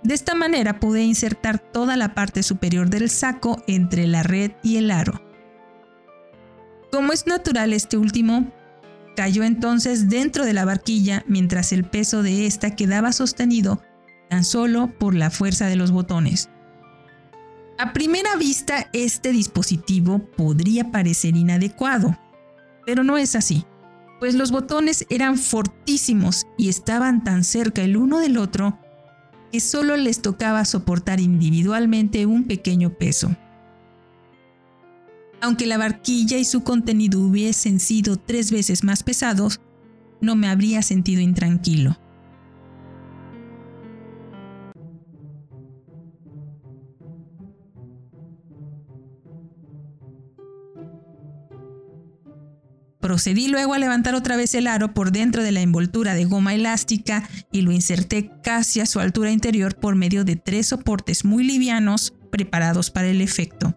De 0.03 0.13
esta 0.13 0.35
manera 0.35 0.79
pude 0.79 1.03
insertar 1.03 1.59
toda 1.59 1.95
la 1.97 2.13
parte 2.13 2.43
superior 2.43 2.89
del 2.89 3.09
saco 3.09 3.63
entre 3.67 4.05
la 4.05 4.23
red 4.23 4.51
y 4.61 4.77
el 4.77 4.91
aro. 4.91 5.32
Como 6.93 7.11
es 7.11 7.25
natural 7.25 7.73
este 7.73 7.97
último, 7.97 8.53
cayó 9.15 9.41
entonces 9.41 10.09
dentro 10.09 10.45
de 10.45 10.53
la 10.53 10.63
barquilla 10.63 11.25
mientras 11.27 11.71
el 11.71 11.85
peso 11.85 12.21
de 12.21 12.45
ésta 12.45 12.75
quedaba 12.75 13.13
sostenido 13.13 13.81
tan 14.29 14.43
solo 14.43 14.93
por 14.99 15.15
la 15.15 15.31
fuerza 15.31 15.65
de 15.65 15.75
los 15.75 15.89
botones. 15.89 16.51
A 17.79 17.93
primera 17.93 18.35
vista 18.35 18.91
este 18.93 19.31
dispositivo 19.31 20.19
podría 20.19 20.91
parecer 20.91 21.35
inadecuado, 21.35 22.15
pero 22.85 23.03
no 23.03 23.17
es 23.17 23.35
así, 23.35 23.65
pues 24.19 24.35
los 24.35 24.51
botones 24.51 25.07
eran 25.09 25.39
fortísimos 25.39 26.45
y 26.59 26.69
estaban 26.69 27.23
tan 27.23 27.43
cerca 27.43 27.81
el 27.81 27.97
uno 27.97 28.19
del 28.19 28.37
otro 28.37 28.77
que 29.51 29.61
solo 29.61 29.97
les 29.97 30.21
tocaba 30.21 30.63
soportar 30.63 31.19
individualmente 31.19 32.27
un 32.27 32.43
pequeño 32.43 32.91
peso. 32.91 33.35
Aunque 35.43 35.67
la 35.67 35.77
barquilla 35.77 36.37
y 36.37 36.45
su 36.45 36.63
contenido 36.63 37.19
hubiesen 37.19 37.81
sido 37.81 38.15
tres 38.15 38.49
veces 38.49 38.85
más 38.85 39.03
pesados, 39.03 39.59
no 40.21 40.37
me 40.37 40.47
habría 40.47 40.81
sentido 40.81 41.19
intranquilo. 41.19 41.99
Procedí 53.01 53.49
luego 53.49 53.73
a 53.73 53.79
levantar 53.79 54.15
otra 54.15 54.37
vez 54.37 54.55
el 54.55 54.65
aro 54.65 54.93
por 54.93 55.11
dentro 55.11 55.43
de 55.43 55.51
la 55.51 55.59
envoltura 55.59 56.13
de 56.13 56.23
goma 56.23 56.55
elástica 56.55 57.29
y 57.51 57.63
lo 57.63 57.73
inserté 57.73 58.31
casi 58.41 58.79
a 58.79 58.85
su 58.85 59.01
altura 59.01 59.33
interior 59.33 59.75
por 59.75 59.95
medio 59.95 60.23
de 60.23 60.37
tres 60.37 60.67
soportes 60.67 61.25
muy 61.25 61.43
livianos 61.43 62.13
preparados 62.31 62.91
para 62.91 63.09
el 63.09 63.19
efecto. 63.19 63.75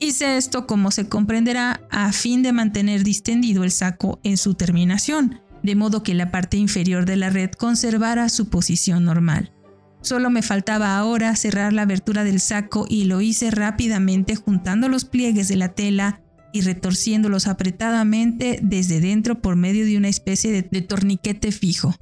Hice 0.00 0.36
esto, 0.36 0.66
como 0.66 0.92
se 0.92 1.08
comprenderá, 1.08 1.80
a 1.90 2.12
fin 2.12 2.42
de 2.42 2.52
mantener 2.52 3.02
distendido 3.02 3.64
el 3.64 3.72
saco 3.72 4.20
en 4.22 4.36
su 4.36 4.54
terminación, 4.54 5.40
de 5.64 5.74
modo 5.74 6.04
que 6.04 6.14
la 6.14 6.30
parte 6.30 6.56
inferior 6.56 7.04
de 7.04 7.16
la 7.16 7.30
red 7.30 7.50
conservara 7.50 8.28
su 8.28 8.48
posición 8.48 9.04
normal. 9.04 9.52
Solo 10.00 10.30
me 10.30 10.42
faltaba 10.42 10.96
ahora 10.96 11.34
cerrar 11.34 11.72
la 11.72 11.82
abertura 11.82 12.22
del 12.22 12.38
saco 12.38 12.86
y 12.88 13.04
lo 13.04 13.20
hice 13.20 13.50
rápidamente 13.50 14.36
juntando 14.36 14.88
los 14.88 15.04
pliegues 15.04 15.48
de 15.48 15.56
la 15.56 15.74
tela 15.74 16.22
y 16.52 16.60
retorciéndolos 16.60 17.48
apretadamente 17.48 18.60
desde 18.62 19.00
dentro 19.00 19.42
por 19.42 19.56
medio 19.56 19.84
de 19.84 19.96
una 19.96 20.08
especie 20.08 20.52
de, 20.52 20.62
de 20.62 20.82
torniquete 20.82 21.50
fijo. 21.50 21.94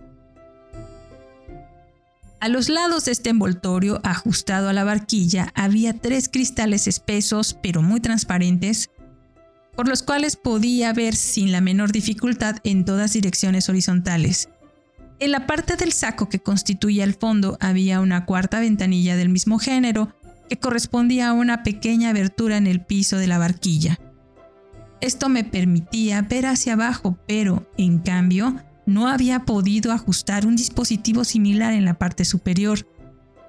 A 2.38 2.48
los 2.48 2.68
lados 2.68 3.06
de 3.06 3.12
este 3.12 3.30
envoltorio, 3.30 4.00
ajustado 4.04 4.68
a 4.68 4.72
la 4.74 4.84
barquilla, 4.84 5.52
había 5.54 5.94
tres 5.94 6.28
cristales 6.28 6.86
espesos 6.86 7.56
pero 7.62 7.80
muy 7.80 8.00
transparentes, 8.00 8.90
por 9.74 9.88
los 9.88 10.02
cuales 10.02 10.36
podía 10.36 10.92
ver 10.92 11.14
sin 11.16 11.50
la 11.50 11.60
menor 11.60 11.92
dificultad 11.92 12.56
en 12.62 12.84
todas 12.84 13.14
direcciones 13.14 13.68
horizontales. 13.68 14.50
En 15.18 15.32
la 15.32 15.46
parte 15.46 15.76
del 15.76 15.92
saco 15.92 16.28
que 16.28 16.40
constituía 16.40 17.04
el 17.04 17.14
fondo 17.14 17.56
había 17.58 18.00
una 18.00 18.26
cuarta 18.26 18.60
ventanilla 18.60 19.16
del 19.16 19.30
mismo 19.30 19.58
género 19.58 20.14
que 20.48 20.58
correspondía 20.58 21.30
a 21.30 21.32
una 21.32 21.62
pequeña 21.62 22.10
abertura 22.10 22.58
en 22.58 22.66
el 22.66 22.84
piso 22.84 23.16
de 23.16 23.26
la 23.26 23.38
barquilla. 23.38 23.98
Esto 25.00 25.30
me 25.30 25.42
permitía 25.42 26.22
ver 26.22 26.46
hacia 26.46 26.74
abajo, 26.74 27.18
pero, 27.26 27.70
en 27.78 27.98
cambio, 27.98 28.56
no 28.86 29.08
había 29.08 29.44
podido 29.44 29.92
ajustar 29.92 30.46
un 30.46 30.56
dispositivo 30.56 31.24
similar 31.24 31.72
en 31.72 31.84
la 31.84 31.98
parte 31.98 32.24
superior, 32.24 32.86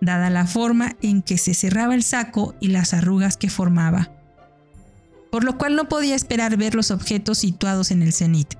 dada 0.01 0.29
la 0.29 0.45
forma 0.45 0.95
en 1.01 1.21
que 1.21 1.37
se 1.37 1.53
cerraba 1.53 1.95
el 1.95 2.03
saco 2.03 2.55
y 2.59 2.67
las 2.67 2.93
arrugas 2.93 3.37
que 3.37 3.49
formaba. 3.49 4.11
Por 5.31 5.43
lo 5.43 5.57
cual 5.57 5.75
no 5.75 5.87
podía 5.87 6.15
esperar 6.15 6.57
ver 6.57 6.75
los 6.75 6.91
objetos 6.91 7.37
situados 7.37 7.91
en 7.91 8.01
el 8.01 8.13
cenit. 8.13 8.55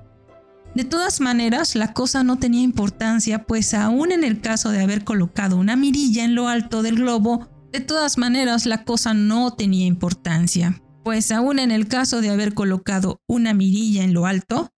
De 0.74 0.84
todas 0.84 1.20
maneras, 1.20 1.74
la 1.74 1.92
cosa 1.92 2.22
no 2.22 2.38
tenía 2.38 2.62
importancia, 2.62 3.44
pues 3.44 3.74
aún 3.74 4.12
en 4.12 4.22
el 4.22 4.40
caso 4.40 4.70
de 4.70 4.82
haber 4.82 5.02
colocado 5.02 5.56
una 5.56 5.76
mirilla 5.76 6.24
en 6.24 6.34
lo 6.34 6.48
alto 6.48 6.82
del 6.82 6.96
globo, 6.96 7.48
de 7.72 7.80
todas 7.80 8.18
maneras 8.18 8.66
la 8.66 8.84
cosa 8.84 9.14
no 9.14 9.52
tenía 9.54 9.86
importancia, 9.86 10.80
pues 11.04 11.32
aún 11.32 11.58
en 11.58 11.70
el 11.70 11.88
caso 11.88 12.20
de 12.20 12.30
haber 12.30 12.54
colocado 12.54 13.20
una 13.26 13.54
mirilla 13.54 14.04
en 14.04 14.14
lo 14.14 14.26
alto, 14.26 14.70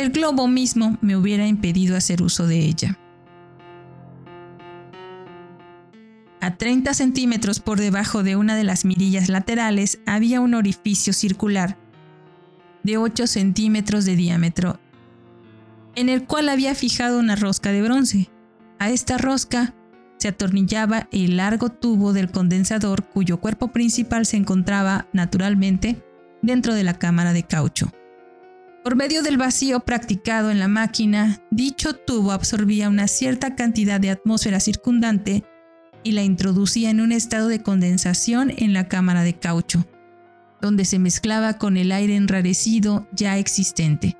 el 0.00 0.10
globo 0.10 0.48
mismo 0.48 0.98
me 1.00 1.16
hubiera 1.16 1.46
impedido 1.46 1.96
hacer 1.96 2.22
uso 2.22 2.46
de 2.46 2.58
ella. 2.58 2.98
A 6.40 6.56
30 6.56 6.94
centímetros 6.94 7.60
por 7.60 7.78
debajo 7.78 8.22
de 8.22 8.36
una 8.36 8.56
de 8.56 8.64
las 8.64 8.84
mirillas 8.84 9.28
laterales 9.28 10.00
había 10.06 10.40
un 10.40 10.54
orificio 10.54 11.12
circular 11.12 11.76
de 12.82 12.96
8 12.96 13.26
centímetros 13.26 14.06
de 14.06 14.16
diámetro 14.16 14.80
en 15.94 16.08
el 16.08 16.24
cual 16.24 16.48
había 16.48 16.74
fijado 16.74 17.18
una 17.18 17.36
rosca 17.36 17.72
de 17.72 17.82
bronce. 17.82 18.30
A 18.78 18.90
esta 18.90 19.18
rosca 19.18 19.74
se 20.18 20.28
atornillaba 20.28 21.08
el 21.12 21.36
largo 21.36 21.70
tubo 21.70 22.12
del 22.12 22.30
condensador 22.30 23.04
cuyo 23.04 23.40
cuerpo 23.40 23.68
principal 23.68 24.26
se 24.26 24.36
encontraba, 24.36 25.08
naturalmente, 25.12 26.02
dentro 26.42 26.74
de 26.74 26.84
la 26.84 26.98
cámara 26.98 27.32
de 27.32 27.42
caucho. 27.42 27.90
Por 28.82 28.96
medio 28.96 29.22
del 29.22 29.36
vacío 29.36 29.80
practicado 29.80 30.50
en 30.50 30.58
la 30.58 30.68
máquina, 30.68 31.42
dicho 31.50 31.92
tubo 31.92 32.32
absorbía 32.32 32.88
una 32.88 33.08
cierta 33.08 33.54
cantidad 33.54 34.00
de 34.00 34.08
atmósfera 34.08 34.58
circundante 34.58 35.44
y 36.02 36.12
la 36.12 36.22
introducía 36.22 36.88
en 36.88 37.02
un 37.02 37.12
estado 37.12 37.48
de 37.48 37.62
condensación 37.62 38.50
en 38.56 38.72
la 38.72 38.88
cámara 38.88 39.22
de 39.22 39.34
caucho, 39.34 39.84
donde 40.62 40.86
se 40.86 40.98
mezclaba 40.98 41.58
con 41.58 41.76
el 41.76 41.92
aire 41.92 42.16
enrarecido 42.16 43.06
ya 43.12 43.36
existente. 43.36 44.16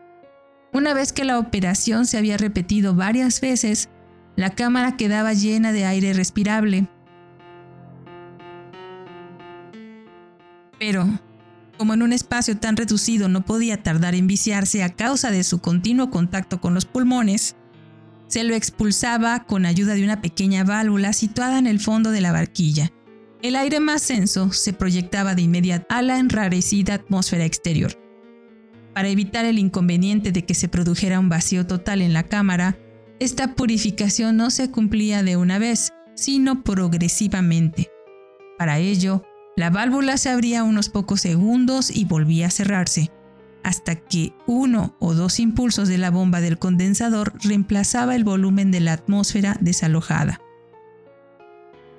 Una 0.75 0.93
vez 0.93 1.15
que 1.15 1.25
la 1.25 1.39
operación 1.39 2.05
se 2.05 2.19
había 2.19 2.37
repetido 2.37 2.95
varias 2.95 3.41
veces, 3.41 3.89
la 4.37 4.51
cámara 4.51 4.99
quedaba 4.99 5.33
llena 5.33 5.73
de 5.73 5.87
aire 5.87 6.13
respirable. 6.13 6.87
Pero, 10.79 11.09
como 11.81 11.95
en 11.95 12.03
un 12.03 12.13
espacio 12.13 12.59
tan 12.59 12.77
reducido 12.77 13.31
no 13.31 13.47
podía 13.47 13.83
tardar 13.83 14.15
en 14.15 14.27
viciarse 14.27 14.83
a 14.83 14.91
causa 14.91 15.31
de 15.31 15.43
su 15.43 15.61
continuo 15.61 16.11
contacto 16.11 16.61
con 16.61 16.75
los 16.75 16.85
pulmones, 16.85 17.57
se 18.27 18.45
lo 18.45 18.55
expulsaba 18.55 19.47
con 19.47 19.65
ayuda 19.65 19.95
de 19.95 20.05
una 20.05 20.21
pequeña 20.21 20.63
válvula 20.63 21.15
situada 21.15 21.59
en 21.59 21.67
el 21.67 21.81
fondo 21.81 22.11
de 22.11 22.21
la 22.21 22.33
barquilla. 22.33 22.93
El 23.41 23.57
aire 23.57 23.81
más 23.81 24.07
denso 24.07 24.53
se 24.53 24.75
proyectaba 24.75 25.35
de 25.35 25.41
inmediato 25.41 25.87
a 25.89 26.03
la 26.03 26.19
enrarecida 26.19 26.93
atmósfera 26.93 27.47
exterior. 27.47 27.99
Para 28.93 29.09
evitar 29.09 29.47
el 29.47 29.59
inconveniente 29.59 30.33
de 30.33 30.45
que 30.45 30.53
se 30.53 30.69
produjera 30.69 31.19
un 31.19 31.31
vacío 31.31 31.67
total 31.67 32.03
en 32.03 32.13
la 32.13 32.25
cámara, 32.25 32.77
esta 33.21 33.55
purificación 33.55 34.37
no 34.37 34.51
se 34.51 34.71
cumplía 34.71 35.23
de 35.23 35.39
una 35.39 35.59
vez, 35.59 35.95
sino 36.15 36.63
progresivamente. 36.63 37.89
Para 38.59 38.79
ello, 38.81 39.25
la 39.57 39.71
válvula 39.71 40.17
se 40.17 40.31
abría 40.31 40.65
unos 40.65 40.89
pocos 40.89 41.21
segundos 41.21 41.91
y 41.95 42.05
volvía 42.05 42.47
a 42.47 42.51
cerrarse, 42.51 43.11
hasta 43.63 43.97
que 43.97 44.33
uno 44.47 44.97
o 44.99 45.15
dos 45.15 45.39
impulsos 45.41 45.89
de 45.89 45.99
la 45.99 46.11
bomba 46.11 46.41
del 46.41 46.59
condensador 46.59 47.33
reemplazaba 47.43 48.17
el 48.17 48.25
volumen 48.25 48.71
de 48.71 48.81
la 48.81 48.93
atmósfera 48.95 49.57
desalojada. 49.61 50.41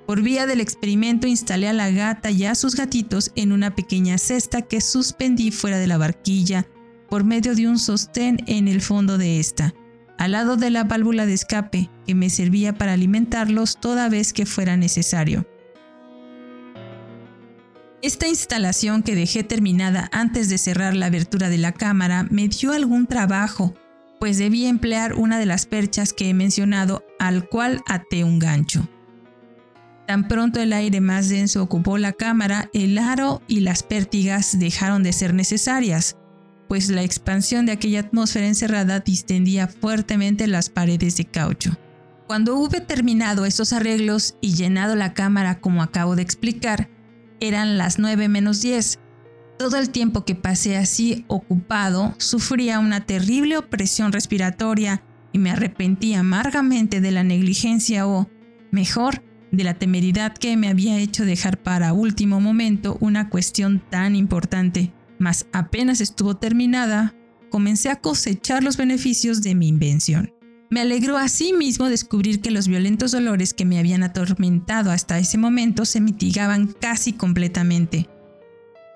Por 0.06 0.22
vía 0.22 0.46
del 0.46 0.60
experimento 0.60 1.26
instalé 1.26 1.68
a 1.68 1.72
la 1.72 1.90
gata 1.90 2.30
y 2.30 2.44
a 2.44 2.54
sus 2.54 2.74
gatitos 2.74 3.30
en 3.36 3.52
una 3.52 3.74
pequeña 3.74 4.18
cesta 4.18 4.62
que 4.62 4.80
suspendí 4.80 5.52
fuera 5.52 5.78
de 5.78 5.86
la 5.86 5.98
barquilla 5.98 6.66
por 7.08 7.24
medio 7.24 7.54
de 7.54 7.68
un 7.68 7.78
sostén 7.78 8.42
en 8.46 8.68
el 8.68 8.80
fondo 8.80 9.18
de 9.18 9.38
esta, 9.38 9.74
al 10.18 10.32
lado 10.32 10.56
de 10.56 10.70
la 10.70 10.84
válvula 10.84 11.26
de 11.26 11.34
escape 11.34 11.90
que 12.06 12.14
me 12.14 12.30
servía 12.30 12.72
para 12.74 12.94
alimentarlos 12.94 13.78
toda 13.80 14.08
vez 14.08 14.32
que 14.32 14.46
fuera 14.46 14.76
necesario. 14.76 15.46
Esta 18.02 18.26
instalación 18.26 19.04
que 19.04 19.14
dejé 19.14 19.44
terminada 19.44 20.10
antes 20.12 20.48
de 20.48 20.58
cerrar 20.58 20.96
la 20.96 21.06
abertura 21.06 21.48
de 21.48 21.58
la 21.58 21.70
cámara 21.70 22.26
me 22.28 22.48
dio 22.48 22.72
algún 22.72 23.06
trabajo, 23.06 23.74
pues 24.18 24.38
debía 24.38 24.68
emplear 24.68 25.14
una 25.14 25.38
de 25.38 25.46
las 25.46 25.66
perchas 25.66 26.12
que 26.12 26.28
he 26.28 26.34
mencionado 26.34 27.04
al 27.20 27.48
cual 27.48 27.80
até 27.86 28.24
un 28.24 28.40
gancho. 28.40 28.88
Tan 30.08 30.26
pronto 30.26 30.60
el 30.60 30.72
aire 30.72 31.00
más 31.00 31.28
denso 31.28 31.62
ocupó 31.62 31.96
la 31.96 32.12
cámara, 32.12 32.68
el 32.74 32.98
aro 32.98 33.40
y 33.46 33.60
las 33.60 33.84
pértigas 33.84 34.58
dejaron 34.58 35.04
de 35.04 35.12
ser 35.12 35.32
necesarias, 35.32 36.16
pues 36.66 36.88
la 36.88 37.04
expansión 37.04 37.66
de 37.66 37.72
aquella 37.72 38.00
atmósfera 38.00 38.48
encerrada 38.48 38.98
distendía 38.98 39.68
fuertemente 39.68 40.48
las 40.48 40.70
paredes 40.70 41.16
de 41.18 41.26
caucho. 41.26 41.78
Cuando 42.26 42.56
hube 42.56 42.80
terminado 42.80 43.44
estos 43.44 43.72
arreglos 43.72 44.34
y 44.40 44.54
llenado 44.54 44.96
la 44.96 45.14
cámara 45.14 45.60
como 45.60 45.84
acabo 45.84 46.16
de 46.16 46.22
explicar, 46.22 46.88
eran 47.46 47.76
las 47.76 47.98
9 47.98 48.28
menos 48.28 48.62
10. 48.62 48.98
Todo 49.58 49.76
el 49.76 49.90
tiempo 49.90 50.24
que 50.24 50.34
pasé 50.34 50.76
así 50.76 51.24
ocupado 51.28 52.14
sufría 52.18 52.78
una 52.78 53.04
terrible 53.04 53.58
opresión 53.58 54.12
respiratoria 54.12 55.02
y 55.32 55.38
me 55.38 55.50
arrepentí 55.50 56.14
amargamente 56.14 57.00
de 57.00 57.10
la 57.10 57.22
negligencia 57.22 58.06
o, 58.06 58.30
mejor, 58.70 59.22
de 59.50 59.64
la 59.64 59.74
temeridad 59.74 60.32
que 60.32 60.56
me 60.56 60.68
había 60.68 60.98
hecho 60.98 61.24
dejar 61.24 61.62
para 61.62 61.92
último 61.92 62.40
momento 62.40 62.96
una 63.00 63.28
cuestión 63.28 63.82
tan 63.90 64.16
importante 64.16 64.92
mas 65.22 65.46
apenas 65.52 66.00
estuvo 66.00 66.36
terminada, 66.36 67.14
comencé 67.48 67.90
a 67.90 68.00
cosechar 68.00 68.64
los 68.64 68.76
beneficios 68.76 69.40
de 69.40 69.54
mi 69.54 69.68
invención. 69.68 70.32
Me 70.72 70.80
alegró 70.80 71.18
mismo 71.58 71.90
descubrir 71.90 72.40
que 72.40 72.50
los 72.50 72.66
violentos 72.66 73.12
dolores 73.12 73.52
que 73.52 73.66
me 73.66 73.78
habían 73.78 74.02
atormentado 74.02 74.90
hasta 74.90 75.18
ese 75.18 75.36
momento 75.36 75.84
se 75.84 76.00
mitigaban 76.00 76.66
casi 76.66 77.12
completamente. 77.12 78.08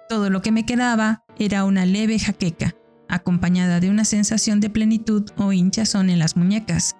Todo 0.09 0.31
lo 0.31 0.41
que 0.41 0.53
me 0.53 0.65
quedaba 0.65 1.23
era 1.39 1.65
una 1.65 1.85
leve 1.85 2.19
jaqueca, 2.19 2.75
acompañada 3.11 3.79
de 3.79 3.91
una 3.91 4.07
sensación 4.07 4.59
de 4.59 4.71
plenitud 4.71 5.29
o 5.37 5.53
hinchazón 5.53 6.09
en 6.09 6.19
las 6.19 6.35
muñecas, 6.35 6.97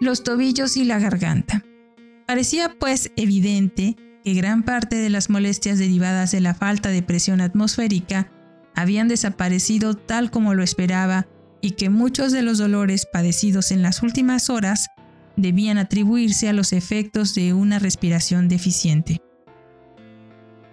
los 0.00 0.24
tobillos 0.24 0.76
y 0.76 0.84
la 0.84 0.98
garganta. 0.98 1.62
Parecía 2.26 2.74
pues 2.76 3.12
evidente 3.14 3.94
que 4.24 4.34
gran 4.34 4.64
parte 4.64 4.96
de 4.96 5.08
las 5.08 5.30
molestias 5.30 5.78
derivadas 5.78 6.32
de 6.32 6.40
la 6.40 6.54
falta 6.54 6.88
de 6.88 7.04
presión 7.04 7.40
atmosférica 7.40 8.28
habían 8.74 9.06
desaparecido 9.06 9.94
tal 9.94 10.32
como 10.32 10.52
lo 10.52 10.64
esperaba 10.64 11.28
y 11.64 11.70
que 11.70 11.88
muchos 11.88 12.30
de 12.30 12.42
los 12.42 12.58
dolores 12.58 13.06
padecidos 13.10 13.70
en 13.70 13.80
las 13.80 14.02
últimas 14.02 14.50
horas 14.50 14.88
debían 15.34 15.78
atribuirse 15.78 16.46
a 16.46 16.52
los 16.52 16.74
efectos 16.74 17.34
de 17.34 17.54
una 17.54 17.78
respiración 17.78 18.48
deficiente. 18.48 19.22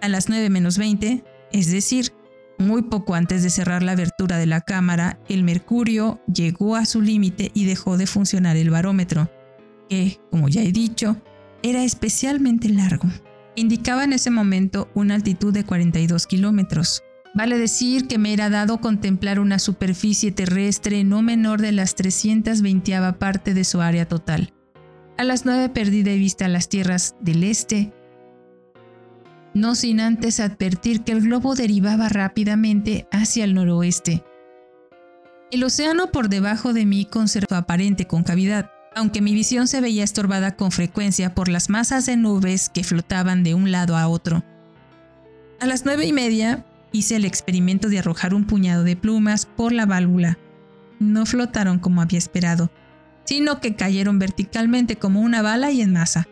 A 0.02 0.08
las 0.08 0.28
9 0.28 0.50
menos 0.50 0.76
20, 0.76 1.24
es 1.50 1.70
decir, 1.70 2.12
muy 2.58 2.82
poco 2.82 3.14
antes 3.14 3.42
de 3.42 3.48
cerrar 3.48 3.82
la 3.82 3.92
abertura 3.92 4.36
de 4.36 4.44
la 4.44 4.60
cámara, 4.60 5.18
el 5.30 5.44
mercurio 5.44 6.20
llegó 6.30 6.76
a 6.76 6.84
su 6.84 7.00
límite 7.00 7.50
y 7.54 7.64
dejó 7.64 7.96
de 7.96 8.06
funcionar 8.06 8.58
el 8.58 8.68
barómetro, 8.68 9.30
que, 9.88 10.20
como 10.30 10.50
ya 10.50 10.60
he 10.60 10.72
dicho, 10.72 11.16
era 11.62 11.84
especialmente 11.84 12.68
largo. 12.68 13.08
indicaba 13.56 14.04
en 14.04 14.12
ese 14.12 14.30
momento 14.30 14.90
una 14.94 15.14
altitud 15.14 15.54
de 15.54 15.64
42 15.64 16.26
kilómetros. 16.26 17.02
Vale 17.34 17.56
decir 17.58 18.08
que 18.08 18.18
me 18.18 18.32
era 18.32 18.50
dado 18.50 18.80
contemplar 18.80 19.40
una 19.40 19.58
superficie 19.58 20.32
terrestre 20.32 21.02
no 21.02 21.22
menor 21.22 21.60
de 21.60 21.72
las 21.72 21.94
320 21.94 23.12
parte 23.18 23.54
de 23.54 23.64
su 23.64 23.80
área 23.80 24.06
total. 24.06 24.52
A 25.16 25.24
las 25.24 25.46
9 25.46 25.70
perdí 25.70 26.02
de 26.02 26.16
vista 26.16 26.48
las 26.48 26.68
tierras 26.68 27.14
del 27.20 27.44
este, 27.44 27.92
no 29.54 29.74
sin 29.74 30.00
antes 30.00 30.40
advertir 30.40 31.02
que 31.02 31.12
el 31.12 31.22
globo 31.22 31.54
derivaba 31.54 32.08
rápidamente 32.08 33.06
hacia 33.10 33.44
el 33.44 33.54
noroeste. 33.54 34.24
El 35.50 35.64
océano 35.64 36.10
por 36.10 36.28
debajo 36.28 36.72
de 36.72 36.86
mí 36.86 37.04
conservó 37.04 37.56
aparente 37.56 38.06
concavidad, 38.06 38.70
aunque 38.94 39.20
mi 39.20 39.34
visión 39.34 39.68
se 39.68 39.82
veía 39.82 40.04
estorbada 40.04 40.56
con 40.56 40.72
frecuencia 40.72 41.34
por 41.34 41.48
las 41.48 41.68
masas 41.68 42.06
de 42.06 42.16
nubes 42.16 42.70
que 42.70 42.84
flotaban 42.84 43.42
de 43.42 43.54
un 43.54 43.70
lado 43.70 43.96
a 43.96 44.08
otro. 44.08 44.42
A 45.60 45.66
las 45.66 45.84
nueve 45.84 46.06
y 46.06 46.12
media 46.12 46.64
hice 46.92 47.16
el 47.16 47.24
experimento 47.24 47.88
de 47.88 47.98
arrojar 47.98 48.34
un 48.34 48.44
puñado 48.44 48.84
de 48.84 48.96
plumas 48.96 49.46
por 49.46 49.72
la 49.72 49.86
válvula. 49.86 50.38
No 50.98 51.26
flotaron 51.26 51.78
como 51.78 52.00
había 52.00 52.18
esperado, 52.18 52.70
sino 53.24 53.60
que 53.60 53.74
cayeron 53.74 54.18
verticalmente 54.18 54.96
como 54.96 55.20
una 55.20 55.42
bala 55.42 55.70
y 55.72 55.80
en 55.80 55.92
masa, 55.92 56.28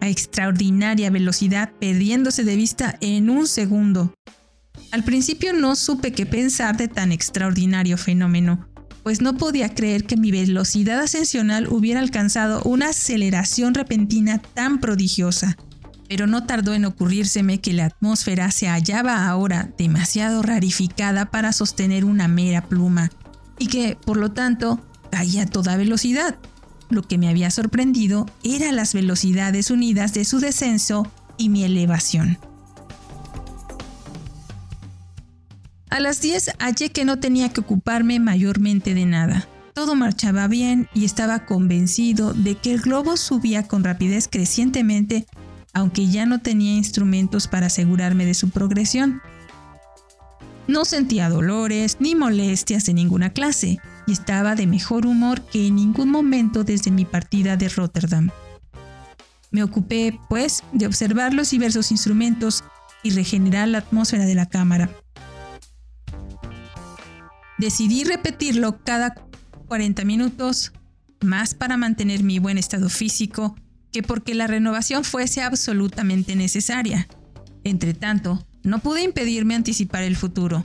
a 0.00 0.08
extraordinaria 0.08 1.10
velocidad, 1.10 1.72
perdiéndose 1.80 2.44
de 2.44 2.56
vista 2.56 2.96
en 3.00 3.30
un 3.30 3.46
segundo. 3.46 4.14
Al 4.90 5.04
principio 5.04 5.52
no 5.52 5.76
supe 5.76 6.12
qué 6.12 6.24
pensar 6.24 6.76
de 6.76 6.88
tan 6.88 7.12
extraordinario 7.12 7.98
fenómeno, 7.98 8.68
pues 9.02 9.20
no 9.20 9.36
podía 9.36 9.74
creer 9.74 10.04
que 10.04 10.16
mi 10.16 10.30
velocidad 10.30 11.00
ascensional 11.00 11.68
hubiera 11.68 12.00
alcanzado 12.00 12.62
una 12.62 12.90
aceleración 12.90 13.74
repentina 13.74 14.38
tan 14.38 14.80
prodigiosa. 14.80 15.56
Pero 16.08 16.26
no 16.26 16.44
tardó 16.44 16.74
en 16.74 16.84
ocurrírseme 16.84 17.60
que 17.60 17.72
la 17.72 17.86
atmósfera 17.86 18.50
se 18.50 18.68
hallaba 18.68 19.28
ahora 19.28 19.70
demasiado 19.76 20.42
rarificada 20.42 21.26
para 21.26 21.52
sostener 21.52 22.04
una 22.04 22.28
mera 22.28 22.62
pluma, 22.62 23.10
y 23.58 23.66
que, 23.66 23.96
por 23.96 24.16
lo 24.16 24.30
tanto, 24.30 24.80
caía 25.10 25.42
a 25.42 25.46
toda 25.46 25.76
velocidad. 25.76 26.38
Lo 26.90 27.02
que 27.02 27.18
me 27.18 27.28
había 27.28 27.50
sorprendido 27.50 28.26
eran 28.42 28.76
las 28.76 28.94
velocidades 28.94 29.70
unidas 29.70 30.14
de 30.14 30.24
su 30.24 30.40
descenso 30.40 31.10
y 31.36 31.48
mi 31.50 31.64
elevación. 31.64 32.38
A 35.90 36.00
las 36.00 36.20
10 36.20 36.52
hallé 36.58 36.90
que 36.90 37.04
no 37.04 37.18
tenía 37.18 37.48
que 37.48 37.60
ocuparme 37.60 38.20
mayormente 38.20 38.94
de 38.94 39.06
nada. 39.06 39.48
Todo 39.74 39.94
marchaba 39.94 40.46
bien 40.48 40.88
y 40.94 41.04
estaba 41.04 41.46
convencido 41.46 42.34
de 42.34 42.56
que 42.56 42.72
el 42.72 42.80
globo 42.80 43.16
subía 43.16 43.66
con 43.66 43.84
rapidez 43.84 44.28
crecientemente, 44.30 45.26
aunque 45.72 46.08
ya 46.08 46.26
no 46.26 46.40
tenía 46.40 46.74
instrumentos 46.74 47.48
para 47.48 47.66
asegurarme 47.66 48.26
de 48.26 48.34
su 48.34 48.50
progresión. 48.50 49.20
No 50.66 50.84
sentía 50.84 51.30
dolores 51.30 51.96
ni 52.00 52.14
molestias 52.14 52.84
de 52.84 52.94
ninguna 52.94 53.30
clase 53.30 53.78
y 54.06 54.12
estaba 54.12 54.54
de 54.54 54.66
mejor 54.66 55.06
humor 55.06 55.40
que 55.42 55.66
en 55.66 55.76
ningún 55.76 56.10
momento 56.10 56.64
desde 56.64 56.90
mi 56.90 57.04
partida 57.04 57.56
de 57.56 57.68
Rotterdam. 57.68 58.30
Me 59.50 59.62
ocupé, 59.62 60.18
pues, 60.28 60.62
de 60.72 60.86
observar 60.86 61.32
los 61.32 61.50
diversos 61.50 61.90
instrumentos 61.90 62.64
y 63.02 63.10
regenerar 63.10 63.68
la 63.68 63.78
atmósfera 63.78 64.26
de 64.26 64.34
la 64.34 64.46
cámara. 64.46 64.90
Decidí 67.56 68.04
repetirlo 68.04 68.84
cada 68.84 69.14
40 69.68 70.04
minutos, 70.04 70.72
más 71.22 71.54
para 71.54 71.76
mantener 71.76 72.22
mi 72.22 72.38
buen 72.38 72.58
estado 72.58 72.88
físico 72.88 73.56
que 73.92 74.02
porque 74.02 74.34
la 74.34 74.46
renovación 74.46 75.04
fuese 75.04 75.42
absolutamente 75.42 76.36
necesaria. 76.36 77.08
Entre 77.64 77.94
tanto, 77.94 78.46
no 78.62 78.80
pude 78.80 79.02
impedirme 79.02 79.54
anticipar 79.54 80.02
el 80.02 80.16
futuro. 80.16 80.64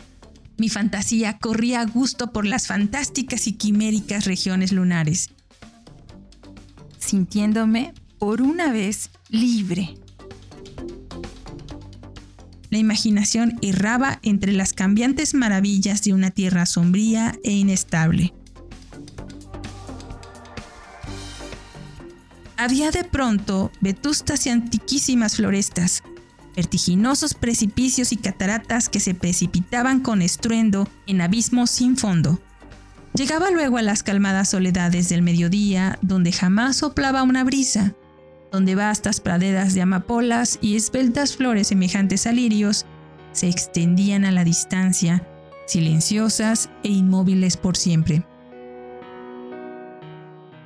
Mi 0.58 0.70
fantasía 0.70 1.38
corría 1.40 1.82
a 1.82 1.86
gusto 1.86 2.32
por 2.32 2.46
las 2.46 2.68
fantásticas 2.68 3.48
y 3.48 3.54
quiméricas 3.54 4.26
regiones 4.26 4.72
lunares, 4.72 5.30
sintiéndome 7.00 7.94
por 8.20 8.42
una 8.42 8.72
vez 8.72 9.10
libre. 9.30 9.96
La 12.70 12.78
imaginación 12.78 13.60
erraba 13.62 14.20
entre 14.24 14.52
las 14.52 14.74
cambiantes 14.74 15.34
maravillas 15.34 16.02
de 16.04 16.14
una 16.14 16.32
tierra 16.32 16.66
sombría 16.66 17.38
e 17.44 17.52
inestable. 17.52 18.34
Había 22.58 22.92
de 22.92 23.04
pronto 23.04 23.72
vetustas 23.82 24.46
y 24.46 24.50
antiquísimas 24.50 25.36
florestas, 25.36 26.04
vertiginosos 26.56 27.34
precipicios 27.34 28.12
y 28.12 28.18
cataratas 28.18 28.90
que 28.90 29.00
se 29.00 29.16
precipitaban 29.16 30.02
con 30.02 30.22
estruendo 30.22 30.88
en 31.08 31.22
abismos 31.22 31.72
sin 31.72 31.98
fondo. 31.98 32.40
Llegaba 33.16 33.52
luego 33.52 33.78
a 33.78 33.82
las 33.82 34.04
calmadas 34.04 34.50
soledades 34.50 35.10
del 35.10 35.22
mediodía, 35.22 36.00
donde 36.02 36.32
jamás 36.32 36.78
soplaba 36.78 37.24
una 37.24 37.44
brisa, 37.44 37.94
donde 38.52 38.76
vastas 38.76 39.20
praderas 39.20 39.74
de 39.74 39.82
amapolas 39.82 40.60
y 40.62 40.76
esbeltas 40.76 41.36
flores 41.36 41.68
semejantes 41.68 42.28
a 42.28 42.32
lirios 42.32 42.86
se 43.32 43.50
extendían 43.50 44.26
a 44.26 44.32
la 44.32 44.44
distancia, 44.44 45.28
silenciosas 45.66 46.70
e 46.84 46.90
inmóviles 46.90 47.58
por 47.58 47.76
siempre. 47.78 48.24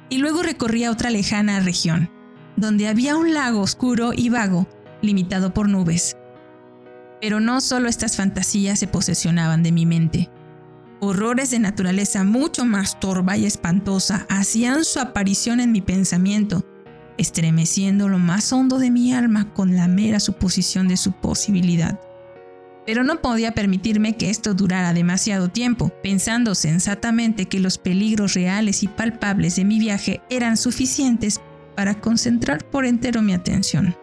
Y 0.10 0.20
luego 0.20 0.44
recorría 0.44 0.92
otra 0.92 1.10
lejana 1.10 1.60
región, 1.60 2.10
donde 2.56 2.88
había 2.88 3.18
un 3.18 3.34
lago 3.34 3.62
oscuro 3.62 4.12
y 4.16 4.30
vago, 4.30 4.68
limitado 5.02 5.54
por 5.54 5.70
nubes. 5.70 6.18
Pero 7.22 7.40
no 7.40 7.62
solo 7.62 7.90
estas 7.90 8.16
fantasías 8.16 8.80
se 8.80 8.88
posesionaban 8.88 9.64
de 9.64 9.72
mi 9.72 9.86
mente. 9.86 10.30
Horrores 11.00 11.52
de 11.52 11.60
naturaleza 11.60 12.24
mucho 12.24 12.66
más 12.66 13.00
torva 13.00 13.38
y 13.38 13.46
espantosa 13.46 14.26
hacían 14.30 14.84
su 14.84 15.00
aparición 15.00 15.60
en 15.60 15.72
mi 15.72 15.82
pensamiento, 15.82 16.66
estremeciendo 17.18 18.08
lo 18.08 18.18
más 18.18 18.52
hondo 18.54 18.80
de 18.80 18.92
mi 18.92 19.14
alma 19.14 19.54
con 19.54 19.76
la 19.76 19.88
mera 19.88 20.20
suposición 20.20 20.88
de 20.88 20.98
su 20.98 21.12
posibilidad. 21.12 22.00
Pero 22.88 23.04
no 23.04 23.22
podía 23.22 23.52
permitirme 23.52 24.16
que 24.16 24.32
esto 24.32 24.56
durara 24.56 24.94
demasiado 24.94 25.50
tiempo, 25.50 25.92
pensando 26.02 26.56
sensatamente 26.56 27.46
que 27.46 27.60
los 27.60 27.78
peligros 27.78 28.34
reales 28.34 28.82
y 28.82 28.88
palpables 28.88 29.58
de 29.58 29.66
mi 29.66 29.78
viaje 29.78 30.22
eran 30.30 30.58
suficientes 30.58 31.42
para 31.76 32.00
concentrar 32.00 32.64
por 32.68 32.86
entero 32.86 33.22
mi 33.22 33.34
atención. 33.34 33.96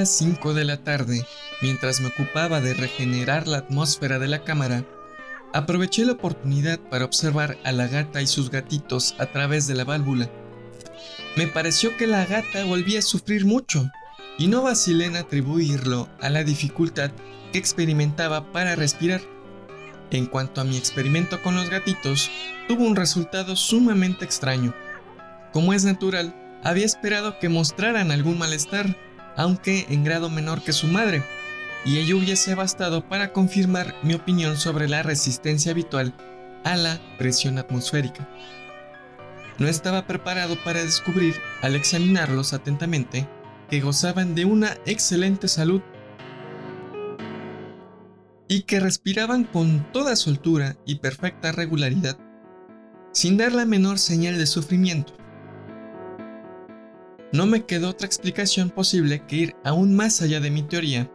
Las 0.00 0.16
5 0.16 0.54
de 0.54 0.64
la 0.64 0.82
tarde, 0.82 1.26
mientras 1.60 2.00
me 2.00 2.06
ocupaba 2.06 2.62
de 2.62 2.72
regenerar 2.72 3.46
la 3.46 3.58
atmósfera 3.58 4.18
de 4.18 4.28
la 4.28 4.44
cámara, 4.44 4.86
aproveché 5.52 6.06
la 6.06 6.12
oportunidad 6.12 6.80
para 6.80 7.04
observar 7.04 7.58
a 7.64 7.72
la 7.72 7.86
gata 7.86 8.22
y 8.22 8.26
sus 8.26 8.50
gatitos 8.50 9.14
a 9.18 9.26
través 9.26 9.66
de 9.66 9.74
la 9.74 9.84
válvula. 9.84 10.30
Me 11.36 11.48
pareció 11.48 11.98
que 11.98 12.06
la 12.06 12.24
gata 12.24 12.64
volvía 12.64 13.00
a 13.00 13.02
sufrir 13.02 13.44
mucho, 13.44 13.90
y 14.38 14.48
no 14.48 14.62
vacilé 14.62 15.04
en 15.04 15.16
atribuirlo 15.16 16.08
a 16.22 16.30
la 16.30 16.44
dificultad 16.44 17.10
que 17.52 17.58
experimentaba 17.58 18.50
para 18.52 18.76
respirar. 18.76 19.20
En 20.10 20.24
cuanto 20.24 20.62
a 20.62 20.64
mi 20.64 20.78
experimento 20.78 21.42
con 21.42 21.56
los 21.56 21.68
gatitos, 21.68 22.30
tuvo 22.68 22.86
un 22.86 22.96
resultado 22.96 23.54
sumamente 23.54 24.24
extraño. 24.24 24.74
Como 25.52 25.74
es 25.74 25.84
natural, 25.84 26.34
había 26.64 26.86
esperado 26.86 27.38
que 27.38 27.50
mostraran 27.50 28.10
algún 28.10 28.38
malestar, 28.38 28.96
aunque 29.36 29.86
en 29.88 30.04
grado 30.04 30.30
menor 30.30 30.62
que 30.62 30.72
su 30.72 30.86
madre, 30.86 31.22
y 31.84 31.98
ello 31.98 32.18
hubiese 32.18 32.54
bastado 32.54 33.08
para 33.08 33.32
confirmar 33.32 33.94
mi 34.02 34.14
opinión 34.14 34.56
sobre 34.56 34.88
la 34.88 35.02
resistencia 35.02 35.72
habitual 35.72 36.14
a 36.64 36.76
la 36.76 37.00
presión 37.18 37.58
atmosférica. 37.58 38.28
No 39.58 39.68
estaba 39.68 40.06
preparado 40.06 40.56
para 40.64 40.82
descubrir, 40.82 41.34
al 41.62 41.74
examinarlos 41.74 42.52
atentamente, 42.52 43.28
que 43.68 43.80
gozaban 43.80 44.34
de 44.34 44.44
una 44.44 44.76
excelente 44.86 45.48
salud 45.48 45.82
y 48.48 48.62
que 48.62 48.80
respiraban 48.80 49.44
con 49.44 49.86
toda 49.92 50.16
soltura 50.16 50.76
y 50.84 50.96
perfecta 50.96 51.52
regularidad, 51.52 52.18
sin 53.12 53.36
dar 53.36 53.52
la 53.52 53.64
menor 53.64 53.98
señal 53.98 54.38
de 54.38 54.46
sufrimiento. 54.46 55.19
No 57.32 57.46
me 57.46 57.64
quedó 57.64 57.90
otra 57.90 58.06
explicación 58.06 58.70
posible 58.70 59.24
que 59.26 59.36
ir 59.36 59.56
aún 59.64 59.94
más 59.94 60.20
allá 60.20 60.40
de 60.40 60.50
mi 60.50 60.62
teoría 60.62 61.08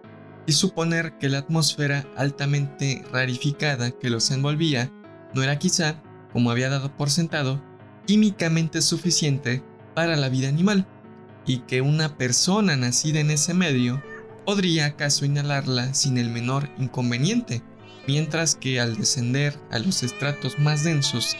y 0.47 0.53
suponer 0.53 1.17
que 1.17 1.27
la 1.27 1.39
atmósfera 1.39 2.07
altamente 2.15 3.03
rarificada 3.11 3.91
que 3.91 4.09
los 4.09 4.31
envolvía 4.31 4.91
no 5.33 5.43
era 5.43 5.59
quizá, 5.59 6.01
como 6.31 6.51
había 6.51 6.69
dado 6.69 6.95
por 6.95 7.09
sentado, 7.09 7.61
químicamente 8.07 8.81
suficiente 8.81 9.61
para 9.93 10.15
la 10.15 10.29
vida 10.29 10.47
animal, 10.47 10.87
y 11.45 11.59
que 11.59 11.81
una 11.81 12.17
persona 12.17 12.77
nacida 12.77 13.19
en 13.19 13.31
ese 13.31 13.53
medio 13.53 14.01
podría 14.45 14.85
acaso 14.85 15.25
inhalarla 15.25 15.93
sin 15.93 16.17
el 16.17 16.29
menor 16.29 16.69
inconveniente, 16.77 17.61
mientras 18.07 18.55
que 18.55 18.79
al 18.79 18.95
descender 18.95 19.59
a 19.71 19.79
los 19.79 20.03
estratos 20.03 20.59
más 20.59 20.83
densos, 20.83 21.35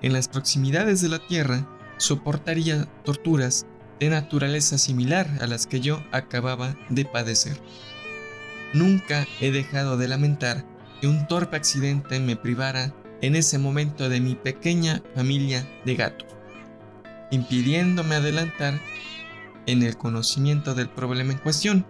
en 0.00 0.12
las 0.12 0.28
proximidades 0.28 1.00
de 1.02 1.08
la 1.08 1.18
Tierra, 1.26 1.68
soportaría 1.98 2.86
torturas 3.04 3.66
de 4.00 4.10
naturaleza 4.10 4.78
similar 4.78 5.28
a 5.40 5.46
las 5.46 5.66
que 5.66 5.80
yo 5.80 6.02
acababa 6.12 6.76
de 6.90 7.04
padecer. 7.04 7.60
Nunca 8.72 9.26
he 9.40 9.50
dejado 9.50 9.96
de 9.96 10.08
lamentar 10.08 10.64
que 11.00 11.06
un 11.06 11.26
torpe 11.26 11.56
accidente 11.56 12.20
me 12.20 12.36
privara 12.36 12.94
en 13.22 13.36
ese 13.36 13.58
momento 13.58 14.08
de 14.08 14.20
mi 14.20 14.34
pequeña 14.34 15.02
familia 15.14 15.66
de 15.84 15.94
gatos, 15.94 16.28
impidiéndome 17.30 18.16
adelantar 18.16 18.80
en 19.66 19.82
el 19.82 19.96
conocimiento 19.96 20.74
del 20.74 20.88
problema 20.88 21.32
en 21.32 21.38
cuestión. 21.38 21.86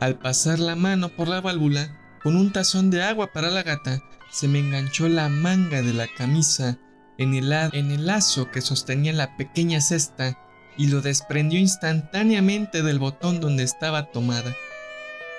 Al 0.00 0.18
pasar 0.18 0.58
la 0.58 0.74
mano 0.74 1.10
por 1.10 1.28
la 1.28 1.40
válvula, 1.40 1.98
con 2.22 2.36
un 2.36 2.52
tazón 2.52 2.90
de 2.90 3.02
agua 3.02 3.32
para 3.32 3.50
la 3.50 3.62
gata, 3.62 4.00
se 4.30 4.48
me 4.48 4.60
enganchó 4.60 5.08
la 5.08 5.28
manga 5.28 5.82
de 5.82 5.92
la 5.92 6.06
camisa 6.08 6.78
en 7.18 7.34
el, 7.34 7.52
en 7.52 7.90
el 7.90 8.06
lazo 8.06 8.50
que 8.50 8.60
sostenía 8.60 9.12
la 9.12 9.36
pequeña 9.36 9.80
cesta 9.80 10.38
y 10.76 10.88
lo 10.88 11.00
desprendió 11.00 11.58
instantáneamente 11.58 12.82
del 12.82 12.98
botón 12.98 13.40
donde 13.40 13.62
estaba 13.62 14.10
tomada. 14.10 14.56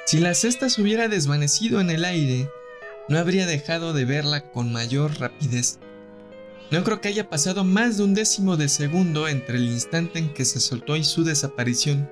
Si 0.05 0.19
la 0.19 0.34
cesta 0.34 0.69
se 0.69 0.81
hubiera 0.81 1.07
desvanecido 1.07 1.80
en 1.80 1.89
el 1.89 2.05
aire, 2.05 2.49
no 3.10 3.18
habría 3.18 3.45
dejado 3.45 3.93
de 3.93 4.05
verla 4.05 4.41
con 4.51 4.72
mayor 4.72 5.19
rapidez. 5.19 5.80
No 6.72 6.84
creo 6.84 7.01
que 7.01 7.10
haya 7.10 7.30
pasado 7.30 7.64
más 7.64 7.97
de 7.97 8.03
un 8.03 8.14
décimo 8.14 8.57
de 8.57 8.69
segundo 8.69 9.27
entre 9.27 9.57
el 9.57 9.65
instante 9.65 10.19
en 10.19 10.34
que 10.34 10.45
se 10.45 10.60
soltó 10.60 10.95
y 10.95 11.03
su 11.03 11.23
desaparición. 11.23 12.10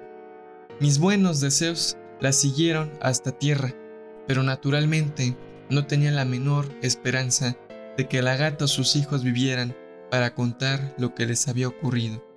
Mis 0.79 0.99
buenos 0.99 1.39
deseos 1.39 1.97
la 2.19 2.31
siguieron 2.31 2.91
hasta 3.01 3.31
tierra, 3.31 3.73
pero 4.27 4.43
naturalmente 4.43 5.35
no 5.69 5.87
tenía 5.87 6.11
la 6.11 6.25
menor 6.25 6.67
esperanza 6.81 7.57
de 7.97 8.07
que 8.07 8.21
la 8.21 8.35
gata 8.35 8.65
o 8.65 8.67
sus 8.67 8.95
hijos 8.95 9.23
vivieran 9.23 9.75
para 10.09 10.33
contar 10.35 10.93
lo 10.97 11.15
que 11.15 11.25
les 11.25 11.47
había 11.47 11.67
ocurrido. 11.67 12.30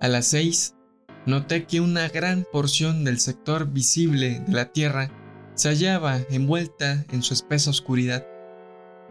A 0.00 0.08
las 0.08 0.28
seis, 0.28 0.74
noté 1.26 1.66
que 1.66 1.82
una 1.82 2.08
gran 2.08 2.46
porción 2.50 3.04
del 3.04 3.20
sector 3.20 3.70
visible 3.70 4.40
de 4.46 4.52
la 4.52 4.72
Tierra 4.72 5.10
se 5.54 5.68
hallaba 5.68 6.20
envuelta 6.30 7.04
en 7.10 7.22
su 7.22 7.34
espesa 7.34 7.68
oscuridad. 7.68 8.26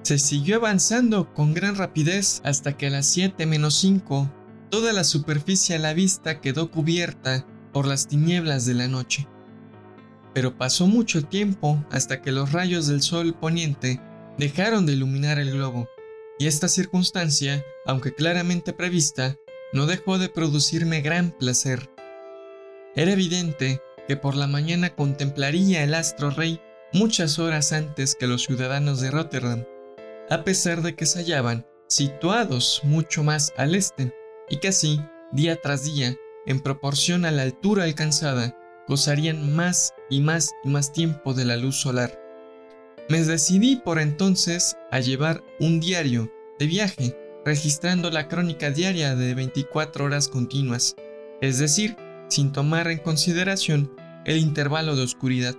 Se 0.01 0.17
siguió 0.17 0.55
avanzando 0.55 1.31
con 1.35 1.53
gran 1.53 1.75
rapidez 1.75 2.41
hasta 2.43 2.75
que 2.75 2.87
a 2.87 2.89
las 2.89 3.05
7 3.05 3.45
menos 3.45 3.75
5 3.75 4.31
toda 4.71 4.91
la 4.91 5.03
superficie 5.03 5.75
a 5.75 5.79
la 5.79 5.93
vista 5.93 6.41
quedó 6.41 6.71
cubierta 6.71 7.45
por 7.71 7.85
las 7.85 8.07
tinieblas 8.07 8.65
de 8.65 8.73
la 8.73 8.87
noche. 8.87 9.27
Pero 10.33 10.57
pasó 10.57 10.87
mucho 10.87 11.23
tiempo 11.23 11.85
hasta 11.91 12.23
que 12.23 12.31
los 12.31 12.51
rayos 12.51 12.87
del 12.87 13.03
sol 13.03 13.35
poniente 13.35 14.01
dejaron 14.39 14.87
de 14.87 14.93
iluminar 14.93 15.37
el 15.37 15.51
globo, 15.51 15.87
y 16.39 16.47
esta 16.47 16.67
circunstancia, 16.67 17.63
aunque 17.85 18.15
claramente 18.15 18.73
prevista, 18.73 19.35
no 19.71 19.85
dejó 19.85 20.17
de 20.17 20.29
producirme 20.29 21.01
gran 21.01 21.31
placer. 21.31 21.89
Era 22.95 23.11
evidente 23.11 23.81
que 24.07 24.17
por 24.17 24.35
la 24.35 24.47
mañana 24.47 24.95
contemplaría 24.95 25.83
el 25.83 25.93
astro 25.93 26.31
rey 26.31 26.59
muchas 26.91 27.37
horas 27.37 27.71
antes 27.71 28.15
que 28.15 28.27
los 28.27 28.43
ciudadanos 28.43 28.99
de 28.99 29.11
Rotterdam, 29.11 29.65
a 30.29 30.43
pesar 30.43 30.81
de 30.81 30.95
que 30.95 31.05
se 31.05 31.19
hallaban 31.19 31.67
situados 31.87 32.81
mucho 32.83 33.23
más 33.23 33.53
al 33.57 33.75
este, 33.75 34.13
y 34.49 34.57
que 34.57 34.69
así, 34.69 34.99
día 35.31 35.59
tras 35.61 35.83
día, 35.83 36.15
en 36.47 36.59
proporción 36.59 37.25
a 37.25 37.31
la 37.31 37.43
altura 37.43 37.83
alcanzada, 37.83 38.57
gozarían 38.87 39.55
más 39.55 39.93
y 40.09 40.21
más 40.21 40.51
y 40.63 40.69
más 40.69 40.91
tiempo 40.91 41.35
de 41.35 41.45
la 41.45 41.57
luz 41.57 41.75
solar. 41.75 42.19
Me 43.07 43.23
decidí 43.23 43.75
por 43.75 43.99
entonces 43.99 44.75
a 44.91 44.99
llevar 44.99 45.43
un 45.59 45.79
diario 45.79 46.31
de 46.57 46.65
viaje 46.65 47.15
registrando 47.45 48.11
la 48.11 48.27
crónica 48.27 48.71
diaria 48.71 49.15
de 49.15 49.33
24 49.33 50.05
horas 50.05 50.27
continuas, 50.27 50.95
es 51.41 51.59
decir, 51.59 51.95
sin 52.27 52.51
tomar 52.51 52.87
en 52.89 52.99
consideración 52.99 53.91
el 54.25 54.37
intervalo 54.37 54.95
de 54.95 55.03
oscuridad. 55.03 55.55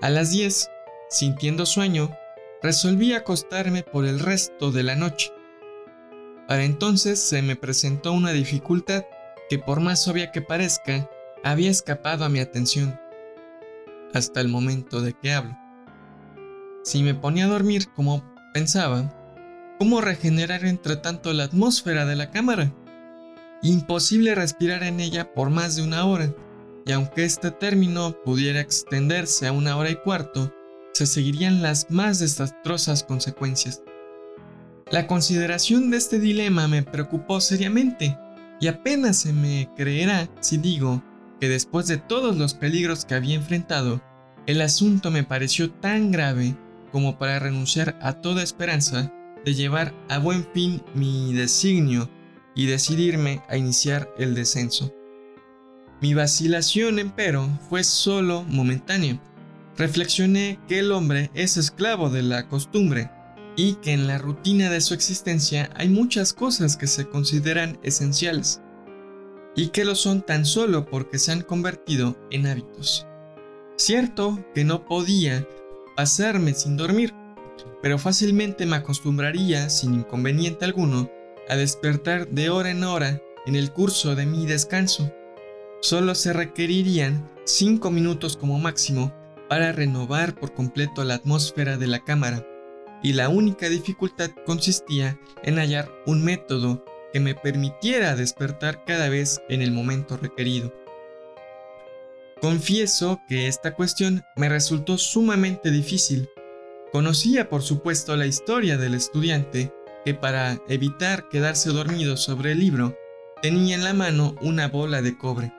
A 0.00 0.10
las 0.10 0.30
10, 0.30 0.70
sintiendo 1.10 1.66
sueño, 1.66 2.10
resolví 2.62 3.12
acostarme 3.12 3.82
por 3.82 4.04
el 4.04 4.20
resto 4.20 4.70
de 4.70 4.82
la 4.82 4.96
noche. 4.96 5.32
Para 6.46 6.64
entonces 6.64 7.20
se 7.20 7.42
me 7.42 7.56
presentó 7.56 8.12
una 8.12 8.32
dificultad 8.32 9.04
que 9.48 9.58
por 9.58 9.80
más 9.80 10.06
obvia 10.08 10.30
que 10.30 10.42
parezca, 10.42 11.10
había 11.42 11.70
escapado 11.70 12.24
a 12.24 12.28
mi 12.28 12.40
atención, 12.40 12.98
hasta 14.12 14.40
el 14.40 14.48
momento 14.48 15.00
de 15.00 15.14
que 15.14 15.32
hablo. 15.32 15.56
Si 16.84 17.02
me 17.02 17.14
ponía 17.14 17.46
a 17.46 17.48
dormir 17.48 17.88
como 17.94 18.24
pensaba, 18.52 19.17
¿Cómo 19.78 20.00
regenerar 20.00 20.64
entre 20.64 20.96
tanto 20.96 21.32
la 21.32 21.44
atmósfera 21.44 22.04
de 22.04 22.16
la 22.16 22.32
cámara? 22.32 22.74
Imposible 23.62 24.34
respirar 24.34 24.82
en 24.82 24.98
ella 24.98 25.32
por 25.32 25.50
más 25.50 25.76
de 25.76 25.82
una 25.82 26.04
hora, 26.04 26.34
y 26.84 26.90
aunque 26.90 27.24
este 27.24 27.52
término 27.52 28.16
pudiera 28.24 28.60
extenderse 28.60 29.46
a 29.46 29.52
una 29.52 29.76
hora 29.76 29.90
y 29.90 29.94
cuarto, 29.94 30.52
se 30.94 31.06
seguirían 31.06 31.62
las 31.62 31.92
más 31.92 32.18
desastrosas 32.18 33.04
consecuencias. 33.04 33.82
La 34.90 35.06
consideración 35.06 35.90
de 35.90 35.98
este 35.98 36.18
dilema 36.18 36.66
me 36.66 36.82
preocupó 36.82 37.40
seriamente, 37.40 38.18
y 38.60 38.66
apenas 38.66 39.18
se 39.18 39.32
me 39.32 39.70
creerá 39.76 40.28
si 40.40 40.56
digo 40.56 41.04
que 41.40 41.48
después 41.48 41.86
de 41.86 41.98
todos 41.98 42.36
los 42.36 42.54
peligros 42.54 43.04
que 43.04 43.14
había 43.14 43.36
enfrentado, 43.36 44.00
el 44.46 44.60
asunto 44.60 45.12
me 45.12 45.22
pareció 45.22 45.70
tan 45.70 46.10
grave 46.10 46.56
como 46.90 47.16
para 47.16 47.38
renunciar 47.38 47.96
a 48.02 48.14
toda 48.14 48.42
esperanza 48.42 49.12
de 49.44 49.54
llevar 49.54 49.94
a 50.08 50.18
buen 50.18 50.46
fin 50.52 50.82
mi 50.94 51.32
designio 51.32 52.10
y 52.54 52.66
decidirme 52.66 53.42
a 53.48 53.56
iniciar 53.56 54.12
el 54.18 54.34
descenso. 54.34 54.92
Mi 56.00 56.14
vacilación, 56.14 56.98
empero, 56.98 57.48
fue 57.68 57.82
solo 57.82 58.44
momentánea. 58.44 59.20
Reflexioné 59.76 60.58
que 60.68 60.80
el 60.80 60.92
hombre 60.92 61.30
es 61.34 61.56
esclavo 61.56 62.10
de 62.10 62.22
la 62.22 62.48
costumbre 62.48 63.10
y 63.56 63.74
que 63.74 63.92
en 63.92 64.06
la 64.06 64.18
rutina 64.18 64.70
de 64.70 64.80
su 64.80 64.94
existencia 64.94 65.70
hay 65.74 65.88
muchas 65.88 66.32
cosas 66.32 66.76
que 66.76 66.86
se 66.86 67.08
consideran 67.08 67.78
esenciales 67.82 68.60
y 69.56 69.68
que 69.68 69.84
lo 69.84 69.96
son 69.96 70.22
tan 70.22 70.44
solo 70.44 70.86
porque 70.86 71.18
se 71.18 71.32
han 71.32 71.42
convertido 71.42 72.16
en 72.30 72.46
hábitos. 72.46 73.06
Cierto 73.76 74.44
que 74.54 74.64
no 74.64 74.84
podía 74.84 75.46
pasarme 75.96 76.54
sin 76.54 76.76
dormir, 76.76 77.12
pero 77.82 77.98
fácilmente 77.98 78.66
me 78.66 78.76
acostumbraría, 78.76 79.70
sin 79.70 79.94
inconveniente 79.94 80.64
alguno, 80.64 81.10
a 81.48 81.56
despertar 81.56 82.28
de 82.28 82.50
hora 82.50 82.70
en 82.70 82.84
hora 82.84 83.22
en 83.46 83.56
el 83.56 83.72
curso 83.72 84.14
de 84.14 84.26
mi 84.26 84.46
descanso. 84.46 85.12
Solo 85.80 86.14
se 86.14 86.32
requerirían 86.32 87.30
cinco 87.44 87.90
minutos 87.90 88.36
como 88.36 88.58
máximo 88.58 89.12
para 89.48 89.72
renovar 89.72 90.34
por 90.34 90.52
completo 90.52 91.04
la 91.04 91.14
atmósfera 91.14 91.76
de 91.76 91.86
la 91.86 92.04
cámara, 92.04 92.46
y 93.02 93.12
la 93.12 93.28
única 93.28 93.68
dificultad 93.68 94.30
consistía 94.44 95.18
en 95.42 95.56
hallar 95.56 95.90
un 96.06 96.24
método 96.24 96.84
que 97.12 97.20
me 97.20 97.34
permitiera 97.34 98.16
despertar 98.16 98.84
cada 98.84 99.08
vez 99.08 99.40
en 99.48 99.62
el 99.62 99.70
momento 99.70 100.16
requerido. 100.16 100.74
Confieso 102.40 103.20
que 103.28 103.48
esta 103.48 103.74
cuestión 103.74 104.22
me 104.36 104.48
resultó 104.48 104.98
sumamente 104.98 105.70
difícil, 105.70 106.28
Conocía 106.92 107.50
por 107.50 107.62
supuesto 107.62 108.16
la 108.16 108.26
historia 108.26 108.78
del 108.78 108.94
estudiante 108.94 109.72
que 110.04 110.14
para 110.14 110.58
evitar 110.68 111.28
quedarse 111.28 111.70
dormido 111.70 112.16
sobre 112.16 112.52
el 112.52 112.60
libro 112.60 112.96
tenía 113.42 113.74
en 113.74 113.84
la 113.84 113.92
mano 113.92 114.34
una 114.40 114.68
bola 114.68 115.02
de 115.02 115.18
cobre, 115.18 115.52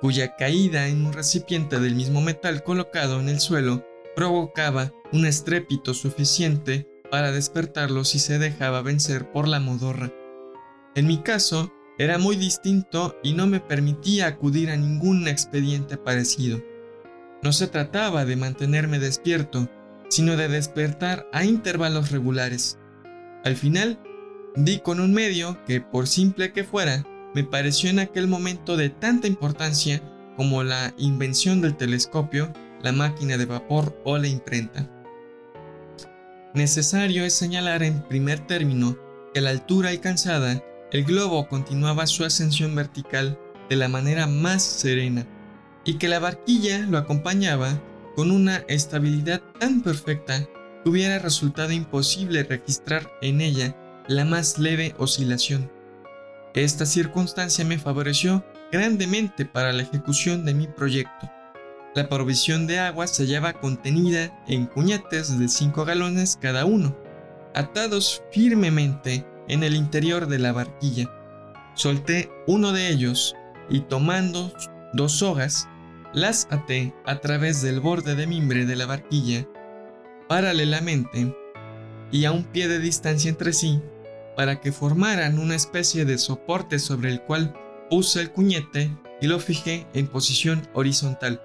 cuya 0.00 0.34
caída 0.36 0.88
en 0.88 1.04
un 1.04 1.12
recipiente 1.12 1.78
del 1.78 1.94
mismo 1.94 2.22
metal 2.22 2.62
colocado 2.62 3.20
en 3.20 3.28
el 3.28 3.40
suelo 3.40 3.84
provocaba 4.14 4.92
un 5.12 5.26
estrépito 5.26 5.92
suficiente 5.92 6.88
para 7.10 7.32
despertarlo 7.32 8.04
si 8.04 8.18
se 8.18 8.38
dejaba 8.38 8.80
vencer 8.80 9.30
por 9.30 9.48
la 9.48 9.60
modorra. 9.60 10.10
En 10.94 11.06
mi 11.06 11.18
caso, 11.18 11.70
era 11.98 12.16
muy 12.16 12.36
distinto 12.36 13.18
y 13.22 13.34
no 13.34 13.46
me 13.46 13.60
permitía 13.60 14.26
acudir 14.26 14.70
a 14.70 14.76
ningún 14.76 15.28
expediente 15.28 15.98
parecido. 15.98 16.62
No 17.42 17.52
se 17.52 17.68
trataba 17.68 18.24
de 18.24 18.36
mantenerme 18.36 18.98
despierto, 18.98 19.68
sino 20.08 20.36
de 20.36 20.48
despertar 20.48 21.28
a 21.32 21.44
intervalos 21.44 22.10
regulares. 22.10 22.78
Al 23.44 23.56
final, 23.56 23.98
di 24.56 24.78
con 24.78 25.00
un 25.00 25.12
medio 25.12 25.62
que, 25.66 25.80
por 25.80 26.06
simple 26.06 26.52
que 26.52 26.64
fuera, 26.64 27.04
me 27.34 27.44
pareció 27.44 27.90
en 27.90 27.98
aquel 27.98 28.28
momento 28.28 28.76
de 28.76 28.90
tanta 28.90 29.26
importancia 29.26 30.02
como 30.36 30.62
la 30.62 30.94
invención 30.98 31.60
del 31.60 31.76
telescopio, 31.76 32.52
la 32.82 32.92
máquina 32.92 33.36
de 33.36 33.46
vapor 33.46 34.00
o 34.04 34.18
la 34.18 34.28
imprenta. 34.28 34.90
Necesario 36.54 37.24
es 37.24 37.34
señalar 37.34 37.82
en 37.82 38.02
primer 38.02 38.40
término 38.46 38.96
que 39.34 39.40
la 39.42 39.50
altura 39.50 39.90
alcanzada, 39.90 40.62
el 40.92 41.04
globo 41.04 41.48
continuaba 41.48 42.06
su 42.06 42.24
ascensión 42.24 42.74
vertical 42.74 43.38
de 43.68 43.76
la 43.76 43.88
manera 43.88 44.26
más 44.26 44.62
serena 44.62 45.26
y 45.84 45.94
que 45.94 46.08
la 46.08 46.18
barquilla 46.18 46.80
lo 46.80 46.96
acompañaba 46.96 47.78
con 48.16 48.30
una 48.30 48.64
estabilidad 48.66 49.42
tan 49.60 49.82
perfecta 49.82 50.40
que 50.82 50.88
hubiera 50.88 51.18
resultado 51.18 51.70
imposible 51.72 52.42
registrar 52.42 53.08
en 53.20 53.42
ella 53.42 53.76
la 54.08 54.24
más 54.24 54.58
leve 54.58 54.94
oscilación. 54.98 55.70
Esta 56.54 56.86
circunstancia 56.86 57.64
me 57.66 57.78
favoreció 57.78 58.42
grandemente 58.72 59.44
para 59.44 59.74
la 59.74 59.82
ejecución 59.82 60.46
de 60.46 60.54
mi 60.54 60.66
proyecto. 60.66 61.30
La 61.94 62.08
provisión 62.08 62.66
de 62.66 62.78
agua 62.78 63.06
se 63.06 63.24
hallaba 63.24 63.52
contenida 63.52 64.42
en 64.48 64.64
cuñetes 64.66 65.38
de 65.38 65.48
5 65.48 65.84
galones 65.84 66.38
cada 66.40 66.64
uno, 66.64 66.96
atados 67.54 68.22
firmemente 68.32 69.26
en 69.48 69.62
el 69.62 69.76
interior 69.76 70.26
de 70.26 70.38
la 70.38 70.52
barquilla. 70.52 71.10
Solté 71.74 72.30
uno 72.46 72.72
de 72.72 72.88
ellos 72.88 73.34
y 73.68 73.80
tomando 73.80 74.52
dos 74.94 75.12
sogas, 75.12 75.68
las 76.16 76.48
até 76.50 76.94
a 77.04 77.20
través 77.20 77.60
del 77.60 77.78
borde 77.78 78.14
de 78.14 78.26
mimbre 78.26 78.64
de 78.64 78.74
la 78.74 78.86
barquilla, 78.86 79.46
paralelamente 80.28 81.36
y 82.10 82.24
a 82.24 82.32
un 82.32 82.44
pie 82.44 82.68
de 82.68 82.78
distancia 82.78 83.28
entre 83.28 83.52
sí, 83.52 83.82
para 84.34 84.58
que 84.58 84.72
formaran 84.72 85.38
una 85.38 85.54
especie 85.54 86.06
de 86.06 86.16
soporte 86.16 86.78
sobre 86.78 87.10
el 87.10 87.20
cual 87.20 87.52
puse 87.90 88.22
el 88.22 88.30
cuñete 88.30 88.90
y 89.20 89.26
lo 89.26 89.38
fijé 89.38 89.86
en 89.92 90.06
posición 90.06 90.66
horizontal. 90.72 91.42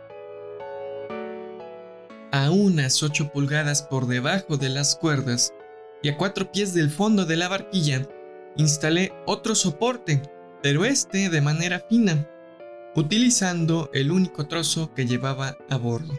A 2.32 2.50
unas 2.50 3.04
8 3.04 3.30
pulgadas 3.34 3.84
por 3.84 4.08
debajo 4.08 4.56
de 4.56 4.70
las 4.70 4.96
cuerdas 4.96 5.54
y 6.02 6.08
a 6.08 6.18
cuatro 6.18 6.50
pies 6.50 6.74
del 6.74 6.90
fondo 6.90 7.26
de 7.26 7.36
la 7.36 7.50
barquilla, 7.50 8.08
instalé 8.56 9.12
otro 9.26 9.54
soporte, 9.54 10.22
pero 10.64 10.86
este 10.86 11.30
de 11.30 11.42
manera 11.42 11.82
fina, 11.90 12.26
utilizando 12.96 13.90
el 13.94 14.12
único 14.12 14.48
trozo 14.48 14.94
que 14.94 15.06
llevaba 15.06 15.58
a 15.70 15.78
bordo. 15.78 16.14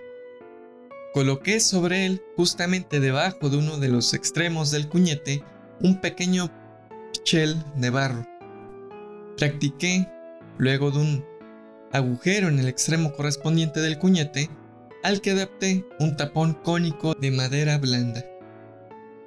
Coloqué 1.12 1.61
sobre 1.61 2.07
él, 2.07 2.23
justamente 2.36 2.99
debajo 2.99 3.51
de 3.51 3.59
uno 3.59 3.78
de 3.78 3.89
los 3.89 4.15
extremos 4.15 4.70
del 4.70 4.89
cuñete, 4.89 5.44
un 5.81 6.01
pequeño 6.01 6.51
pichel 7.12 7.62
de 7.77 7.90
barro. 7.90 8.27
Practiqué, 9.36 10.09
luego 10.57 10.90
de 10.90 10.99
un 10.99 11.24
agujero 11.93 12.49
en 12.49 12.59
el 12.59 12.69
extremo 12.69 13.12
correspondiente 13.12 13.81
del 13.81 13.99
cuñete, 13.99 14.49
al 15.03 15.20
que 15.20 15.32
adapté 15.32 15.85
un 15.99 16.16
tapón 16.16 16.55
cónico 16.55 17.15
de 17.15 17.31
madera 17.31 17.77
blanda. 17.77 18.24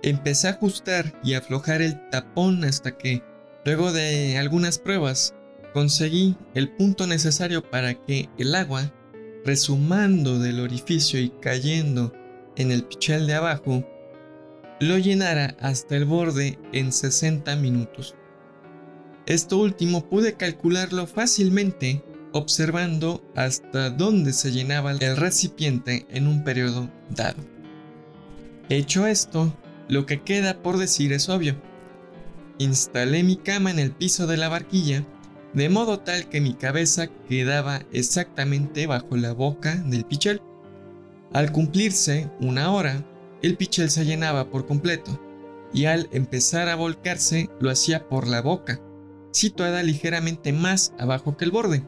Empecé 0.01 0.47
a 0.47 0.51
ajustar 0.51 1.13
y 1.23 1.35
aflojar 1.35 1.81
el 1.83 2.09
tapón 2.09 2.63
hasta 2.63 2.97
que, 2.97 3.21
luego 3.63 3.91
de 3.91 4.37
algunas 4.37 4.79
pruebas, 4.79 5.35
conseguí 5.75 6.37
el 6.53 6.69
punto 6.69 7.05
necesario 7.05 7.61
para 7.69 7.95
que 7.95 8.29
el 8.37 8.55
agua, 8.55 8.93
resumando 9.43 10.39
del 10.39 10.61
orificio 10.61 11.19
y 11.19 11.31
cayendo 11.41 12.13
en 12.55 12.71
el 12.71 12.85
pichel 12.85 13.27
de 13.27 13.33
abajo, 13.33 13.85
lo 14.79 14.97
llenara 14.97 15.57
hasta 15.59 15.97
el 15.97 16.05
borde 16.05 16.57
en 16.71 16.93
60 16.93 17.57
minutos. 17.57 18.15
Esto 19.25 19.57
último 19.57 20.07
pude 20.07 20.35
calcularlo 20.35 21.07
fácilmente 21.07 22.01
observando 22.31 23.21
hasta 23.35 23.89
dónde 23.89 24.31
se 24.31 24.53
llenaba 24.53 24.93
el 24.93 25.17
recipiente 25.17 26.05
en 26.09 26.27
un 26.27 26.45
periodo 26.45 26.89
dado. 27.09 27.43
Hecho 28.69 29.07
esto, 29.07 29.53
lo 29.89 30.05
que 30.05 30.21
queda 30.21 30.63
por 30.63 30.77
decir 30.77 31.11
es 31.11 31.27
obvio. 31.27 31.57
Instalé 32.59 33.23
mi 33.23 33.35
cama 33.35 33.71
en 33.71 33.79
el 33.79 33.91
piso 33.91 34.25
de 34.25 34.37
la 34.37 34.47
barquilla, 34.47 35.05
de 35.55 35.69
modo 35.69 35.99
tal 35.99 36.27
que 36.27 36.41
mi 36.41 36.53
cabeza 36.53 37.07
quedaba 37.29 37.81
exactamente 37.93 38.87
bajo 38.87 39.15
la 39.15 39.31
boca 39.31 39.75
del 39.75 40.03
pichel. 40.03 40.41
Al 41.31 41.53
cumplirse 41.53 42.29
una 42.41 42.71
hora, 42.71 43.05
el 43.41 43.55
pichel 43.55 43.89
se 43.89 44.05
llenaba 44.05 44.49
por 44.49 44.65
completo, 44.65 45.19
y 45.73 45.85
al 45.85 46.09
empezar 46.11 46.67
a 46.67 46.75
volcarse 46.75 47.49
lo 47.59 47.69
hacía 47.69 48.07
por 48.09 48.27
la 48.27 48.41
boca, 48.41 48.81
situada 49.31 49.81
ligeramente 49.81 50.51
más 50.51 50.93
abajo 50.99 51.37
que 51.37 51.45
el 51.45 51.51
borde. 51.51 51.83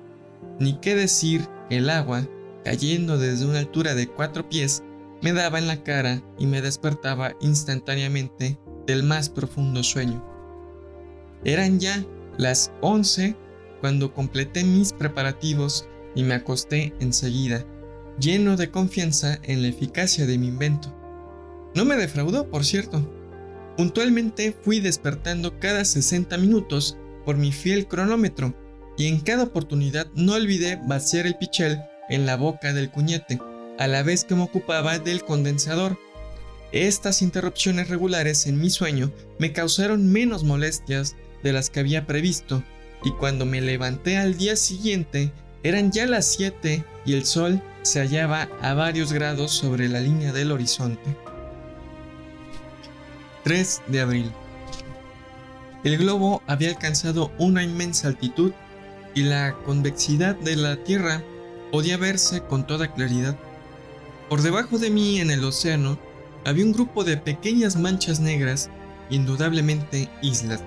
Ni 0.59 0.79
qué 0.79 0.95
decir, 0.95 1.45
el 1.69 1.89
agua, 1.89 2.25
cayendo 2.63 3.17
desde 3.17 3.45
una 3.45 3.59
altura 3.59 3.95
de 3.95 4.07
cuatro 4.07 4.47
pies, 4.47 4.81
me 5.21 5.33
daba 5.33 5.59
en 5.59 5.67
la 5.67 5.83
cara 5.83 6.21
y 6.37 6.45
me 6.45 6.61
despertaba 6.61 7.33
instantáneamente 7.41 8.57
del 8.85 9.03
más 9.03 9.29
profundo 9.29 9.83
sueño. 9.83 10.23
Eran 11.43 11.79
ya 11.79 12.05
las 12.37 12.71
11 12.81 13.35
cuando 13.81 14.13
completé 14.13 14.63
mis 14.63 14.93
preparativos 14.93 15.87
y 16.15 16.23
me 16.23 16.33
acosté 16.33 16.93
enseguida, 16.99 17.65
lleno 18.19 18.57
de 18.57 18.71
confianza 18.71 19.39
en 19.43 19.61
la 19.61 19.67
eficacia 19.67 20.25
de 20.25 20.37
mi 20.37 20.47
invento. 20.47 20.93
No 21.75 21.85
me 21.85 21.95
defraudó, 21.95 22.49
por 22.49 22.65
cierto. 22.65 23.07
Puntualmente 23.77 24.55
fui 24.63 24.79
despertando 24.79 25.59
cada 25.59 25.85
60 25.85 26.37
minutos 26.37 26.97
por 27.25 27.37
mi 27.37 27.51
fiel 27.51 27.87
cronómetro 27.87 28.55
y 28.97 29.07
en 29.07 29.19
cada 29.19 29.43
oportunidad 29.43 30.07
no 30.15 30.33
olvidé 30.33 30.79
vaciar 30.87 31.27
el 31.27 31.35
pichel 31.35 31.79
en 32.09 32.25
la 32.25 32.35
boca 32.37 32.73
del 32.73 32.89
cuñete 32.89 33.39
a 33.77 33.87
la 33.87 34.03
vez 34.03 34.23
que 34.23 34.35
me 34.35 34.43
ocupaba 34.43 34.97
del 34.97 35.23
condensador. 35.23 35.97
Estas 36.71 37.21
interrupciones 37.21 37.89
regulares 37.89 38.47
en 38.47 38.59
mi 38.59 38.69
sueño 38.69 39.11
me 39.39 39.53
causaron 39.53 40.11
menos 40.11 40.43
molestias 40.43 41.15
de 41.43 41.53
las 41.53 41.69
que 41.69 41.79
había 41.79 42.07
previsto, 42.07 42.63
y 43.03 43.11
cuando 43.11 43.45
me 43.45 43.61
levanté 43.61 44.17
al 44.17 44.37
día 44.37 44.55
siguiente 44.55 45.31
eran 45.63 45.91
ya 45.91 46.05
las 46.05 46.25
7 46.27 46.83
y 47.05 47.13
el 47.13 47.25
sol 47.25 47.61
se 47.81 47.99
hallaba 47.99 48.49
a 48.61 48.73
varios 48.73 49.13
grados 49.13 49.51
sobre 49.51 49.87
la 49.89 49.99
línea 49.99 50.33
del 50.33 50.51
horizonte. 50.51 51.15
3 53.43 53.81
de 53.87 54.01
abril. 54.01 54.31
El 55.83 55.97
globo 55.97 56.41
había 56.47 56.69
alcanzado 56.69 57.31
una 57.37 57.63
inmensa 57.63 58.09
altitud 58.09 58.51
y 59.15 59.23
la 59.23 59.53
convexidad 59.65 60.35
de 60.35 60.55
la 60.55 60.75
Tierra 60.83 61.23
podía 61.71 61.97
verse 61.97 62.41
con 62.41 62.67
toda 62.67 62.93
claridad. 62.93 63.37
Por 64.29 64.41
debajo 64.41 64.77
de 64.77 64.89
mí 64.89 65.19
en 65.19 65.31
el 65.31 65.43
océano 65.43 65.97
había 66.45 66.65
un 66.65 66.73
grupo 66.73 67.03
de 67.03 67.17
pequeñas 67.17 67.77
manchas 67.77 68.19
negras, 68.19 68.69
indudablemente 69.09 70.09
islas. 70.21 70.61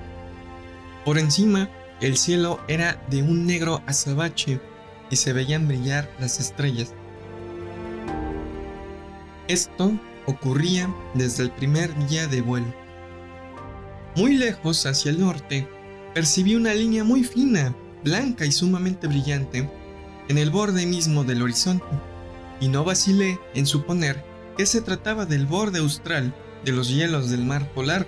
Por 1.05 1.19
encima, 1.19 1.69
el 2.01 2.17
cielo 2.17 2.61
era 2.69 3.03
de 3.11 3.23
un 3.23 3.47
negro 3.47 3.83
azabache 3.87 4.61
y 5.11 5.17
se 5.17 5.33
veían 5.33 5.69
brillar 5.69 6.11
las 6.19 6.41
estrellas. 6.41 6.95
Esto 9.49 9.93
ocurría 10.27 10.95
desde 11.15 11.43
el 11.43 11.51
primer 11.51 11.93
día 12.09 12.27
de 12.27 12.41
vuelo. 12.41 12.73
Muy 14.17 14.37
lejos 14.37 14.87
hacia 14.87 15.11
el 15.11 15.21
norte, 15.21 15.69
percibí 16.15 16.55
una 16.55 16.75
línea 16.75 17.05
muy 17.05 17.25
fina, 17.25 17.75
blanca 18.05 18.47
y 18.47 18.53
sumamente 18.53 19.07
brillante, 19.07 19.69
en 20.29 20.39
el 20.39 20.51
borde 20.51 20.87
mismo 20.87 21.25
del 21.25 21.43
horizonte 21.43 21.85
y 22.61 22.69
no 22.69 22.85
vacilé 22.85 23.39
en 23.55 23.67
suponer 23.67 24.23
que 24.57 24.67
se 24.67 24.81
trataba 24.81 25.27
del 25.27 25.47
borde 25.47 25.81
austral 25.81 26.35
de 26.65 26.73
los 26.73 26.89
hielos 26.91 27.31
del 27.31 27.45
mar 27.45 27.73
polar. 27.73 28.07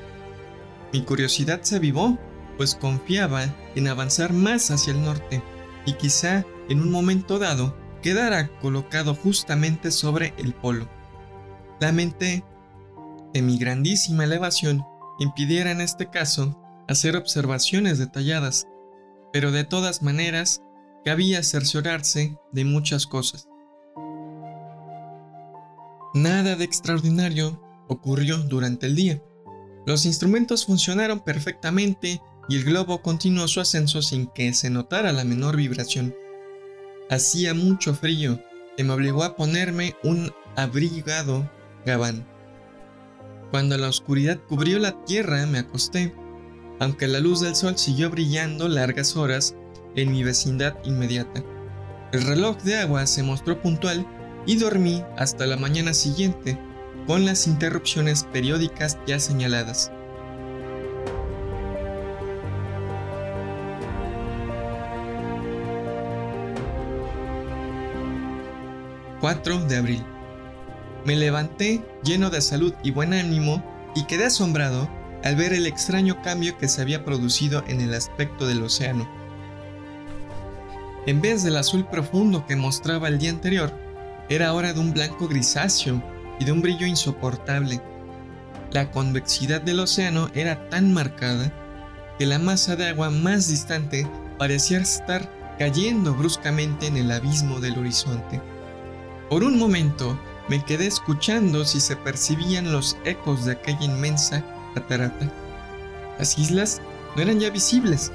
Mi 0.93 1.03
curiosidad 1.03 1.63
se 1.63 1.77
avivó, 1.77 2.19
pues 2.63 2.77
confiaba 2.77 3.47
en 3.75 3.89
avanzar 3.89 4.33
más 4.33 4.71
hacia 4.71 4.93
el 4.93 5.03
norte 5.03 5.43
y 5.85 5.95
quizá 5.95 6.47
en 6.69 6.81
un 6.81 6.93
momento 6.93 7.41
dado 7.41 7.77
quedara 8.03 8.57
colocado 8.61 9.17
justamente 9.17 9.91
sobre 9.91 10.33
el 10.39 10.55
polo. 10.55 10.89
Lamenté 11.81 12.45
que 13.35 13.43
mi 13.43 13.59
grandísima 13.59 14.23
elevación 14.23 14.85
impidiera 15.19 15.73
en 15.73 15.81
este 15.81 16.09
caso 16.09 16.57
hacer 16.87 17.17
observaciones 17.17 17.99
detalladas, 17.99 18.69
pero 19.33 19.51
de 19.51 19.65
todas 19.65 20.01
maneras 20.01 20.63
cabía 21.05 21.43
cerciorarse 21.43 22.39
de 22.53 22.65
muchas 22.65 23.09
cosas. 23.09 23.49
Nada 26.15 26.55
de 26.55 26.63
extraordinario 26.63 27.61
ocurrió 27.89 28.39
durante 28.39 28.87
el 28.87 28.95
día. 28.95 29.21
Los 29.85 30.07
instrumentos 30.07 30.65
funcionaron 30.65 31.25
perfectamente 31.25 32.23
y 32.49 32.57
el 32.57 32.65
globo 32.65 33.03
continuó 33.03 33.49
su 33.49 33.61
ascenso 33.61 34.03
sin 34.03 34.27
que 34.27 34.53
se 34.55 34.71
notara 34.71 35.13
la 35.13 35.25
menor 35.25 35.57
vibración. 35.57 36.15
Hacía 37.11 37.55
mucho 37.55 37.95
frío, 37.95 38.41
que 38.77 38.85
me 38.85 38.93
obligó 38.93 39.25
a 39.25 39.37
ponerme 39.37 39.95
un 40.03 40.33
abrigado 40.57 41.51
gabán. 41.85 42.27
Cuando 43.51 43.77
la 43.77 43.89
oscuridad 43.89 44.39
cubrió 44.49 44.79
la 44.79 45.05
tierra 45.05 45.47
me 45.47 45.59
acosté, 45.59 46.15
aunque 46.81 47.07
la 47.07 47.21
luz 47.21 47.41
del 47.41 47.55
sol 47.55 47.77
siguió 47.77 48.11
brillando 48.11 48.69
largas 48.69 49.17
horas 49.17 49.55
en 49.95 50.11
mi 50.11 50.25
vecindad 50.25 50.75
inmediata. 50.85 51.45
El 52.13 52.23
reloj 52.23 52.57
de 52.63 52.79
agua 52.79 53.07
se 53.07 53.23
mostró 53.23 53.61
puntual 53.61 54.07
y 54.47 54.57
dormí 54.57 55.03
hasta 55.17 55.47
la 55.47 55.57
mañana 55.57 55.95
siguiente 55.95 56.59
con 57.07 57.25
las 57.25 57.47
interrupciones 57.47 58.25
periódicas 58.33 58.99
ya 59.07 59.19
señaladas. 59.19 59.93
4 69.23 69.67
de 69.67 69.77
abril. 69.77 70.05
Me 71.05 71.15
levanté 71.15 71.81
lleno 72.03 72.29
de 72.29 72.41
salud 72.41 72.75
y 72.83 72.91
buen 72.91 73.15
ánimo 73.15 73.63
y 73.95 74.03
quedé 74.07 74.25
asombrado 74.25 74.91
al 75.23 75.37
ver 75.37 75.53
el 75.53 75.69
extraño 75.69 76.21
cambio 76.23 76.59
que 76.59 76.67
se 76.67 76.83
había 76.83 77.05
producido 77.05 77.63
en 77.69 77.81
el 77.81 77.95
aspecto 77.95 78.49
del 78.49 78.65
océano. 78.65 79.09
En 81.07 81.21
vez 81.21 81.45
del 81.45 81.57
azul 81.57 81.87
profundo 81.87 82.45
que 82.47 82.57
mostraba 82.57 83.07
el 83.07 83.21
día 83.21 83.31
anterior, 83.31 83.73
era 84.29 84.49
ahora 84.49 84.73
de 84.73 84.81
un 84.81 84.93
blanco 84.93 85.29
grisáceo 85.29 86.03
y 86.41 86.45
de 86.45 86.51
un 86.51 86.61
brillo 86.61 86.85
insoportable. 86.85 87.81
La 88.73 88.91
convexidad 88.91 89.61
del 89.61 89.79
océano 89.79 90.31
era 90.35 90.69
tan 90.69 90.93
marcada 90.93 91.53
que 92.19 92.27
la 92.27 92.41
masa 92.41 92.75
de 92.75 92.89
agua 92.89 93.11
más 93.11 93.47
distante 93.47 94.05
parecía 94.37 94.79
estar 94.79 95.31
cayendo 95.61 96.13
bruscamente 96.13 96.89
en 96.89 96.97
el 96.97 97.13
abismo 97.13 97.61
del 97.61 97.79
horizonte. 97.79 98.41
Por 99.33 99.45
un 99.45 99.59
momento 99.59 100.21
me 100.51 100.63
quedé 100.63 100.87
escuchando 100.87 101.65
si 101.65 101.81
se 101.81 101.97
percibían 101.97 102.71
los 102.71 102.99
ecos 103.07 103.47
de 103.47 103.53
aquella 103.53 103.83
inmensa 103.83 104.45
catarata. 104.75 105.33
Las 106.19 106.39
islas 106.39 106.83
no 107.17 107.23
eran 107.23 107.41
ya 107.41 107.49
visibles. 107.49 108.13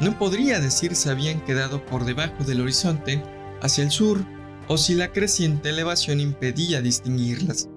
No 0.00 0.18
podría 0.18 0.58
decir 0.58 0.96
si 0.96 1.08
habían 1.08 1.40
quedado 1.42 1.86
por 1.86 2.04
debajo 2.04 2.42
del 2.42 2.62
horizonte, 2.62 3.22
hacia 3.62 3.84
el 3.84 3.92
sur, 3.92 4.26
o 4.66 4.76
si 4.76 4.96
la 4.96 5.12
creciente 5.12 5.68
elevación 5.68 6.18
impedía 6.18 6.82
distinguirlas. 6.82 7.68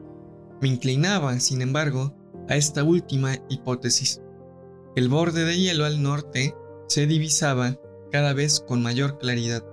Me 0.59 0.69
inclinaba, 0.69 1.39
sin 1.39 1.61
embargo, 1.61 2.15
a 2.49 2.55
esta 2.55 2.83
última 2.83 3.35
hipótesis. 3.49 4.19
El 4.95 5.09
borde 5.09 5.45
de 5.45 5.59
hielo 5.59 5.85
al 5.85 6.01
norte 6.01 6.55
se 6.87 7.05
divisaba 7.05 7.77
cada 8.11 8.33
vez 8.33 8.59
con 8.59 8.81
mayor 8.81 9.19
claridad. 9.19 9.63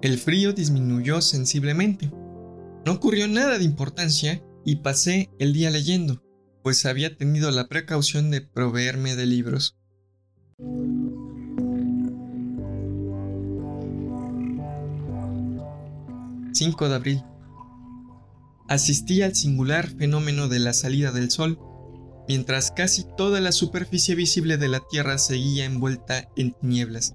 El 0.00 0.16
frío 0.18 0.52
disminuyó 0.52 1.20
sensiblemente. 1.20 2.12
No 2.86 2.92
ocurrió 2.92 3.26
nada 3.26 3.58
de 3.58 3.64
importancia 3.64 4.40
y 4.64 4.76
pasé 4.76 5.28
el 5.40 5.52
día 5.52 5.70
leyendo, 5.70 6.22
pues 6.62 6.86
había 6.86 7.16
tenido 7.16 7.50
la 7.50 7.66
precaución 7.66 8.30
de 8.30 8.40
proveerme 8.40 9.16
de 9.16 9.26
libros. 9.26 9.76
...5 16.52 16.88
de 16.88 16.94
abril... 16.94 17.24
Asistí 18.68 19.22
al 19.22 19.34
singular 19.36 19.88
fenómeno 19.88 20.48
de 20.48 20.58
la 20.58 20.72
salida 20.72 21.12
del 21.12 21.30
sol... 21.30 21.58
...mientras 22.28 22.70
casi 22.70 23.04
toda 23.16 23.40
la 23.40 23.52
superficie 23.52 24.14
visible 24.14 24.58
de 24.58 24.68
la 24.68 24.80
Tierra 24.90 25.18
seguía 25.18 25.64
envuelta 25.64 26.28
en 26.36 26.52
tinieblas. 26.52 27.14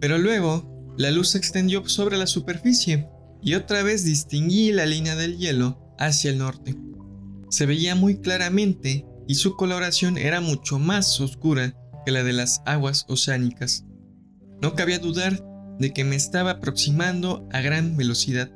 Pero 0.00 0.18
luego 0.18 0.77
la 0.98 1.12
luz 1.12 1.28
se 1.30 1.38
extendió 1.38 1.88
sobre 1.88 2.18
la 2.18 2.26
superficie 2.26 3.08
y 3.40 3.54
otra 3.54 3.84
vez 3.84 4.04
distinguí 4.04 4.72
la 4.72 4.84
línea 4.84 5.14
del 5.14 5.38
hielo 5.38 5.94
hacia 5.96 6.32
el 6.32 6.38
norte. 6.38 6.74
Se 7.50 7.66
veía 7.66 7.94
muy 7.94 8.18
claramente 8.18 9.06
y 9.28 9.36
su 9.36 9.54
coloración 9.54 10.18
era 10.18 10.40
mucho 10.40 10.80
más 10.80 11.20
oscura 11.20 11.72
que 12.04 12.10
la 12.10 12.24
de 12.24 12.32
las 12.32 12.62
aguas 12.66 13.06
oceánicas. 13.08 13.84
No 14.60 14.74
cabía 14.74 14.98
dudar 14.98 15.40
de 15.78 15.92
que 15.92 16.02
me 16.02 16.16
estaba 16.16 16.50
aproximando 16.50 17.48
a 17.52 17.60
gran 17.60 17.96
velocidad. 17.96 18.50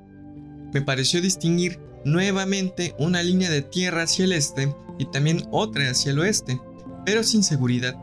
Me 0.74 0.82
pareció 0.82 1.22
distinguir 1.22 1.78
nuevamente 2.04 2.96
una 2.98 3.22
línea 3.22 3.50
de 3.50 3.62
tierra 3.62 4.02
hacia 4.02 4.24
el 4.24 4.32
este 4.32 4.74
y 4.98 5.04
también 5.12 5.46
otra 5.52 5.88
hacia 5.88 6.10
el 6.10 6.18
oeste, 6.18 6.60
pero 7.06 7.22
sin 7.22 7.44
seguridad. 7.44 7.94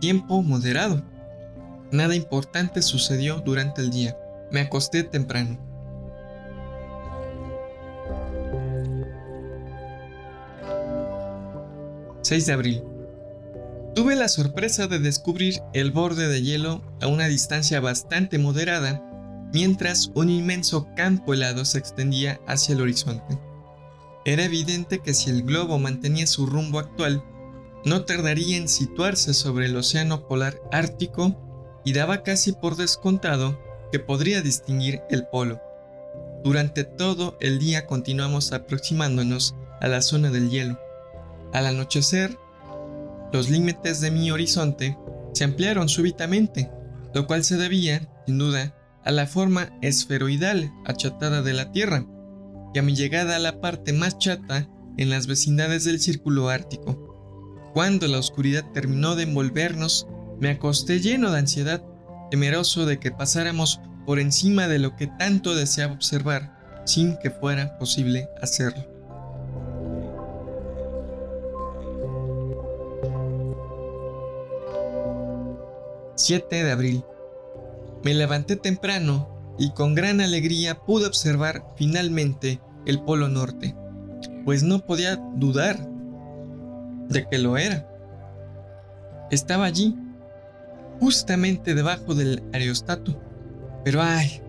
Tiempo 0.00 0.42
moderado. 0.42 1.11
Nada 1.92 2.16
importante 2.16 2.80
sucedió 2.80 3.40
durante 3.40 3.82
el 3.82 3.90
día. 3.90 4.16
Me 4.50 4.60
acosté 4.60 5.04
temprano. 5.04 5.58
...6 12.22 12.46
de 12.46 12.52
abril... 12.52 12.82
Tuve 13.94 14.16
la 14.16 14.28
sorpresa 14.28 14.86
de 14.86 14.98
descubrir 15.00 15.60
el 15.74 15.90
borde 15.90 16.26
de 16.26 16.40
hielo 16.40 16.80
a 17.02 17.08
una 17.08 17.26
distancia 17.26 17.78
bastante 17.78 18.38
moderada, 18.38 19.02
mientras 19.52 20.10
un 20.14 20.30
inmenso 20.30 20.88
campo 20.96 21.34
helado 21.34 21.66
se 21.66 21.76
extendía 21.76 22.40
hacia 22.46 22.74
el 22.74 22.80
horizonte. 22.80 23.38
Era 24.24 24.44
evidente 24.44 25.00
que 25.00 25.12
si 25.12 25.28
el 25.28 25.42
globo 25.42 25.78
mantenía 25.78 26.26
su 26.26 26.46
rumbo 26.46 26.78
actual, 26.78 27.22
no 27.84 28.06
tardaría 28.06 28.56
en 28.56 28.66
situarse 28.66 29.34
sobre 29.34 29.66
el 29.66 29.76
océano 29.76 30.26
polar 30.26 30.58
ártico 30.72 31.51
y 31.84 31.92
daba 31.92 32.22
casi 32.22 32.52
por 32.52 32.76
descontado 32.76 33.58
que 33.90 33.98
podría 33.98 34.42
distinguir 34.42 35.02
el 35.10 35.26
polo. 35.26 35.60
Durante 36.42 36.84
todo 36.84 37.36
el 37.40 37.58
día 37.58 37.86
continuamos 37.86 38.52
aproximándonos 38.52 39.54
a 39.80 39.88
la 39.88 40.02
zona 40.02 40.30
del 40.30 40.50
hielo. 40.50 40.78
Al 41.52 41.66
anochecer, 41.66 42.36
los 43.32 43.50
límites 43.50 44.00
de 44.00 44.10
mi 44.10 44.30
horizonte 44.30 44.96
se 45.32 45.44
ampliaron 45.44 45.88
súbitamente, 45.88 46.70
lo 47.14 47.26
cual 47.26 47.44
se 47.44 47.56
debía, 47.56 48.08
sin 48.26 48.38
duda, 48.38 48.74
a 49.04 49.10
la 49.10 49.26
forma 49.26 49.70
esferoidal 49.82 50.72
achatada 50.84 51.42
de 51.42 51.52
la 51.52 51.72
Tierra 51.72 52.06
y 52.74 52.78
a 52.78 52.82
mi 52.82 52.94
llegada 52.94 53.36
a 53.36 53.40
la 53.40 53.60
parte 53.60 53.92
más 53.92 54.18
chata 54.18 54.68
en 54.96 55.10
las 55.10 55.26
vecindades 55.26 55.84
del 55.84 56.00
círculo 56.00 56.48
ártico. 56.48 57.70
Cuando 57.74 58.06
la 58.06 58.18
oscuridad 58.18 58.64
terminó 58.72 59.16
de 59.16 59.24
envolvernos, 59.24 60.06
me 60.42 60.50
acosté 60.50 60.98
lleno 60.98 61.30
de 61.30 61.38
ansiedad, 61.38 61.80
temeroso 62.28 62.84
de 62.84 62.98
que 62.98 63.12
pasáramos 63.12 63.80
por 64.04 64.18
encima 64.18 64.66
de 64.66 64.80
lo 64.80 64.96
que 64.96 65.06
tanto 65.06 65.54
deseaba 65.54 65.92
observar, 65.92 66.82
sin 66.84 67.16
que 67.18 67.30
fuera 67.30 67.78
posible 67.78 68.28
hacerlo. 68.42 68.84
...7 76.16 76.48
de 76.50 76.70
abril... 76.72 77.04
Me 78.02 78.12
levanté 78.12 78.56
temprano 78.56 79.54
y 79.60 79.70
con 79.70 79.94
gran 79.94 80.20
alegría 80.20 80.80
pude 80.80 81.06
observar 81.06 81.64
finalmente 81.76 82.60
el 82.84 83.00
Polo 83.00 83.28
Norte, 83.28 83.76
pues 84.44 84.64
no 84.64 84.84
podía 84.84 85.14
dudar 85.36 85.88
de 87.08 87.28
que 87.28 87.38
lo 87.38 87.56
era. 87.56 87.88
Estaba 89.30 89.66
allí, 89.66 89.96
justamente 91.02 91.74
debajo 91.74 92.14
del 92.14 92.44
aerostato. 92.52 93.20
Pero 93.84 94.02
ay, 94.02 94.40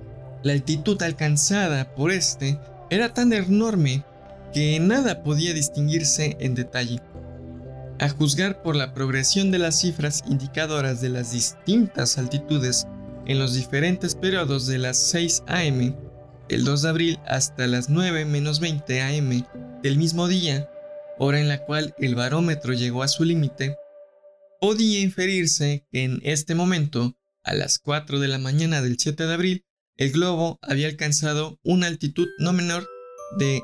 la 0.43 0.53
altitud 0.53 1.01
alcanzada 1.01 1.95
por 1.95 2.11
este 2.11 2.59
era 2.91 3.11
tan 3.11 3.33
enorme 3.33 4.05
que 4.53 4.79
nada 4.79 5.23
podía 5.23 5.51
distinguirse 5.55 6.37
en 6.39 6.53
detalle. 6.53 6.99
A 7.99 8.07
juzgar 8.07 8.61
por 8.61 8.75
la 8.75 8.93
progresión 8.93 9.49
de 9.49 9.57
las 9.57 9.79
cifras 9.79 10.23
indicadoras 10.27 11.01
de 11.01 11.09
las 11.09 11.31
distintas 11.31 12.19
altitudes 12.19 12.85
en 13.25 13.39
los 13.39 13.55
diferentes 13.55 14.13
periodos 14.13 14.67
de 14.67 14.77
las 14.77 14.97
6 14.97 15.45
am, 15.47 15.95
el 16.49 16.65
2 16.65 16.81
de 16.83 16.89
abril 16.89 17.19
hasta 17.25 17.65
las 17.65 17.89
9 17.89 18.25
menos 18.25 18.59
20 18.59 19.01
am 19.01 19.43
del 19.81 19.97
mismo 19.97 20.27
día, 20.27 20.69
hora 21.17 21.39
en 21.39 21.47
la 21.47 21.65
cual 21.65 21.95
el 21.97 22.13
barómetro 22.13 22.73
llegó 22.73 23.01
a 23.01 23.07
su 23.07 23.23
límite, 23.23 23.75
podía 24.63 25.01
inferirse 25.01 25.85
que 25.91 26.05
en 26.05 26.21
este 26.23 26.55
momento, 26.55 27.17
a 27.43 27.53
las 27.53 27.79
4 27.79 28.21
de 28.21 28.29
la 28.29 28.37
mañana 28.37 28.81
del 28.81 28.97
7 28.97 29.25
de 29.25 29.33
abril, 29.33 29.65
el 29.97 30.13
globo 30.13 30.57
había 30.61 30.87
alcanzado 30.87 31.59
una 31.63 31.87
altitud 31.87 32.29
no 32.39 32.53
menor 32.53 32.87
de 33.37 33.61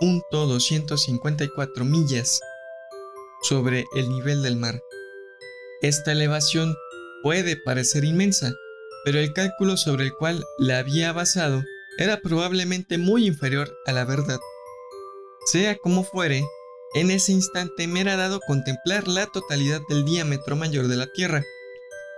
7.254 0.00 1.84
millas 1.84 2.40
sobre 3.42 3.84
el 3.94 4.08
nivel 4.08 4.42
del 4.42 4.56
mar. 4.56 4.80
Esta 5.82 6.12
elevación 6.12 6.74
puede 7.22 7.58
parecer 7.58 8.06
inmensa, 8.06 8.54
pero 9.04 9.18
el 9.18 9.34
cálculo 9.34 9.76
sobre 9.76 10.04
el 10.04 10.14
cual 10.14 10.42
la 10.56 10.78
había 10.78 11.12
basado 11.12 11.62
era 11.98 12.22
probablemente 12.22 12.96
muy 12.96 13.26
inferior 13.26 13.70
a 13.84 13.92
la 13.92 14.06
verdad. 14.06 14.38
Sea 15.44 15.76
como 15.76 16.04
fuere, 16.04 16.42
en 16.96 17.10
ese 17.10 17.32
instante 17.32 17.86
me 17.86 18.00
era 18.00 18.16
dado 18.16 18.40
contemplar 18.40 19.06
la 19.06 19.26
totalidad 19.26 19.80
del 19.88 20.04
diámetro 20.04 20.56
mayor 20.56 20.88
de 20.88 20.96
la 20.96 21.06
Tierra. 21.06 21.44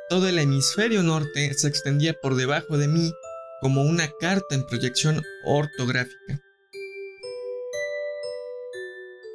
Todo 0.08 0.28
el 0.28 0.38
hemisferio 0.38 1.02
norte 1.02 1.52
se 1.54 1.68
extendía 1.68 2.14
por 2.14 2.36
debajo 2.36 2.78
de 2.78 2.88
mí 2.88 3.12
como 3.60 3.82
una 3.82 4.10
carta 4.20 4.54
en 4.54 4.64
proyección 4.64 5.20
ortográfica. 5.44 6.40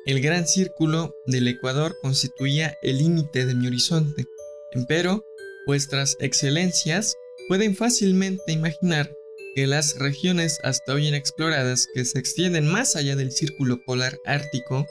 El 0.06 0.22
gran 0.22 0.48
círculo 0.48 1.14
del 1.28 1.48
Ecuador 1.48 1.96
constituía 2.02 2.76
el 2.82 2.98
límite 2.98 3.46
de 3.46 3.54
mi 3.54 3.68
horizonte, 3.68 4.26
empero 4.72 5.24
Vuestras 5.66 6.18
excelencias 6.20 7.16
pueden 7.48 7.78
fácilmente 7.78 8.52
imaginar 8.52 9.10
que 9.56 9.66
las 9.66 9.98
regiones 9.98 10.60
hasta 10.64 10.94
hoy 10.94 11.08
inexploradas 11.08 11.88
que 11.94 12.04
se 12.04 12.20
extienden 12.20 12.68
más 12.70 12.98
allá 12.98 13.16
del 13.16 13.32
círculo 13.32 13.82
polar 13.86 14.18
ártico, 14.26 14.86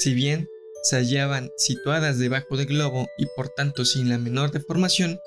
si 0.00 0.14
bien 0.14 0.48
se 0.82 0.96
hallaban 0.96 1.50
situadas 1.58 2.18
debajo 2.18 2.56
del 2.56 2.68
globo 2.68 3.06
y 3.18 3.26
por 3.36 3.50
tanto 3.50 3.84
sin 3.84 4.08
la 4.08 4.16
menor 4.16 4.50
deformación, 4.50 5.20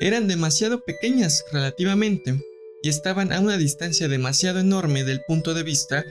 eran 0.00 0.28
demasiado 0.28 0.84
pequeñas 0.84 1.44
relativamente 1.50 2.40
y 2.84 2.88
estaban 2.88 3.32
a 3.32 3.40
una 3.40 3.58
distancia 3.58 4.06
demasiado 4.06 4.60
enorme 4.60 5.02
del 5.02 5.20
punto 5.26 5.52
de 5.52 5.64
vista 5.64 6.04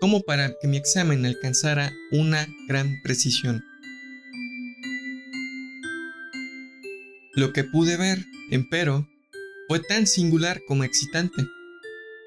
como 0.00 0.20
para 0.22 0.54
que 0.60 0.68
mi 0.68 0.76
examen 0.76 1.26
alcanzara 1.26 1.92
una 2.12 2.46
gran 2.68 2.94
precisión. 3.02 3.60
Lo 7.34 7.52
que 7.52 7.64
pude 7.64 7.96
ver, 7.96 8.24
empero, 8.52 9.08
fue 9.66 9.80
tan 9.80 10.06
singular 10.06 10.60
como 10.68 10.84
excitante. 10.84 11.44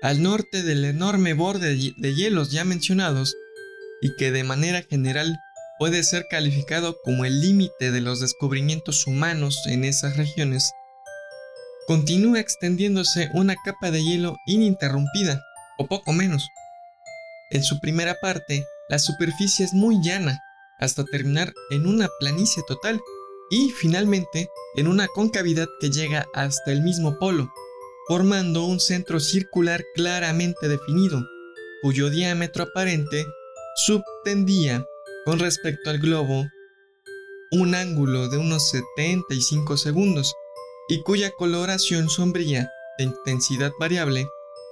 Al 0.01 0.21
norte 0.21 0.61
del 0.61 0.83
enorme 0.83 1.33
borde 1.33 1.93
de 1.95 2.15
hielos 2.15 2.51
ya 2.51 2.65
mencionados, 2.65 3.37
y 4.01 4.15
que 4.15 4.31
de 4.31 4.43
manera 4.43 4.81
general 4.81 5.39
puede 5.79 6.03
ser 6.03 6.27
calificado 6.29 6.97
como 7.03 7.25
el 7.25 7.41
límite 7.41 7.91
de 7.91 8.01
los 8.01 8.19
descubrimientos 8.19 9.07
humanos 9.07 9.61
en 9.65 9.83
esas 9.83 10.17
regiones, 10.17 10.71
continúa 11.87 12.39
extendiéndose 12.39 13.29
una 13.33 13.55
capa 13.63 13.91
de 13.91 14.03
hielo 14.03 14.37
ininterrumpida, 14.45 15.41
o 15.77 15.87
poco 15.87 16.13
menos. 16.13 16.47
En 17.49 17.63
su 17.63 17.79
primera 17.79 18.15
parte, 18.21 18.65
la 18.89 18.99
superficie 18.99 19.65
es 19.65 19.73
muy 19.73 19.97
llana, 20.03 20.39
hasta 20.79 21.03
terminar 21.03 21.53
en 21.69 21.87
una 21.87 22.09
planicie 22.19 22.63
total, 22.67 23.01
y 23.49 23.71
finalmente 23.71 24.49
en 24.75 24.87
una 24.87 25.07
concavidad 25.07 25.67
que 25.79 25.89
llega 25.89 26.25
hasta 26.33 26.71
el 26.71 26.81
mismo 26.81 27.17
polo, 27.19 27.51
formando 28.07 28.65
un 28.65 28.79
centro 28.79 29.19
circular 29.19 29.83
claramente 29.95 30.67
definido, 30.67 31.21
cuyo 31.81 32.09
diámetro 32.09 32.63
aparente 32.63 33.25
subtendía 33.75 34.85
con 35.25 35.39
respecto 35.39 35.89
al 35.89 35.99
globo 35.99 36.45
un 37.51 37.75
ángulo 37.75 38.29
de 38.29 38.37
unos 38.37 38.69
75 38.69 39.77
segundos 39.77 40.33
y 40.89 41.01
cuya 41.03 41.31
coloración 41.31 42.09
sombría 42.09 42.69
de 42.97 43.05
intensidad 43.05 43.71
variable 43.79 44.25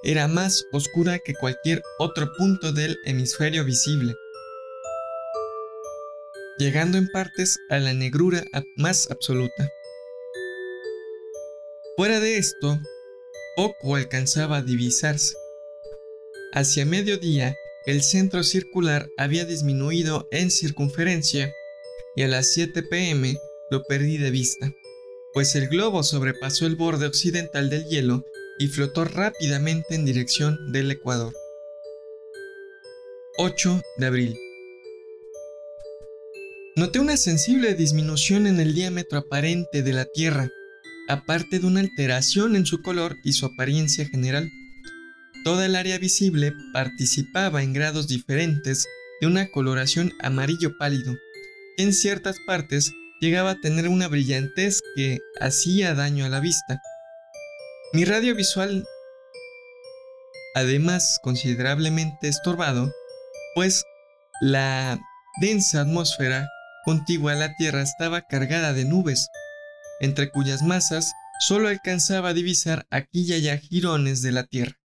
era 0.03 0.27
más 0.27 0.65
oscura 0.71 1.19
que 1.19 1.33
cualquier 1.33 1.81
otro 1.97 2.31
punto 2.37 2.71
del 2.71 2.97
hemisferio 3.05 3.65
visible, 3.65 4.15
llegando 6.57 6.97
en 6.97 7.07
partes 7.09 7.57
a 7.69 7.79
la 7.79 7.93
negrura 7.93 8.43
más 8.77 9.11
absoluta. 9.11 9.69
Fuera 11.97 12.21
de 12.21 12.37
esto, 12.37 12.79
poco 13.57 13.95
alcanzaba 13.95 14.57
a 14.57 14.61
divisarse. 14.61 15.35
Hacia 16.53 16.85
mediodía, 16.85 17.55
el 17.85 18.01
centro 18.03 18.43
circular 18.43 19.09
había 19.17 19.45
disminuido 19.45 20.27
en 20.31 20.51
circunferencia 20.51 21.53
y 22.15 22.23
a 22.23 22.27
las 22.27 22.51
7 22.53 22.83
pm 22.83 23.37
lo 23.71 23.83
perdí 23.83 24.17
de 24.17 24.31
vista, 24.31 24.73
pues 25.33 25.55
el 25.55 25.69
globo 25.69 26.03
sobrepasó 26.03 26.65
el 26.65 26.75
borde 26.75 27.05
occidental 27.05 27.69
del 27.69 27.85
hielo 27.85 28.25
y 28.59 28.67
flotó 28.67 29.05
rápidamente 29.05 29.95
en 29.95 30.05
dirección 30.05 30.71
del 30.71 30.91
Ecuador. 30.91 31.33
8 33.37 33.81
de 33.97 34.05
abril. 34.05 34.37
Noté 36.75 36.99
una 36.99 37.17
sensible 37.17 37.73
disminución 37.73 38.47
en 38.47 38.59
el 38.59 38.73
diámetro 38.73 39.19
aparente 39.19 39.81
de 39.81 39.93
la 39.93 40.05
Tierra, 40.05 40.49
aparte 41.07 41.59
de 41.59 41.65
una 41.65 41.79
alteración 41.79 42.55
en 42.55 42.65
su 42.65 42.81
color 42.81 43.15
y 43.23 43.33
su 43.33 43.45
apariencia 43.45 44.05
general. 44.05 44.49
Toda 45.49 45.65
el 45.65 45.75
área 45.75 45.97
visible 45.97 46.53
participaba 46.73 47.63
en 47.63 47.73
grados 47.73 48.07
diferentes 48.07 48.85
de 49.19 49.25
una 49.25 49.49
coloración 49.49 50.13
amarillo 50.21 50.77
pálido, 50.77 51.15
que 51.75 51.81
en 51.81 51.91
ciertas 51.91 52.37
partes 52.45 52.91
llegaba 53.19 53.49
a 53.49 53.59
tener 53.59 53.87
una 53.87 54.07
brillantez 54.07 54.79
que 54.95 55.17
hacía 55.41 55.95
daño 55.95 56.23
a 56.23 56.29
la 56.29 56.39
vista. 56.39 56.79
Mi 57.93 58.05
radio 58.05 58.35
visual, 58.35 58.85
además 60.53 61.19
considerablemente 61.23 62.27
estorbado, 62.27 62.93
pues 63.55 63.83
la 64.41 64.99
densa 65.41 65.81
atmósfera 65.81 66.47
contigua 66.85 67.31
a 67.31 67.37
la 67.37 67.55
Tierra 67.55 67.81
estaba 67.81 68.21
cargada 68.21 68.73
de 68.73 68.85
nubes, 68.85 69.29
entre 69.99 70.29
cuyas 70.29 70.61
masas 70.61 71.11
solo 71.39 71.69
alcanzaba 71.69 72.29
a 72.29 72.33
divisar 72.35 72.85
aquí 72.91 73.21
y 73.23 73.33
allá 73.33 73.57
jirones 73.57 74.21
de 74.21 74.31
la 74.31 74.43
Tierra. 74.43 74.78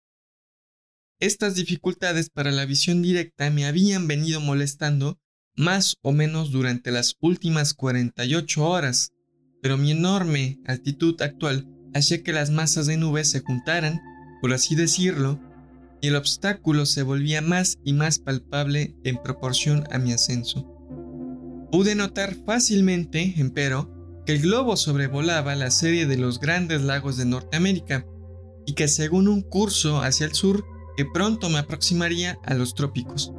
Estas 1.23 1.55
dificultades 1.55 2.31
para 2.31 2.51
la 2.51 2.67
visión 2.67 3.01
directa 3.01 3.49
me 3.49 3.65
habían 3.65 4.09
venido 4.09 4.41
molestando 4.41 5.21
más 5.55 5.95
o 6.03 6.11
menos 6.11 6.51
durante 6.51 6.91
las 6.91 7.15
últimas 7.21 7.75
48 7.75 8.69
horas, 8.69 9.13
pero 9.63 9.79
mi 9.79 9.93
enorme 9.93 10.59
altitud 10.67 11.23
actual 11.23 11.69
hacía 11.95 12.25
que 12.25 12.33
las 12.33 12.51
masas 12.51 12.87
de 12.87 12.97
nubes 12.97 13.31
se 13.31 13.39
juntaran, 13.39 14.01
por 14.41 14.53
así 14.53 14.75
decirlo, 14.75 15.39
y 16.01 16.09
el 16.09 16.17
obstáculo 16.17 16.87
se 16.87 17.05
volvía 17.05 17.41
más 17.41 17.79
y 17.85 17.93
más 17.93 18.19
palpable 18.19 18.97
en 19.05 19.23
proporción 19.23 19.85
a 19.93 19.99
mi 19.99 20.13
ascenso. 20.13 20.67
Pude 21.71 21.95
notar 21.95 22.35
fácilmente, 22.35 23.35
empero, 23.37 23.95
que 24.27 24.33
el 24.33 24.43
globo 24.43 24.77
sobrevolaba 24.77 25.55
la 25.55 25.71
serie 25.71 26.07
de 26.07 26.17
los 26.17 26.41
grandes 26.41 26.83
lagos 26.83 27.17
de 27.17 27.27
Norteamérica 27.27 28.05
y 28.67 28.75
que 28.75 28.89
según 28.89 29.29
un 29.29 29.43
curso 29.43 30.03
hacia 30.03 30.27
el 30.27 30.35
sur 30.35 30.72
que 30.97 31.05
pronto 31.05 31.49
me 31.49 31.59
aproximaría 31.59 32.39
a 32.45 32.55
los 32.55 32.75
trópicos. 32.75 33.33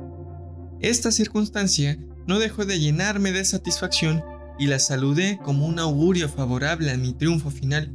Esta 0.79 1.11
circunstancia 1.11 1.97
no 2.27 2.39
dejó 2.39 2.65
de 2.65 2.79
llenarme 2.79 3.31
de 3.31 3.45
satisfacción 3.45 4.23
y 4.59 4.67
la 4.67 4.79
saludé 4.79 5.39
como 5.43 5.65
un 5.65 5.79
augurio 5.79 6.29
favorable 6.29 6.91
a 6.91 6.97
mi 6.97 7.13
triunfo 7.13 7.49
final. 7.49 7.93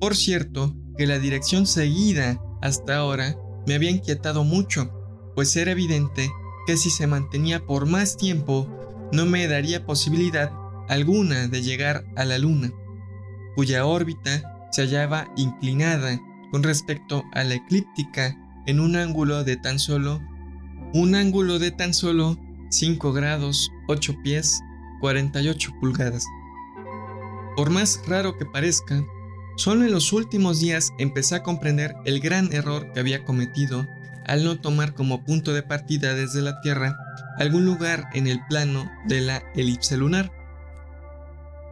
Por 0.00 0.16
cierto, 0.16 0.76
que 0.96 1.06
la 1.06 1.18
dirección 1.18 1.66
seguida 1.66 2.40
hasta 2.60 2.96
ahora 2.96 3.36
me 3.66 3.74
había 3.74 3.90
inquietado 3.90 4.44
mucho, 4.44 4.90
pues 5.34 5.54
era 5.56 5.72
evidente 5.72 6.30
que 6.66 6.76
si 6.76 6.90
se 6.90 7.06
mantenía 7.06 7.64
por 7.64 7.86
más 7.86 8.16
tiempo 8.16 8.68
no 9.12 9.24
me 9.24 9.46
daría 9.46 9.86
posibilidad 9.86 10.50
alguna 10.88 11.48
de 11.48 11.62
llegar 11.62 12.04
a 12.16 12.24
la 12.24 12.38
Luna, 12.38 12.72
cuya 13.54 13.86
órbita 13.86 14.68
se 14.72 14.82
hallaba 14.82 15.32
inclinada 15.36 16.20
con 16.50 16.62
respecto 16.62 17.24
a 17.32 17.44
la 17.44 17.54
eclíptica 17.54 18.36
en 18.68 18.80
un 18.80 18.96
ángulo 18.96 19.44
de 19.44 19.56
tan 19.56 19.78
solo 19.78 20.20
un 20.92 21.14
ángulo 21.14 21.58
de 21.58 21.70
tan 21.70 21.94
solo 21.94 22.38
5 22.70 23.12
grados 23.14 23.72
8 23.88 24.16
pies 24.22 24.60
48 25.00 25.72
pulgadas. 25.80 26.24
Por 27.56 27.70
más 27.70 28.02
raro 28.06 28.36
que 28.36 28.44
parezca, 28.44 29.02
solo 29.56 29.84
en 29.84 29.92
los 29.92 30.12
últimos 30.12 30.60
días 30.60 30.92
empecé 30.98 31.36
a 31.36 31.42
comprender 31.42 31.94
el 32.04 32.20
gran 32.20 32.52
error 32.52 32.92
que 32.92 33.00
había 33.00 33.24
cometido 33.24 33.86
al 34.26 34.44
no 34.44 34.60
tomar 34.60 34.94
como 34.94 35.24
punto 35.24 35.54
de 35.54 35.62
partida 35.62 36.14
desde 36.14 36.42
la 36.42 36.60
Tierra 36.60 36.94
algún 37.38 37.64
lugar 37.64 38.10
en 38.12 38.26
el 38.26 38.38
plano 38.48 38.90
de 39.06 39.22
la 39.22 39.42
elipse 39.54 39.96
lunar. 39.96 40.30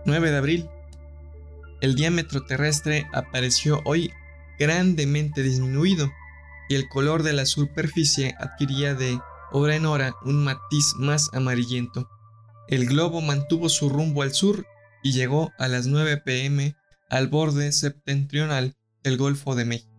9 0.07 0.31
de 0.31 0.37
abril. 0.37 0.69
El 1.83 1.95
diámetro 1.95 2.47
terrestre 2.47 3.07
apareció 3.13 3.83
hoy 3.85 4.11
grandemente 4.59 5.43
disminuido 5.43 6.11
y 6.69 6.75
el 6.75 6.89
color 6.89 7.23
de 7.23 7.33
la 7.33 7.47
superficie 7.47 8.35
adquiría 8.39 8.95
de 8.95 9.19
hora 9.53 9.77
en 9.77 9.87
hora 9.87 10.15
un 10.25 10.45
matiz 10.45 10.95
más 10.97 11.31
amarillento. 11.33 12.09
El 12.69 12.87
globo 12.87 13.21
mantuvo 13.21 13.69
su 13.69 13.89
rumbo 13.89 14.23
al 14.23 14.33
sur 14.33 14.67
y 15.03 15.13
llegó 15.13 15.53
a 15.59 15.69
las 15.69 15.87
9 15.87 16.23
pm 16.25 16.75
al 17.09 17.29
borde 17.29 17.73
septentrional 17.73 18.75
del 19.03 19.17
Golfo 19.17 19.55
de 19.55 19.65
México. 19.65 19.97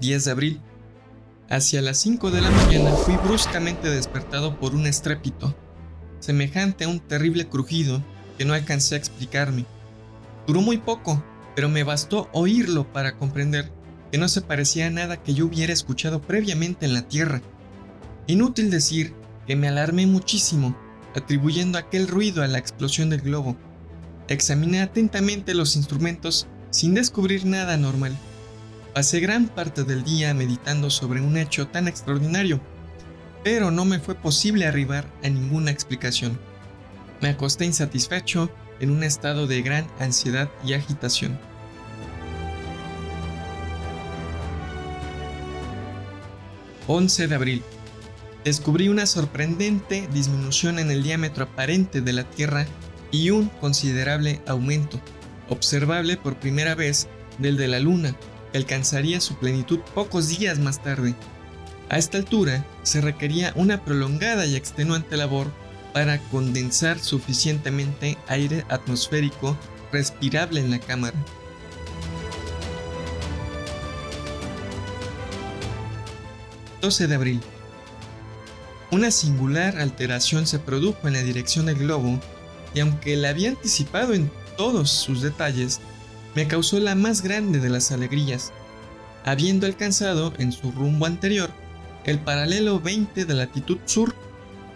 10 0.00 0.24
de 0.24 0.30
abril. 0.30 0.69
Hacia 1.50 1.82
las 1.82 1.98
5 1.98 2.30
de 2.30 2.42
la 2.42 2.50
mañana 2.52 2.92
fui 2.92 3.16
bruscamente 3.16 3.90
despertado 3.90 4.60
por 4.60 4.72
un 4.72 4.86
estrépito, 4.86 5.52
semejante 6.20 6.84
a 6.84 6.88
un 6.88 7.00
terrible 7.00 7.48
crujido 7.48 8.04
que 8.38 8.44
no 8.44 8.54
alcancé 8.54 8.94
a 8.94 8.98
explicarme. 8.98 9.66
Duró 10.46 10.60
muy 10.60 10.78
poco, 10.78 11.24
pero 11.56 11.68
me 11.68 11.82
bastó 11.82 12.28
oírlo 12.32 12.92
para 12.92 13.16
comprender 13.18 13.72
que 14.12 14.18
no 14.18 14.28
se 14.28 14.42
parecía 14.42 14.86
a 14.86 14.90
nada 14.90 15.24
que 15.24 15.34
yo 15.34 15.46
hubiera 15.46 15.72
escuchado 15.72 16.22
previamente 16.22 16.86
en 16.86 16.94
la 16.94 17.08
Tierra. 17.08 17.42
Inútil 18.28 18.70
decir 18.70 19.12
que 19.48 19.56
me 19.56 19.66
alarmé 19.66 20.06
muchísimo, 20.06 20.76
atribuyendo 21.16 21.78
aquel 21.78 22.06
ruido 22.06 22.44
a 22.44 22.46
la 22.46 22.58
explosión 22.58 23.10
del 23.10 23.22
globo. 23.22 23.56
Examiné 24.28 24.82
atentamente 24.82 25.54
los 25.54 25.74
instrumentos 25.74 26.46
sin 26.70 26.94
descubrir 26.94 27.44
nada 27.44 27.76
normal 27.76 28.16
Pasé 28.94 29.20
gran 29.20 29.46
parte 29.46 29.84
del 29.84 30.02
día 30.02 30.34
meditando 30.34 30.90
sobre 30.90 31.20
un 31.20 31.36
hecho 31.36 31.68
tan 31.68 31.86
extraordinario, 31.86 32.60
pero 33.44 33.70
no 33.70 33.84
me 33.84 34.00
fue 34.00 34.16
posible 34.16 34.66
arribar 34.66 35.06
a 35.22 35.28
ninguna 35.28 35.70
explicación. 35.70 36.38
Me 37.20 37.28
acosté 37.28 37.66
insatisfecho 37.66 38.50
en 38.80 38.90
un 38.90 39.04
estado 39.04 39.46
de 39.46 39.62
gran 39.62 39.86
ansiedad 40.00 40.50
y 40.64 40.72
agitación. 40.72 41.38
11 46.88 47.28
de 47.28 47.34
abril. 47.36 47.62
Descubrí 48.44 48.88
una 48.88 49.06
sorprendente 49.06 50.08
disminución 50.12 50.80
en 50.80 50.90
el 50.90 51.04
diámetro 51.04 51.44
aparente 51.44 52.00
de 52.00 52.12
la 52.12 52.24
Tierra 52.24 52.66
y 53.12 53.30
un 53.30 53.46
considerable 53.60 54.40
aumento, 54.48 55.00
observable 55.48 56.16
por 56.16 56.40
primera 56.40 56.74
vez 56.74 57.06
del 57.38 57.56
de 57.56 57.68
la 57.68 57.78
Luna, 57.78 58.16
alcanzaría 58.58 59.20
su 59.20 59.34
plenitud 59.36 59.80
pocos 59.94 60.28
días 60.28 60.58
más 60.58 60.82
tarde. 60.82 61.14
A 61.88 61.98
esta 61.98 62.18
altura 62.18 62.64
se 62.82 63.00
requería 63.00 63.52
una 63.56 63.84
prolongada 63.84 64.46
y 64.46 64.56
extenuante 64.56 65.16
labor 65.16 65.50
para 65.92 66.18
condensar 66.30 66.98
suficientemente 66.98 68.16
aire 68.28 68.64
atmosférico 68.68 69.56
respirable 69.92 70.60
en 70.60 70.70
la 70.70 70.78
cámara. 70.78 71.16
12 76.80 77.08
de 77.08 77.14
abril. 77.14 77.40
Una 78.90 79.10
singular 79.10 79.78
alteración 79.78 80.46
se 80.46 80.58
produjo 80.58 81.06
en 81.06 81.14
la 81.14 81.22
dirección 81.22 81.66
del 81.66 81.76
globo 81.76 82.18
y 82.74 82.80
aunque 82.80 83.16
la 83.16 83.30
había 83.30 83.50
anticipado 83.50 84.14
en 84.14 84.30
todos 84.56 84.90
sus 84.90 85.22
detalles, 85.22 85.80
me 86.34 86.46
causó 86.46 86.78
la 86.80 86.94
más 86.94 87.22
grande 87.22 87.60
de 87.60 87.68
las 87.68 87.92
alegrías. 87.92 88.52
Habiendo 89.24 89.66
alcanzado 89.66 90.32
en 90.38 90.52
su 90.52 90.72
rumbo 90.72 91.06
anterior 91.06 91.50
el 92.04 92.18
paralelo 92.18 92.80
20 92.80 93.24
de 93.24 93.34
latitud 93.34 93.78
sur, 93.84 94.14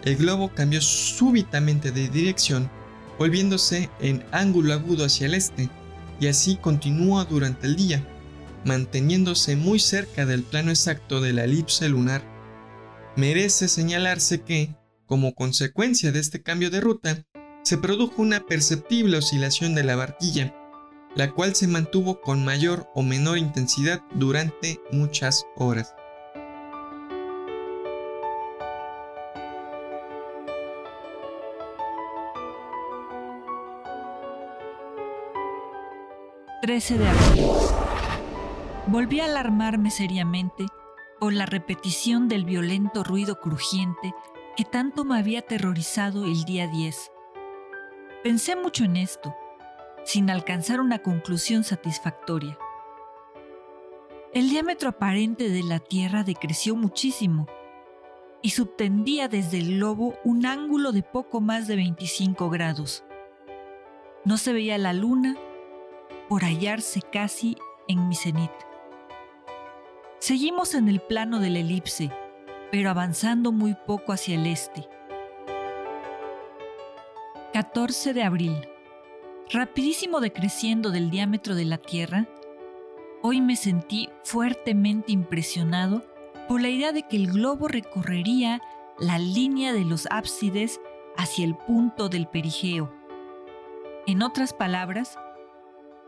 el 0.03 0.15
globo 0.17 0.49
cambió 0.53 0.81
súbitamente 0.81 1.91
de 1.91 2.09
dirección, 2.09 2.69
volviéndose 3.17 3.89
en 3.99 4.23
ángulo 4.31 4.73
agudo 4.73 5.05
hacia 5.05 5.25
el 5.25 5.33
este, 5.33 5.69
y 6.19 6.27
así 6.27 6.57
continuó 6.57 7.25
durante 7.25 7.65
el 7.65 7.75
día 7.75 8.05
manteniéndose 8.65 9.55
muy 9.55 9.79
cerca 9.79 10.25
del 10.25 10.43
plano 10.43 10.71
exacto 10.71 11.21
de 11.21 11.33
la 11.33 11.45
elipse 11.45 11.87
lunar. 11.87 12.23
Merece 13.15 13.67
señalarse 13.67 14.41
que, 14.41 14.75
como 15.05 15.35
consecuencia 15.35 16.11
de 16.11 16.19
este 16.19 16.41
cambio 16.41 16.71
de 16.71 16.81
ruta, 16.81 17.23
se 17.63 17.77
produjo 17.77 18.21
una 18.21 18.45
perceptible 18.45 19.17
oscilación 19.17 19.75
de 19.75 19.83
la 19.83 19.95
barquilla, 19.95 20.53
la 21.15 21.31
cual 21.31 21.55
se 21.55 21.67
mantuvo 21.67 22.19
con 22.19 22.43
mayor 22.43 22.87
o 22.93 23.01
menor 23.01 23.37
intensidad 23.37 24.01
durante 24.13 24.79
muchas 24.91 25.45
horas. 25.55 25.93
...13 36.61 36.97
de 36.97 37.07
abril... 37.07 37.45
Volví 38.87 39.19
a 39.19 39.25
alarmarme 39.25 39.91
seriamente 39.91 40.65
por 41.19 41.31
la 41.33 41.45
repetición 41.45 42.27
del 42.27 42.43
violento 42.43 43.03
ruido 43.03 43.39
crujiente 43.39 44.13
que 44.55 44.63
tanto 44.63 45.05
me 45.05 45.17
había 45.17 45.39
aterrorizado 45.39 46.25
el 46.25 46.43
día 46.43 46.67
10. 46.67 47.11
Pensé 48.23 48.55
mucho 48.55 48.83
en 48.83 48.97
esto, 48.97 49.35
sin 50.05 50.29
alcanzar 50.29 50.79
una 50.79 50.99
conclusión 50.99 51.63
satisfactoria. 51.63 52.57
El 54.33 54.49
diámetro 54.49 54.89
aparente 54.89 55.49
de 55.49 55.63
la 55.63 55.79
Tierra 55.79 56.23
decreció 56.23 56.75
muchísimo 56.75 57.47
y 58.41 58.51
subtendía 58.51 59.27
desde 59.27 59.57
el 59.57 59.77
globo 59.77 60.13
un 60.23 60.45
ángulo 60.45 60.91
de 60.91 61.01
poco 61.01 61.41
más 61.41 61.67
de 61.67 61.75
25 61.77 62.49
grados. 62.49 63.03
No 64.23 64.37
se 64.37 64.53
veía 64.53 64.77
la 64.77 64.93
luna 64.93 65.35
por 66.29 66.43
hallarse 66.43 67.01
casi 67.01 67.57
en 67.87 68.07
mi 68.07 68.15
cenit. 68.15 68.51
Seguimos 70.19 70.75
en 70.75 70.89
el 70.89 70.99
plano 70.99 71.39
de 71.39 71.49
la 71.49 71.59
elipse, 71.59 72.11
pero 72.71 72.89
avanzando 72.89 73.51
muy 73.51 73.75
poco 73.87 74.13
hacia 74.13 74.35
el 74.35 74.45
este. 74.47 74.87
14 77.53 78.13
de 78.13 78.23
abril. 78.23 78.74
Rapidísimo 79.51 80.21
decreciendo 80.21 80.89
del 80.89 81.11
diámetro 81.11 81.53
de 81.53 81.65
la 81.65 81.77
Tierra, 81.77 82.27
hoy 83.21 83.41
me 83.41 83.55
sentí 83.55 84.09
fuertemente 84.23 85.11
impresionado 85.11 86.03
por 86.47 86.61
la 86.61 86.69
idea 86.69 86.91
de 86.91 87.03
que 87.03 87.15
el 87.17 87.27
globo 87.27 87.67
recorrería 87.67 88.59
la 88.97 89.19
línea 89.19 89.71
de 89.71 89.85
los 89.85 90.07
ábsides 90.09 90.81
hacia 91.15 91.45
el 91.45 91.55
punto 91.55 92.09
del 92.09 92.27
perigeo. 92.27 92.91
En 94.07 94.23
otras 94.23 94.51
palabras, 94.51 95.19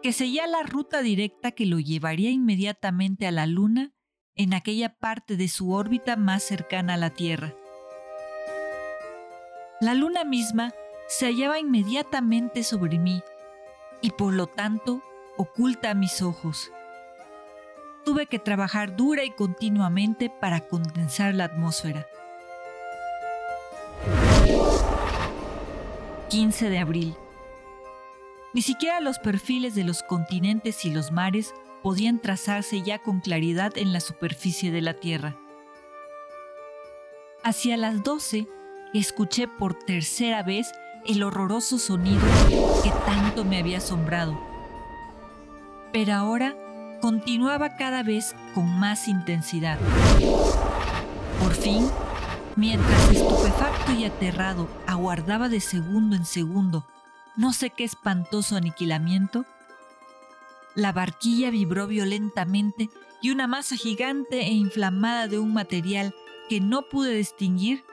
que 0.02 0.14
seguía 0.14 0.48
la 0.48 0.64
ruta 0.64 1.04
directa 1.04 1.52
que 1.52 1.68
lo 1.68 1.80
llevaría 1.80 2.32
inmediatamente 2.32 3.28
a 3.28 3.32
la 3.32 3.46
Luna 3.46 3.94
en 4.36 4.56
aquella 4.56 4.98
parte 4.98 5.38
de 5.38 5.48
su 5.48 5.72
órbita 5.74 6.16
más 6.16 6.42
cercana 6.42 6.96
a 6.96 6.98
la 6.98 7.12
Tierra. 7.12 7.56
La 9.80 9.94
luna 9.94 10.24
misma 10.24 10.74
se 11.08 11.26
hallaba 11.28 11.60
inmediatamente 11.60 12.64
sobre 12.64 13.00
mí 13.00 13.24
y 14.02 14.12
por 14.12 14.34
lo 14.34 14.48
tanto 14.48 15.02
oculta 15.38 15.92
a 15.92 15.96
mis 15.96 16.22
ojos. 16.22 16.72
Tuve 18.04 18.28
que 18.28 18.40
trabajar 18.40 18.96
dura 18.96 19.24
y 19.24 19.32
continuamente 19.32 20.30
para 20.30 20.62
condensar 20.62 21.34
la 21.34 21.46
atmósfera. 21.46 22.08
15 26.30 26.70
de 26.70 26.80
abril. 26.80 27.16
Ni 28.54 28.62
siquiera 28.62 29.00
los 29.00 29.20
perfiles 29.20 29.76
de 29.76 29.84
los 29.84 30.04
continentes 30.04 30.84
y 30.86 30.90
los 30.90 31.12
mares 31.12 31.54
podían 31.84 32.20
trazarse 32.20 32.82
ya 32.82 33.00
con 33.00 33.22
claridad 33.22 33.78
en 33.78 33.94
la 33.94 34.00
superficie 34.00 34.72
de 34.72 34.82
la 34.82 34.94
Tierra. 34.94 35.38
Hacia 37.44 37.78
las 37.78 38.04
12 38.04 38.48
escuché 38.94 39.48
por 39.48 39.74
tercera 39.74 40.44
vez 40.44 40.72
el 41.08 41.24
horroroso 41.24 41.80
sonido 41.80 42.22
que 42.84 42.92
tanto 43.06 43.46
me 43.46 43.60
había 43.60 43.78
asombrado. 43.78 44.40
Pero 45.94 46.14
ahora 46.14 46.56
continuaba 47.02 47.78
cada 47.78 48.04
vez 48.04 48.36
con 48.54 48.80
más 48.80 49.08
intensidad. 49.08 49.80
Por 51.42 51.54
fin, 51.54 51.90
mientras 52.56 53.12
estupefacto 53.12 53.94
y 53.94 54.06
aterrado 54.06 54.68
aguardaba 54.86 55.50
de 55.50 55.60
segundo 55.60 56.16
en 56.16 56.26
segundo 56.26 56.86
no 57.38 57.54
sé 57.54 57.70
qué 57.70 57.84
espantoso 57.84 58.56
aniquilamiento, 58.56 59.46
la 60.74 60.92
barquilla 60.92 61.52
vibró 61.52 61.86
violentamente 61.86 62.90
y 63.22 63.30
una 63.30 63.46
masa 63.46 63.76
gigante 63.76 64.42
e 64.42 64.52
inflamada 64.52 65.28
de 65.28 65.38
un 65.38 65.54
material 65.54 66.16
que 66.50 66.60
no 66.60 66.82
pude 66.90 67.14
distinguir 67.14 67.86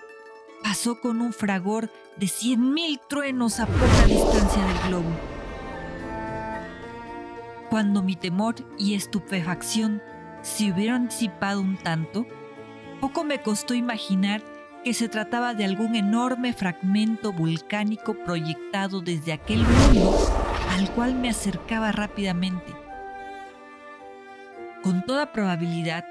pasó 0.63 0.99
con 0.99 1.21
un 1.21 1.35
fragor 1.35 1.91
de 2.17 2.29
cien 2.29 2.73
mil 2.73 3.01
truenos 3.09 3.59
a 3.61 3.67
poca 3.67 4.07
distancia 4.07 4.65
del 4.65 4.79
globo. 4.89 5.11
Cuando 7.71 8.03
mi 8.03 8.15
temor 8.15 8.55
y 8.79 8.95
estupefacción 8.95 10.01
se 10.43 10.71
hubieron 10.71 11.09
disipado 11.09 11.61
un 11.61 11.77
tanto, 11.77 12.27
poco 13.01 13.25
me 13.25 13.41
costó 13.41 13.75
imaginar 13.75 14.43
que 14.85 14.95
se 14.95 15.09
trataba 15.09 15.55
de 15.55 15.65
algún 15.65 15.97
enorme 15.97 16.53
fragmento 16.53 17.33
volcánico 17.33 18.15
proyectado 18.15 19.01
desde 19.01 19.33
aquel 19.33 19.65
mundo 19.65 20.15
al 20.71 20.91
cual 20.91 21.15
me 21.15 21.31
acercaba 21.31 21.91
rápidamente. 21.91 22.75
Con 24.83 25.05
toda 25.05 25.33
probabilidad, 25.33 26.05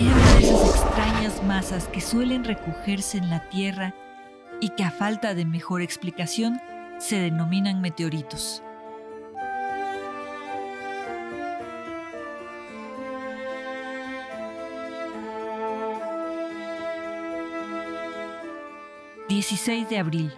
era 0.00 0.10
una 0.10 0.34
de 0.34 0.44
esas 0.44 0.76
extrañas 0.76 1.42
masas 1.44 1.88
que 1.88 2.00
suelen 2.00 2.42
recogerse 2.42 3.18
en 3.18 3.28
la 3.28 3.48
Tierra 3.50 3.94
y 4.60 4.70
que 4.70 4.84
a 4.84 4.90
falta 4.90 5.34
de 5.34 5.44
mejor 5.44 5.82
explicación 5.82 6.60
se 6.98 7.18
denominan 7.18 7.80
meteoritos. 7.80 8.62
...16 19.28 19.88
de 19.88 19.98
abril... 19.98 20.32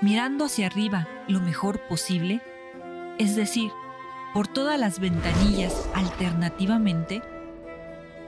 ...mirando 0.00 0.46
hacia 0.46 0.66
arriba 0.66 1.06
lo 1.28 1.40
mejor 1.40 1.80
posible 1.88 2.40
es 3.18 3.36
decir, 3.36 3.70
por 4.34 4.48
todas 4.48 4.78
las 4.80 4.98
ventanillas 4.98 5.88
alternativamente, 5.94 7.22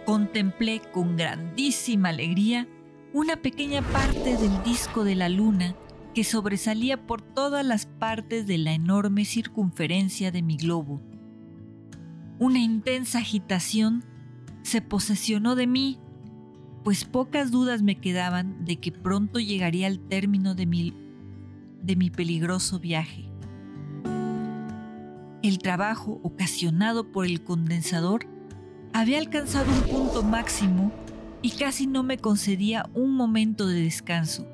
contemplé 0.04 0.80
con 0.92 1.16
grandísima 1.16 2.10
alegría 2.10 2.68
una 3.14 3.36
pequeña 3.36 3.80
parte 3.80 4.36
del 4.36 4.64
disco 4.64 5.04
de 5.04 5.14
la 5.14 5.28
luna 5.28 5.76
que 6.14 6.24
sobresalía 6.24 7.06
por 7.06 7.22
todas 7.22 7.64
las 7.64 7.86
partes 7.86 8.48
de 8.48 8.58
la 8.58 8.72
enorme 8.72 9.24
circunferencia 9.24 10.32
de 10.32 10.42
mi 10.42 10.56
globo. 10.56 11.00
Una 12.40 12.58
intensa 12.58 13.18
agitación 13.18 14.04
se 14.62 14.82
posesionó 14.82 15.54
de 15.54 15.68
mí, 15.68 16.00
pues 16.82 17.04
pocas 17.04 17.52
dudas 17.52 17.82
me 17.82 18.00
quedaban 18.00 18.64
de 18.64 18.80
que 18.80 18.90
pronto 18.90 19.38
llegaría 19.38 19.86
al 19.86 20.00
término 20.00 20.56
de 20.56 20.66
mi, 20.66 20.92
de 21.84 21.94
mi 21.94 22.10
peligroso 22.10 22.80
viaje. 22.80 23.30
El 25.44 25.58
trabajo 25.58 26.18
ocasionado 26.24 27.12
por 27.12 27.26
el 27.26 27.44
condensador 27.44 28.26
había 28.92 29.18
alcanzado 29.18 29.70
un 29.70 29.82
punto 29.82 30.24
máximo 30.24 30.90
y 31.44 31.50
casi 31.50 31.86
no 31.86 32.02
me 32.02 32.16
concedía 32.16 32.88
un 32.94 33.14
momento 33.14 33.66
de 33.66 33.82
descanso. 33.82 34.46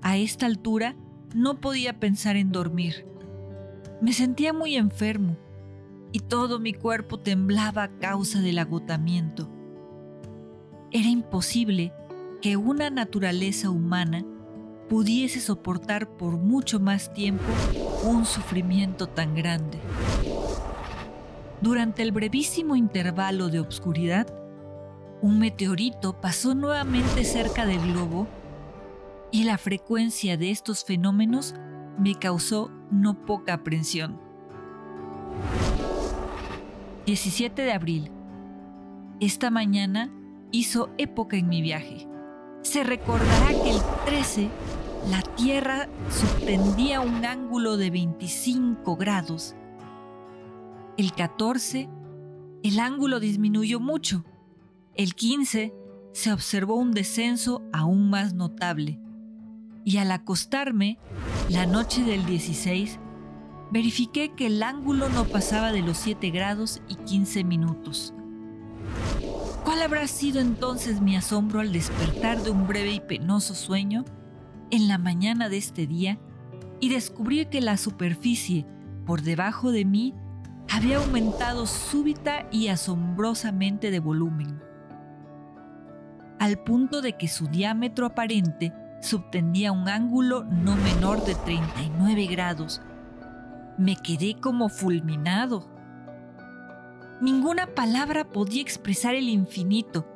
A 0.00 0.16
esta 0.16 0.46
altura 0.46 0.96
no 1.34 1.60
podía 1.60 2.00
pensar 2.00 2.36
en 2.36 2.50
dormir. 2.50 3.04
Me 4.00 4.14
sentía 4.14 4.54
muy 4.54 4.76
enfermo 4.76 5.36
y 6.12 6.20
todo 6.20 6.58
mi 6.58 6.72
cuerpo 6.72 7.20
temblaba 7.20 7.82
a 7.82 7.98
causa 7.98 8.40
del 8.40 8.58
agotamiento. 8.58 9.50
Era 10.92 11.10
imposible 11.10 11.92
que 12.40 12.56
una 12.56 12.88
naturaleza 12.88 13.68
humana 13.68 14.24
pudiese 14.88 15.40
soportar 15.40 16.08
por 16.16 16.38
mucho 16.38 16.80
más 16.80 17.12
tiempo 17.12 17.44
un 18.02 18.24
sufrimiento 18.24 19.08
tan 19.08 19.34
grande. 19.34 19.78
Durante 21.60 22.00
el 22.00 22.12
brevísimo 22.12 22.76
intervalo 22.76 23.50
de 23.50 23.60
obscuridad, 23.60 24.26
un 25.20 25.38
meteorito 25.38 26.20
pasó 26.20 26.54
nuevamente 26.54 27.24
cerca 27.24 27.66
del 27.66 27.80
globo 27.92 28.26
y 29.30 29.44
la 29.44 29.58
frecuencia 29.58 30.36
de 30.36 30.50
estos 30.50 30.84
fenómenos 30.84 31.54
me 31.98 32.14
causó 32.14 32.70
no 32.90 33.24
poca 33.26 33.54
aprensión. 33.54 34.20
17 37.06 37.62
de 37.62 37.72
abril. 37.72 38.10
Esta 39.20 39.50
mañana 39.50 40.10
hizo 40.52 40.90
época 40.98 41.36
en 41.36 41.48
mi 41.48 41.62
viaje. 41.62 42.06
Se 42.62 42.84
recordará 42.84 43.48
que 43.48 43.70
el 43.70 43.80
13 44.06 44.48
la 45.10 45.22
Tierra 45.22 45.88
subtendía 46.10 47.00
un 47.00 47.24
ángulo 47.24 47.76
de 47.76 47.90
25 47.90 48.96
grados. 48.96 49.54
El 50.96 51.12
14 51.12 51.88
el 52.64 52.80
ángulo 52.80 53.20
disminuyó 53.20 53.78
mucho. 53.78 54.24
El 54.98 55.14
15 55.14 55.72
se 56.12 56.32
observó 56.32 56.74
un 56.74 56.90
descenso 56.90 57.62
aún 57.72 58.10
más 58.10 58.34
notable. 58.34 58.98
Y 59.84 59.98
al 59.98 60.10
acostarme, 60.10 60.98
la 61.48 61.66
noche 61.66 62.02
del 62.02 62.26
16, 62.26 62.98
verifiqué 63.70 64.34
que 64.34 64.46
el 64.46 64.60
ángulo 64.60 65.08
no 65.08 65.22
pasaba 65.22 65.70
de 65.70 65.82
los 65.82 65.98
7 65.98 66.30
grados 66.30 66.82
y 66.88 66.96
15 66.96 67.44
minutos. 67.44 68.12
¿Cuál 69.64 69.82
habrá 69.82 70.08
sido 70.08 70.40
entonces 70.40 71.00
mi 71.00 71.14
asombro 71.14 71.60
al 71.60 71.70
despertar 71.70 72.42
de 72.42 72.50
un 72.50 72.66
breve 72.66 72.90
y 72.94 72.98
penoso 73.00 73.54
sueño 73.54 74.04
en 74.72 74.88
la 74.88 74.98
mañana 74.98 75.48
de 75.48 75.58
este 75.58 75.86
día 75.86 76.18
y 76.80 76.88
descubrí 76.88 77.46
que 77.46 77.60
la 77.60 77.76
superficie 77.76 78.66
por 79.06 79.22
debajo 79.22 79.70
de 79.70 79.84
mí 79.84 80.12
había 80.68 80.96
aumentado 80.96 81.68
súbita 81.68 82.48
y 82.50 82.66
asombrosamente 82.66 83.92
de 83.92 84.00
volumen, 84.00 84.60
al 86.38 86.58
punto 86.58 87.02
de 87.02 87.16
que 87.16 87.28
su 87.28 87.46
diámetro 87.48 88.06
aparente 88.06 88.72
subtendía 89.00 89.72
un 89.72 89.88
ángulo 89.88 90.44
no 90.44 90.76
menor 90.76 91.24
de 91.24 91.34
39 91.34 92.26
grados. 92.26 92.80
Me 93.76 93.96
quedé 93.96 94.34
como 94.40 94.68
fulminado. 94.68 95.68
Ninguna 97.20 97.66
palabra 97.66 98.28
podía 98.28 98.62
expresar 98.62 99.14
el 99.14 99.28
infinito 99.28 100.06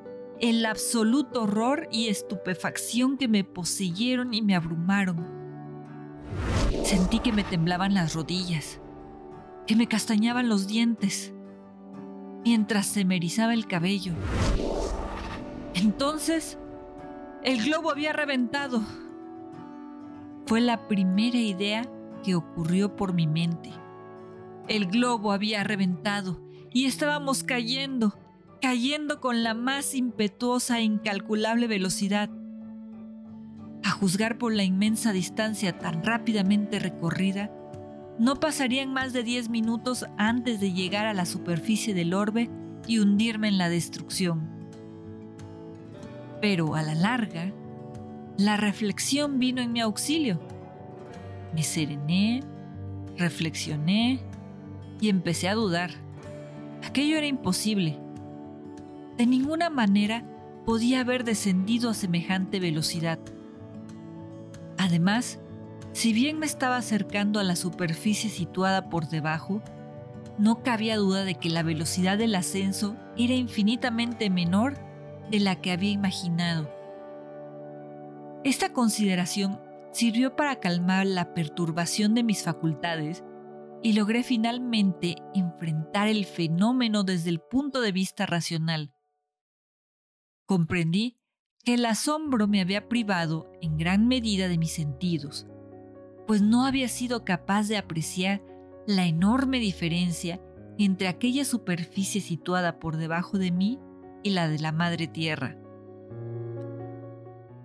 el 0.42 0.66
absoluto 0.66 1.44
horror 1.44 1.86
y 1.92 2.08
estupefacción 2.08 3.16
que 3.16 3.28
me 3.28 3.44
poseyeron 3.44 4.34
y 4.34 4.42
me 4.42 4.56
abrumaron. 4.56 5.24
Sentí 6.84 7.20
que 7.20 7.30
me 7.30 7.44
temblaban 7.44 7.94
las 7.94 8.14
rodillas, 8.14 8.80
que 9.68 9.76
me 9.76 9.86
castañaban 9.86 10.48
los 10.48 10.66
dientes, 10.66 11.32
mientras 12.44 12.86
se 12.86 13.04
me 13.04 13.14
erizaba 13.14 13.54
el 13.54 13.68
cabello. 13.68 14.14
Entonces, 15.74 16.58
el 17.42 17.64
globo 17.64 17.90
había 17.90 18.12
reventado. 18.12 18.82
Fue 20.46 20.60
la 20.60 20.88
primera 20.88 21.38
idea 21.38 21.88
que 22.22 22.34
ocurrió 22.34 22.96
por 22.96 23.14
mi 23.14 23.26
mente. 23.26 23.70
El 24.68 24.86
globo 24.86 25.32
había 25.32 25.64
reventado 25.64 26.40
y 26.72 26.86
estábamos 26.86 27.42
cayendo 27.42 28.14
cayendo 28.62 29.20
con 29.20 29.42
la 29.42 29.54
más 29.54 29.92
impetuosa 29.92 30.78
e 30.78 30.84
incalculable 30.84 31.66
velocidad. 31.66 32.30
A 33.82 33.90
juzgar 33.90 34.38
por 34.38 34.54
la 34.54 34.62
inmensa 34.62 35.12
distancia 35.12 35.76
tan 35.76 36.04
rápidamente 36.04 36.78
recorrida, 36.78 37.50
no 38.20 38.36
pasarían 38.36 38.92
más 38.92 39.12
de 39.12 39.24
10 39.24 39.48
minutos 39.48 40.06
antes 40.16 40.60
de 40.60 40.72
llegar 40.72 41.06
a 41.06 41.12
la 41.12 41.26
superficie 41.26 41.92
del 41.92 42.14
orbe 42.14 42.50
y 42.86 43.00
hundirme 43.00 43.48
en 43.48 43.58
la 43.58 43.68
destrucción. 43.68 44.61
Pero 46.42 46.74
a 46.74 46.82
la 46.82 46.96
larga, 46.96 47.52
la 48.36 48.56
reflexión 48.56 49.38
vino 49.38 49.62
en 49.62 49.72
mi 49.72 49.80
auxilio. 49.80 50.40
Me 51.54 51.62
serené, 51.62 52.42
reflexioné 53.16 54.18
y 55.00 55.08
empecé 55.08 55.48
a 55.48 55.54
dudar. 55.54 55.92
Aquello 56.84 57.16
era 57.16 57.28
imposible. 57.28 57.96
De 59.16 59.24
ninguna 59.24 59.70
manera 59.70 60.24
podía 60.66 61.02
haber 61.02 61.22
descendido 61.22 61.90
a 61.90 61.94
semejante 61.94 62.58
velocidad. 62.58 63.20
Además, 64.78 65.38
si 65.92 66.12
bien 66.12 66.40
me 66.40 66.46
estaba 66.46 66.76
acercando 66.76 67.38
a 67.38 67.44
la 67.44 67.54
superficie 67.54 68.28
situada 68.28 68.88
por 68.88 69.08
debajo, 69.08 69.62
no 70.38 70.64
cabía 70.64 70.96
duda 70.96 71.22
de 71.24 71.36
que 71.36 71.50
la 71.50 71.62
velocidad 71.62 72.18
del 72.18 72.34
ascenso 72.34 72.96
era 73.16 73.34
infinitamente 73.34 74.28
menor 74.28 74.74
de 75.30 75.40
la 75.40 75.60
que 75.60 75.72
había 75.72 75.90
imaginado. 75.90 76.70
Esta 78.44 78.72
consideración 78.72 79.60
sirvió 79.92 80.34
para 80.36 80.58
calmar 80.58 81.06
la 81.06 81.34
perturbación 81.34 82.14
de 82.14 82.24
mis 82.24 82.42
facultades 82.42 83.22
y 83.82 83.92
logré 83.92 84.22
finalmente 84.22 85.16
enfrentar 85.34 86.08
el 86.08 86.24
fenómeno 86.24 87.04
desde 87.04 87.30
el 87.30 87.40
punto 87.40 87.80
de 87.80 87.92
vista 87.92 88.26
racional. 88.26 88.94
Comprendí 90.46 91.18
que 91.64 91.74
el 91.74 91.84
asombro 91.84 92.48
me 92.48 92.60
había 92.60 92.88
privado 92.88 93.52
en 93.60 93.76
gran 93.76 94.08
medida 94.08 94.48
de 94.48 94.58
mis 94.58 94.72
sentidos, 94.72 95.46
pues 96.26 96.42
no 96.42 96.64
había 96.66 96.88
sido 96.88 97.24
capaz 97.24 97.68
de 97.68 97.76
apreciar 97.76 98.42
la 98.86 99.06
enorme 99.06 99.58
diferencia 99.58 100.40
entre 100.78 101.08
aquella 101.08 101.44
superficie 101.44 102.20
situada 102.20 102.78
por 102.78 102.96
debajo 102.96 103.38
de 103.38 103.52
mí 103.52 103.78
y 104.22 104.30
la 104.30 104.48
de 104.48 104.58
la 104.58 104.72
Madre 104.72 105.06
Tierra. 105.06 105.56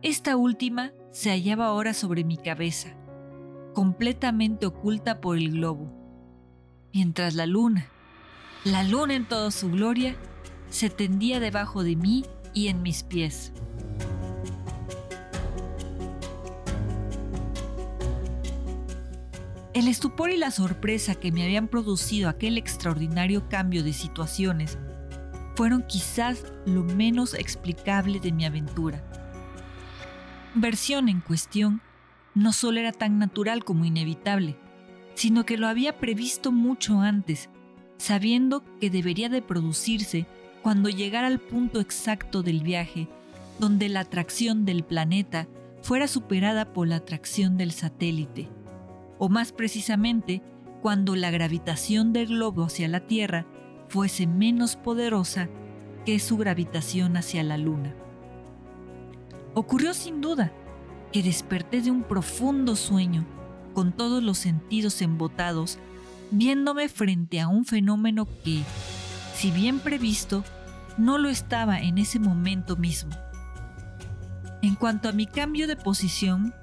Esta 0.02 0.38
última 0.38 0.92
se 1.12 1.32
hallaba 1.32 1.68
ahora 1.68 1.94
sobre 1.94 2.24
mi 2.24 2.38
cabeza, 2.38 2.96
completamente 3.74 4.66
oculta 4.66 5.22
por 5.22 5.38
el 5.38 5.52
globo, 5.52 5.92
mientras 6.94 7.34
la 7.34 7.46
luna, 7.46 7.88
la 8.64 8.84
luna 8.84 9.16
en 9.16 9.26
toda 9.26 9.52
su 9.52 9.72
gloria, 9.72 10.16
se 10.70 10.90
tendía 10.90 11.40
debajo 11.40 11.84
de 11.84 11.96
mí 11.96 12.26
y 12.54 12.68
en 12.68 12.82
mis 12.84 13.04
pies. 13.04 13.54
El 19.74 19.88
estupor 19.88 20.32
y 20.32 20.38
la 20.38 20.50
sorpresa 20.50 21.14
que 21.14 21.32
me 21.32 21.44
habían 21.44 21.68
producido 21.68 22.30
aquel 22.30 22.58
extraordinario 22.58 23.48
cambio 23.48 23.84
de 23.84 23.94
situaciones 23.94 24.78
fueron 25.58 25.82
quizás 25.82 26.54
lo 26.68 26.84
menos 26.84 27.34
explicable 27.34 28.20
de 28.20 28.32
mi 28.32 28.46
aventura. 28.46 29.04
Versión 30.54 31.10
en 31.10 31.20
cuestión 31.20 31.82
no 32.36 32.54
solo 32.54 32.80
era 32.80 32.92
tan 32.92 33.18
natural 33.18 33.64
como 33.64 33.84
inevitable, 33.84 34.56
sino 35.16 35.48
que 35.48 35.58
lo 35.58 35.68
había 35.68 35.98
previsto 35.98 36.52
mucho 36.52 37.02
antes, 37.02 37.50
sabiendo 37.98 38.64
que 38.80 38.92
debería 38.92 39.30
de 39.30 39.42
producirse 39.42 40.28
cuando 40.62 40.90
llegara 40.90 41.26
al 41.26 41.40
punto 41.40 41.80
exacto 41.80 42.44
del 42.44 42.62
viaje, 42.62 43.08
donde 43.58 43.90
la 43.90 44.02
atracción 44.02 44.64
del 44.64 44.84
planeta 44.84 45.48
fuera 45.82 46.08
superada 46.08 46.72
por 46.72 46.88
la 46.88 46.98
atracción 46.98 47.58
del 47.58 47.72
satélite, 47.72 48.48
o 49.18 49.28
más 49.28 49.54
precisamente, 49.54 50.44
cuando 50.84 51.16
la 51.16 51.32
gravitación 51.32 52.14
del 52.14 52.28
globo 52.28 52.66
hacia 52.66 52.88
la 52.88 53.08
Tierra 53.08 53.48
fuese 53.90 54.28
menos 54.28 54.76
poderosa 54.76 55.50
que 56.06 56.20
su 56.20 56.38
gravitación 56.38 57.18
hacia 57.18 57.44
la 57.44 57.58
Luna. 57.58 57.94
Ocurrió 59.54 59.94
sin 59.94 60.22
duda 60.22 60.52
que 61.12 61.24
desperté 61.24 61.82
de 61.82 61.92
un 61.92 62.04
profundo 62.04 62.76
sueño, 62.76 63.26
con 63.74 63.92
todos 63.92 64.24
los 64.24 64.38
sentidos 64.38 65.02
embotados, 65.02 65.80
viéndome 66.32 66.90
frente 66.90 67.40
a 67.40 67.48
un 67.48 67.66
fenómeno 67.66 68.28
que, 68.44 68.64
si 69.36 69.52
bien 69.52 69.80
previsto, 69.80 70.44
no 70.98 71.18
lo 71.18 71.30
estaba 71.30 71.80
en 71.80 71.98
ese 71.98 72.20
momento 72.20 72.76
mismo. 72.76 73.12
En 74.62 74.76
cuanto 74.76 75.10
a 75.10 75.12
mi 75.12 75.28
cambio 75.28 75.68
de 75.68 75.76
posición, 75.76 76.54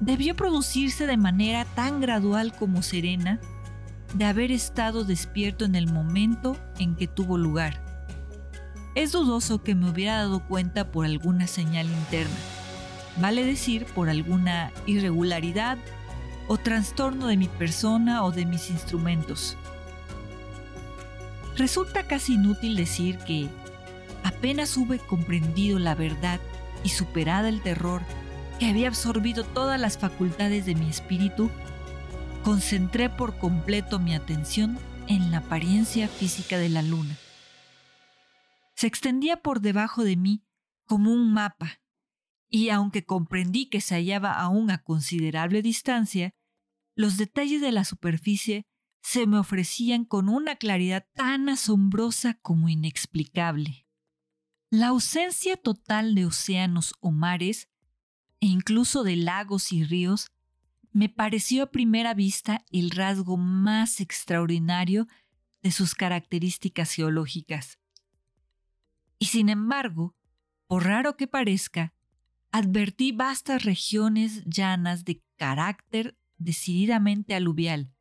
debió 0.00 0.34
producirse 0.34 1.06
de 1.06 1.16
manera 1.16 1.64
tan 1.64 2.00
gradual 2.00 2.52
como 2.52 2.82
serena 2.82 3.40
de 4.14 4.24
haber 4.24 4.50
estado 4.50 5.04
despierto 5.04 5.64
en 5.64 5.74
el 5.74 5.92
momento 5.92 6.56
en 6.78 6.96
que 6.96 7.06
tuvo 7.06 7.38
lugar. 7.38 7.82
Es 8.94 9.12
dudoso 9.12 9.62
que 9.62 9.74
me 9.74 9.90
hubiera 9.90 10.18
dado 10.18 10.40
cuenta 10.40 10.90
por 10.90 11.04
alguna 11.04 11.46
señal 11.46 11.86
interna, 11.86 12.36
vale 13.20 13.44
decir 13.44 13.84
por 13.86 14.08
alguna 14.08 14.72
irregularidad 14.86 15.78
o 16.48 16.56
trastorno 16.56 17.26
de 17.26 17.36
mi 17.36 17.48
persona 17.48 18.24
o 18.24 18.30
de 18.30 18.46
mis 18.46 18.70
instrumentos. 18.70 19.56
Resulta 21.56 22.06
casi 22.06 22.34
inútil 22.34 22.76
decir 22.76 23.18
que 23.18 23.48
apenas 24.24 24.76
hube 24.76 24.98
comprendido 24.98 25.78
la 25.78 25.94
verdad 25.94 26.40
y 26.84 26.90
superada 26.90 27.48
el 27.48 27.62
terror 27.62 28.02
que 28.58 28.66
había 28.66 28.88
absorbido 28.88 29.44
todas 29.44 29.80
las 29.80 29.98
facultades 29.98 30.66
de 30.66 30.74
mi 30.74 30.88
espíritu, 30.88 31.50
concentré 32.46 33.10
por 33.10 33.40
completo 33.40 33.98
mi 33.98 34.14
atención 34.14 34.78
en 35.08 35.32
la 35.32 35.38
apariencia 35.38 36.06
física 36.06 36.58
de 36.58 36.68
la 36.68 36.80
luna. 36.80 37.18
Se 38.76 38.86
extendía 38.86 39.42
por 39.42 39.60
debajo 39.60 40.04
de 40.04 40.14
mí 40.14 40.44
como 40.84 41.12
un 41.12 41.32
mapa, 41.32 41.80
y 42.48 42.68
aunque 42.68 43.04
comprendí 43.04 43.68
que 43.68 43.80
se 43.80 43.96
hallaba 43.96 44.32
aún 44.32 44.70
a 44.70 44.84
considerable 44.84 45.60
distancia, 45.60 46.36
los 46.94 47.16
detalles 47.16 47.60
de 47.60 47.72
la 47.72 47.82
superficie 47.82 48.68
se 49.02 49.26
me 49.26 49.38
ofrecían 49.38 50.04
con 50.04 50.28
una 50.28 50.54
claridad 50.54 51.04
tan 51.14 51.48
asombrosa 51.48 52.34
como 52.34 52.68
inexplicable. 52.68 53.88
La 54.70 54.86
ausencia 54.86 55.56
total 55.56 56.14
de 56.14 56.26
océanos 56.26 56.94
o 57.00 57.10
mares, 57.10 57.68
e 58.38 58.46
incluso 58.46 59.02
de 59.02 59.16
lagos 59.16 59.72
y 59.72 59.82
ríos, 59.82 60.28
me 60.96 61.10
pareció 61.10 61.64
a 61.64 61.70
primera 61.70 62.14
vista 62.14 62.64
el 62.72 62.90
rasgo 62.90 63.36
más 63.36 64.00
extraordinario 64.00 65.06
de 65.60 65.70
sus 65.70 65.94
características 65.94 66.90
geológicas. 66.90 67.78
Y 69.18 69.26
sin 69.26 69.50
embargo, 69.50 70.16
por 70.66 70.86
raro 70.86 71.18
que 71.18 71.26
parezca, 71.26 71.92
advertí 72.50 73.12
vastas 73.12 73.62
regiones 73.62 74.42
llanas 74.46 75.04
de 75.04 75.22
carácter 75.36 76.16
decididamente 76.38 77.34
aluvial, 77.34 77.92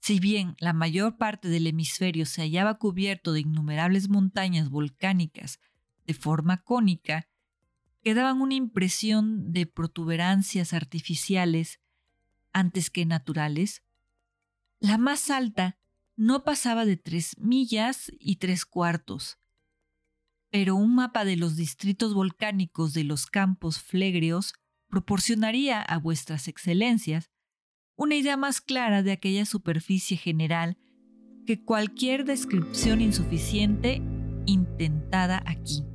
si 0.00 0.18
bien 0.18 0.56
la 0.58 0.72
mayor 0.72 1.18
parte 1.18 1.48
del 1.48 1.68
hemisferio 1.68 2.26
se 2.26 2.42
hallaba 2.42 2.78
cubierto 2.78 3.32
de 3.32 3.42
innumerables 3.42 4.08
montañas 4.08 4.70
volcánicas 4.70 5.60
de 6.04 6.14
forma 6.14 6.64
cónica, 6.64 7.28
quedaban 8.02 8.40
una 8.40 8.54
impresión 8.54 9.52
de 9.52 9.66
protuberancias 9.66 10.72
artificiales 10.72 11.80
antes 12.52 12.90
que 12.90 13.06
naturales. 13.06 13.82
La 14.78 14.98
más 14.98 15.30
alta 15.30 15.78
no 16.16 16.44
pasaba 16.44 16.84
de 16.84 16.96
tres 16.96 17.36
millas 17.38 18.10
y 18.18 18.36
tres 18.36 18.64
cuartos, 18.64 19.38
pero 20.50 20.74
un 20.74 20.94
mapa 20.94 21.24
de 21.24 21.36
los 21.36 21.56
distritos 21.56 22.14
volcánicos 22.14 22.92
de 22.92 23.04
los 23.04 23.26
campos 23.26 23.80
flegreos 23.80 24.54
proporcionaría 24.88 25.80
a 25.80 25.98
vuestras 25.98 26.48
excelencias 26.48 27.30
una 27.96 28.16
idea 28.16 28.36
más 28.36 28.60
clara 28.60 29.02
de 29.02 29.12
aquella 29.12 29.44
superficie 29.44 30.16
general 30.16 30.78
que 31.46 31.62
cualquier 31.62 32.24
descripción 32.24 33.00
insuficiente 33.00 34.02
intentada 34.46 35.42
aquí. 35.46 35.89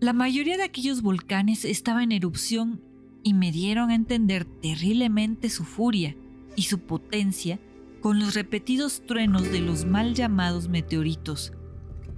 La 0.00 0.14
mayoría 0.14 0.56
de 0.56 0.62
aquellos 0.62 1.02
volcanes 1.02 1.66
estaba 1.66 2.02
en 2.02 2.12
erupción 2.12 2.80
y 3.22 3.34
me 3.34 3.52
dieron 3.52 3.90
a 3.90 3.94
entender 3.94 4.46
terriblemente 4.46 5.50
su 5.50 5.64
furia 5.64 6.16
y 6.56 6.62
su 6.62 6.78
potencia 6.78 7.60
con 8.00 8.18
los 8.18 8.32
repetidos 8.32 9.02
truenos 9.06 9.52
de 9.52 9.60
los 9.60 9.84
mal 9.84 10.14
llamados 10.14 10.70
meteoritos, 10.70 11.52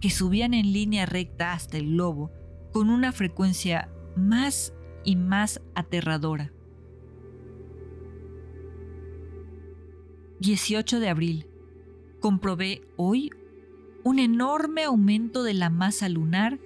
que 0.01 0.11
subían 0.11 0.55
en 0.55 0.73
línea 0.73 1.07
recta 1.07 1.55
hasta 1.55 1.77
el 1.77 1.91
globo 1.91 2.31
con 2.73 2.89
una 2.89 3.11
frecuencia 3.11 3.89
más 4.15 4.73
y 5.05 5.17
más 5.17 5.61
aterradora. 5.75 6.53
18 10.39 11.01
de 11.01 11.09
abril. 11.09 11.47
Comprobé 12.21 12.83
hoy 12.97 13.33
un 14.05 14.21
enorme 14.21 14.85
aumento 14.85 15.43
de 15.43 15.55
la 15.55 15.69
masa 15.69 16.09
lunar 16.09 16.61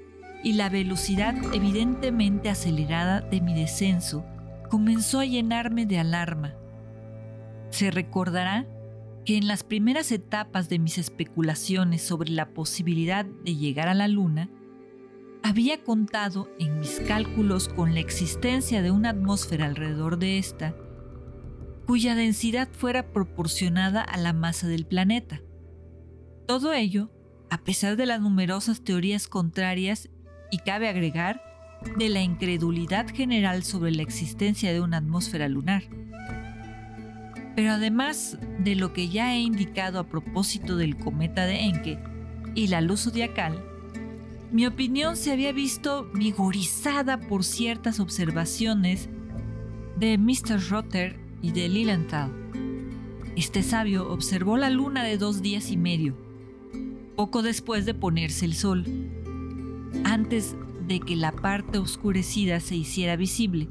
y 0.46 0.52
la 0.52 0.68
velocidad 0.68 1.34
evidentemente 1.52 2.50
acelerada 2.50 3.20
de 3.20 3.40
mi 3.40 3.52
descenso 3.52 4.24
comenzó 4.70 5.18
a 5.18 5.24
llenarme 5.24 5.86
de 5.86 5.98
alarma. 5.98 6.54
Se 7.70 7.90
recordará 7.90 8.64
que 9.24 9.36
en 9.36 9.48
las 9.48 9.64
primeras 9.64 10.12
etapas 10.12 10.68
de 10.68 10.78
mis 10.78 10.98
especulaciones 10.98 12.02
sobre 12.02 12.30
la 12.30 12.50
posibilidad 12.50 13.24
de 13.24 13.56
llegar 13.56 13.88
a 13.88 13.94
la 13.94 14.06
Luna, 14.06 14.48
había 15.42 15.82
contado 15.82 16.48
en 16.60 16.78
mis 16.78 17.00
cálculos 17.00 17.68
con 17.68 17.94
la 17.94 17.98
existencia 17.98 18.82
de 18.82 18.92
una 18.92 19.10
atmósfera 19.10 19.66
alrededor 19.66 20.16
de 20.16 20.38
esta, 20.38 20.76
cuya 21.88 22.14
densidad 22.14 22.68
fuera 22.70 23.10
proporcionada 23.10 24.00
a 24.00 24.16
la 24.16 24.32
masa 24.32 24.68
del 24.68 24.86
planeta. 24.86 25.40
Todo 26.46 26.72
ello, 26.72 27.10
a 27.50 27.64
pesar 27.64 27.96
de 27.96 28.06
las 28.06 28.20
numerosas 28.20 28.84
teorías 28.84 29.26
contrarias 29.26 30.08
y 30.50 30.58
cabe 30.58 30.88
agregar, 30.88 31.42
de 31.98 32.08
la 32.08 32.22
incredulidad 32.22 33.06
general 33.08 33.62
sobre 33.62 33.90
la 33.92 34.02
existencia 34.02 34.72
de 34.72 34.80
una 34.80 34.98
atmósfera 34.98 35.48
lunar. 35.48 35.84
Pero 37.54 37.72
además 37.72 38.38
de 38.58 38.74
lo 38.74 38.92
que 38.92 39.08
ya 39.08 39.34
he 39.34 39.40
indicado 39.40 39.98
a 39.98 40.08
propósito 40.08 40.76
del 40.76 40.96
cometa 40.96 41.46
de 41.46 41.60
Encke 41.60 41.98
y 42.54 42.68
la 42.68 42.80
luz 42.80 43.04
zodiacal, 43.04 43.62
mi 44.52 44.66
opinión 44.66 45.16
se 45.16 45.32
había 45.32 45.52
visto 45.52 46.10
vigorizada 46.14 47.18
por 47.18 47.44
ciertas 47.44 47.98
observaciones 47.98 49.08
de 49.98 50.18
Mr. 50.18 50.68
Rotter 50.68 51.18
y 51.42 51.52
de 51.52 51.68
Lilienthal. 51.68 52.30
Este 53.36 53.62
sabio 53.62 54.10
observó 54.10 54.56
la 54.56 54.70
luna 54.70 55.02
de 55.02 55.18
dos 55.18 55.42
días 55.42 55.70
y 55.70 55.76
medio, 55.76 56.16
poco 57.16 57.42
después 57.42 57.86
de 57.86 57.94
ponerse 57.94 58.44
el 58.44 58.54
sol, 58.54 58.84
antes 60.04 60.56
de 60.86 61.00
que 61.00 61.16
la 61.16 61.32
parte 61.32 61.78
oscurecida 61.78 62.60
se 62.60 62.76
hiciera 62.76 63.16
visible, 63.16 63.68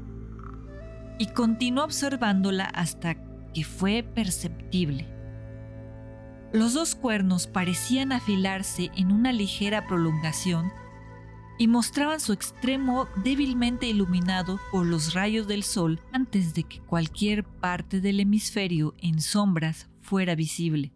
y 1.18 1.26
continuó 1.28 1.84
observándola 1.84 2.64
hasta 2.64 3.16
que 3.52 3.64
fue 3.64 4.02
perceptible. 4.02 5.08
Los 6.52 6.74
dos 6.74 6.94
cuernos 6.94 7.46
parecían 7.46 8.12
afilarse 8.12 8.90
en 8.96 9.12
una 9.12 9.32
ligera 9.32 9.86
prolongación 9.86 10.70
y 11.58 11.68
mostraban 11.68 12.20
su 12.20 12.32
extremo 12.32 13.08
débilmente 13.24 13.86
iluminado 13.86 14.60
por 14.70 14.86
los 14.86 15.14
rayos 15.14 15.46
del 15.46 15.62
sol 15.62 16.00
antes 16.12 16.54
de 16.54 16.64
que 16.64 16.80
cualquier 16.80 17.44
parte 17.44 18.00
del 18.00 18.20
hemisferio 18.20 18.94
en 18.98 19.20
sombras 19.20 19.88
fuera 20.02 20.34
visible. 20.34 20.92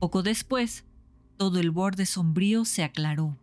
Poco 0.00 0.22
después, 0.22 0.84
todo 1.36 1.58
el 1.58 1.70
borde 1.70 2.06
sombrío 2.06 2.64
se 2.64 2.82
aclaró. 2.82 3.39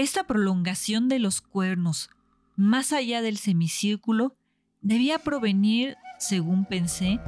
Esta 0.00 0.24
prolongación 0.24 1.10
de 1.10 1.18
los 1.18 1.42
cuernos, 1.42 2.08
más 2.56 2.94
allá 2.94 3.20
del 3.20 3.36
semicírculo, 3.36 4.34
debía 4.80 5.18
provenir, 5.18 5.98
según 6.18 6.64
pensé, 6.64 7.20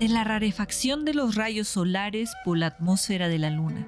de 0.00 0.08
la 0.08 0.24
rarefacción 0.24 1.04
de 1.04 1.12
los 1.12 1.34
rayos 1.34 1.68
solares 1.68 2.30
por 2.46 2.56
la 2.56 2.68
atmósfera 2.68 3.28
de 3.28 3.38
la 3.38 3.50
Luna. 3.50 3.86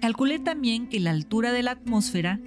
Calculé 0.00 0.38
también 0.38 0.88
que 0.88 1.00
la 1.00 1.10
altura 1.10 1.50
de 1.50 1.64
la 1.64 1.72
atmósfera, 1.72 2.38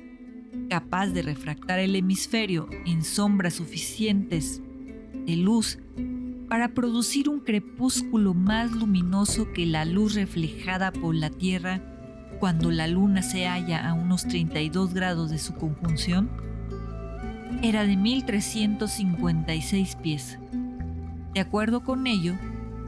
capaz 0.69 1.07
de 1.07 1.23
refractar 1.23 1.79
el 1.79 1.97
hemisferio 1.97 2.69
en 2.85 3.03
sombras 3.03 3.55
suficientes 3.55 4.61
de 5.25 5.35
luz 5.35 5.77
para 6.47 6.69
producir 6.69 7.27
un 7.27 7.41
crepúsculo 7.41 8.33
más 8.33 8.71
luminoso 8.71 9.51
que 9.51 9.65
la 9.65 9.83
luz 9.83 10.15
reflejada 10.15 10.93
por 10.93 11.13
la 11.15 11.31
Tierra 11.31 11.96
cuando 12.39 12.71
la 12.71 12.87
Luna 12.87 13.21
se 13.21 13.47
halla 13.47 13.87
a 13.87 13.93
unos 13.93 14.27
32 14.27 14.93
grados 14.93 15.29
de 15.29 15.37
su 15.37 15.53
conjunción, 15.53 16.29
era 17.61 17.85
de 17.85 17.95
1356 17.95 19.95
pies. 19.97 20.39
De 21.33 21.39
acuerdo 21.39 21.83
con 21.83 22.07
ello, 22.07 22.35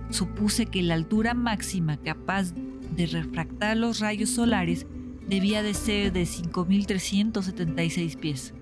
supuse 0.10 0.66
que 0.66 0.82
la 0.82 0.96
altura 0.96 1.34
máxima 1.34 1.98
capaz 1.98 2.54
de 2.96 3.06
refractar 3.06 3.78
los 3.78 4.00
rayos 4.00 4.30
solares 4.30 4.86
debía 5.28 5.64
de 5.64 5.74
ser 5.74 6.12
de 6.12 6.24
5.376 6.24 8.18
pies. 8.18 8.54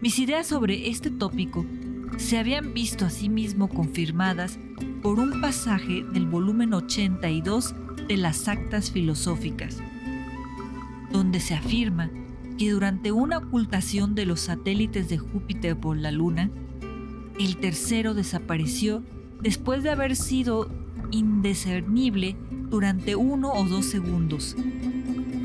Mis 0.00 0.18
ideas 0.18 0.46
sobre 0.46 0.88
este 0.88 1.10
tópico 1.10 1.66
se 2.16 2.38
habían 2.38 2.72
visto 2.72 3.04
asimismo 3.04 3.68
confirmadas 3.68 4.58
por 5.02 5.18
un 5.18 5.40
pasaje 5.40 6.04
del 6.12 6.26
volumen 6.26 6.74
82 6.74 7.74
de 8.08 8.16
las 8.16 8.48
Actas 8.48 8.90
Filosóficas, 8.90 9.78
donde 11.10 11.40
se 11.40 11.54
afirma 11.54 12.10
que 12.58 12.70
durante 12.70 13.12
una 13.12 13.38
ocultación 13.38 14.14
de 14.14 14.26
los 14.26 14.40
satélites 14.40 15.08
de 15.08 15.18
Júpiter 15.18 15.76
por 15.76 15.96
la 15.96 16.10
Luna, 16.10 16.50
el 17.38 17.56
tercero 17.58 18.14
desapareció 18.14 19.02
después 19.42 19.82
de 19.82 19.90
haber 19.90 20.16
sido 20.16 20.70
indiscernible 21.10 22.36
durante 22.70 23.16
uno 23.16 23.52
o 23.52 23.64
dos 23.64 23.86
segundos 23.86 24.56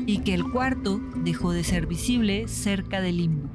y 0.06 0.18
que 0.18 0.34
el 0.34 0.44
cuarto 0.50 1.00
dejó 1.24 1.52
de 1.52 1.64
ser 1.64 1.86
visible 1.86 2.48
cerca 2.48 3.00
del 3.00 3.18
limbo. 3.18 3.48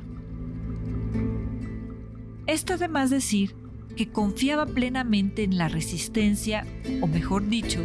Esto 2.46 2.74
además 2.74 3.10
decir 3.10 3.56
que 3.98 4.10
confiaba 4.10 4.66
plenamente 4.66 5.44
en 5.44 5.58
la 5.58 5.68
resistencia, 5.68 6.66
o 7.02 7.08
mejor 7.08 7.50
dicho, 7.50 7.82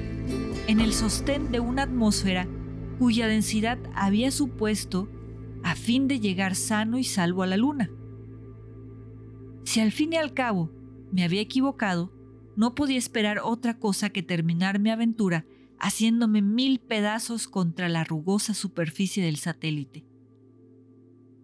en 0.68 0.80
el 0.80 0.92
sostén 0.92 1.50
de 1.50 1.58
una 1.58 1.82
atmósfera 1.82 2.46
cuya 3.00 3.26
densidad 3.26 3.78
había 3.94 4.30
supuesto 4.30 5.08
a 5.64 5.74
fin 5.74 6.06
de 6.06 6.20
llegar 6.20 6.54
sano 6.54 6.98
y 6.98 7.04
salvo 7.04 7.42
a 7.42 7.46
la 7.46 7.56
luna. 7.56 7.90
Si 9.64 9.80
al 9.80 9.90
fin 9.90 10.12
y 10.12 10.16
al 10.16 10.34
cabo 10.34 10.70
me 11.10 11.24
había 11.24 11.40
equivocado, 11.40 12.12
no 12.54 12.74
podía 12.74 12.98
esperar 12.98 13.40
otra 13.42 13.78
cosa 13.78 14.10
que 14.10 14.22
terminar 14.22 14.78
mi 14.78 14.90
aventura 14.90 15.46
haciéndome 15.78 16.42
mil 16.42 16.78
pedazos 16.78 17.48
contra 17.48 17.88
la 17.88 18.04
rugosa 18.04 18.54
superficie 18.54 19.24
del 19.24 19.36
satélite. 19.36 20.04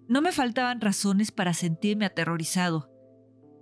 No 0.06 0.22
me 0.22 0.30
faltaban 0.30 0.80
razones 0.80 1.32
para 1.32 1.54
sentirme 1.54 2.04
aterrorizado. 2.04 2.97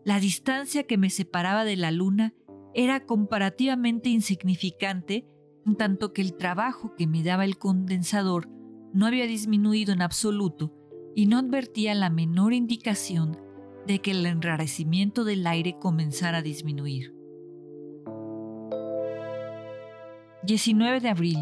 La 0.07 0.21
distancia 0.21 0.85
que 0.85 0.99
me 0.99 1.11
separaba 1.11 1.65
de 1.65 1.75
la 1.75 1.91
luna 1.91 2.33
era 2.75 3.05
comparativamente 3.07 4.09
insignificante, 4.09 5.27
en 5.67 5.75
tanto 5.75 6.13
que 6.13 6.23
el 6.23 6.37
trabajo 6.37 6.95
que 6.95 7.09
me 7.09 7.25
daba 7.25 7.45
el 7.45 7.59
condensador 7.59 8.49
no 8.93 9.07
había 9.07 9.27
disminuido 9.27 9.93
en 9.93 10.03
absoluto 10.03 10.73
y 11.17 11.27
no 11.27 11.39
advertía 11.39 11.93
la 11.97 12.09
menor 12.09 12.53
indicación 12.53 13.37
de 13.85 13.99
que 13.99 14.13
el 14.13 14.25
enrarecimiento 14.27 15.25
del 15.25 15.45
aire 15.45 15.77
comenzara 15.81 16.39
a 16.39 16.43
disminuir. 16.43 17.13
19 20.45 21.01
de 21.01 21.09
abril. 21.09 21.39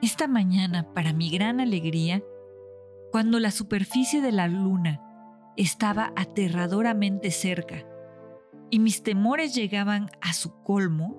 Esta 0.00 0.28
mañana, 0.28 0.94
para 0.94 1.12
mi 1.12 1.28
gran 1.28 1.60
alegría, 1.60 2.24
cuando 3.12 3.38
la 3.38 3.50
superficie 3.50 4.22
de 4.22 4.32
la 4.32 4.48
luna 4.48 5.03
estaba 5.56 6.12
aterradoramente 6.16 7.30
cerca 7.30 7.86
y 8.70 8.78
mis 8.78 9.02
temores 9.02 9.54
llegaban 9.54 10.10
a 10.20 10.32
su 10.32 10.62
colmo, 10.62 11.16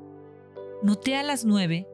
noté 0.84 1.16
a 1.16 1.24
las 1.24 1.46
9 1.46 1.88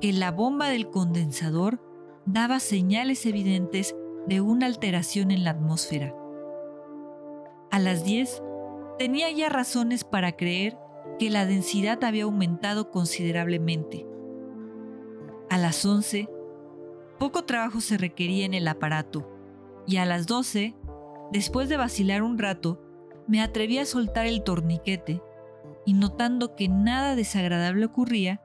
que 0.00 0.12
la 0.12 0.30
bomba 0.30 0.68
del 0.68 0.90
condensador 0.90 1.80
daba 2.26 2.60
señales 2.60 3.26
evidentes 3.26 3.96
de 4.26 4.40
una 4.40 4.66
alteración 4.66 5.30
en 5.30 5.44
la 5.44 5.50
atmósfera. 5.50 6.14
A 7.70 7.78
las 7.78 8.04
10 8.04 8.42
tenía 8.98 9.30
ya 9.30 9.48
razones 9.48 10.04
para 10.04 10.32
creer 10.32 10.76
que 11.18 11.30
la 11.30 11.46
densidad 11.46 12.02
había 12.04 12.24
aumentado 12.24 12.90
considerablemente. 12.90 14.06
A 15.50 15.58
las 15.58 15.84
11, 15.84 16.28
poco 17.18 17.44
trabajo 17.44 17.80
se 17.80 17.98
requería 17.98 18.44
en 18.46 18.54
el 18.54 18.68
aparato 18.68 19.28
y 19.86 19.96
a 19.96 20.04
las 20.04 20.26
12, 20.26 20.74
después 21.32 21.68
de 21.68 21.76
vacilar 21.76 22.22
un 22.22 22.38
rato, 22.38 22.80
me 23.26 23.40
atreví 23.42 23.78
a 23.78 23.84
soltar 23.84 24.26
el 24.26 24.42
torniquete 24.42 25.22
y 25.84 25.92
notando 25.92 26.54
que 26.54 26.68
nada 26.68 27.16
desagradable 27.16 27.86
ocurría, 27.86 28.42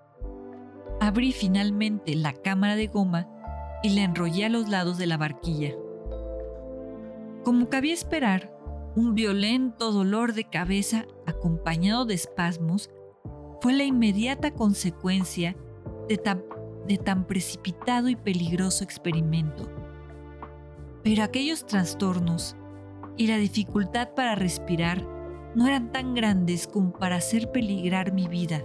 abrí 0.99 1.31
finalmente 1.31 2.15
la 2.15 2.34
cámara 2.34 2.76
de 2.76 2.88
goma 2.88 3.27
y 3.84 3.89
la 3.89 4.03
enrollé 4.03 4.45
a 4.45 4.49
los 4.49 4.69
lados 4.69 4.97
de 4.97 5.07
la 5.07 5.18
barquilla. 5.18 5.73
Como 7.43 7.68
cabía 7.68 7.93
esperar, 7.93 8.53
un 8.95 9.15
violento 9.15 9.91
dolor 9.91 10.34
de 10.34 10.45
cabeza 10.45 11.05
acompañado 11.26 12.05
de 12.05 12.14
espasmos 12.14 12.89
fue 13.60 13.73
la 13.73 13.84
inmediata 13.84 14.51
consecuencia 14.51 15.55
de 16.07 16.18
tan, 16.97 17.26
precipitado 17.26 18.07
y 18.07 18.15
peligroso 18.15 18.84
experimento. 18.84 19.69
Pero 21.03 21.23
aquellos 21.23 21.65
trastornos 21.65 22.55
y 23.18 23.27
la 23.27 23.38
dificultad 23.38 24.10
para 24.15 24.35
respirar 24.35 25.06
no 25.56 25.68
eran 25.68 25.91
tan 25.91 26.14
grandes 26.14 26.68
como 26.68 26.94
para 26.94 27.18
hacer 27.18 27.52
peligrar 27.52 28.11
mi 28.11 28.27
vida, 28.27 28.64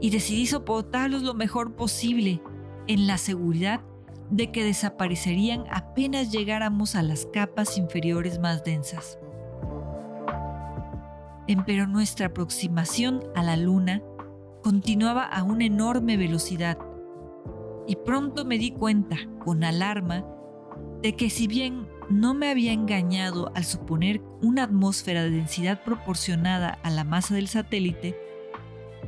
y 0.00 0.10
decidí 0.10 0.46
soportarlos 0.46 1.22
lo 1.22 1.34
mejor 1.34 1.74
posible 1.74 2.40
en 2.86 3.06
la 3.06 3.18
seguridad 3.18 3.80
de 4.30 4.50
que 4.50 4.64
desaparecerían 4.64 5.64
apenas 5.70 6.32
llegáramos 6.32 6.96
a 6.96 7.02
las 7.02 7.26
capas 7.26 7.76
inferiores 7.78 8.38
más 8.38 8.64
densas. 8.64 9.18
Pero 11.66 11.86
nuestra 11.86 12.26
aproximación 12.28 13.22
a 13.34 13.42
la 13.42 13.56
Luna 13.56 14.02
continuaba 14.62 15.24
a 15.24 15.42
una 15.42 15.66
enorme 15.66 16.16
velocidad 16.16 16.78
y 17.86 17.96
pronto 17.96 18.44
me 18.44 18.58
di 18.58 18.70
cuenta, 18.70 19.16
con 19.44 19.62
alarma, 19.62 20.24
de 21.02 21.14
que 21.14 21.28
si 21.28 21.46
bien 21.46 21.86
no 22.10 22.34
me 22.34 22.50
había 22.50 22.72
engañado 22.72 23.52
al 23.54 23.64
suponer 23.64 24.22
una 24.40 24.64
atmósfera 24.64 25.22
de 25.22 25.30
densidad 25.30 25.82
proporcionada 25.82 26.78
a 26.82 26.90
la 26.90 27.04
masa 27.04 27.34
del 27.34 27.48
satélite, 27.48 28.16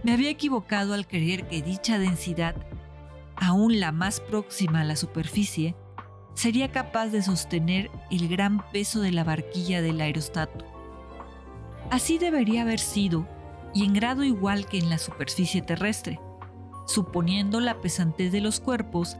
me 0.02 0.12
había 0.12 0.30
equivocado 0.30 0.94
al 0.94 1.06
creer 1.06 1.48
que 1.48 1.62
dicha 1.62 1.98
densidad 1.98 2.56
aún 3.36 3.80
la 3.80 3.92
más 3.92 4.20
próxima 4.20 4.80
a 4.80 4.84
la 4.84 4.96
superficie, 4.96 5.74
sería 6.34 6.70
capaz 6.70 7.08
de 7.08 7.22
sostener 7.22 7.90
el 8.10 8.28
gran 8.28 8.70
peso 8.70 9.00
de 9.00 9.12
la 9.12 9.24
barquilla 9.24 9.82
del 9.82 10.00
aerostato. 10.00 10.64
Así 11.90 12.18
debería 12.18 12.62
haber 12.62 12.80
sido, 12.80 13.28
y 13.74 13.84
en 13.84 13.92
grado 13.92 14.24
igual 14.24 14.66
que 14.66 14.78
en 14.78 14.88
la 14.88 14.98
superficie 14.98 15.62
terrestre, 15.62 16.20
suponiendo 16.86 17.60
la 17.60 17.80
pesantez 17.80 18.32
de 18.32 18.40
los 18.40 18.60
cuerpos 18.60 19.16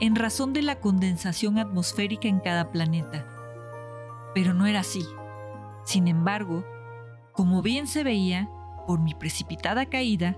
en 0.00 0.16
razón 0.16 0.52
de 0.52 0.62
la 0.62 0.80
condensación 0.80 1.58
atmosférica 1.58 2.28
en 2.28 2.40
cada 2.40 2.70
planeta. 2.70 3.26
Pero 4.34 4.54
no 4.54 4.66
era 4.66 4.80
así. 4.80 5.04
Sin 5.84 6.08
embargo, 6.08 6.64
como 7.32 7.62
bien 7.62 7.86
se 7.86 8.04
veía, 8.04 8.48
por 8.86 9.00
mi 9.00 9.14
precipitada 9.14 9.86
caída, 9.86 10.36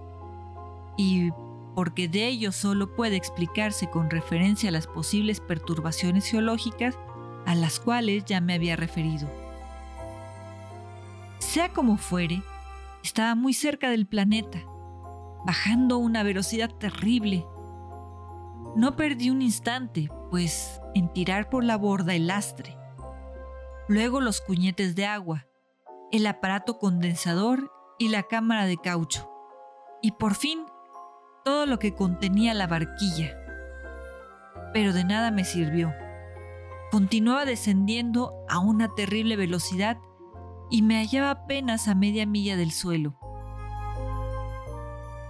y 0.97 1.31
porque 1.75 2.09
de 2.09 2.27
ello 2.27 2.53
solo 2.53 2.95
puede 2.95 3.17
explicarse 3.17 3.89
con 3.89 4.11
referencia 4.11 4.69
a 4.69 4.73
las 4.73 4.87
posibles 4.87 5.41
perturbaciones 5.41 6.27
geológicas 6.27 6.99
a 7.47 7.55
las 7.55 7.81
cuales 7.81 8.25
ya 8.25 8.41
me 8.41 8.55
había 8.55 8.77
referido. 8.77 9.29
Sea 11.39 11.73
como 11.73 11.97
fuere, 11.97 12.43
estaba 13.03 13.35
muy 13.35 13.55
cerca 13.55 13.89
del 13.89 14.07
planeta, 14.07 14.61
bajando 15.45 15.95
a 15.95 15.99
una 15.99 16.23
velocidad 16.23 16.71
terrible. 16.71 17.47
No 18.77 18.95
perdí 18.97 19.31
un 19.31 19.43
instante, 19.43 20.09
pues, 20.31 20.81
en 20.95 21.13
tirar 21.13 21.51
por 21.51 21.65
la 21.65 21.77
borda 21.77 22.15
el 22.15 22.29
lastre, 22.29 22.77
luego 23.89 24.21
los 24.21 24.41
cuñetes 24.41 24.95
de 24.95 25.07
agua, 25.07 25.49
el 26.13 26.27
aparato 26.27 26.79
condensador 26.79 27.73
y 27.99 28.09
la 28.09 28.23
cámara 28.23 28.67
de 28.67 28.77
caucho, 28.77 29.29
y 30.03 30.13
por 30.13 30.35
fin 30.35 30.61
todo 31.45 31.67
lo 31.67 31.79
que 31.81 31.95
contenía 31.95 32.55
la 32.55 32.69
barquilla. 32.69 33.37
Pero 34.73 34.93
de 34.93 35.05
nada 35.05 35.33
me 35.33 35.45
sirvió. 35.45 35.93
Continuaba 36.93 37.45
descendiendo 37.45 38.45
a 38.49 38.61
una 38.61 38.89
terrible 38.95 39.37
velocidad 39.37 39.99
y 40.71 40.83
me 40.83 40.97
hallaba 40.97 41.31
apenas 41.31 41.89
a 41.89 41.97
media 41.97 42.27
milla 42.27 42.57
del 42.57 42.71
suelo. 42.71 43.19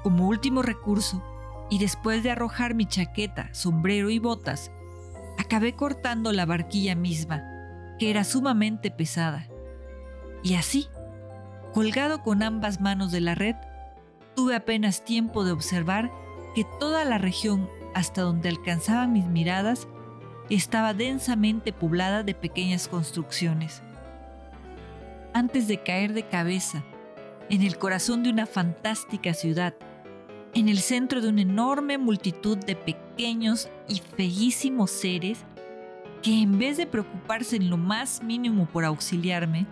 Como 0.02 0.28
último 0.28 0.60
recurso, 0.62 1.22
y 1.70 1.78
después 1.78 2.22
de 2.22 2.32
arrojar 2.32 2.74
mi 2.74 2.84
chaqueta, 2.84 3.48
sombrero 3.52 4.10
y 4.10 4.18
botas, 4.18 4.72
acabé 5.38 5.74
cortando 5.74 6.32
la 6.32 6.44
barquilla 6.44 6.96
misma, 6.96 7.44
que 7.98 8.10
era 8.10 8.24
sumamente 8.24 8.90
pesada. 8.90 9.48
Y 10.42 10.54
así, 10.56 10.88
colgado 11.72 12.22
con 12.22 12.42
ambas 12.42 12.80
manos 12.80 13.12
de 13.12 13.20
la 13.20 13.34
red, 13.34 13.54
tuve 14.34 14.56
apenas 14.56 15.04
tiempo 15.04 15.44
de 15.44 15.52
observar 15.52 16.10
que 16.54 16.66
toda 16.78 17.04
la 17.04 17.18
región 17.18 17.68
hasta 17.94 18.22
donde 18.22 18.48
alcanzaban 18.48 19.12
mis 19.12 19.26
miradas 19.26 19.86
estaba 20.48 20.94
densamente 20.94 21.72
poblada 21.72 22.24
de 22.24 22.34
pequeñas 22.34 22.88
construcciones. 22.88 23.82
Antes 25.32 25.68
de 25.68 25.80
caer 25.82 26.12
de 26.12 26.24
cabeza 26.24 26.82
en 27.48 27.62
el 27.62 27.78
corazón 27.78 28.24
de 28.24 28.30
una 28.30 28.46
fantástica 28.46 29.32
ciudad, 29.34 29.74
en 30.54 30.68
el 30.68 30.78
centro 30.78 31.20
de 31.20 31.28
una 31.28 31.42
enorme 31.42 31.98
multitud 31.98 32.58
de 32.58 32.74
pequeños 32.74 33.68
y 33.88 34.00
feísimos 34.00 34.90
seres 34.90 35.44
que 36.22 36.42
en 36.42 36.58
vez 36.58 36.76
de 36.76 36.86
preocuparse 36.86 37.56
en 37.56 37.70
lo 37.70 37.76
más 37.76 38.22
mínimo 38.22 38.66
por 38.66 38.84
auxiliarme, 38.84 39.66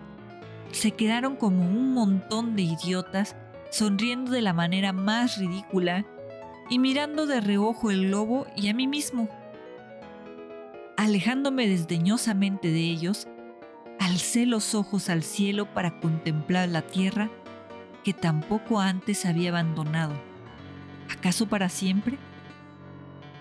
se 0.71 0.91
quedaron 0.91 1.35
como 1.35 1.63
un 1.69 1.93
montón 1.93 2.55
de 2.55 2.63
idiotas 2.63 3.35
sonriendo 3.71 4.31
de 4.31 4.41
la 4.41 4.53
manera 4.53 4.93
más 4.93 5.37
ridícula 5.37 6.05
y 6.69 6.79
mirando 6.79 7.25
de 7.25 7.41
reojo 7.41 7.91
el 7.91 8.07
globo 8.07 8.47
y 8.55 8.69
a 8.69 8.73
mí 8.73 8.87
mismo. 8.87 9.29
Alejándome 10.97 11.67
desdeñosamente 11.67 12.69
de 12.69 12.81
ellos, 12.81 13.27
alcé 13.99 14.45
los 14.45 14.75
ojos 14.75 15.09
al 15.09 15.23
cielo 15.23 15.71
para 15.73 15.99
contemplar 15.99 16.69
la 16.69 16.81
tierra 16.81 17.29
que 18.03 18.13
tampoco 18.13 18.79
antes 18.79 19.25
había 19.25 19.49
abandonado. 19.49 20.28
¿Acaso 21.09 21.47
para 21.47 21.69
siempre? 21.69 22.17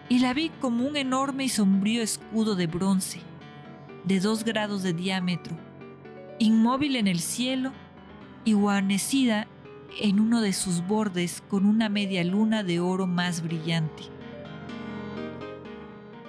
Y 0.09 0.20
la 0.20 0.32
vi 0.32 0.51
como 0.61 0.86
un 0.86 0.97
enorme 0.97 1.45
y 1.45 1.49
sombrío 1.49 2.03
escudo 2.03 2.55
de 2.55 2.66
bronce, 2.66 3.20
de 4.05 4.20
dos 4.20 4.45
grados 4.45 4.82
de 4.82 4.95
diámetro, 4.95 5.57
inmóvil 6.39 6.97
en 6.97 7.07
el 7.07 7.20
cielo 7.20 7.73
y 8.45 8.55
guarnecida 8.55 9.47
en 10.01 10.20
uno 10.20 10.40
de 10.40 10.53
sus 10.53 10.86
bordes 10.86 11.43
con 11.49 11.66
una 11.66 11.89
media 11.89 12.24
luna 12.24 12.62
de 12.62 12.81
oro 12.81 13.07
más 13.07 13.43
brillante. 13.43 14.05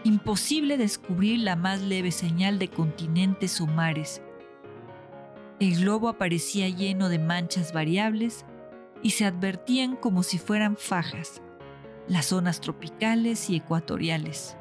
Imposible 0.04 0.78
descubrir 0.78 1.40
la 1.40 1.56
más 1.56 1.82
leve 1.82 2.12
señal 2.12 2.58
de 2.58 2.70
continentes 2.70 3.60
o 3.62 3.68
mares. 3.68 4.22
El 5.60 5.82
globo 5.82 6.08
aparecía 6.08 6.70
lleno 6.70 7.10
de 7.10 7.20
manchas 7.20 7.74
variables 7.74 8.46
y 9.02 9.12
se 9.12 9.26
advertían 9.26 9.96
como 9.96 10.24
si 10.24 10.38
fueran 10.38 10.76
fajas, 10.78 11.42
las 12.08 12.28
zonas 12.28 12.60
tropicales 12.60 13.50
y 13.50 13.58
ecuatoriales. 13.58 14.58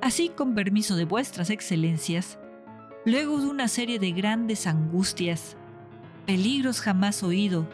Así, 0.00 0.28
con 0.28 0.54
permiso 0.54 0.96
de 0.96 1.06
vuestras 1.06 1.50
excelencias, 1.50 2.38
luego 3.04 3.40
de 3.40 3.46
una 3.46 3.68
serie 3.68 3.98
de 3.98 4.12
grandes 4.12 4.66
angustias, 4.66 5.56
peligros 6.26 6.80
jamás 6.80 7.22
oído 7.22 7.66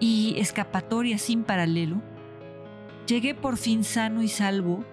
y 0.00 0.34
escapatorias 0.38 1.22
sin 1.22 1.44
paralelo, 1.44 2.02
llegué 3.06 3.34
por 3.34 3.56
fin 3.56 3.84
sano 3.84 4.22
y 4.22 4.28
salvo 4.28 4.84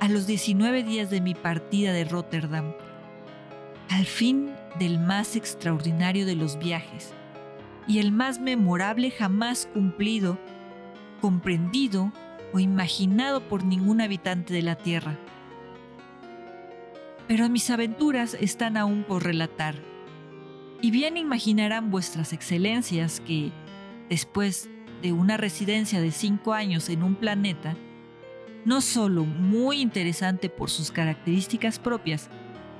a 0.00 0.08
los 0.08 0.26
19 0.26 0.82
días 0.82 1.10
de 1.10 1.20
mi 1.20 1.34
partida 1.34 1.92
de 1.92 2.04
Rotterdam, 2.04 2.72
al 3.90 4.06
fin 4.06 4.50
del 4.78 4.98
más 4.98 5.36
extraordinario 5.36 6.24
de 6.24 6.36
los 6.36 6.58
viajes 6.58 7.12
y 7.90 7.98
el 7.98 8.12
más 8.12 8.38
memorable 8.38 9.10
jamás 9.10 9.68
cumplido, 9.74 10.38
comprendido 11.20 12.12
o 12.52 12.60
imaginado 12.60 13.48
por 13.48 13.64
ningún 13.64 14.00
habitante 14.00 14.54
de 14.54 14.62
la 14.62 14.76
Tierra. 14.76 15.18
Pero 17.26 17.48
mis 17.48 17.68
aventuras 17.68 18.34
están 18.34 18.76
aún 18.76 19.02
por 19.02 19.24
relatar 19.24 19.74
y 20.80 20.92
bien 20.92 21.16
imaginarán 21.16 21.90
vuestras 21.90 22.32
excelencias 22.32 23.18
que, 23.18 23.50
después 24.08 24.70
de 25.02 25.12
una 25.12 25.36
residencia 25.36 26.00
de 26.00 26.12
cinco 26.12 26.52
años 26.52 26.90
en 26.90 27.02
un 27.02 27.16
planeta, 27.16 27.74
no 28.64 28.82
solo 28.82 29.24
muy 29.24 29.80
interesante 29.80 30.48
por 30.48 30.70
sus 30.70 30.92
características 30.92 31.80
propias, 31.80 32.30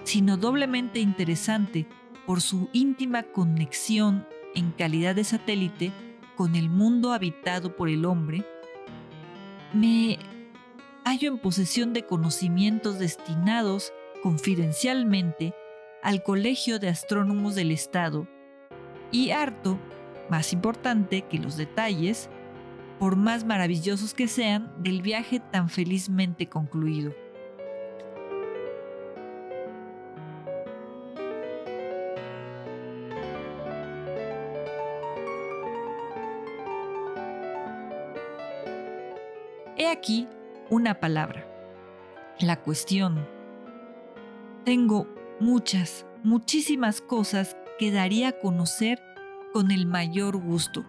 sino 0.04 0.36
doblemente 0.36 1.00
interesante 1.00 1.88
por 2.26 2.40
su 2.40 2.68
íntima 2.72 3.24
conexión 3.24 4.24
en 4.54 4.72
calidad 4.72 5.14
de 5.14 5.24
satélite 5.24 5.92
con 6.36 6.54
el 6.54 6.70
mundo 6.70 7.12
habitado 7.12 7.76
por 7.76 7.88
el 7.88 8.04
hombre, 8.04 8.44
me 9.72 10.18
hallo 11.04 11.28
en 11.28 11.38
posesión 11.38 11.92
de 11.92 12.06
conocimientos 12.06 12.98
destinados 12.98 13.92
confidencialmente 14.22 15.54
al 16.02 16.22
Colegio 16.22 16.78
de 16.78 16.88
Astrónomos 16.88 17.54
del 17.54 17.70
Estado 17.70 18.26
y 19.10 19.30
harto, 19.30 19.78
más 20.28 20.52
importante 20.52 21.22
que 21.22 21.38
los 21.38 21.56
detalles, 21.56 22.30
por 22.98 23.16
más 23.16 23.44
maravillosos 23.44 24.14
que 24.14 24.28
sean, 24.28 24.72
del 24.82 25.02
viaje 25.02 25.40
tan 25.40 25.68
felizmente 25.68 26.48
concluido. 26.48 27.12
Aquí 39.90 40.28
una 40.70 41.00
palabra, 41.00 41.44
la 42.38 42.62
cuestión. 42.62 43.26
Tengo 44.64 45.08
muchas, 45.40 46.06
muchísimas 46.22 47.00
cosas 47.00 47.56
que 47.76 47.90
daría 47.90 48.28
a 48.28 48.38
conocer 48.38 49.02
con 49.52 49.72
el 49.72 49.86
mayor 49.86 50.36
gusto. 50.36 50.84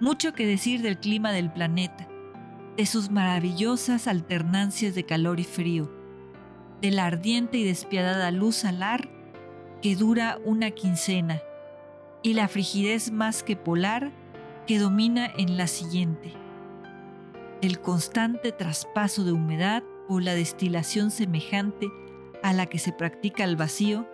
Mucho 0.00 0.32
que 0.32 0.46
decir 0.46 0.80
del 0.80 0.98
clima 0.98 1.32
del 1.32 1.52
planeta, 1.52 2.08
de 2.78 2.86
sus 2.86 3.10
maravillosas 3.10 4.06
alternancias 4.06 4.94
de 4.94 5.04
calor 5.04 5.38
y 5.38 5.44
frío, 5.44 5.92
de 6.80 6.90
la 6.92 7.04
ardiente 7.04 7.58
y 7.58 7.64
despiadada 7.64 8.30
luz 8.30 8.56
solar 8.56 9.06
que 9.82 9.96
dura 9.96 10.38
una 10.46 10.70
quincena 10.70 11.42
y 12.22 12.32
la 12.32 12.48
frigidez 12.48 13.12
más 13.12 13.42
que 13.42 13.54
polar 13.54 14.12
que 14.66 14.78
domina 14.78 15.30
en 15.36 15.58
la 15.58 15.66
siguiente, 15.66 16.47
del 17.60 17.80
constante 17.80 18.52
traspaso 18.52 19.24
de 19.24 19.32
humedad 19.32 19.82
o 20.08 20.20
la 20.20 20.34
destilación 20.34 21.10
semejante 21.10 21.88
a 22.42 22.52
la 22.52 22.66
que 22.66 22.78
se 22.78 22.92
practica 22.92 23.44
el 23.44 23.56
vacío, 23.56 24.08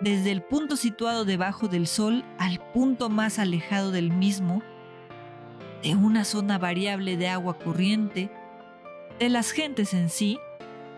desde 0.00 0.32
el 0.32 0.42
punto 0.42 0.76
situado 0.76 1.24
debajo 1.24 1.68
del 1.68 1.86
Sol 1.86 2.24
al 2.38 2.60
punto 2.72 3.08
más 3.08 3.38
alejado 3.38 3.92
del 3.92 4.10
mismo, 4.10 4.62
de 5.82 5.94
una 5.94 6.24
zona 6.24 6.58
variable 6.58 7.16
de 7.16 7.28
agua 7.28 7.58
corriente, 7.58 8.30
de 9.18 9.28
las 9.28 9.52
gentes 9.52 9.94
en 9.94 10.10
sí, 10.10 10.38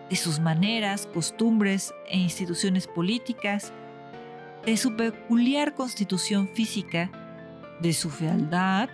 de 0.09 0.15
sus 0.15 0.39
maneras, 0.39 1.07
costumbres 1.13 1.93
e 2.07 2.17
instituciones 2.17 2.87
políticas, 2.87 3.73
de 4.65 4.75
su 4.77 4.95
peculiar 4.95 5.75
constitución 5.75 6.47
física, 6.47 7.11
de 7.79 7.93
su 7.93 8.09
fealdad, 8.09 8.89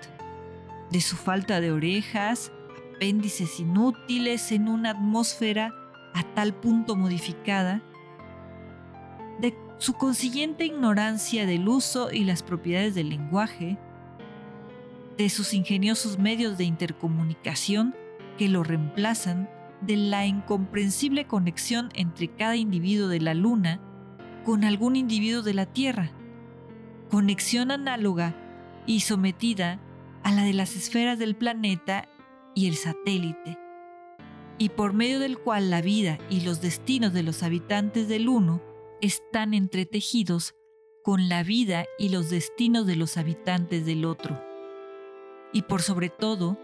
de 0.94 1.02
su 1.02 1.15
falta 1.15 1.60
de 1.60 1.72
orejas, 1.72 2.52
apéndices 2.95 3.60
inútiles 3.60 4.52
en 4.52 4.70
una 4.70 4.91
atmósfera 4.91 5.74
a 6.14 6.22
tal 6.36 6.53
punto 6.53 6.95
modificada, 6.95 7.82
de 9.40 9.57
su 9.80 9.94
consiguiente 9.94 10.65
ignorancia 10.65 11.48
del 11.48 11.68
uso 11.68 12.11
y 12.11 12.26
las 12.26 12.44
propiedades 12.44 12.94
del 12.94 13.10
lenguaje, 13.10 13.80
de 15.18 15.30
sus 15.30 15.56
ingeniosos 15.56 16.20
medios 16.20 16.60
de 16.60 16.65
intercomunicación 16.65 17.95
que 18.38 18.48
lo 18.48 18.64
reemplazan, 18.64 19.49
de 19.82 19.98
la 19.98 20.28
incomprensible 20.28 21.26
conexión 21.26 21.90
entre 21.95 22.28
cada 22.28 22.56
individuo 22.56 23.07
de 23.07 23.20
la 23.20 23.34
Luna 23.34 23.82
con 24.45 24.64
algún 24.64 24.95
individuo 24.95 25.41
de 25.41 25.56
la 25.56 25.65
Tierra, 25.65 26.11
conexión 27.10 27.72
análoga 27.72 28.36
y 28.86 28.99
sometida 28.99 29.80
a 30.24 30.32
la 30.32 30.44
de 30.44 30.54
las 30.54 30.76
esferas 30.76 31.20
del 31.20 31.36
planeta 31.36 32.10
y 32.56 32.68
el 32.68 32.76
satélite, 32.76 33.58
y 34.58 34.70
por 34.70 34.94
medio 34.94 35.20
del 35.20 35.38
cual 35.38 35.70
la 35.70 35.82
vida 35.82 36.18
y 36.30 36.41
los 36.41 36.62
destinos 36.62 37.14
de 37.14 37.24
los 37.24 37.44
habitantes 37.44 38.08
del 38.08 38.30
uno 38.30 38.62
están 39.02 39.54
entretejidos 39.54 40.56
con 41.04 41.28
la 41.28 41.44
vida 41.44 41.86
y 42.00 42.10
los 42.10 42.30
destinos 42.30 42.88
de 42.88 42.95
los 42.95 43.18
habitantes 43.18 43.86
del 43.86 44.06
otro. 44.06 44.41
Y 45.52 45.64
por 45.64 45.82
sobre 45.82 46.10
todo, 46.10 46.58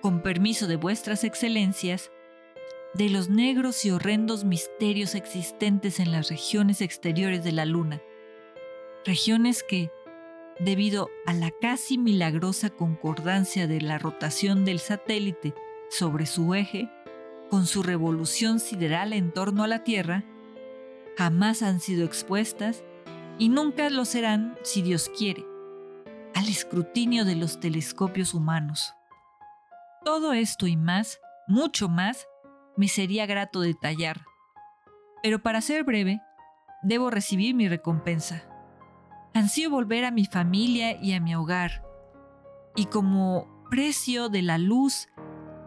con 0.00 0.22
permiso 0.22 0.68
de 0.68 0.76
vuestras 0.76 1.24
excelencias, 1.24 2.12
de 2.94 3.08
los 3.08 3.28
negros 3.28 3.84
y 3.84 3.90
horrendos 3.90 4.44
misterios 4.44 5.14
existentes 5.14 6.00
en 6.00 6.12
las 6.12 6.28
regiones 6.28 6.80
exteriores 6.80 7.44
de 7.44 7.52
la 7.52 7.64
Luna, 7.64 8.00
regiones 9.04 9.62
que, 9.62 9.90
debido 10.60 11.10
a 11.26 11.32
la 11.32 11.50
casi 11.50 11.96
milagrosa 11.96 12.70
concordancia 12.70 13.66
de 13.66 13.80
la 13.80 13.98
rotación 13.98 14.64
del 14.64 14.78
satélite 14.78 15.54
sobre 15.88 16.26
su 16.26 16.54
eje, 16.54 16.90
con 17.48 17.66
su 17.66 17.82
revolución 17.82 18.60
sideral 18.60 19.12
en 19.12 19.32
torno 19.32 19.64
a 19.64 19.66
la 19.66 19.82
Tierra, 19.82 20.24
jamás 21.16 21.62
han 21.62 21.80
sido 21.80 22.04
expuestas 22.04 22.84
y 23.38 23.48
nunca 23.48 23.88
lo 23.90 24.04
serán, 24.04 24.56
si 24.62 24.82
Dios 24.82 25.10
quiere, 25.16 25.44
al 26.34 26.48
escrutinio 26.48 27.24
de 27.24 27.36
los 27.36 27.58
telescopios 27.58 28.34
humanos. 28.34 28.94
Todo 30.04 30.34
esto 30.34 30.66
y 30.66 30.76
más, 30.76 31.20
mucho 31.48 31.88
más, 31.88 32.28
me 32.76 32.88
sería 32.88 33.26
grato 33.26 33.60
detallar. 33.60 34.24
Pero 35.22 35.42
para 35.42 35.60
ser 35.60 35.84
breve, 35.84 36.20
debo 36.82 37.10
recibir 37.10 37.54
mi 37.54 37.68
recompensa. 37.68 38.49
Ansío 39.32 39.70
volver 39.70 40.04
a 40.04 40.10
mi 40.10 40.24
familia 40.24 41.00
y 41.00 41.12
a 41.12 41.20
mi 41.20 41.36
hogar, 41.36 41.84
y 42.74 42.86
como 42.86 43.64
precio 43.70 44.28
de 44.28 44.42
la 44.42 44.58
luz 44.58 45.08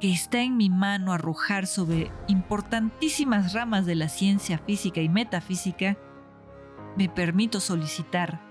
que 0.02 0.12
está 0.12 0.42
en 0.42 0.58
mi 0.58 0.70
mano 0.70 1.14
arrojar 1.14 1.66
sobre 1.66 2.12
importantísimas 2.28 3.54
ramas 3.54 3.86
de 3.86 3.96
la 3.96 4.10
ciencia 4.10 4.58
física 4.58 5.00
y 5.00 5.08
metafísica, 5.08 5.98
me 6.98 7.08
permito 7.08 7.62
solicitar, 7.62 8.42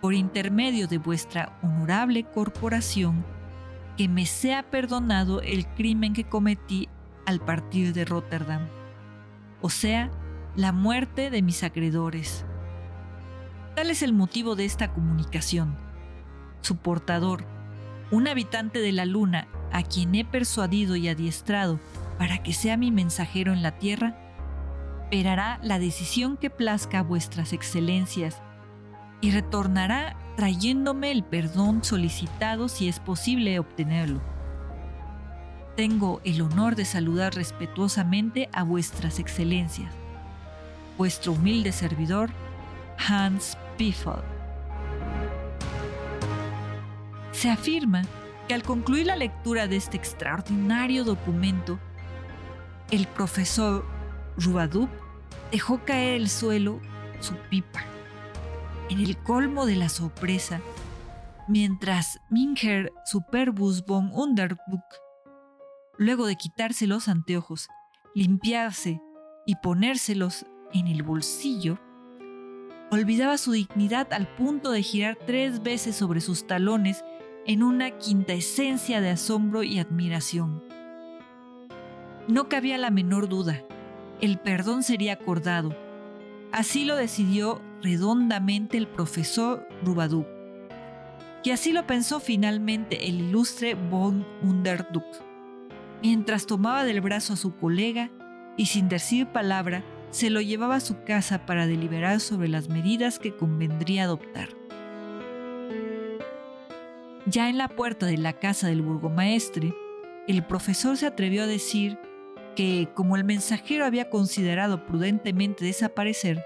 por 0.00 0.14
intermedio 0.14 0.88
de 0.88 0.98
vuestra 0.98 1.58
honorable 1.62 2.24
corporación, 2.24 3.26
que 3.98 4.08
me 4.08 4.24
sea 4.24 4.70
perdonado 4.70 5.42
el 5.42 5.66
crimen 5.66 6.14
que 6.14 6.24
cometí 6.24 6.88
al 7.26 7.40
partir 7.40 7.92
de 7.92 8.06
Rotterdam, 8.06 8.68
o 9.60 9.68
sea, 9.68 10.10
la 10.54 10.72
muerte 10.72 11.28
de 11.28 11.42
mis 11.42 11.62
acreedores. 11.62 12.46
Tal 13.76 13.90
es 13.90 14.00
el 14.00 14.14
motivo 14.14 14.56
de 14.56 14.64
esta 14.64 14.90
comunicación. 14.94 15.76
Su 16.62 16.78
portador, 16.78 17.44
un 18.10 18.26
habitante 18.26 18.78
de 18.78 18.90
la 18.90 19.04
luna 19.04 19.48
a 19.70 19.82
quien 19.82 20.14
he 20.14 20.24
persuadido 20.24 20.96
y 20.96 21.08
adiestrado 21.08 21.78
para 22.16 22.42
que 22.42 22.54
sea 22.54 22.78
mi 22.78 22.90
mensajero 22.90 23.52
en 23.52 23.62
la 23.62 23.72
tierra, 23.72 24.16
esperará 25.02 25.60
la 25.62 25.78
decisión 25.78 26.38
que 26.38 26.48
plazca 26.48 27.00
a 27.00 27.02
vuestras 27.02 27.52
excelencias 27.52 28.40
y 29.20 29.30
retornará 29.30 30.16
trayéndome 30.36 31.12
el 31.12 31.22
perdón 31.22 31.84
solicitado 31.84 32.70
si 32.70 32.88
es 32.88 32.98
posible 32.98 33.58
obtenerlo. 33.58 34.22
Tengo 35.76 36.22
el 36.24 36.40
honor 36.40 36.76
de 36.76 36.86
saludar 36.86 37.34
respetuosamente 37.34 38.48
a 38.54 38.62
vuestras 38.62 39.18
excelencias. 39.18 39.92
Vuestro 40.96 41.32
humilde 41.32 41.72
servidor, 41.72 42.30
Hans 42.96 43.58
Se 47.32 47.50
afirma 47.50 48.02
que 48.48 48.54
al 48.54 48.62
concluir 48.62 49.06
la 49.06 49.16
lectura 49.16 49.66
de 49.66 49.76
este 49.76 49.96
extraordinario 49.96 51.04
documento, 51.04 51.78
el 52.90 53.06
profesor 53.06 53.84
Rubadub 54.36 54.88
dejó 55.50 55.84
caer 55.84 56.14
el 56.14 56.28
suelo 56.28 56.80
su 57.20 57.34
pipa. 57.50 57.84
En 58.88 59.00
el 59.00 59.16
colmo 59.18 59.66
de 59.66 59.76
la 59.76 59.88
sorpresa, 59.88 60.60
mientras 61.48 62.20
Minger 62.30 62.92
Superbus 63.04 63.84
von 63.84 64.10
Underbuck, 64.12 64.84
luego 65.98 66.26
de 66.26 66.36
quitarse 66.36 66.86
los 66.86 67.08
anteojos, 67.08 67.68
limpiarse 68.14 69.00
y 69.44 69.56
ponérselos 69.56 70.46
en 70.72 70.86
el 70.86 71.02
bolsillo, 71.02 71.78
olvidaba 72.90 73.38
su 73.38 73.52
dignidad 73.52 74.12
al 74.12 74.26
punto 74.26 74.70
de 74.70 74.82
girar 74.82 75.18
tres 75.26 75.62
veces 75.62 75.96
sobre 75.96 76.20
sus 76.20 76.46
talones 76.46 77.04
en 77.46 77.62
una 77.62 77.90
quinta 77.92 78.32
esencia 78.32 79.00
de 79.00 79.10
asombro 79.10 79.62
y 79.62 79.78
admiración. 79.78 80.62
No 82.28 82.48
cabía 82.48 82.76
la 82.78 82.90
menor 82.90 83.28
duda, 83.28 83.62
el 84.20 84.38
perdón 84.38 84.82
sería 84.82 85.12
acordado. 85.12 85.76
Así 86.52 86.84
lo 86.84 86.96
decidió 86.96 87.60
redondamente 87.82 88.78
el 88.78 88.88
profesor 88.88 89.68
Rubadú. 89.84 90.26
Y 91.44 91.50
así 91.50 91.70
lo 91.72 91.86
pensó 91.86 92.18
finalmente 92.18 93.08
el 93.08 93.20
ilustre 93.20 93.74
von 93.74 94.26
Underduk, 94.42 95.04
mientras 96.02 96.46
tomaba 96.46 96.84
del 96.84 97.00
brazo 97.00 97.34
a 97.34 97.36
su 97.36 97.54
colega 97.54 98.10
y 98.56 98.66
sin 98.66 98.88
decir 98.88 99.28
palabra 99.28 99.84
se 100.16 100.30
lo 100.30 100.40
llevaba 100.40 100.76
a 100.76 100.80
su 100.80 101.04
casa 101.04 101.44
para 101.44 101.66
deliberar 101.66 102.20
sobre 102.20 102.48
las 102.48 102.70
medidas 102.70 103.18
que 103.18 103.36
convendría 103.36 104.04
adoptar. 104.04 104.48
Ya 107.26 107.50
en 107.50 107.58
la 107.58 107.68
puerta 107.68 108.06
de 108.06 108.16
la 108.16 108.32
casa 108.32 108.68
del 108.68 108.80
burgomaestre, 108.80 109.74
el 110.26 110.42
profesor 110.42 110.96
se 110.96 111.04
atrevió 111.04 111.42
a 111.42 111.46
decir 111.46 111.98
que, 112.54 112.88
como 112.94 113.16
el 113.16 113.24
mensajero 113.24 113.84
había 113.84 114.08
considerado 114.08 114.86
prudentemente 114.86 115.66
desaparecer, 115.66 116.42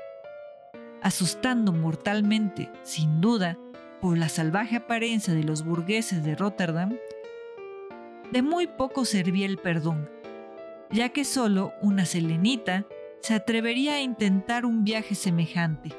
asustando 1.00 1.72
mortalmente, 1.72 2.72
sin 2.82 3.20
duda, 3.20 3.56
por 4.00 4.18
la 4.18 4.28
salvaje 4.28 4.78
apariencia 4.78 5.32
de 5.32 5.44
los 5.44 5.64
burgueses 5.64 6.24
de 6.24 6.34
Rotterdam, 6.34 6.96
de 8.32 8.42
muy 8.42 8.66
poco 8.66 9.04
servía 9.04 9.46
el 9.46 9.58
perdón, 9.58 10.10
ya 10.90 11.10
que 11.10 11.24
solo 11.24 11.72
una 11.80 12.04
selenita 12.04 12.84
se 13.20 13.34
atrevería 13.34 13.94
a 13.94 14.00
intentar 14.00 14.64
un 14.64 14.84
viaje 14.84 15.14
semejante. 15.14 15.90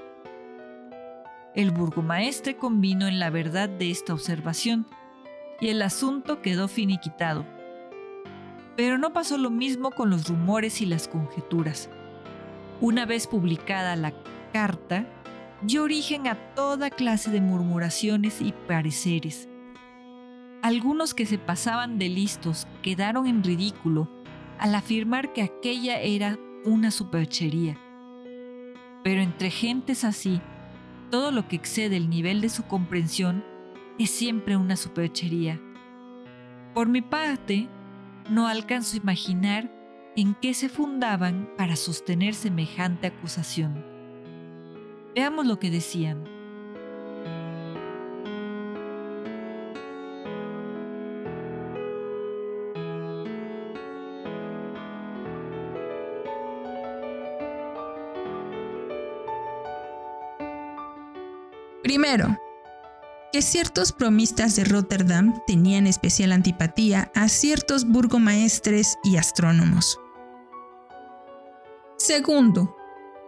El 1.54 1.72
burgomaestre 1.72 2.56
convino 2.56 3.08
en 3.08 3.20
la 3.20 3.30
verdad 3.30 3.70
de 3.70 3.92
esta 3.92 4.14
observación 4.14 4.88
y 5.60 5.70
el 5.70 5.82
asunto 5.82 6.42
quedó 6.42 6.68
finiquitado. 6.68 7.46
Pero 8.76 8.98
no 8.98 9.14
pasó 9.14 9.38
lo 9.38 9.52
mismo 9.52 9.92
con 9.92 10.10
los 10.10 10.28
rumores 10.28 10.82
y 10.82 10.86
las 10.86 11.08
conjeturas. 11.08 11.90
Una 12.80 13.06
vez 13.06 13.28
publicada 13.28 13.96
la 13.96 14.14
carta, 14.54 15.06
dio 15.62 15.84
origen 15.84 16.28
a 16.28 16.36
toda 16.56 16.90
clase 16.90 17.30
de 17.30 17.42
murmuraciones 17.42 18.42
y 18.42 18.54
pareceres. 18.68 19.48
Algunos 20.64 21.14
que 21.14 21.26
se 21.26 21.38
pasaban 21.38 22.00
de 22.00 22.10
listos 22.10 22.66
quedaron 22.82 23.28
en 23.28 23.44
ridículo 23.44 24.10
al 24.58 24.74
afirmar 24.74 25.34
que 25.34 25.44
aquella 25.44 26.00
era 26.00 26.40
una 26.66 26.92
superchería. 26.92 27.78
Pero 29.04 29.22
entre 29.22 29.50
gentes 29.50 30.04
así, 30.04 30.42
todo 31.10 31.32
lo 31.32 31.48
que 31.48 31.56
excede 31.56 31.98
el 31.98 32.10
nivel 32.10 32.42
de 32.42 32.50
su 32.50 32.64
comprensión 32.64 33.44
es 33.98 34.10
siempre 34.10 34.56
una 34.56 34.76
superchería. 34.76 35.60
Por 36.74 36.88
mi 36.88 37.02
parte, 37.02 37.68
no 38.30 38.48
alcanzo 38.48 38.96
a 38.96 39.02
imaginar 39.02 39.70
en 40.16 40.36
qué 40.36 40.54
se 40.54 40.70
fundaban 40.70 41.50
para 41.58 41.76
sostener 41.76 42.34
semejante 42.34 43.08
acusación. 43.08 43.86
Veamos 45.16 45.46
lo 45.46 45.60
que 45.60 45.70
decían. 45.70 46.31
Primero, 61.92 62.40
que 63.34 63.42
ciertos 63.42 63.94
bromistas 63.94 64.56
de 64.56 64.64
Rotterdam 64.64 65.42
tenían 65.46 65.88
especial 65.88 66.32
antipatía 66.32 67.12
a 67.14 67.28
ciertos 67.28 67.86
burgomaestres 67.86 68.98
y 69.04 69.18
astrónomos. 69.18 70.00
Segundo, 71.98 72.74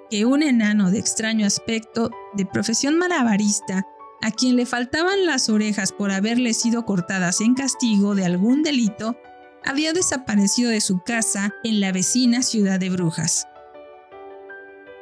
que 0.10 0.24
un 0.24 0.44
enano 0.44 0.92
de 0.92 1.00
extraño 1.00 1.46
aspecto, 1.46 2.10
de 2.36 2.46
profesión 2.46 2.98
malabarista, 2.98 3.86
a 4.22 4.32
quien 4.32 4.56
le 4.56 4.66
faltaban 4.66 5.26
las 5.26 5.50
orejas 5.50 5.92
por 5.92 6.12
haberle 6.12 6.54
sido 6.54 6.86
cortadas 6.86 7.42
en 7.42 7.56
castigo 7.56 8.16
de 8.16 8.24
algún 8.24 8.64
delito, 8.64 9.18
había 9.66 9.92
desaparecido 9.92 10.72
de 10.72 10.80
su 10.80 11.00
casa 11.00 11.54
en 11.66 11.82
la 11.82 11.92
vecina 11.92 12.42
ciudad 12.42 12.80
de 12.80 12.92
Brujas. 12.92 13.46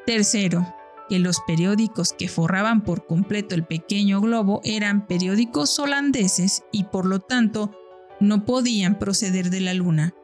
Tercero, 0.08 0.66
que 1.12 1.20
los 1.20 1.42
periódicos 1.42 2.14
que 2.14 2.30
forraban 2.30 2.86
por 2.86 3.06
completo 3.06 3.54
el 3.54 3.66
pequeño 3.66 4.22
globo 4.22 4.62
eran 4.64 5.08
periódicos 5.08 5.78
holandeses 5.78 6.64
y 6.72 6.86
por 6.86 7.06
lo 7.06 7.20
tanto 7.20 7.78
no 8.22 8.46
podían 8.46 8.98
proceder 8.98 9.50
de 9.50 9.60
la 9.60 9.74
luna. 9.74 10.16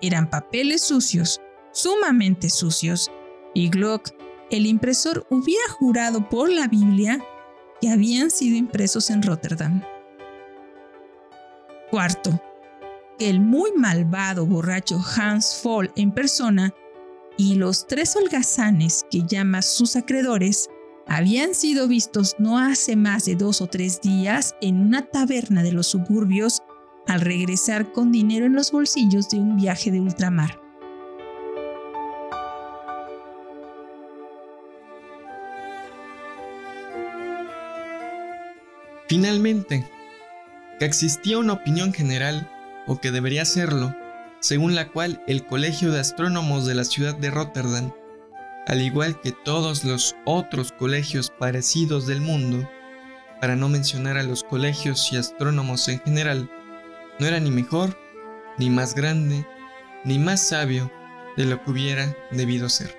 Eran 0.00 0.30
papeles 0.30 0.80
sucios, 0.80 1.42
sumamente 1.72 2.48
sucios, 2.48 3.10
y 3.52 3.68
Glock, 3.68 4.08
el 4.50 4.64
impresor, 4.64 5.26
hubiera 5.28 5.68
jurado 5.72 6.26
por 6.30 6.50
la 6.50 6.68
Biblia 6.68 7.22
que 7.78 7.90
habían 7.90 8.30
sido 8.30 8.56
impresos 8.56 9.10
en 9.10 9.22
Rotterdam. 9.22 9.82
Cuarto, 11.90 12.40
el 13.18 13.40
muy 13.40 13.72
malvado 13.76 14.46
borracho 14.46 14.98
Hans 15.18 15.60
Foll 15.62 15.92
en 15.96 16.12
persona 16.12 16.72
y 17.38 17.54
los 17.54 17.86
tres 17.86 18.14
holgazanes 18.16 19.06
que 19.10 19.22
llama 19.22 19.62
sus 19.62 19.96
acreedores 19.96 20.68
habían 21.06 21.54
sido 21.54 21.88
vistos 21.88 22.36
no 22.38 22.58
hace 22.58 22.96
más 22.96 23.24
de 23.24 23.36
dos 23.36 23.62
o 23.62 23.68
tres 23.68 24.02
días 24.02 24.54
en 24.60 24.80
una 24.80 25.06
taberna 25.06 25.62
de 25.62 25.72
los 25.72 25.86
suburbios 25.86 26.60
al 27.06 27.22
regresar 27.22 27.92
con 27.92 28.12
dinero 28.12 28.44
en 28.44 28.54
los 28.54 28.70
bolsillos 28.72 29.30
de 29.30 29.38
un 29.38 29.56
viaje 29.56 29.90
de 29.90 30.00
ultramar. 30.00 30.60
Finalmente, 39.08 39.88
que 40.78 40.84
existía 40.84 41.38
una 41.38 41.54
opinión 41.54 41.94
general, 41.94 42.50
o 42.86 43.00
que 43.00 43.10
debería 43.10 43.46
serlo, 43.46 43.94
según 44.40 44.74
la 44.74 44.88
cual 44.88 45.22
el 45.26 45.44
Colegio 45.46 45.90
de 45.90 46.00
Astrónomos 46.00 46.66
de 46.66 46.74
la 46.74 46.84
ciudad 46.84 47.14
de 47.14 47.30
Rotterdam, 47.30 47.92
al 48.66 48.82
igual 48.82 49.20
que 49.20 49.32
todos 49.32 49.84
los 49.84 50.14
otros 50.24 50.72
colegios 50.72 51.30
parecidos 51.38 52.06
del 52.06 52.20
mundo, 52.20 52.68
para 53.40 53.56
no 53.56 53.68
mencionar 53.68 54.18
a 54.18 54.22
los 54.22 54.44
colegios 54.44 55.12
y 55.12 55.16
astrónomos 55.16 55.88
en 55.88 56.00
general, 56.00 56.50
no 57.18 57.26
era 57.26 57.40
ni 57.40 57.50
mejor, 57.50 57.98
ni 58.58 58.68
más 58.68 58.94
grande, 58.94 59.46
ni 60.04 60.18
más 60.18 60.48
sabio 60.48 60.90
de 61.36 61.44
lo 61.44 61.62
que 61.62 61.70
hubiera 61.70 62.16
debido 62.30 62.68
ser. 62.68 62.97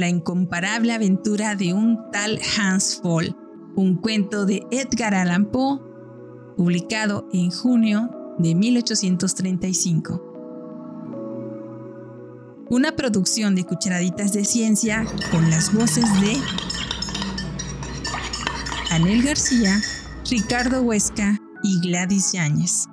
La 0.00 0.08
incomparable 0.08 0.94
aventura 0.94 1.54
de 1.56 1.74
un 1.74 2.10
tal 2.10 2.40
Hans 2.56 3.02
Fall, 3.02 3.36
un 3.76 3.96
cuento 3.96 4.46
de 4.46 4.66
Edgar 4.70 5.14
Allan 5.14 5.50
Poe, 5.50 5.78
publicado 6.56 7.28
en 7.34 7.50
junio 7.50 8.08
de 8.38 8.54
1835. 8.54 10.22
Una 12.70 12.96
producción 12.96 13.54
de 13.54 13.64
Cucharaditas 13.64 14.32
de 14.32 14.46
Ciencia 14.46 15.04
con 15.30 15.50
las 15.50 15.70
voces 15.74 16.06
de 16.22 16.38
Anel 18.88 19.22
García, 19.22 19.82
Ricardo 20.30 20.80
Huesca 20.80 21.38
y 21.62 21.78
Gladys 21.86 22.32
Yáñez. 22.32 22.86